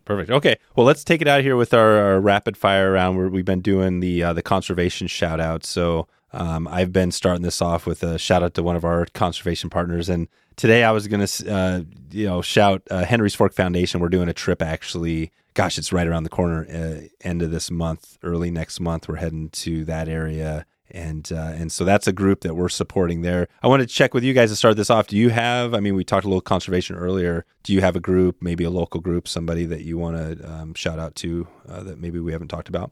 Perfect. 0.05 0.29
Okay. 0.29 0.57
Well, 0.75 0.85
let's 0.85 1.03
take 1.03 1.23
it 1.23 1.27
out 1.27 1.41
here 1.41 1.55
with 1.55 1.73
our, 1.73 1.97
our 1.97 2.19
rapid 2.19 2.55
fire 2.55 2.91
round 2.91 3.17
where 3.17 3.27
we've 3.27 3.43
been 3.43 3.61
doing 3.61 4.01
the 4.01 4.21
uh, 4.21 4.33
the 4.33 4.43
conservation 4.43 5.07
shout 5.07 5.39
out. 5.39 5.65
So 5.65 6.07
um, 6.31 6.67
I've 6.67 6.93
been 6.93 7.11
starting 7.11 7.41
this 7.41 7.61
off 7.61 7.87
with 7.87 8.03
a 8.03 8.19
shout 8.19 8.43
out 8.43 8.53
to 8.53 8.63
one 8.63 8.75
of 8.75 8.85
our 8.85 9.07
conservation 9.13 9.71
partners, 9.71 10.07
and 10.07 10.27
today 10.57 10.83
I 10.83 10.91
was 10.91 11.07
going 11.07 11.25
to 11.25 11.51
uh, 11.51 11.81
you 12.11 12.27
know 12.27 12.43
shout 12.43 12.83
uh, 12.91 13.03
Henry's 13.03 13.33
Fork 13.33 13.53
Foundation. 13.53 13.99
We're 13.99 14.09
doing 14.09 14.29
a 14.29 14.33
trip 14.33 14.61
actually. 14.61 15.31
Gosh, 15.55 15.77
it's 15.77 15.93
right 15.93 16.05
around 16.05 16.23
the 16.23 16.29
corner. 16.29 16.67
Uh, 16.69 17.07
end 17.21 17.41
of 17.41 17.49
this 17.49 17.71
month, 17.71 18.17
early 18.21 18.51
next 18.51 18.79
month, 18.79 19.07
we're 19.07 19.15
heading 19.15 19.49
to 19.51 19.85
that 19.85 20.07
area 20.09 20.65
and 20.91 21.31
uh, 21.31 21.53
and 21.55 21.71
so 21.71 21.83
that's 21.83 22.07
a 22.07 22.13
group 22.13 22.41
that 22.41 22.55
we're 22.55 22.69
supporting 22.69 23.21
there. 23.21 23.47
I 23.63 23.67
want 23.67 23.81
to 23.81 23.87
check 23.87 24.13
with 24.13 24.23
you 24.23 24.33
guys 24.33 24.49
to 24.51 24.55
start 24.55 24.77
this 24.77 24.89
off. 24.89 25.07
Do 25.07 25.17
you 25.17 25.29
have? 25.29 25.73
I 25.73 25.79
mean, 25.79 25.95
we 25.95 26.03
talked 26.03 26.25
a 26.25 26.27
little 26.27 26.41
conservation 26.41 26.95
earlier. 26.95 27.45
Do 27.63 27.73
you 27.73 27.81
have 27.81 27.95
a 27.95 27.99
group, 27.99 28.37
maybe 28.41 28.63
a 28.63 28.69
local 28.69 29.01
group, 29.01 29.27
somebody 29.27 29.65
that 29.65 29.81
you 29.81 29.97
want 29.97 30.17
to 30.17 30.51
um, 30.51 30.73
shout 30.73 30.99
out 30.99 31.15
to 31.15 31.47
uh, 31.67 31.83
that 31.83 31.99
maybe 31.99 32.19
we 32.19 32.31
haven't 32.31 32.49
talked 32.49 32.69
about? 32.69 32.91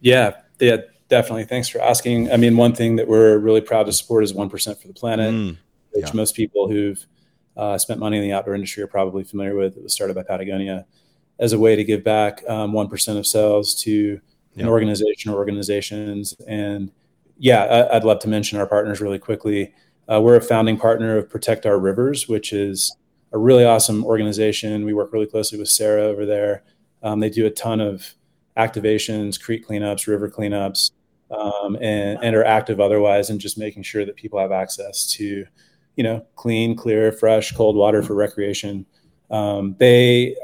Yeah, 0.00 0.40
yeah, 0.58 0.78
definitely. 1.08 1.44
Thanks 1.44 1.68
for 1.68 1.80
asking. 1.80 2.32
I 2.32 2.36
mean, 2.36 2.56
one 2.56 2.74
thing 2.74 2.96
that 2.96 3.06
we're 3.06 3.38
really 3.38 3.60
proud 3.60 3.86
to 3.86 3.92
support 3.92 4.24
is 4.24 4.34
one 4.34 4.50
percent 4.50 4.80
for 4.80 4.88
the 4.88 4.94
planet, 4.94 5.32
mm, 5.32 5.56
which 5.92 6.06
yeah. 6.06 6.12
most 6.14 6.34
people 6.34 6.68
who've 6.68 7.04
uh, 7.56 7.78
spent 7.78 8.00
money 8.00 8.16
in 8.16 8.22
the 8.22 8.32
outdoor 8.32 8.54
industry 8.54 8.82
are 8.82 8.88
probably 8.88 9.24
familiar 9.24 9.54
with. 9.54 9.76
It 9.76 9.82
was 9.82 9.92
started 9.92 10.14
by 10.14 10.24
Patagonia 10.24 10.86
as 11.38 11.52
a 11.52 11.58
way 11.58 11.76
to 11.76 11.84
give 11.84 12.04
back 12.04 12.42
um, 12.48 12.72
one 12.72 12.86
um, 12.86 13.16
of 13.16 13.26
sales 13.26 13.74
to 13.82 14.20
an 14.56 14.68
organization 14.68 15.32
or 15.32 15.36
organizations 15.36 16.34
and 16.46 16.90
yeah, 17.40 17.88
I'd 17.90 18.04
love 18.04 18.18
to 18.20 18.28
mention 18.28 18.58
our 18.58 18.66
partners 18.66 19.00
really 19.00 19.18
quickly. 19.18 19.72
Uh, 20.12 20.20
we're 20.20 20.36
a 20.36 20.42
founding 20.42 20.76
partner 20.76 21.16
of 21.16 21.30
Protect 21.30 21.64
Our 21.64 21.78
Rivers, 21.78 22.28
which 22.28 22.52
is 22.52 22.94
a 23.32 23.38
really 23.38 23.64
awesome 23.64 24.04
organization. 24.04 24.84
We 24.84 24.92
work 24.92 25.10
really 25.10 25.26
closely 25.26 25.58
with 25.58 25.68
Sarah 25.68 26.02
over 26.02 26.26
there. 26.26 26.64
Um, 27.02 27.18
they 27.18 27.30
do 27.30 27.46
a 27.46 27.50
ton 27.50 27.80
of 27.80 28.14
activations, 28.58 29.40
creek 29.40 29.66
cleanups, 29.66 30.06
river 30.06 30.28
cleanups, 30.28 30.90
um, 31.30 31.76
and, 31.76 32.18
and 32.22 32.36
are 32.36 32.44
active 32.44 32.78
otherwise 32.78 33.30
in 33.30 33.38
just 33.38 33.56
making 33.56 33.84
sure 33.84 34.04
that 34.04 34.16
people 34.16 34.38
have 34.38 34.52
access 34.52 35.10
to, 35.12 35.46
you 35.96 36.04
know, 36.04 36.26
clean, 36.36 36.76
clear, 36.76 37.10
fresh, 37.10 37.52
cold 37.52 37.74
water 37.74 38.02
for 38.02 38.14
recreation. 38.14 38.84
Um, 39.30 39.76
they 39.78 40.36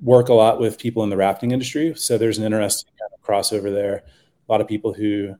work 0.00 0.30
a 0.30 0.34
lot 0.34 0.58
with 0.58 0.78
people 0.78 1.02
in 1.02 1.10
the 1.10 1.16
rafting 1.18 1.50
industry. 1.50 1.92
So 1.96 2.16
there's 2.16 2.38
an 2.38 2.44
interesting 2.44 2.92
kind 2.98 3.10
of 3.12 3.20
crossover 3.20 3.74
there. 3.74 4.04
A 4.48 4.52
lot 4.52 4.62
of 4.62 4.68
people 4.68 4.94
who 4.94 5.34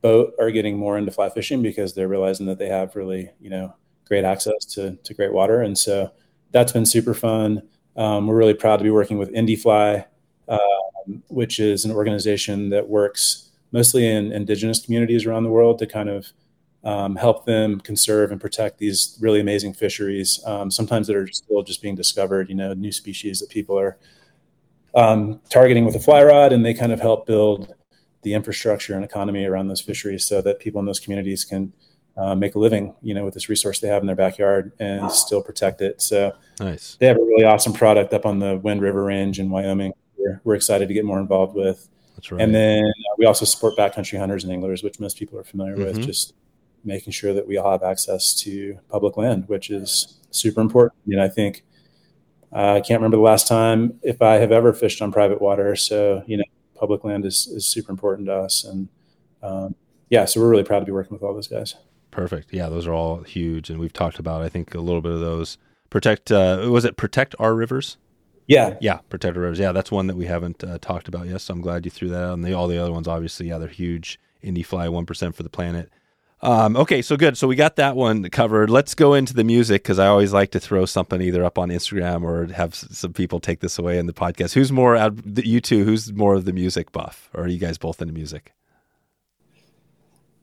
boat 0.00 0.34
are 0.38 0.50
getting 0.50 0.76
more 0.76 0.98
into 0.98 1.12
fly 1.12 1.28
fishing 1.28 1.62
because 1.62 1.94
they're 1.94 2.08
realizing 2.08 2.46
that 2.46 2.58
they 2.58 2.68
have 2.68 2.96
really, 2.96 3.30
you 3.40 3.50
know, 3.50 3.74
great 4.06 4.24
access 4.24 4.64
to, 4.64 4.96
to 4.96 5.14
great 5.14 5.32
water. 5.32 5.62
And 5.62 5.76
so 5.76 6.10
that's 6.50 6.72
been 6.72 6.86
super 6.86 7.14
fun. 7.14 7.62
Um, 7.96 8.26
we're 8.26 8.36
really 8.36 8.54
proud 8.54 8.78
to 8.78 8.84
be 8.84 8.90
working 8.90 9.18
with 9.18 9.32
Indifly, 9.32 10.04
um, 10.48 11.22
which 11.28 11.60
is 11.60 11.84
an 11.84 11.92
organization 11.92 12.70
that 12.70 12.88
works 12.88 13.50
mostly 13.72 14.06
in 14.06 14.32
indigenous 14.32 14.84
communities 14.84 15.26
around 15.26 15.42
the 15.42 15.50
world 15.50 15.78
to 15.78 15.86
kind 15.86 16.08
of 16.08 16.32
um, 16.84 17.16
help 17.16 17.46
them 17.46 17.80
conserve 17.80 18.30
and 18.30 18.40
protect 18.40 18.78
these 18.78 19.16
really 19.20 19.40
amazing 19.40 19.72
fisheries. 19.72 20.40
Um, 20.44 20.70
sometimes 20.70 21.06
that 21.06 21.16
are 21.16 21.26
still 21.28 21.62
just 21.62 21.80
being 21.80 21.94
discovered, 21.94 22.48
you 22.48 22.54
know, 22.54 22.74
new 22.74 22.92
species 22.92 23.40
that 23.40 23.48
people 23.48 23.78
are 23.78 23.96
um, 24.94 25.40
targeting 25.48 25.84
with 25.84 25.96
a 25.96 26.00
fly 26.00 26.22
rod, 26.22 26.52
and 26.52 26.64
they 26.64 26.74
kind 26.74 26.92
of 26.92 27.00
help 27.00 27.26
build 27.26 27.74
the 28.24 28.34
infrastructure 28.34 28.94
and 28.94 29.04
economy 29.04 29.44
around 29.44 29.68
those 29.68 29.80
fisheries 29.80 30.24
so 30.24 30.42
that 30.42 30.58
people 30.58 30.80
in 30.80 30.86
those 30.86 31.00
communities 31.00 31.44
can 31.44 31.72
uh, 32.16 32.34
make 32.34 32.54
a 32.54 32.58
living, 32.58 32.94
you 33.02 33.14
know, 33.14 33.24
with 33.24 33.34
this 33.34 33.48
resource 33.48 33.80
they 33.80 33.88
have 33.88 34.02
in 34.02 34.06
their 34.06 34.16
backyard 34.16 34.72
and 34.78 35.10
still 35.10 35.42
protect 35.42 35.80
it. 35.80 36.00
So 36.00 36.32
nice. 36.60 36.96
They 37.00 37.06
have 37.06 37.16
a 37.16 37.20
really 37.20 37.44
awesome 37.44 37.72
product 37.72 38.12
up 38.12 38.26
on 38.26 38.38
the 38.38 38.56
Wind 38.58 38.80
River 38.80 39.04
Range 39.04 39.38
in 39.38 39.50
Wyoming. 39.50 39.92
We're, 40.16 40.40
we're 40.44 40.54
excited 40.54 40.88
to 40.88 40.94
get 40.94 41.04
more 41.04 41.18
involved 41.18 41.54
with. 41.54 41.88
That's 42.16 42.30
right. 42.30 42.40
And 42.40 42.54
then 42.54 42.84
uh, 42.84 43.14
we 43.18 43.26
also 43.26 43.44
support 43.44 43.76
backcountry 43.76 44.18
hunters 44.18 44.44
and 44.44 44.52
anglers, 44.52 44.82
which 44.82 45.00
most 45.00 45.18
people 45.18 45.38
are 45.38 45.44
familiar 45.44 45.76
mm-hmm. 45.76 45.98
with. 45.98 46.06
Just 46.06 46.34
making 46.84 47.12
sure 47.12 47.32
that 47.34 47.46
we 47.46 47.56
all 47.56 47.72
have 47.72 47.82
access 47.82 48.34
to 48.34 48.78
public 48.88 49.16
land, 49.16 49.48
which 49.48 49.70
is 49.70 50.18
super 50.30 50.60
important. 50.60 50.94
You 51.06 51.16
know, 51.16 51.24
I 51.24 51.28
think 51.28 51.64
uh, 52.52 52.74
I 52.74 52.80
can't 52.80 53.00
remember 53.00 53.16
the 53.16 53.22
last 53.22 53.48
time 53.48 53.98
if 54.02 54.22
I 54.22 54.34
have 54.34 54.52
ever 54.52 54.72
fished 54.72 55.02
on 55.02 55.10
private 55.10 55.40
water. 55.42 55.74
So 55.74 56.22
you 56.26 56.36
know, 56.36 56.44
public 56.84 57.02
land 57.04 57.24
is, 57.24 57.46
is 57.46 57.64
super 57.74 57.90
important 57.90 58.26
to 58.28 58.34
us. 58.34 58.64
And 58.64 58.88
um, 59.42 59.74
yeah, 60.10 60.24
so 60.26 60.40
we're 60.40 60.50
really 60.50 60.68
proud 60.70 60.80
to 60.80 60.84
be 60.84 60.92
working 60.92 61.14
with 61.16 61.22
all 61.22 61.34
those 61.38 61.48
guys. 61.48 61.76
Perfect. 62.10 62.52
Yeah, 62.52 62.68
those 62.68 62.86
are 62.86 62.92
all 63.00 63.22
huge, 63.22 63.70
and 63.70 63.78
we've 63.80 63.92
talked 63.92 64.18
about 64.18 64.42
I 64.42 64.48
think 64.48 64.74
a 64.74 64.80
little 64.88 65.00
bit 65.00 65.12
of 65.12 65.20
those. 65.20 65.58
Protect 65.90 66.30
uh, 66.30 66.68
was 66.76 66.84
it 66.84 66.96
protect 66.96 67.34
our 67.38 67.54
rivers? 67.54 67.96
Yeah, 68.46 68.76
yeah, 68.80 68.98
protect 69.08 69.36
our 69.36 69.42
rivers. 69.42 69.58
Yeah, 69.58 69.72
that's 69.72 69.90
one 69.90 70.06
that 70.08 70.16
we 70.16 70.26
haven't 70.26 70.62
uh, 70.62 70.78
talked 70.78 71.08
about 71.08 71.26
yet. 71.26 71.40
So 71.40 71.54
I'm 71.54 71.62
glad 71.62 71.84
you 71.84 71.90
threw 71.90 72.10
that 72.10 72.22
out. 72.22 72.34
And 72.34 72.44
the, 72.44 72.52
all 72.52 72.68
the 72.68 72.78
other 72.78 72.92
ones, 72.92 73.08
obviously, 73.08 73.48
yeah, 73.48 73.58
they're 73.58 73.68
huge. 73.68 74.20
Indifly, 74.42 74.88
one 74.90 75.06
percent 75.06 75.34
for 75.34 75.42
the 75.42 75.48
planet. 75.58 75.90
Um, 76.44 76.76
okay, 76.76 77.00
so 77.00 77.16
good. 77.16 77.38
So 77.38 77.48
we 77.48 77.56
got 77.56 77.76
that 77.76 77.96
one 77.96 78.28
covered. 78.28 78.68
Let's 78.68 78.94
go 78.94 79.14
into 79.14 79.32
the 79.32 79.44
music 79.44 79.82
because 79.82 79.98
I 79.98 80.08
always 80.08 80.34
like 80.34 80.50
to 80.50 80.60
throw 80.60 80.84
something 80.84 81.22
either 81.22 81.42
up 81.42 81.58
on 81.58 81.70
Instagram 81.70 82.22
or 82.22 82.52
have 82.52 82.74
some 82.74 83.14
people 83.14 83.40
take 83.40 83.60
this 83.60 83.78
away 83.78 83.96
in 83.96 84.04
the 84.04 84.12
podcast. 84.12 84.52
Who's 84.52 84.70
more, 84.70 85.10
you 85.36 85.62
two, 85.62 85.84
who's 85.84 86.12
more 86.12 86.34
of 86.34 86.44
the 86.44 86.52
music 86.52 86.92
buff? 86.92 87.30
Or 87.32 87.44
are 87.44 87.48
you 87.48 87.56
guys 87.58 87.78
both 87.78 88.02
into 88.02 88.12
music? 88.12 88.52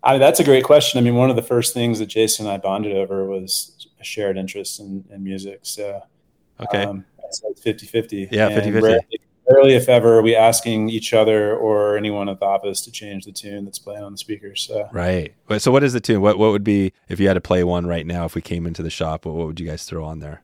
I 0.03 0.13
mean, 0.13 0.21
that's 0.21 0.39
a 0.39 0.43
great 0.43 0.63
question. 0.63 0.97
I 0.97 1.03
mean, 1.03 1.13
one 1.13 1.29
of 1.29 1.35
the 1.35 1.43
first 1.43 1.75
things 1.75 1.99
that 1.99 2.07
Jason 2.07 2.47
and 2.47 2.53
I 2.53 2.57
bonded 2.57 2.95
over 2.95 3.25
was 3.25 3.87
a 3.99 4.03
shared 4.03 4.37
interest 4.37 4.79
in, 4.79 5.05
in 5.11 5.23
music. 5.23 5.59
So, 5.61 6.01
okay. 6.59 6.83
Um, 6.83 7.05
so 7.29 7.51
it's 7.51 7.61
50 7.61 7.85
50. 7.85 8.29
Yeah, 8.31 8.49
50 8.49 8.71
50. 8.71 9.21
Rarely, 9.51 9.73
if 9.73 9.89
ever, 9.89 10.17
are 10.17 10.21
we 10.21 10.35
asking 10.35 10.89
each 10.89 11.13
other 11.13 11.55
or 11.55 11.97
anyone 11.97 12.29
at 12.29 12.39
the 12.39 12.45
office 12.45 12.81
to 12.81 12.91
change 12.91 13.25
the 13.25 13.31
tune 13.31 13.65
that's 13.65 13.79
playing 13.79 14.03
on 14.03 14.11
the 14.11 14.17
speakers. 14.17 14.63
So 14.63 14.87
right. 14.91 15.33
So 15.57 15.71
what 15.71 15.83
is 15.83 15.93
the 15.93 15.99
tune? 15.99 16.21
What 16.21 16.37
what 16.37 16.51
would 16.51 16.63
be 16.63 16.93
if 17.09 17.19
you 17.19 17.27
had 17.27 17.35
to 17.35 17.41
play 17.41 17.63
one 17.63 17.85
right 17.85 18.05
now? 18.05 18.25
If 18.25 18.35
we 18.35 18.41
came 18.41 18.65
into 18.65 18.83
the 18.83 18.89
shop, 18.89 19.25
what, 19.25 19.35
what 19.35 19.47
would 19.47 19.59
you 19.59 19.67
guys 19.67 19.83
throw 19.83 20.03
on 20.03 20.19
there? 20.19 20.41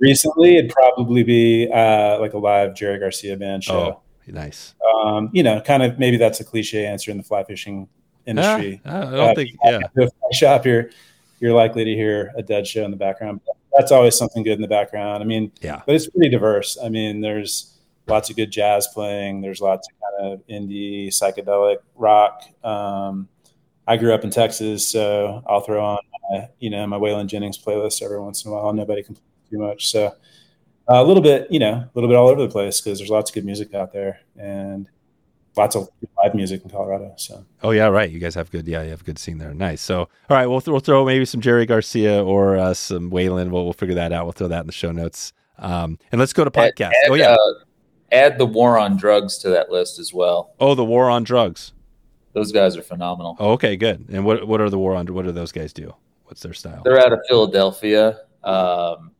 Recently, 0.00 0.58
it'd 0.58 0.70
probably 0.70 1.24
be 1.24 1.68
uh, 1.72 2.20
like 2.20 2.32
a 2.32 2.38
live 2.38 2.74
Jerry 2.74 2.98
Garcia 2.98 3.36
band 3.36 3.64
show. 3.64 3.98
Oh, 3.98 4.00
nice. 4.26 4.74
Um, 4.94 5.30
you 5.32 5.42
know, 5.42 5.60
kind 5.60 5.82
of 5.82 5.98
maybe 5.98 6.16
that's 6.16 6.40
a 6.40 6.44
cliche 6.44 6.86
answer 6.86 7.10
in 7.10 7.16
the 7.16 7.22
fly 7.24 7.42
fishing 7.42 7.88
industry. 8.26 8.80
Ah, 8.84 9.08
I 9.08 9.10
don't 9.10 9.30
uh, 9.30 9.34
think. 9.34 9.50
Yeah. 9.64 10.06
Shop 10.32 10.64
here, 10.64 10.92
you're 11.40 11.54
likely 11.54 11.84
to 11.84 11.94
hear 11.94 12.32
a 12.36 12.42
dead 12.42 12.66
show 12.66 12.84
in 12.84 12.90
the 12.90 12.96
background. 12.96 13.40
That's 13.76 13.92
always 13.92 14.16
something 14.16 14.42
good 14.42 14.54
in 14.54 14.60
the 14.60 14.68
background. 14.68 15.22
I 15.22 15.26
mean, 15.26 15.50
yeah. 15.60 15.82
But 15.86 15.94
it's 15.94 16.08
pretty 16.08 16.30
diverse. 16.30 16.78
I 16.82 16.88
mean, 16.88 17.20
there's 17.20 17.77
lots 18.08 18.30
of 18.30 18.36
good 18.36 18.50
jazz 18.50 18.88
playing. 18.88 19.40
There's 19.40 19.60
lots 19.60 19.88
of 19.88 19.94
kind 20.00 20.32
of 20.32 20.46
indie 20.46 21.08
psychedelic 21.08 21.78
rock. 21.94 22.42
Um, 22.64 23.28
I 23.86 23.96
grew 23.96 24.12
up 24.12 24.24
in 24.24 24.30
Texas, 24.30 24.86
so 24.86 25.42
I'll 25.46 25.60
throw 25.60 25.84
on 25.84 25.98
my, 26.30 26.48
you 26.58 26.70
know 26.70 26.86
my 26.86 26.98
Waylon 26.98 27.26
Jennings 27.26 27.58
playlist 27.58 28.02
every 28.02 28.20
once 28.20 28.44
in 28.44 28.50
a 28.50 28.54
while. 28.54 28.72
Nobody 28.72 29.02
complains 29.02 29.26
too 29.50 29.58
much, 29.58 29.90
so 29.90 30.14
uh, 30.90 31.02
a 31.02 31.04
little 31.04 31.22
bit, 31.22 31.50
you 31.50 31.58
know, 31.58 31.72
a 31.72 31.90
little 31.94 32.08
bit 32.08 32.16
all 32.16 32.28
over 32.28 32.40
the 32.40 32.48
place 32.48 32.80
because 32.80 32.98
there's 32.98 33.10
lots 33.10 33.30
of 33.30 33.34
good 33.34 33.44
music 33.44 33.74
out 33.74 33.92
there 33.92 34.20
and 34.36 34.88
lots 35.56 35.76
of 35.76 35.88
live 36.22 36.34
music 36.34 36.62
in 36.62 36.70
Colorado. 36.70 37.12
So. 37.16 37.44
Oh 37.62 37.72
yeah, 37.72 37.86
right. 37.86 38.10
You 38.10 38.18
guys 38.18 38.34
have 38.36 38.50
good. 38.50 38.66
Yeah, 38.66 38.82
you 38.82 38.90
have 38.90 39.02
a 39.02 39.04
good 39.04 39.18
scene 39.18 39.36
there. 39.38 39.52
Nice. 39.52 39.82
So, 39.82 40.00
all 40.00 40.08
right, 40.30 40.46
we'll, 40.46 40.60
th- 40.60 40.72
we'll 40.72 40.80
throw 40.80 41.04
maybe 41.04 41.26
some 41.26 41.40
Jerry 41.40 41.66
Garcia 41.66 42.24
or 42.24 42.56
uh, 42.56 42.72
some 42.72 43.10
Waylon. 43.10 43.50
We'll, 43.50 43.64
we'll 43.64 43.74
figure 43.74 43.96
that 43.96 44.12
out. 44.12 44.24
We'll 44.24 44.32
throw 44.32 44.48
that 44.48 44.60
in 44.60 44.66
the 44.66 44.72
show 44.72 44.92
notes. 44.92 45.32
Um, 45.58 45.98
and 46.12 46.18
let's 46.18 46.32
go 46.32 46.44
to 46.44 46.50
podcast. 46.50 46.92
Add, 47.04 47.10
oh 47.10 47.14
yeah. 47.14 47.32
Uh, 47.32 47.54
add 48.12 48.38
the 48.38 48.46
war 48.46 48.78
on 48.78 48.96
drugs 48.96 49.38
to 49.38 49.48
that 49.50 49.70
list 49.70 49.98
as 49.98 50.12
well. 50.12 50.54
Oh, 50.60 50.74
the 50.74 50.84
war 50.84 51.10
on 51.10 51.24
drugs. 51.24 51.72
Those 52.32 52.52
guys 52.52 52.76
are 52.76 52.82
phenomenal. 52.82 53.36
Oh, 53.38 53.52
okay, 53.52 53.76
good. 53.76 54.06
And 54.10 54.24
what 54.24 54.46
what 54.46 54.60
are 54.60 54.70
the 54.70 54.78
war 54.78 54.94
on? 54.94 55.06
What 55.06 55.24
do 55.24 55.32
those 55.32 55.52
guys 55.52 55.72
do? 55.72 55.94
What's 56.24 56.42
their 56.42 56.52
style? 56.52 56.82
They're 56.84 57.00
out 57.00 57.12
of 57.12 57.20
Philadelphia. 57.28 58.20
Um, 58.44 59.12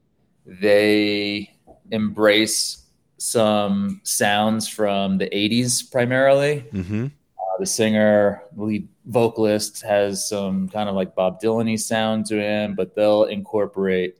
they 0.45 1.55
embrace 1.91 2.84
some 3.16 4.01
sounds 4.05 4.68
from 4.68 5.18
the 5.18 5.28
80s 5.30 5.91
primarily. 5.91 6.64
Mm-hmm. 6.72 7.07
Uh, 7.07 7.59
the 7.59 7.66
singer, 7.66 8.43
lead 8.57 8.89
vocalist, 9.07 9.82
has 9.82 10.28
some 10.28 10.68
kind 10.68 10.89
of 10.89 10.95
like 10.95 11.14
Bob 11.14 11.41
Dylan 11.41 11.78
sound 11.78 12.26
to 12.26 12.41
him, 12.41 12.74
but 12.74 12.95
they'll 12.95 13.24
incorporate, 13.24 14.16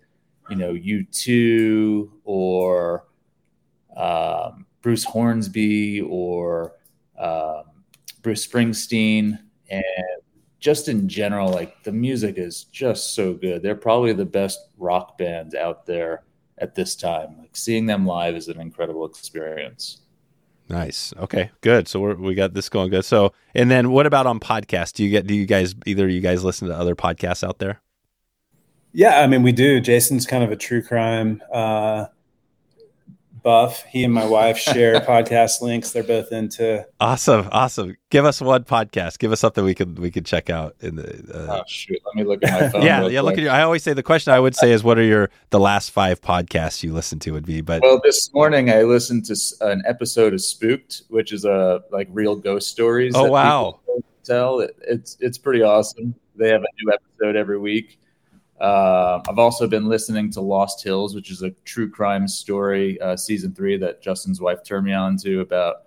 you 0.51 0.57
know, 0.57 0.73
U2 0.73 2.11
or 2.25 3.05
um, 3.99 4.65
Bruce 4.81 5.05
Hornsby 5.05 6.01
or 6.01 6.77
um, 7.19 7.65
Bruce 8.23 8.47
Springsteen. 8.47 9.39
And 9.69 9.85
just 10.61 10.89
in 10.89 11.09
general, 11.09 11.51
like 11.51 11.83
the 11.83 11.93
music 11.93 12.39
is 12.39 12.65
just 12.65 13.15
so 13.15 13.35
good. 13.35 13.63
They're 13.63 13.75
probably 13.75 14.13
the 14.13 14.25
best 14.25 14.69
rock 14.79 15.19
band 15.19 15.55
out 15.55 15.85
there 15.85 16.25
at 16.59 16.75
this 16.75 16.97
time. 16.97 17.37
Like 17.39 17.55
seeing 17.55 17.87
them 17.87 18.07
live 18.07 18.35
is 18.35 18.49
an 18.49 18.61
incredible 18.61 19.05
experience. 19.05 19.99
Nice. 20.69 21.15
Okay. 21.19 21.51
Good. 21.61 21.89
So 21.89 22.01
we're, 22.01 22.15
we 22.15 22.35
got 22.35 22.55
this 22.55 22.69
going 22.69 22.91
good. 22.91 23.05
So, 23.05 23.33
and 23.55 23.71
then 23.71 23.91
what 23.91 24.07
about 24.07 24.27
on 24.27 24.39
podcasts? 24.39 24.93
Do 24.93 25.03
you 25.03 25.11
get? 25.11 25.27
Do 25.27 25.35
you 25.35 25.47
guys 25.47 25.75
either 25.87 26.09
you 26.09 26.21
guys 26.21 26.45
listen 26.45 26.69
to 26.69 26.75
other 26.75 26.95
podcasts 26.95 27.43
out 27.43 27.59
there? 27.59 27.81
Yeah, 28.93 29.21
I 29.21 29.27
mean 29.27 29.43
we 29.43 29.53
do. 29.53 29.81
Jason's 29.81 30.27
kind 30.27 30.45
of 30.45 30.51
a 30.51 30.57
true 30.57 30.83
crime 30.83 31.43
uh, 31.53 32.07
buff. 33.43 33.85
He 33.85 34.05
and 34.05 34.13
my 34.13 34.27
wife 34.27 34.59
share 34.59 35.01
podcast 35.01 35.61
links. 35.61 35.93
They're 35.93 36.03
both 36.03 36.33
into. 36.33 36.87
Awesome, 37.01 37.49
awesome. 37.53 37.97
Give 38.11 38.25
us 38.25 38.41
one 38.41 38.65
podcast. 38.65 39.19
Give 39.19 39.33
us 39.33 39.41
something 39.41 39.65
we 39.65 39.75
could 39.75 39.99
we 39.99 40.11
could 40.11 40.27
check 40.27 40.51
out 40.51 40.77
in 40.81 40.97
the. 40.97 41.09
Uh... 41.33 41.61
Oh 41.61 41.63
shoot! 41.67 41.99
Let 42.07 42.15
me 42.15 42.25
look 42.25 42.43
at 42.43 42.61
my 42.61 42.69
phone. 42.71 42.83
yeah, 42.83 43.07
yeah. 43.07 43.21
Look 43.21 43.35
at 43.35 43.41
you. 43.41 43.49
I 43.49 43.63
always 43.63 43.83
say 43.83 43.93
the 43.93 44.03
question 44.03 44.33
I 44.33 44.41
would 44.41 44.55
say 44.55 44.73
is, 44.73 44.83
what 44.83 44.99
are 44.99 45.03
your 45.03 45.31
the 45.51 45.61
last 45.61 45.91
five 45.91 46.21
podcasts 46.21 46.83
you 46.83 46.93
listened 46.93 47.23
to? 47.23 47.33
Would 47.33 47.47
be, 47.47 47.61
but 47.61 47.83
well, 47.83 48.01
this 48.03 48.33
morning 48.33 48.71
I 48.71 48.83
listened 48.83 49.25
to 49.27 49.37
an 49.61 49.83
episode 49.87 50.35
of 50.35 50.41
Spooked, 50.41 51.03
which 51.09 51.33
is 51.33 51.45
a 51.45 51.83
like 51.91 52.09
real 52.11 52.37
ghost 52.37 52.69
stories. 52.69 53.15
Oh 53.15 53.25
wow! 53.31 53.81
Tell 54.25 54.61
it, 54.61 54.77
it's 54.87 55.17
it's 55.21 55.39
pretty 55.39 55.63
awesome. 55.63 56.15
They 56.37 56.49
have 56.49 56.63
a 56.63 56.85
new 56.85 56.93
episode 56.93 57.37
every 57.37 57.59
week. 57.59 57.99
Uh, 58.61 59.21
I've 59.29 59.39
also 59.39 59.69
been 59.69 59.87
listening 59.87 60.31
to 60.33 60.41
Lost 60.41 60.83
Hills, 60.83 61.15
which 61.15 61.31
is 61.31 61.43
a 61.43 61.51
true 61.65 61.89
crime 61.89 62.27
story, 62.27 63.01
uh, 63.01 63.17
season 63.17 63.55
three 63.55 63.77
that 63.79 64.03
Justin's 64.03 64.41
wife 64.41 64.65
turned 64.65 64.87
me 64.87 64.93
on 64.93 65.17
to 65.19 65.41
about 65.41 65.83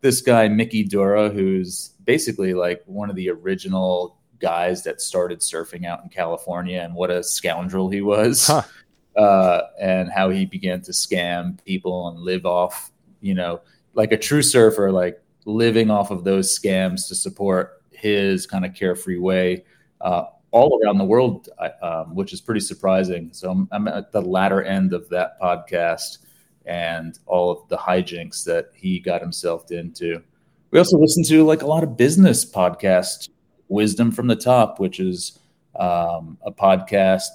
this 0.00 0.20
guy, 0.20 0.48
Miki 0.48 0.84
Dora, 0.84 1.28
who's 1.28 1.90
basically 2.04 2.54
like 2.54 2.82
one 2.86 3.10
of 3.10 3.16
the 3.16 3.28
original 3.28 4.18
guys 4.38 4.82
that 4.84 5.00
started 5.00 5.40
surfing 5.40 5.84
out 5.86 6.02
in 6.02 6.08
California 6.08 6.80
and 6.80 6.94
what 6.94 7.10
a 7.10 7.22
scoundrel 7.22 7.90
he 7.90 8.00
was. 8.02 8.46
Huh. 8.46 8.62
Uh, 9.16 9.68
and 9.80 10.10
how 10.12 10.28
he 10.28 10.44
began 10.44 10.82
to 10.82 10.92
scam 10.92 11.56
people 11.64 12.08
and 12.08 12.18
live 12.18 12.44
off, 12.44 12.92
you 13.22 13.32
know, 13.32 13.62
like 13.94 14.12
a 14.12 14.18
true 14.18 14.42
surfer, 14.42 14.92
like 14.92 15.22
living 15.46 15.90
off 15.90 16.10
of 16.10 16.22
those 16.22 16.54
scams 16.54 17.08
to 17.08 17.14
support 17.14 17.82
his 17.92 18.46
kind 18.46 18.66
of 18.66 18.74
carefree 18.74 19.16
way. 19.16 19.64
Uh, 20.02 20.24
all 20.50 20.80
around 20.82 20.98
the 20.98 21.04
world, 21.04 21.48
um, 21.82 22.14
which 22.14 22.32
is 22.32 22.40
pretty 22.40 22.60
surprising. 22.60 23.30
So 23.32 23.50
I'm, 23.50 23.68
I'm, 23.72 23.88
at 23.88 24.12
the 24.12 24.22
latter 24.22 24.62
end 24.62 24.92
of 24.92 25.08
that 25.10 25.40
podcast 25.40 26.18
and 26.64 27.18
all 27.26 27.50
of 27.50 27.68
the 27.68 27.76
hijinks 27.76 28.44
that 28.44 28.70
he 28.74 28.98
got 28.98 29.20
himself 29.20 29.70
into. 29.70 30.22
We 30.70 30.78
also 30.78 30.98
listen 30.98 31.24
to 31.24 31.44
like 31.44 31.62
a 31.62 31.66
lot 31.66 31.84
of 31.84 31.96
business 31.96 32.44
podcasts, 32.50 33.28
Wisdom 33.68 34.10
from 34.10 34.26
the 34.26 34.36
Top, 34.36 34.78
which 34.78 35.00
is 35.00 35.38
um, 35.78 36.38
a 36.44 36.52
podcast 36.52 37.26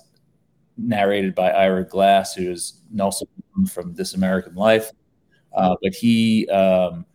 narrated 0.78 1.36
by 1.36 1.52
Ira 1.52 1.86
Glass, 1.86 2.34
who 2.34 2.50
is 2.50 2.82
Nelson 2.92 3.28
from 3.70 3.94
This 3.94 4.14
American 4.14 4.56
Life. 4.56 4.92
Uh, 5.54 5.76
but 5.82 5.94
he 5.94 6.48
um, 6.50 7.06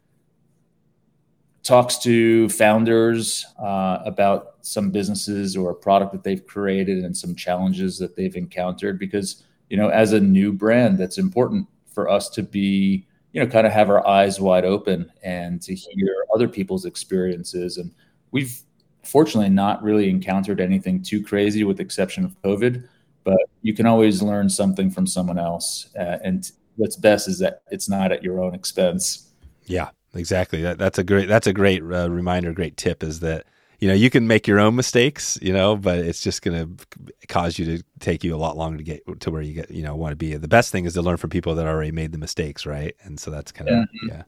talks 1.66 1.98
to 1.98 2.48
founders 2.48 3.44
uh, 3.58 3.98
about 4.04 4.54
some 4.60 4.90
businesses 4.90 5.56
or 5.56 5.70
a 5.70 5.74
product 5.74 6.12
that 6.12 6.22
they've 6.22 6.46
created 6.46 7.04
and 7.04 7.16
some 7.16 7.34
challenges 7.34 7.98
that 7.98 8.14
they've 8.14 8.36
encountered 8.36 8.98
because 8.98 9.42
you 9.68 9.76
know 9.76 9.88
as 9.88 10.12
a 10.12 10.20
new 10.20 10.52
brand 10.52 10.96
that's 10.96 11.18
important 11.18 11.66
for 11.92 12.08
us 12.08 12.28
to 12.28 12.42
be 12.42 13.04
you 13.32 13.40
know 13.40 13.46
kind 13.48 13.66
of 13.66 13.72
have 13.72 13.90
our 13.90 14.06
eyes 14.06 14.40
wide 14.40 14.64
open 14.64 15.10
and 15.24 15.60
to 15.60 15.74
hear 15.74 16.24
other 16.32 16.48
people's 16.48 16.84
experiences. 16.84 17.78
And 17.78 17.90
we've 18.30 18.60
fortunately 19.02 19.50
not 19.50 19.82
really 19.82 20.08
encountered 20.08 20.60
anything 20.60 21.02
too 21.02 21.22
crazy 21.22 21.64
with 21.64 21.76
the 21.76 21.82
exception 21.82 22.24
of 22.24 22.34
covid 22.42 22.88
but 23.22 23.38
you 23.62 23.72
can 23.72 23.86
always 23.86 24.20
learn 24.20 24.48
something 24.48 24.90
from 24.90 25.06
someone 25.06 25.38
else 25.38 25.88
uh, 25.96 26.18
and 26.24 26.50
what's 26.74 26.96
best 26.96 27.28
is 27.28 27.38
that 27.38 27.62
it's 27.70 27.88
not 27.88 28.10
at 28.10 28.24
your 28.24 28.42
own 28.42 28.52
expense. 28.52 29.30
Yeah 29.66 29.90
exactly. 30.16 30.62
That, 30.62 30.78
that's 30.78 30.98
a 30.98 31.04
great 31.04 31.28
that's 31.28 31.46
a 31.46 31.52
great 31.52 31.82
uh, 31.82 32.10
reminder, 32.10 32.52
great 32.52 32.76
tip 32.76 33.02
is 33.02 33.20
that 33.20 33.46
you 33.80 33.88
know 33.88 33.94
you 33.94 34.10
can 34.10 34.26
make 34.26 34.46
your 34.46 34.58
own 34.58 34.74
mistakes, 34.74 35.38
you 35.42 35.52
know, 35.52 35.76
but 35.76 35.98
it's 35.98 36.20
just 36.20 36.42
going 36.42 36.76
to 36.76 37.26
cause 37.28 37.58
you 37.58 37.64
to 37.76 37.84
take 38.00 38.24
you 38.24 38.34
a 38.34 38.38
lot 38.38 38.56
longer 38.56 38.78
to 38.78 38.84
get 38.84 39.20
to 39.20 39.30
where 39.30 39.42
you 39.42 39.54
get 39.54 39.70
you 39.70 39.82
know 39.82 39.94
want 39.94 40.12
to 40.12 40.16
be. 40.16 40.34
The 40.36 40.48
best 40.48 40.72
thing 40.72 40.84
is 40.84 40.94
to 40.94 41.02
learn 41.02 41.16
from 41.16 41.30
people 41.30 41.54
that 41.54 41.66
already 41.66 41.92
made 41.92 42.12
the 42.12 42.18
mistakes, 42.18 42.66
right? 42.66 42.94
And 43.02 43.18
so 43.18 43.30
that's 43.30 43.52
kind 43.52 43.70
of 43.70 43.88
yeah. 43.92 44.08
yeah. 44.08 44.22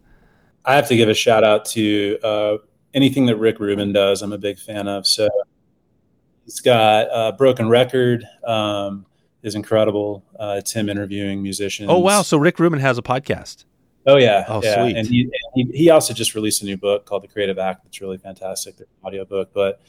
I 0.64 0.74
have 0.74 0.88
to 0.88 0.96
give 0.96 1.08
a 1.08 1.14
shout 1.14 1.44
out 1.44 1.64
to 1.66 2.18
uh, 2.22 2.56
anything 2.92 3.26
that 3.26 3.36
Rick 3.36 3.58
Rubin 3.58 3.92
does. 3.92 4.22
I'm 4.22 4.32
a 4.32 4.38
big 4.38 4.58
fan 4.58 4.86
of. 4.86 5.06
So 5.06 5.28
he's 6.44 6.60
got 6.60 7.08
a 7.10 7.32
Broken 7.32 7.68
Record. 7.68 8.24
Um, 8.44 9.06
is 9.42 9.54
incredible. 9.54 10.24
Uh, 10.38 10.56
it's 10.58 10.72
him 10.72 10.88
interviewing 10.88 11.42
musicians. 11.42 11.88
Oh 11.90 11.98
wow! 11.98 12.22
So 12.22 12.36
Rick 12.36 12.58
Rubin 12.58 12.80
has 12.80 12.98
a 12.98 13.02
podcast. 13.02 13.64
Oh 14.08 14.16
yeah, 14.16 14.44
oh 14.48 14.62
yeah. 14.62 14.82
sweet. 14.82 14.96
And 14.96 15.06
he, 15.06 15.30
he, 15.54 15.64
he 15.74 15.90
also 15.90 16.14
just 16.14 16.34
released 16.34 16.62
a 16.62 16.64
new 16.64 16.78
book 16.78 17.04
called 17.04 17.22
The 17.22 17.28
Creative 17.28 17.58
Act. 17.58 17.84
That's 17.84 18.00
really 18.00 18.16
fantastic. 18.16 18.78
The 18.78 18.86
audio 19.04 19.26
book, 19.26 19.50
but 19.52 19.82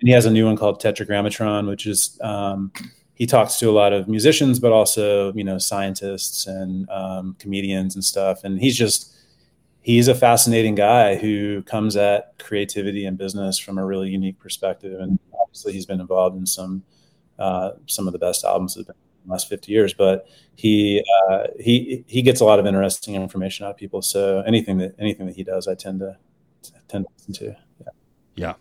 and 0.00 0.08
he 0.08 0.12
has 0.12 0.26
a 0.26 0.30
new 0.32 0.46
one 0.46 0.56
called 0.56 0.80
Tetragrammaton, 0.80 1.68
which 1.68 1.86
is 1.86 2.18
um, 2.22 2.72
he 3.14 3.24
talks 3.24 3.60
to 3.60 3.70
a 3.70 3.72
lot 3.72 3.92
of 3.92 4.08
musicians, 4.08 4.58
but 4.58 4.72
also 4.72 5.32
you 5.34 5.44
know 5.44 5.58
scientists 5.58 6.48
and 6.48 6.90
um, 6.90 7.36
comedians 7.38 7.94
and 7.94 8.04
stuff. 8.04 8.42
And 8.42 8.58
he's 8.58 8.76
just 8.76 9.14
he's 9.80 10.08
a 10.08 10.14
fascinating 10.14 10.74
guy 10.74 11.14
who 11.14 11.62
comes 11.62 11.96
at 11.96 12.36
creativity 12.40 13.06
and 13.06 13.16
business 13.16 13.58
from 13.58 13.78
a 13.78 13.86
really 13.86 14.08
unique 14.08 14.40
perspective. 14.40 15.00
And 15.00 15.20
obviously, 15.40 15.72
he's 15.72 15.86
been 15.86 16.00
involved 16.00 16.36
in 16.36 16.46
some 16.46 16.82
uh, 17.38 17.72
some 17.86 18.08
of 18.08 18.12
the 18.12 18.18
best 18.18 18.44
albums 18.44 18.76
of 18.76 18.90
the 19.24 19.32
last 19.32 19.48
50 19.48 19.72
years 19.72 19.94
but 19.94 20.26
he 20.54 21.04
uh, 21.30 21.46
he 21.58 22.04
he 22.06 22.22
gets 22.22 22.40
a 22.40 22.44
lot 22.44 22.58
of 22.58 22.66
interesting 22.66 23.14
information 23.14 23.66
out 23.66 23.70
of 23.70 23.76
people 23.76 24.02
so 24.02 24.42
anything 24.46 24.78
that 24.78 24.94
anything 24.98 25.26
that 25.26 25.36
he 25.36 25.44
does 25.44 25.68
i 25.68 25.74
tend 25.74 26.00
to 26.00 26.16
tend 26.88 27.06
to 27.06 27.12
listen 27.16 27.34
to 27.34 27.56
yeah 27.80 27.88
yeah 28.34 28.54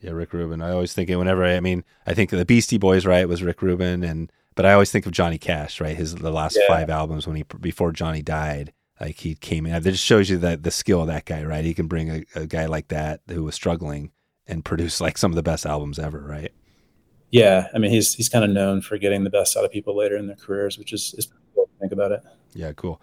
yeah 0.00 0.10
rick 0.10 0.32
rubin 0.32 0.62
i 0.62 0.70
always 0.70 0.92
think 0.92 1.08
whenever 1.10 1.44
I, 1.44 1.56
I 1.56 1.60
mean 1.60 1.84
i 2.06 2.14
think 2.14 2.30
the 2.30 2.44
beastie 2.44 2.78
boys 2.78 3.06
right 3.06 3.28
was 3.28 3.42
rick 3.42 3.62
rubin 3.62 4.02
and 4.04 4.32
but 4.54 4.66
i 4.66 4.72
always 4.72 4.90
think 4.90 5.06
of 5.06 5.12
johnny 5.12 5.38
cash 5.38 5.80
right 5.80 5.96
his 5.96 6.14
the 6.14 6.32
last 6.32 6.56
yeah. 6.60 6.66
five 6.68 6.90
albums 6.90 7.26
when 7.26 7.36
he 7.36 7.44
before 7.60 7.92
johnny 7.92 8.22
died 8.22 8.72
Like 9.00 9.16
he 9.16 9.34
came 9.34 9.66
in. 9.66 9.72
That 9.72 9.90
just 9.90 10.04
shows 10.04 10.28
you 10.30 10.38
that 10.38 10.62
the 10.62 10.70
skill 10.70 11.02
of 11.02 11.06
that 11.06 11.24
guy, 11.24 11.44
right? 11.44 11.64
He 11.64 11.74
can 11.74 11.86
bring 11.86 12.10
a, 12.10 12.24
a 12.34 12.46
guy 12.46 12.66
like 12.66 12.88
that 12.88 13.20
who 13.28 13.44
was 13.44 13.54
struggling 13.54 14.10
and 14.46 14.64
produce 14.64 15.00
like 15.00 15.18
some 15.18 15.30
of 15.30 15.36
the 15.36 15.42
best 15.42 15.66
albums 15.66 15.98
ever, 15.98 16.20
right? 16.20 16.52
Yeah, 17.30 17.68
I 17.74 17.78
mean 17.78 17.90
he's 17.90 18.14
he's 18.14 18.28
kind 18.28 18.44
of 18.44 18.50
known 18.50 18.80
for 18.80 18.96
getting 18.98 19.24
the 19.24 19.30
best 19.30 19.56
out 19.56 19.64
of 19.64 19.70
people 19.70 19.96
later 19.96 20.16
in 20.16 20.26
their 20.26 20.36
careers, 20.36 20.78
which 20.78 20.92
is, 20.92 21.14
is 21.18 21.26
cool 21.54 21.66
to 21.66 21.70
think 21.80 21.92
about 21.92 22.12
it. 22.12 22.22
Yeah, 22.54 22.72
cool. 22.72 23.00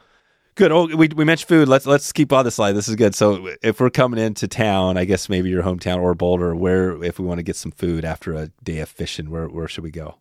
Good. 0.55 0.71
Oh, 0.71 0.86
we, 0.86 1.09
we 1.09 1.26
mentioned 1.26 1.49
food. 1.49 1.67
Let's 1.67 1.86
let's 1.86 2.11
keep 2.11 2.32
on 2.32 2.45
the 2.45 2.51
slide. 2.51 2.73
This 2.73 2.88
is 2.88 2.95
good. 2.95 3.13
So 3.13 3.49
if 3.61 3.80
we're 3.80 3.89
coming 3.89 4.19
into 4.19 4.47
town, 4.47 4.97
I 4.97 5.05
guess 5.05 5.28
maybe 5.30 5.49
your 5.49 5.63
hometown 5.63 6.01
or 6.01 6.15
Boulder, 6.15 6.55
where 6.55 7.03
if 7.03 7.19
we 7.19 7.26
want 7.26 7.39
to 7.39 7.43
get 7.43 7.57
some 7.57 7.71
food 7.71 8.05
after 8.05 8.34
a 8.34 8.47
day 8.63 8.80
of 8.80 8.89
fishing, 8.89 9.30
where 9.30 9.47
where 9.47 9.67
should 9.67 9.84
we 9.84 9.91
go? 9.91 10.17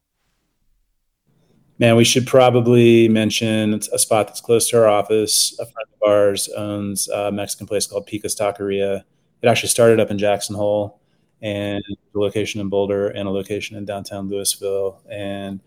Man, 1.79 1.97
we 1.97 2.05
should 2.05 2.27
probably 2.27 3.09
mention 3.09 3.81
a 3.93 3.99
spot 3.99 4.29
that's 4.29 4.41
close 4.41 4.69
to 4.71 4.79
our 4.79 4.89
office. 4.89 5.59
A 5.59 5.67
friend 5.67 5.89
of 5.95 6.09
ours 6.09 6.49
owns 6.57 7.09
a 7.09 7.33
Mexican 7.33 7.67
place 7.67 7.87
called 7.87 8.07
Pica's 8.07 8.37
Taqueria. 8.37 9.03
It 9.43 9.49
actually 9.49 9.71
started 9.71 9.99
up 9.99 10.11
in 10.11 10.19
Jackson 10.19 10.57
Hole 10.57 11.01
and 11.45 11.85
a 12.15 12.19
location 12.19 12.59
in 12.59 12.71
Boulder 12.71 13.09
and 13.09 13.29
a 13.29 13.31
location 13.31 13.77
in 13.77 13.85
downtown 13.85 14.31
Louisville. 14.31 15.03
And 15.11 15.61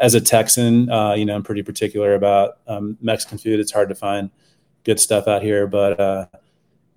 as 0.00 0.14
a 0.14 0.22
Texan, 0.22 0.90
uh, 0.90 1.12
you 1.12 1.26
know, 1.26 1.34
I'm 1.34 1.42
pretty 1.42 1.62
particular 1.62 2.14
about 2.14 2.60
um, 2.66 2.96
Mexican 3.02 3.36
food. 3.36 3.60
It's 3.60 3.70
hard 3.70 3.90
to 3.90 3.94
find 3.94 4.30
good 4.84 4.98
stuff 4.98 5.28
out 5.28 5.42
here, 5.42 5.66
but 5.66 6.00
uh, 6.00 6.26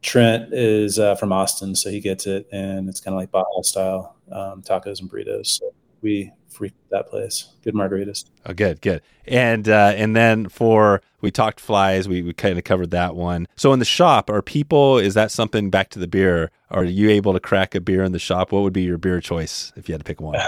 Trent 0.02 0.54
is 0.54 0.98
uh, 0.98 1.16
from 1.16 1.34
Austin, 1.34 1.76
so 1.76 1.90
he 1.90 2.00
gets 2.00 2.26
it, 2.26 2.48
and 2.54 2.88
it's 2.88 3.02
kind 3.02 3.14
of 3.14 3.20
like 3.20 3.32
Baja 3.32 3.62
style 3.64 4.16
um, 4.32 4.62
tacos 4.62 5.02
and 5.02 5.12
burritos. 5.12 5.48
So 5.48 5.74
we 6.02 6.32
freak 6.48 6.74
that 6.90 7.10
place. 7.10 7.50
Good 7.64 7.74
margaritas. 7.74 8.26
Oh, 8.46 8.54
good, 8.54 8.82
good. 8.82 9.02
And 9.28 9.68
uh, 9.68 9.94
and 9.96 10.16
then 10.16 10.48
for 10.48 11.02
we 11.20 11.32
talked 11.32 11.60
flies, 11.60 12.08
we, 12.08 12.22
we 12.22 12.34
kind 12.34 12.58
of 12.58 12.64
covered 12.64 12.92
that 12.92 13.16
one. 13.16 13.48
So 13.58 13.74
in 13.74 13.80
the 13.80 13.86
shop, 13.86 14.30
are 14.30 14.42
people? 14.42 14.98
Is 14.98 15.16
that 15.16 15.32
something 15.32 15.70
back 15.70 15.90
to 15.90 16.00
the 16.00 16.08
beer? 16.08 16.50
Are 16.72 16.84
you 16.84 17.10
able 17.10 17.34
to 17.34 17.40
crack 17.40 17.76
a 17.76 17.82
beer 17.82 18.04
in 18.04 18.12
the 18.12 18.20
shop? 18.20 18.52
What 18.52 18.64
would 18.64 18.74
be 18.74 18.84
your 18.84 18.98
beer 18.98 19.20
choice 19.22 19.74
if 19.76 19.88
you 19.88 19.94
had 19.94 20.00
to 20.00 20.06
pick 20.06 20.22
one? 20.22 20.40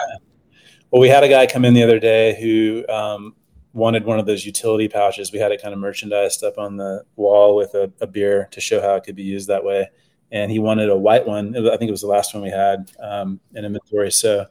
well, 0.91 1.01
we 1.01 1.09
had 1.09 1.23
a 1.23 1.29
guy 1.29 1.45
come 1.45 1.65
in 1.65 1.73
the 1.73 1.83
other 1.83 1.99
day 1.99 2.39
who 2.41 2.87
um, 2.93 3.35
wanted 3.73 4.05
one 4.05 4.19
of 4.19 4.25
those 4.25 4.45
utility 4.45 4.87
pouches. 4.87 5.31
We 5.31 5.39
had 5.39 5.51
it 5.51 5.61
kind 5.61 5.73
of 5.73 5.79
merchandised 5.79 6.43
up 6.43 6.57
on 6.57 6.77
the 6.77 7.03
wall 7.15 7.55
with 7.55 7.73
a, 7.73 7.91
a, 8.01 8.07
beer 8.07 8.47
to 8.51 8.61
show 8.61 8.81
how 8.81 8.95
it 8.95 9.03
could 9.03 9.15
be 9.15 9.23
used 9.23 9.47
that 9.49 9.63
way. 9.63 9.89
And 10.31 10.51
he 10.51 10.59
wanted 10.59 10.89
a 10.89 10.97
white 10.97 11.27
one. 11.27 11.55
I 11.55 11.77
think 11.77 11.89
it 11.89 11.91
was 11.91 12.01
the 12.01 12.07
last 12.07 12.33
one 12.33 12.41
we 12.41 12.49
had 12.49 12.91
um, 12.99 13.39
in 13.53 13.65
inventory. 13.65 14.11
So 14.11 14.47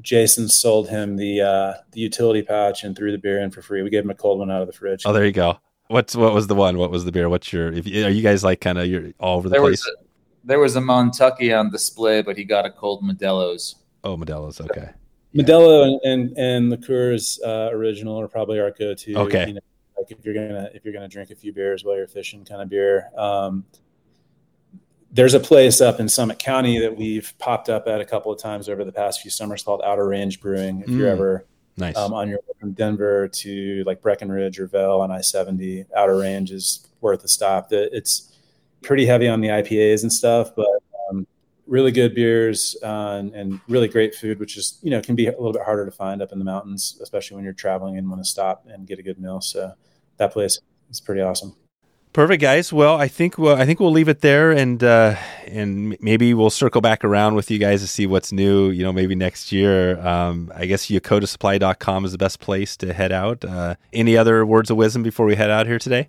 Jason 0.00 0.48
sold 0.48 0.88
him 0.88 1.16
the 1.16 1.40
uh, 1.40 1.74
the 1.92 2.00
utility 2.00 2.42
pouch 2.42 2.84
and 2.84 2.96
threw 2.96 3.12
the 3.12 3.18
beer 3.18 3.40
in 3.40 3.50
for 3.50 3.62
free. 3.62 3.82
We 3.82 3.90
gave 3.90 4.04
him 4.04 4.10
a 4.10 4.14
cold 4.14 4.38
one 4.38 4.50
out 4.50 4.60
of 4.60 4.66
the 4.66 4.72
fridge. 4.72 5.02
Oh, 5.04 5.12
there 5.12 5.24
you 5.24 5.32
go. 5.32 5.58
What's 5.88 6.16
what 6.16 6.34
was 6.34 6.46
the 6.46 6.54
one? 6.54 6.78
What 6.78 6.90
was 6.90 7.04
the 7.04 7.12
beer? 7.12 7.28
What's 7.28 7.52
your? 7.52 7.72
If, 7.72 7.86
are 7.86 8.10
you 8.10 8.22
guys 8.22 8.44
like 8.44 8.60
kind 8.60 8.78
of 8.78 8.86
you're 8.86 9.12
all 9.18 9.38
over 9.38 9.48
the 9.48 9.54
there 9.54 9.62
place? 9.62 9.84
Was 9.84 9.96
a, 10.00 10.05
there 10.46 10.60
was 10.60 10.76
a 10.76 10.80
Montucky 10.80 11.58
on 11.58 11.70
display, 11.70 12.22
but 12.22 12.36
he 12.36 12.44
got 12.44 12.64
a 12.64 12.70
cold 12.70 13.02
Modelo's. 13.02 13.74
Oh, 14.04 14.16
Modelo's. 14.16 14.60
Okay. 14.60 14.88
Modelo 15.34 15.84
and 15.84 16.00
and, 16.04 16.38
and 16.38 16.70
liqueurs 16.70 17.38
uh, 17.44 17.68
original 17.72 18.18
are 18.18 18.28
probably 18.28 18.58
our 18.58 18.70
go-to. 18.70 19.16
Okay. 19.16 19.48
You 19.48 19.54
know, 19.54 19.60
like 19.98 20.10
if 20.10 20.24
you're 20.24 20.34
gonna 20.34 20.70
if 20.72 20.84
you're 20.84 20.94
gonna 20.94 21.08
drink 21.08 21.30
a 21.30 21.34
few 21.34 21.52
beers 21.52 21.84
while 21.84 21.96
you're 21.96 22.06
fishing, 22.06 22.44
kind 22.44 22.62
of 22.62 22.70
beer. 22.70 23.10
Um, 23.18 23.64
there's 25.10 25.34
a 25.34 25.40
place 25.40 25.80
up 25.80 25.98
in 25.98 26.08
Summit 26.08 26.38
County 26.38 26.78
that 26.78 26.96
we've 26.96 27.32
popped 27.38 27.68
up 27.68 27.86
at 27.88 28.00
a 28.00 28.04
couple 28.04 28.30
of 28.30 28.38
times 28.38 28.68
over 28.68 28.84
the 28.84 28.92
past 28.92 29.20
few 29.20 29.30
summers 29.30 29.62
called 29.62 29.80
Outer 29.84 30.06
Range 30.06 30.40
Brewing. 30.40 30.82
If 30.82 30.88
mm, 30.88 30.98
you're 30.98 31.08
ever 31.08 31.46
nice. 31.76 31.96
um, 31.96 32.12
on 32.12 32.28
your 32.28 32.38
way 32.38 32.54
from 32.60 32.72
Denver 32.72 33.26
to 33.28 33.82
like 33.86 34.02
Breckenridge 34.02 34.60
or 34.60 34.66
Vail 34.66 35.00
on 35.00 35.10
I-70, 35.10 35.86
Outer 35.96 36.18
Range 36.18 36.50
is 36.50 36.86
worth 37.00 37.24
a 37.24 37.28
stop. 37.28 37.68
It's 37.70 38.35
pretty 38.86 39.04
heavy 39.04 39.28
on 39.28 39.40
the 39.40 39.48
IPAs 39.48 40.02
and 40.02 40.12
stuff, 40.12 40.54
but 40.54 40.68
um, 41.10 41.26
really 41.66 41.90
good 41.90 42.14
beers 42.14 42.76
uh, 42.82 43.16
and, 43.18 43.34
and, 43.34 43.60
really 43.68 43.88
great 43.88 44.14
food, 44.14 44.38
which 44.38 44.56
is 44.56 44.78
you 44.82 44.90
know 44.90 45.00
can 45.02 45.16
be 45.16 45.26
a 45.26 45.32
little 45.32 45.52
bit 45.52 45.62
harder 45.62 45.84
to 45.84 45.90
find 45.90 46.22
up 46.22 46.32
in 46.32 46.38
the 46.38 46.44
mountains, 46.44 46.98
especially 47.02 47.34
when 47.34 47.44
you're 47.44 47.52
traveling 47.52 47.98
and 47.98 48.08
want 48.08 48.22
to 48.22 48.28
stop 48.28 48.64
and 48.68 48.86
get 48.86 48.98
a 48.98 49.02
good 49.02 49.18
meal. 49.18 49.40
So 49.40 49.72
that 50.18 50.32
place 50.32 50.60
is 50.90 51.00
pretty 51.00 51.20
awesome. 51.20 51.56
Perfect, 52.12 52.40
guys. 52.40 52.72
Well, 52.72 52.96
I 52.96 53.08
think 53.08 53.36
we'll, 53.36 53.56
I 53.56 53.66
think 53.66 53.78
we'll 53.78 53.90
leave 53.90 54.08
it 54.08 54.22
there, 54.22 54.50
and 54.50 54.82
uh, 54.82 55.16
and 55.46 56.00
maybe 56.00 56.32
we'll 56.32 56.48
circle 56.48 56.80
back 56.80 57.04
around 57.04 57.34
with 57.34 57.50
you 57.50 57.58
guys 57.58 57.82
to 57.82 57.88
see 57.88 58.06
what's 58.06 58.32
new. 58.32 58.70
You 58.70 58.84
know, 58.84 58.92
maybe 58.92 59.14
next 59.14 59.52
year. 59.52 60.00
Um, 60.00 60.50
I 60.54 60.64
guess 60.64 60.86
YakodaSupply.com 60.86 62.04
is 62.06 62.12
the 62.12 62.18
best 62.18 62.40
place 62.40 62.76
to 62.78 62.94
head 62.94 63.12
out. 63.12 63.44
Uh, 63.44 63.74
any 63.92 64.16
other 64.16 64.46
words 64.46 64.70
of 64.70 64.78
wisdom 64.78 65.02
before 65.02 65.26
we 65.26 65.34
head 65.34 65.50
out 65.50 65.66
here 65.66 65.78
today? 65.78 66.08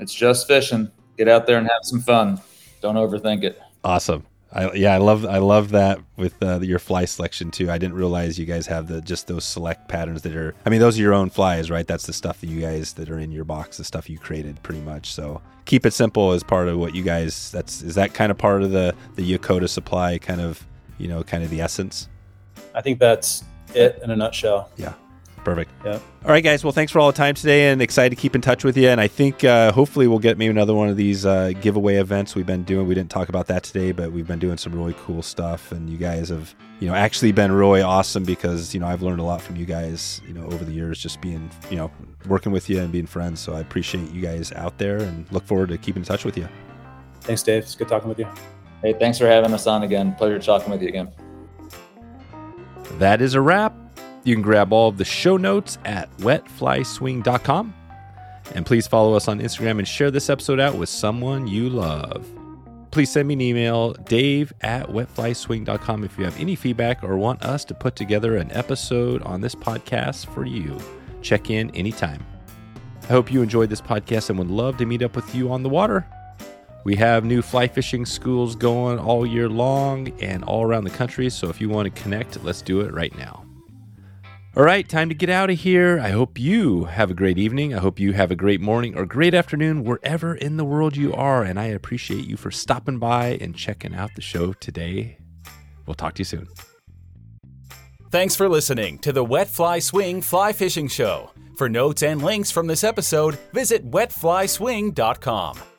It's 0.00 0.14
just 0.14 0.48
fishing. 0.48 0.90
Get 1.16 1.28
out 1.28 1.46
there 1.46 1.58
and 1.58 1.66
have 1.66 1.80
some 1.82 2.00
fun. 2.00 2.40
Don't 2.80 2.96
overthink 2.96 3.44
it. 3.44 3.60
Awesome. 3.84 4.24
I, 4.54 4.70
yeah, 4.72 4.92
I 4.94 4.98
love 4.98 5.24
I 5.24 5.38
love 5.38 5.70
that 5.70 5.98
with 6.16 6.42
uh, 6.42 6.60
your 6.60 6.78
fly 6.78 7.06
selection 7.06 7.50
too. 7.50 7.70
I 7.70 7.78
didn't 7.78 7.94
realize 7.94 8.38
you 8.38 8.44
guys 8.44 8.66
have 8.66 8.86
the 8.86 9.00
just 9.00 9.26
those 9.26 9.44
select 9.44 9.88
patterns 9.88 10.22
that 10.22 10.36
are. 10.36 10.54
I 10.66 10.70
mean, 10.70 10.80
those 10.80 10.98
are 10.98 11.02
your 11.02 11.14
own 11.14 11.30
flies, 11.30 11.70
right? 11.70 11.86
That's 11.86 12.06
the 12.06 12.12
stuff 12.12 12.40
that 12.42 12.48
you 12.48 12.60
guys 12.60 12.92
that 12.94 13.08
are 13.10 13.18
in 13.18 13.32
your 13.32 13.44
box, 13.44 13.78
the 13.78 13.84
stuff 13.84 14.10
you 14.10 14.18
created, 14.18 14.62
pretty 14.62 14.82
much. 14.82 15.14
So 15.14 15.40
keep 15.64 15.86
it 15.86 15.92
simple 15.92 16.32
as 16.32 16.42
part 16.42 16.68
of 16.68 16.76
what 16.76 16.94
you 16.94 17.02
guys. 17.02 17.50
That's 17.50 17.80
is 17.80 17.94
that 17.94 18.12
kind 18.12 18.30
of 18.30 18.36
part 18.36 18.62
of 18.62 18.72
the 18.72 18.94
the 19.14 19.38
Yakoda 19.38 19.68
supply, 19.70 20.18
kind 20.18 20.40
of 20.40 20.66
you 20.98 21.08
know, 21.08 21.22
kind 21.22 21.42
of 21.42 21.48
the 21.48 21.62
essence. 21.62 22.08
I 22.74 22.82
think 22.82 22.98
that's 22.98 23.44
it 23.74 24.00
in 24.04 24.10
a 24.10 24.16
nutshell. 24.16 24.70
Yeah. 24.76 24.92
Perfect. 25.44 25.72
Yeah. 25.84 25.98
All 26.24 26.30
right, 26.30 26.42
guys. 26.42 26.62
Well, 26.62 26.72
thanks 26.72 26.92
for 26.92 27.00
all 27.00 27.10
the 27.10 27.16
time 27.16 27.34
today, 27.34 27.70
and 27.70 27.82
excited 27.82 28.10
to 28.10 28.20
keep 28.20 28.36
in 28.36 28.40
touch 28.40 28.62
with 28.62 28.76
you. 28.76 28.88
And 28.88 29.00
I 29.00 29.08
think 29.08 29.42
uh, 29.42 29.72
hopefully 29.72 30.06
we'll 30.06 30.20
get 30.20 30.38
maybe 30.38 30.50
another 30.50 30.74
one 30.74 30.88
of 30.88 30.96
these 30.96 31.26
uh, 31.26 31.52
giveaway 31.60 31.96
events 31.96 32.36
we've 32.36 32.46
been 32.46 32.62
doing. 32.62 32.86
We 32.86 32.94
didn't 32.94 33.10
talk 33.10 33.28
about 33.28 33.48
that 33.48 33.64
today, 33.64 33.90
but 33.90 34.12
we've 34.12 34.26
been 34.26 34.38
doing 34.38 34.56
some 34.56 34.72
really 34.72 34.94
cool 35.04 35.20
stuff, 35.20 35.72
and 35.72 35.90
you 35.90 35.98
guys 35.98 36.28
have 36.28 36.54
you 36.78 36.88
know 36.88 36.94
actually 36.94 37.32
been 37.32 37.50
really 37.50 37.82
awesome 37.82 38.22
because 38.24 38.72
you 38.72 38.78
know 38.78 38.86
I've 38.86 39.02
learned 39.02 39.20
a 39.20 39.24
lot 39.24 39.42
from 39.42 39.56
you 39.56 39.66
guys 39.66 40.20
you 40.26 40.34
know 40.34 40.44
over 40.46 40.64
the 40.64 40.72
years 40.72 41.00
just 41.00 41.20
being 41.20 41.50
you 41.70 41.76
know 41.76 41.90
working 42.28 42.52
with 42.52 42.70
you 42.70 42.80
and 42.80 42.92
being 42.92 43.06
friends. 43.06 43.40
So 43.40 43.54
I 43.54 43.60
appreciate 43.60 44.12
you 44.12 44.22
guys 44.22 44.52
out 44.52 44.78
there, 44.78 44.98
and 44.98 45.26
look 45.32 45.44
forward 45.44 45.70
to 45.70 45.78
keeping 45.78 46.02
in 46.02 46.06
touch 46.06 46.24
with 46.24 46.36
you. 46.36 46.48
Thanks, 47.22 47.42
Dave. 47.42 47.64
It's 47.64 47.74
good 47.74 47.88
talking 47.88 48.08
with 48.08 48.20
you. 48.20 48.28
Hey, 48.80 48.92
thanks 48.92 49.18
for 49.18 49.26
having 49.26 49.52
us 49.52 49.66
on 49.66 49.82
again. 49.82 50.14
Pleasure 50.14 50.38
talking 50.38 50.70
with 50.70 50.82
you 50.82 50.88
again. 50.88 51.10
That 52.98 53.20
is 53.20 53.34
a 53.34 53.40
wrap. 53.40 53.74
You 54.24 54.34
can 54.34 54.42
grab 54.42 54.72
all 54.72 54.88
of 54.88 54.98
the 54.98 55.04
show 55.04 55.36
notes 55.36 55.78
at 55.84 56.14
wetflyswing.com. 56.18 57.74
And 58.54 58.66
please 58.66 58.86
follow 58.86 59.14
us 59.14 59.28
on 59.28 59.40
Instagram 59.40 59.78
and 59.78 59.88
share 59.88 60.10
this 60.10 60.28
episode 60.28 60.60
out 60.60 60.74
with 60.76 60.88
someone 60.88 61.46
you 61.46 61.68
love. 61.68 62.26
Please 62.90 63.10
send 63.10 63.26
me 63.26 63.34
an 63.34 63.40
email, 63.40 63.94
dave 63.94 64.52
at 64.60 64.86
wetflyswing.com, 64.86 66.04
if 66.04 66.18
you 66.18 66.24
have 66.24 66.38
any 66.38 66.54
feedback 66.54 67.02
or 67.02 67.16
want 67.16 67.42
us 67.42 67.64
to 67.64 67.74
put 67.74 67.96
together 67.96 68.36
an 68.36 68.52
episode 68.52 69.22
on 69.22 69.40
this 69.40 69.54
podcast 69.54 70.26
for 70.26 70.44
you. 70.44 70.78
Check 71.22 71.48
in 71.48 71.70
anytime. 71.70 72.24
I 73.04 73.06
hope 73.06 73.32
you 73.32 73.42
enjoyed 73.42 73.70
this 73.70 73.80
podcast 73.80 74.28
and 74.28 74.38
would 74.38 74.50
love 74.50 74.76
to 74.76 74.86
meet 74.86 75.02
up 75.02 75.16
with 75.16 75.34
you 75.34 75.50
on 75.50 75.62
the 75.62 75.68
water. 75.68 76.06
We 76.84 76.96
have 76.96 77.24
new 77.24 77.42
fly 77.42 77.68
fishing 77.68 78.04
schools 78.04 78.56
going 78.56 78.98
all 78.98 79.24
year 79.24 79.48
long 79.48 80.08
and 80.20 80.44
all 80.44 80.62
around 80.62 80.84
the 80.84 80.90
country. 80.90 81.30
So 81.30 81.48
if 81.48 81.60
you 81.60 81.68
want 81.68 81.94
to 81.94 82.02
connect, 82.02 82.42
let's 82.44 82.60
do 82.60 82.80
it 82.80 82.92
right 82.92 83.16
now. 83.16 83.41
All 84.54 84.62
right, 84.62 84.86
time 84.86 85.08
to 85.08 85.14
get 85.14 85.30
out 85.30 85.48
of 85.48 85.58
here. 85.58 85.98
I 85.98 86.10
hope 86.10 86.38
you 86.38 86.84
have 86.84 87.10
a 87.10 87.14
great 87.14 87.38
evening. 87.38 87.74
I 87.74 87.78
hope 87.78 87.98
you 87.98 88.12
have 88.12 88.30
a 88.30 88.36
great 88.36 88.60
morning 88.60 88.94
or 88.94 89.06
great 89.06 89.32
afternoon 89.32 89.82
wherever 89.82 90.34
in 90.34 90.58
the 90.58 90.64
world 90.64 90.94
you 90.94 91.14
are. 91.14 91.42
And 91.42 91.58
I 91.58 91.64
appreciate 91.66 92.26
you 92.26 92.36
for 92.36 92.50
stopping 92.50 92.98
by 92.98 93.38
and 93.40 93.56
checking 93.56 93.94
out 93.94 94.10
the 94.14 94.20
show 94.20 94.52
today. 94.52 95.16
We'll 95.86 95.94
talk 95.94 96.14
to 96.16 96.20
you 96.20 96.26
soon. 96.26 96.48
Thanks 98.10 98.36
for 98.36 98.46
listening 98.46 98.98
to 98.98 99.12
the 99.12 99.24
Wet 99.24 99.48
Fly 99.48 99.78
Swing 99.78 100.20
Fly 100.20 100.52
Fishing 100.52 100.86
Show. 100.86 101.30
For 101.56 101.70
notes 101.70 102.02
and 102.02 102.22
links 102.22 102.50
from 102.50 102.66
this 102.66 102.84
episode, 102.84 103.38
visit 103.54 103.90
wetflyswing.com. 103.90 105.71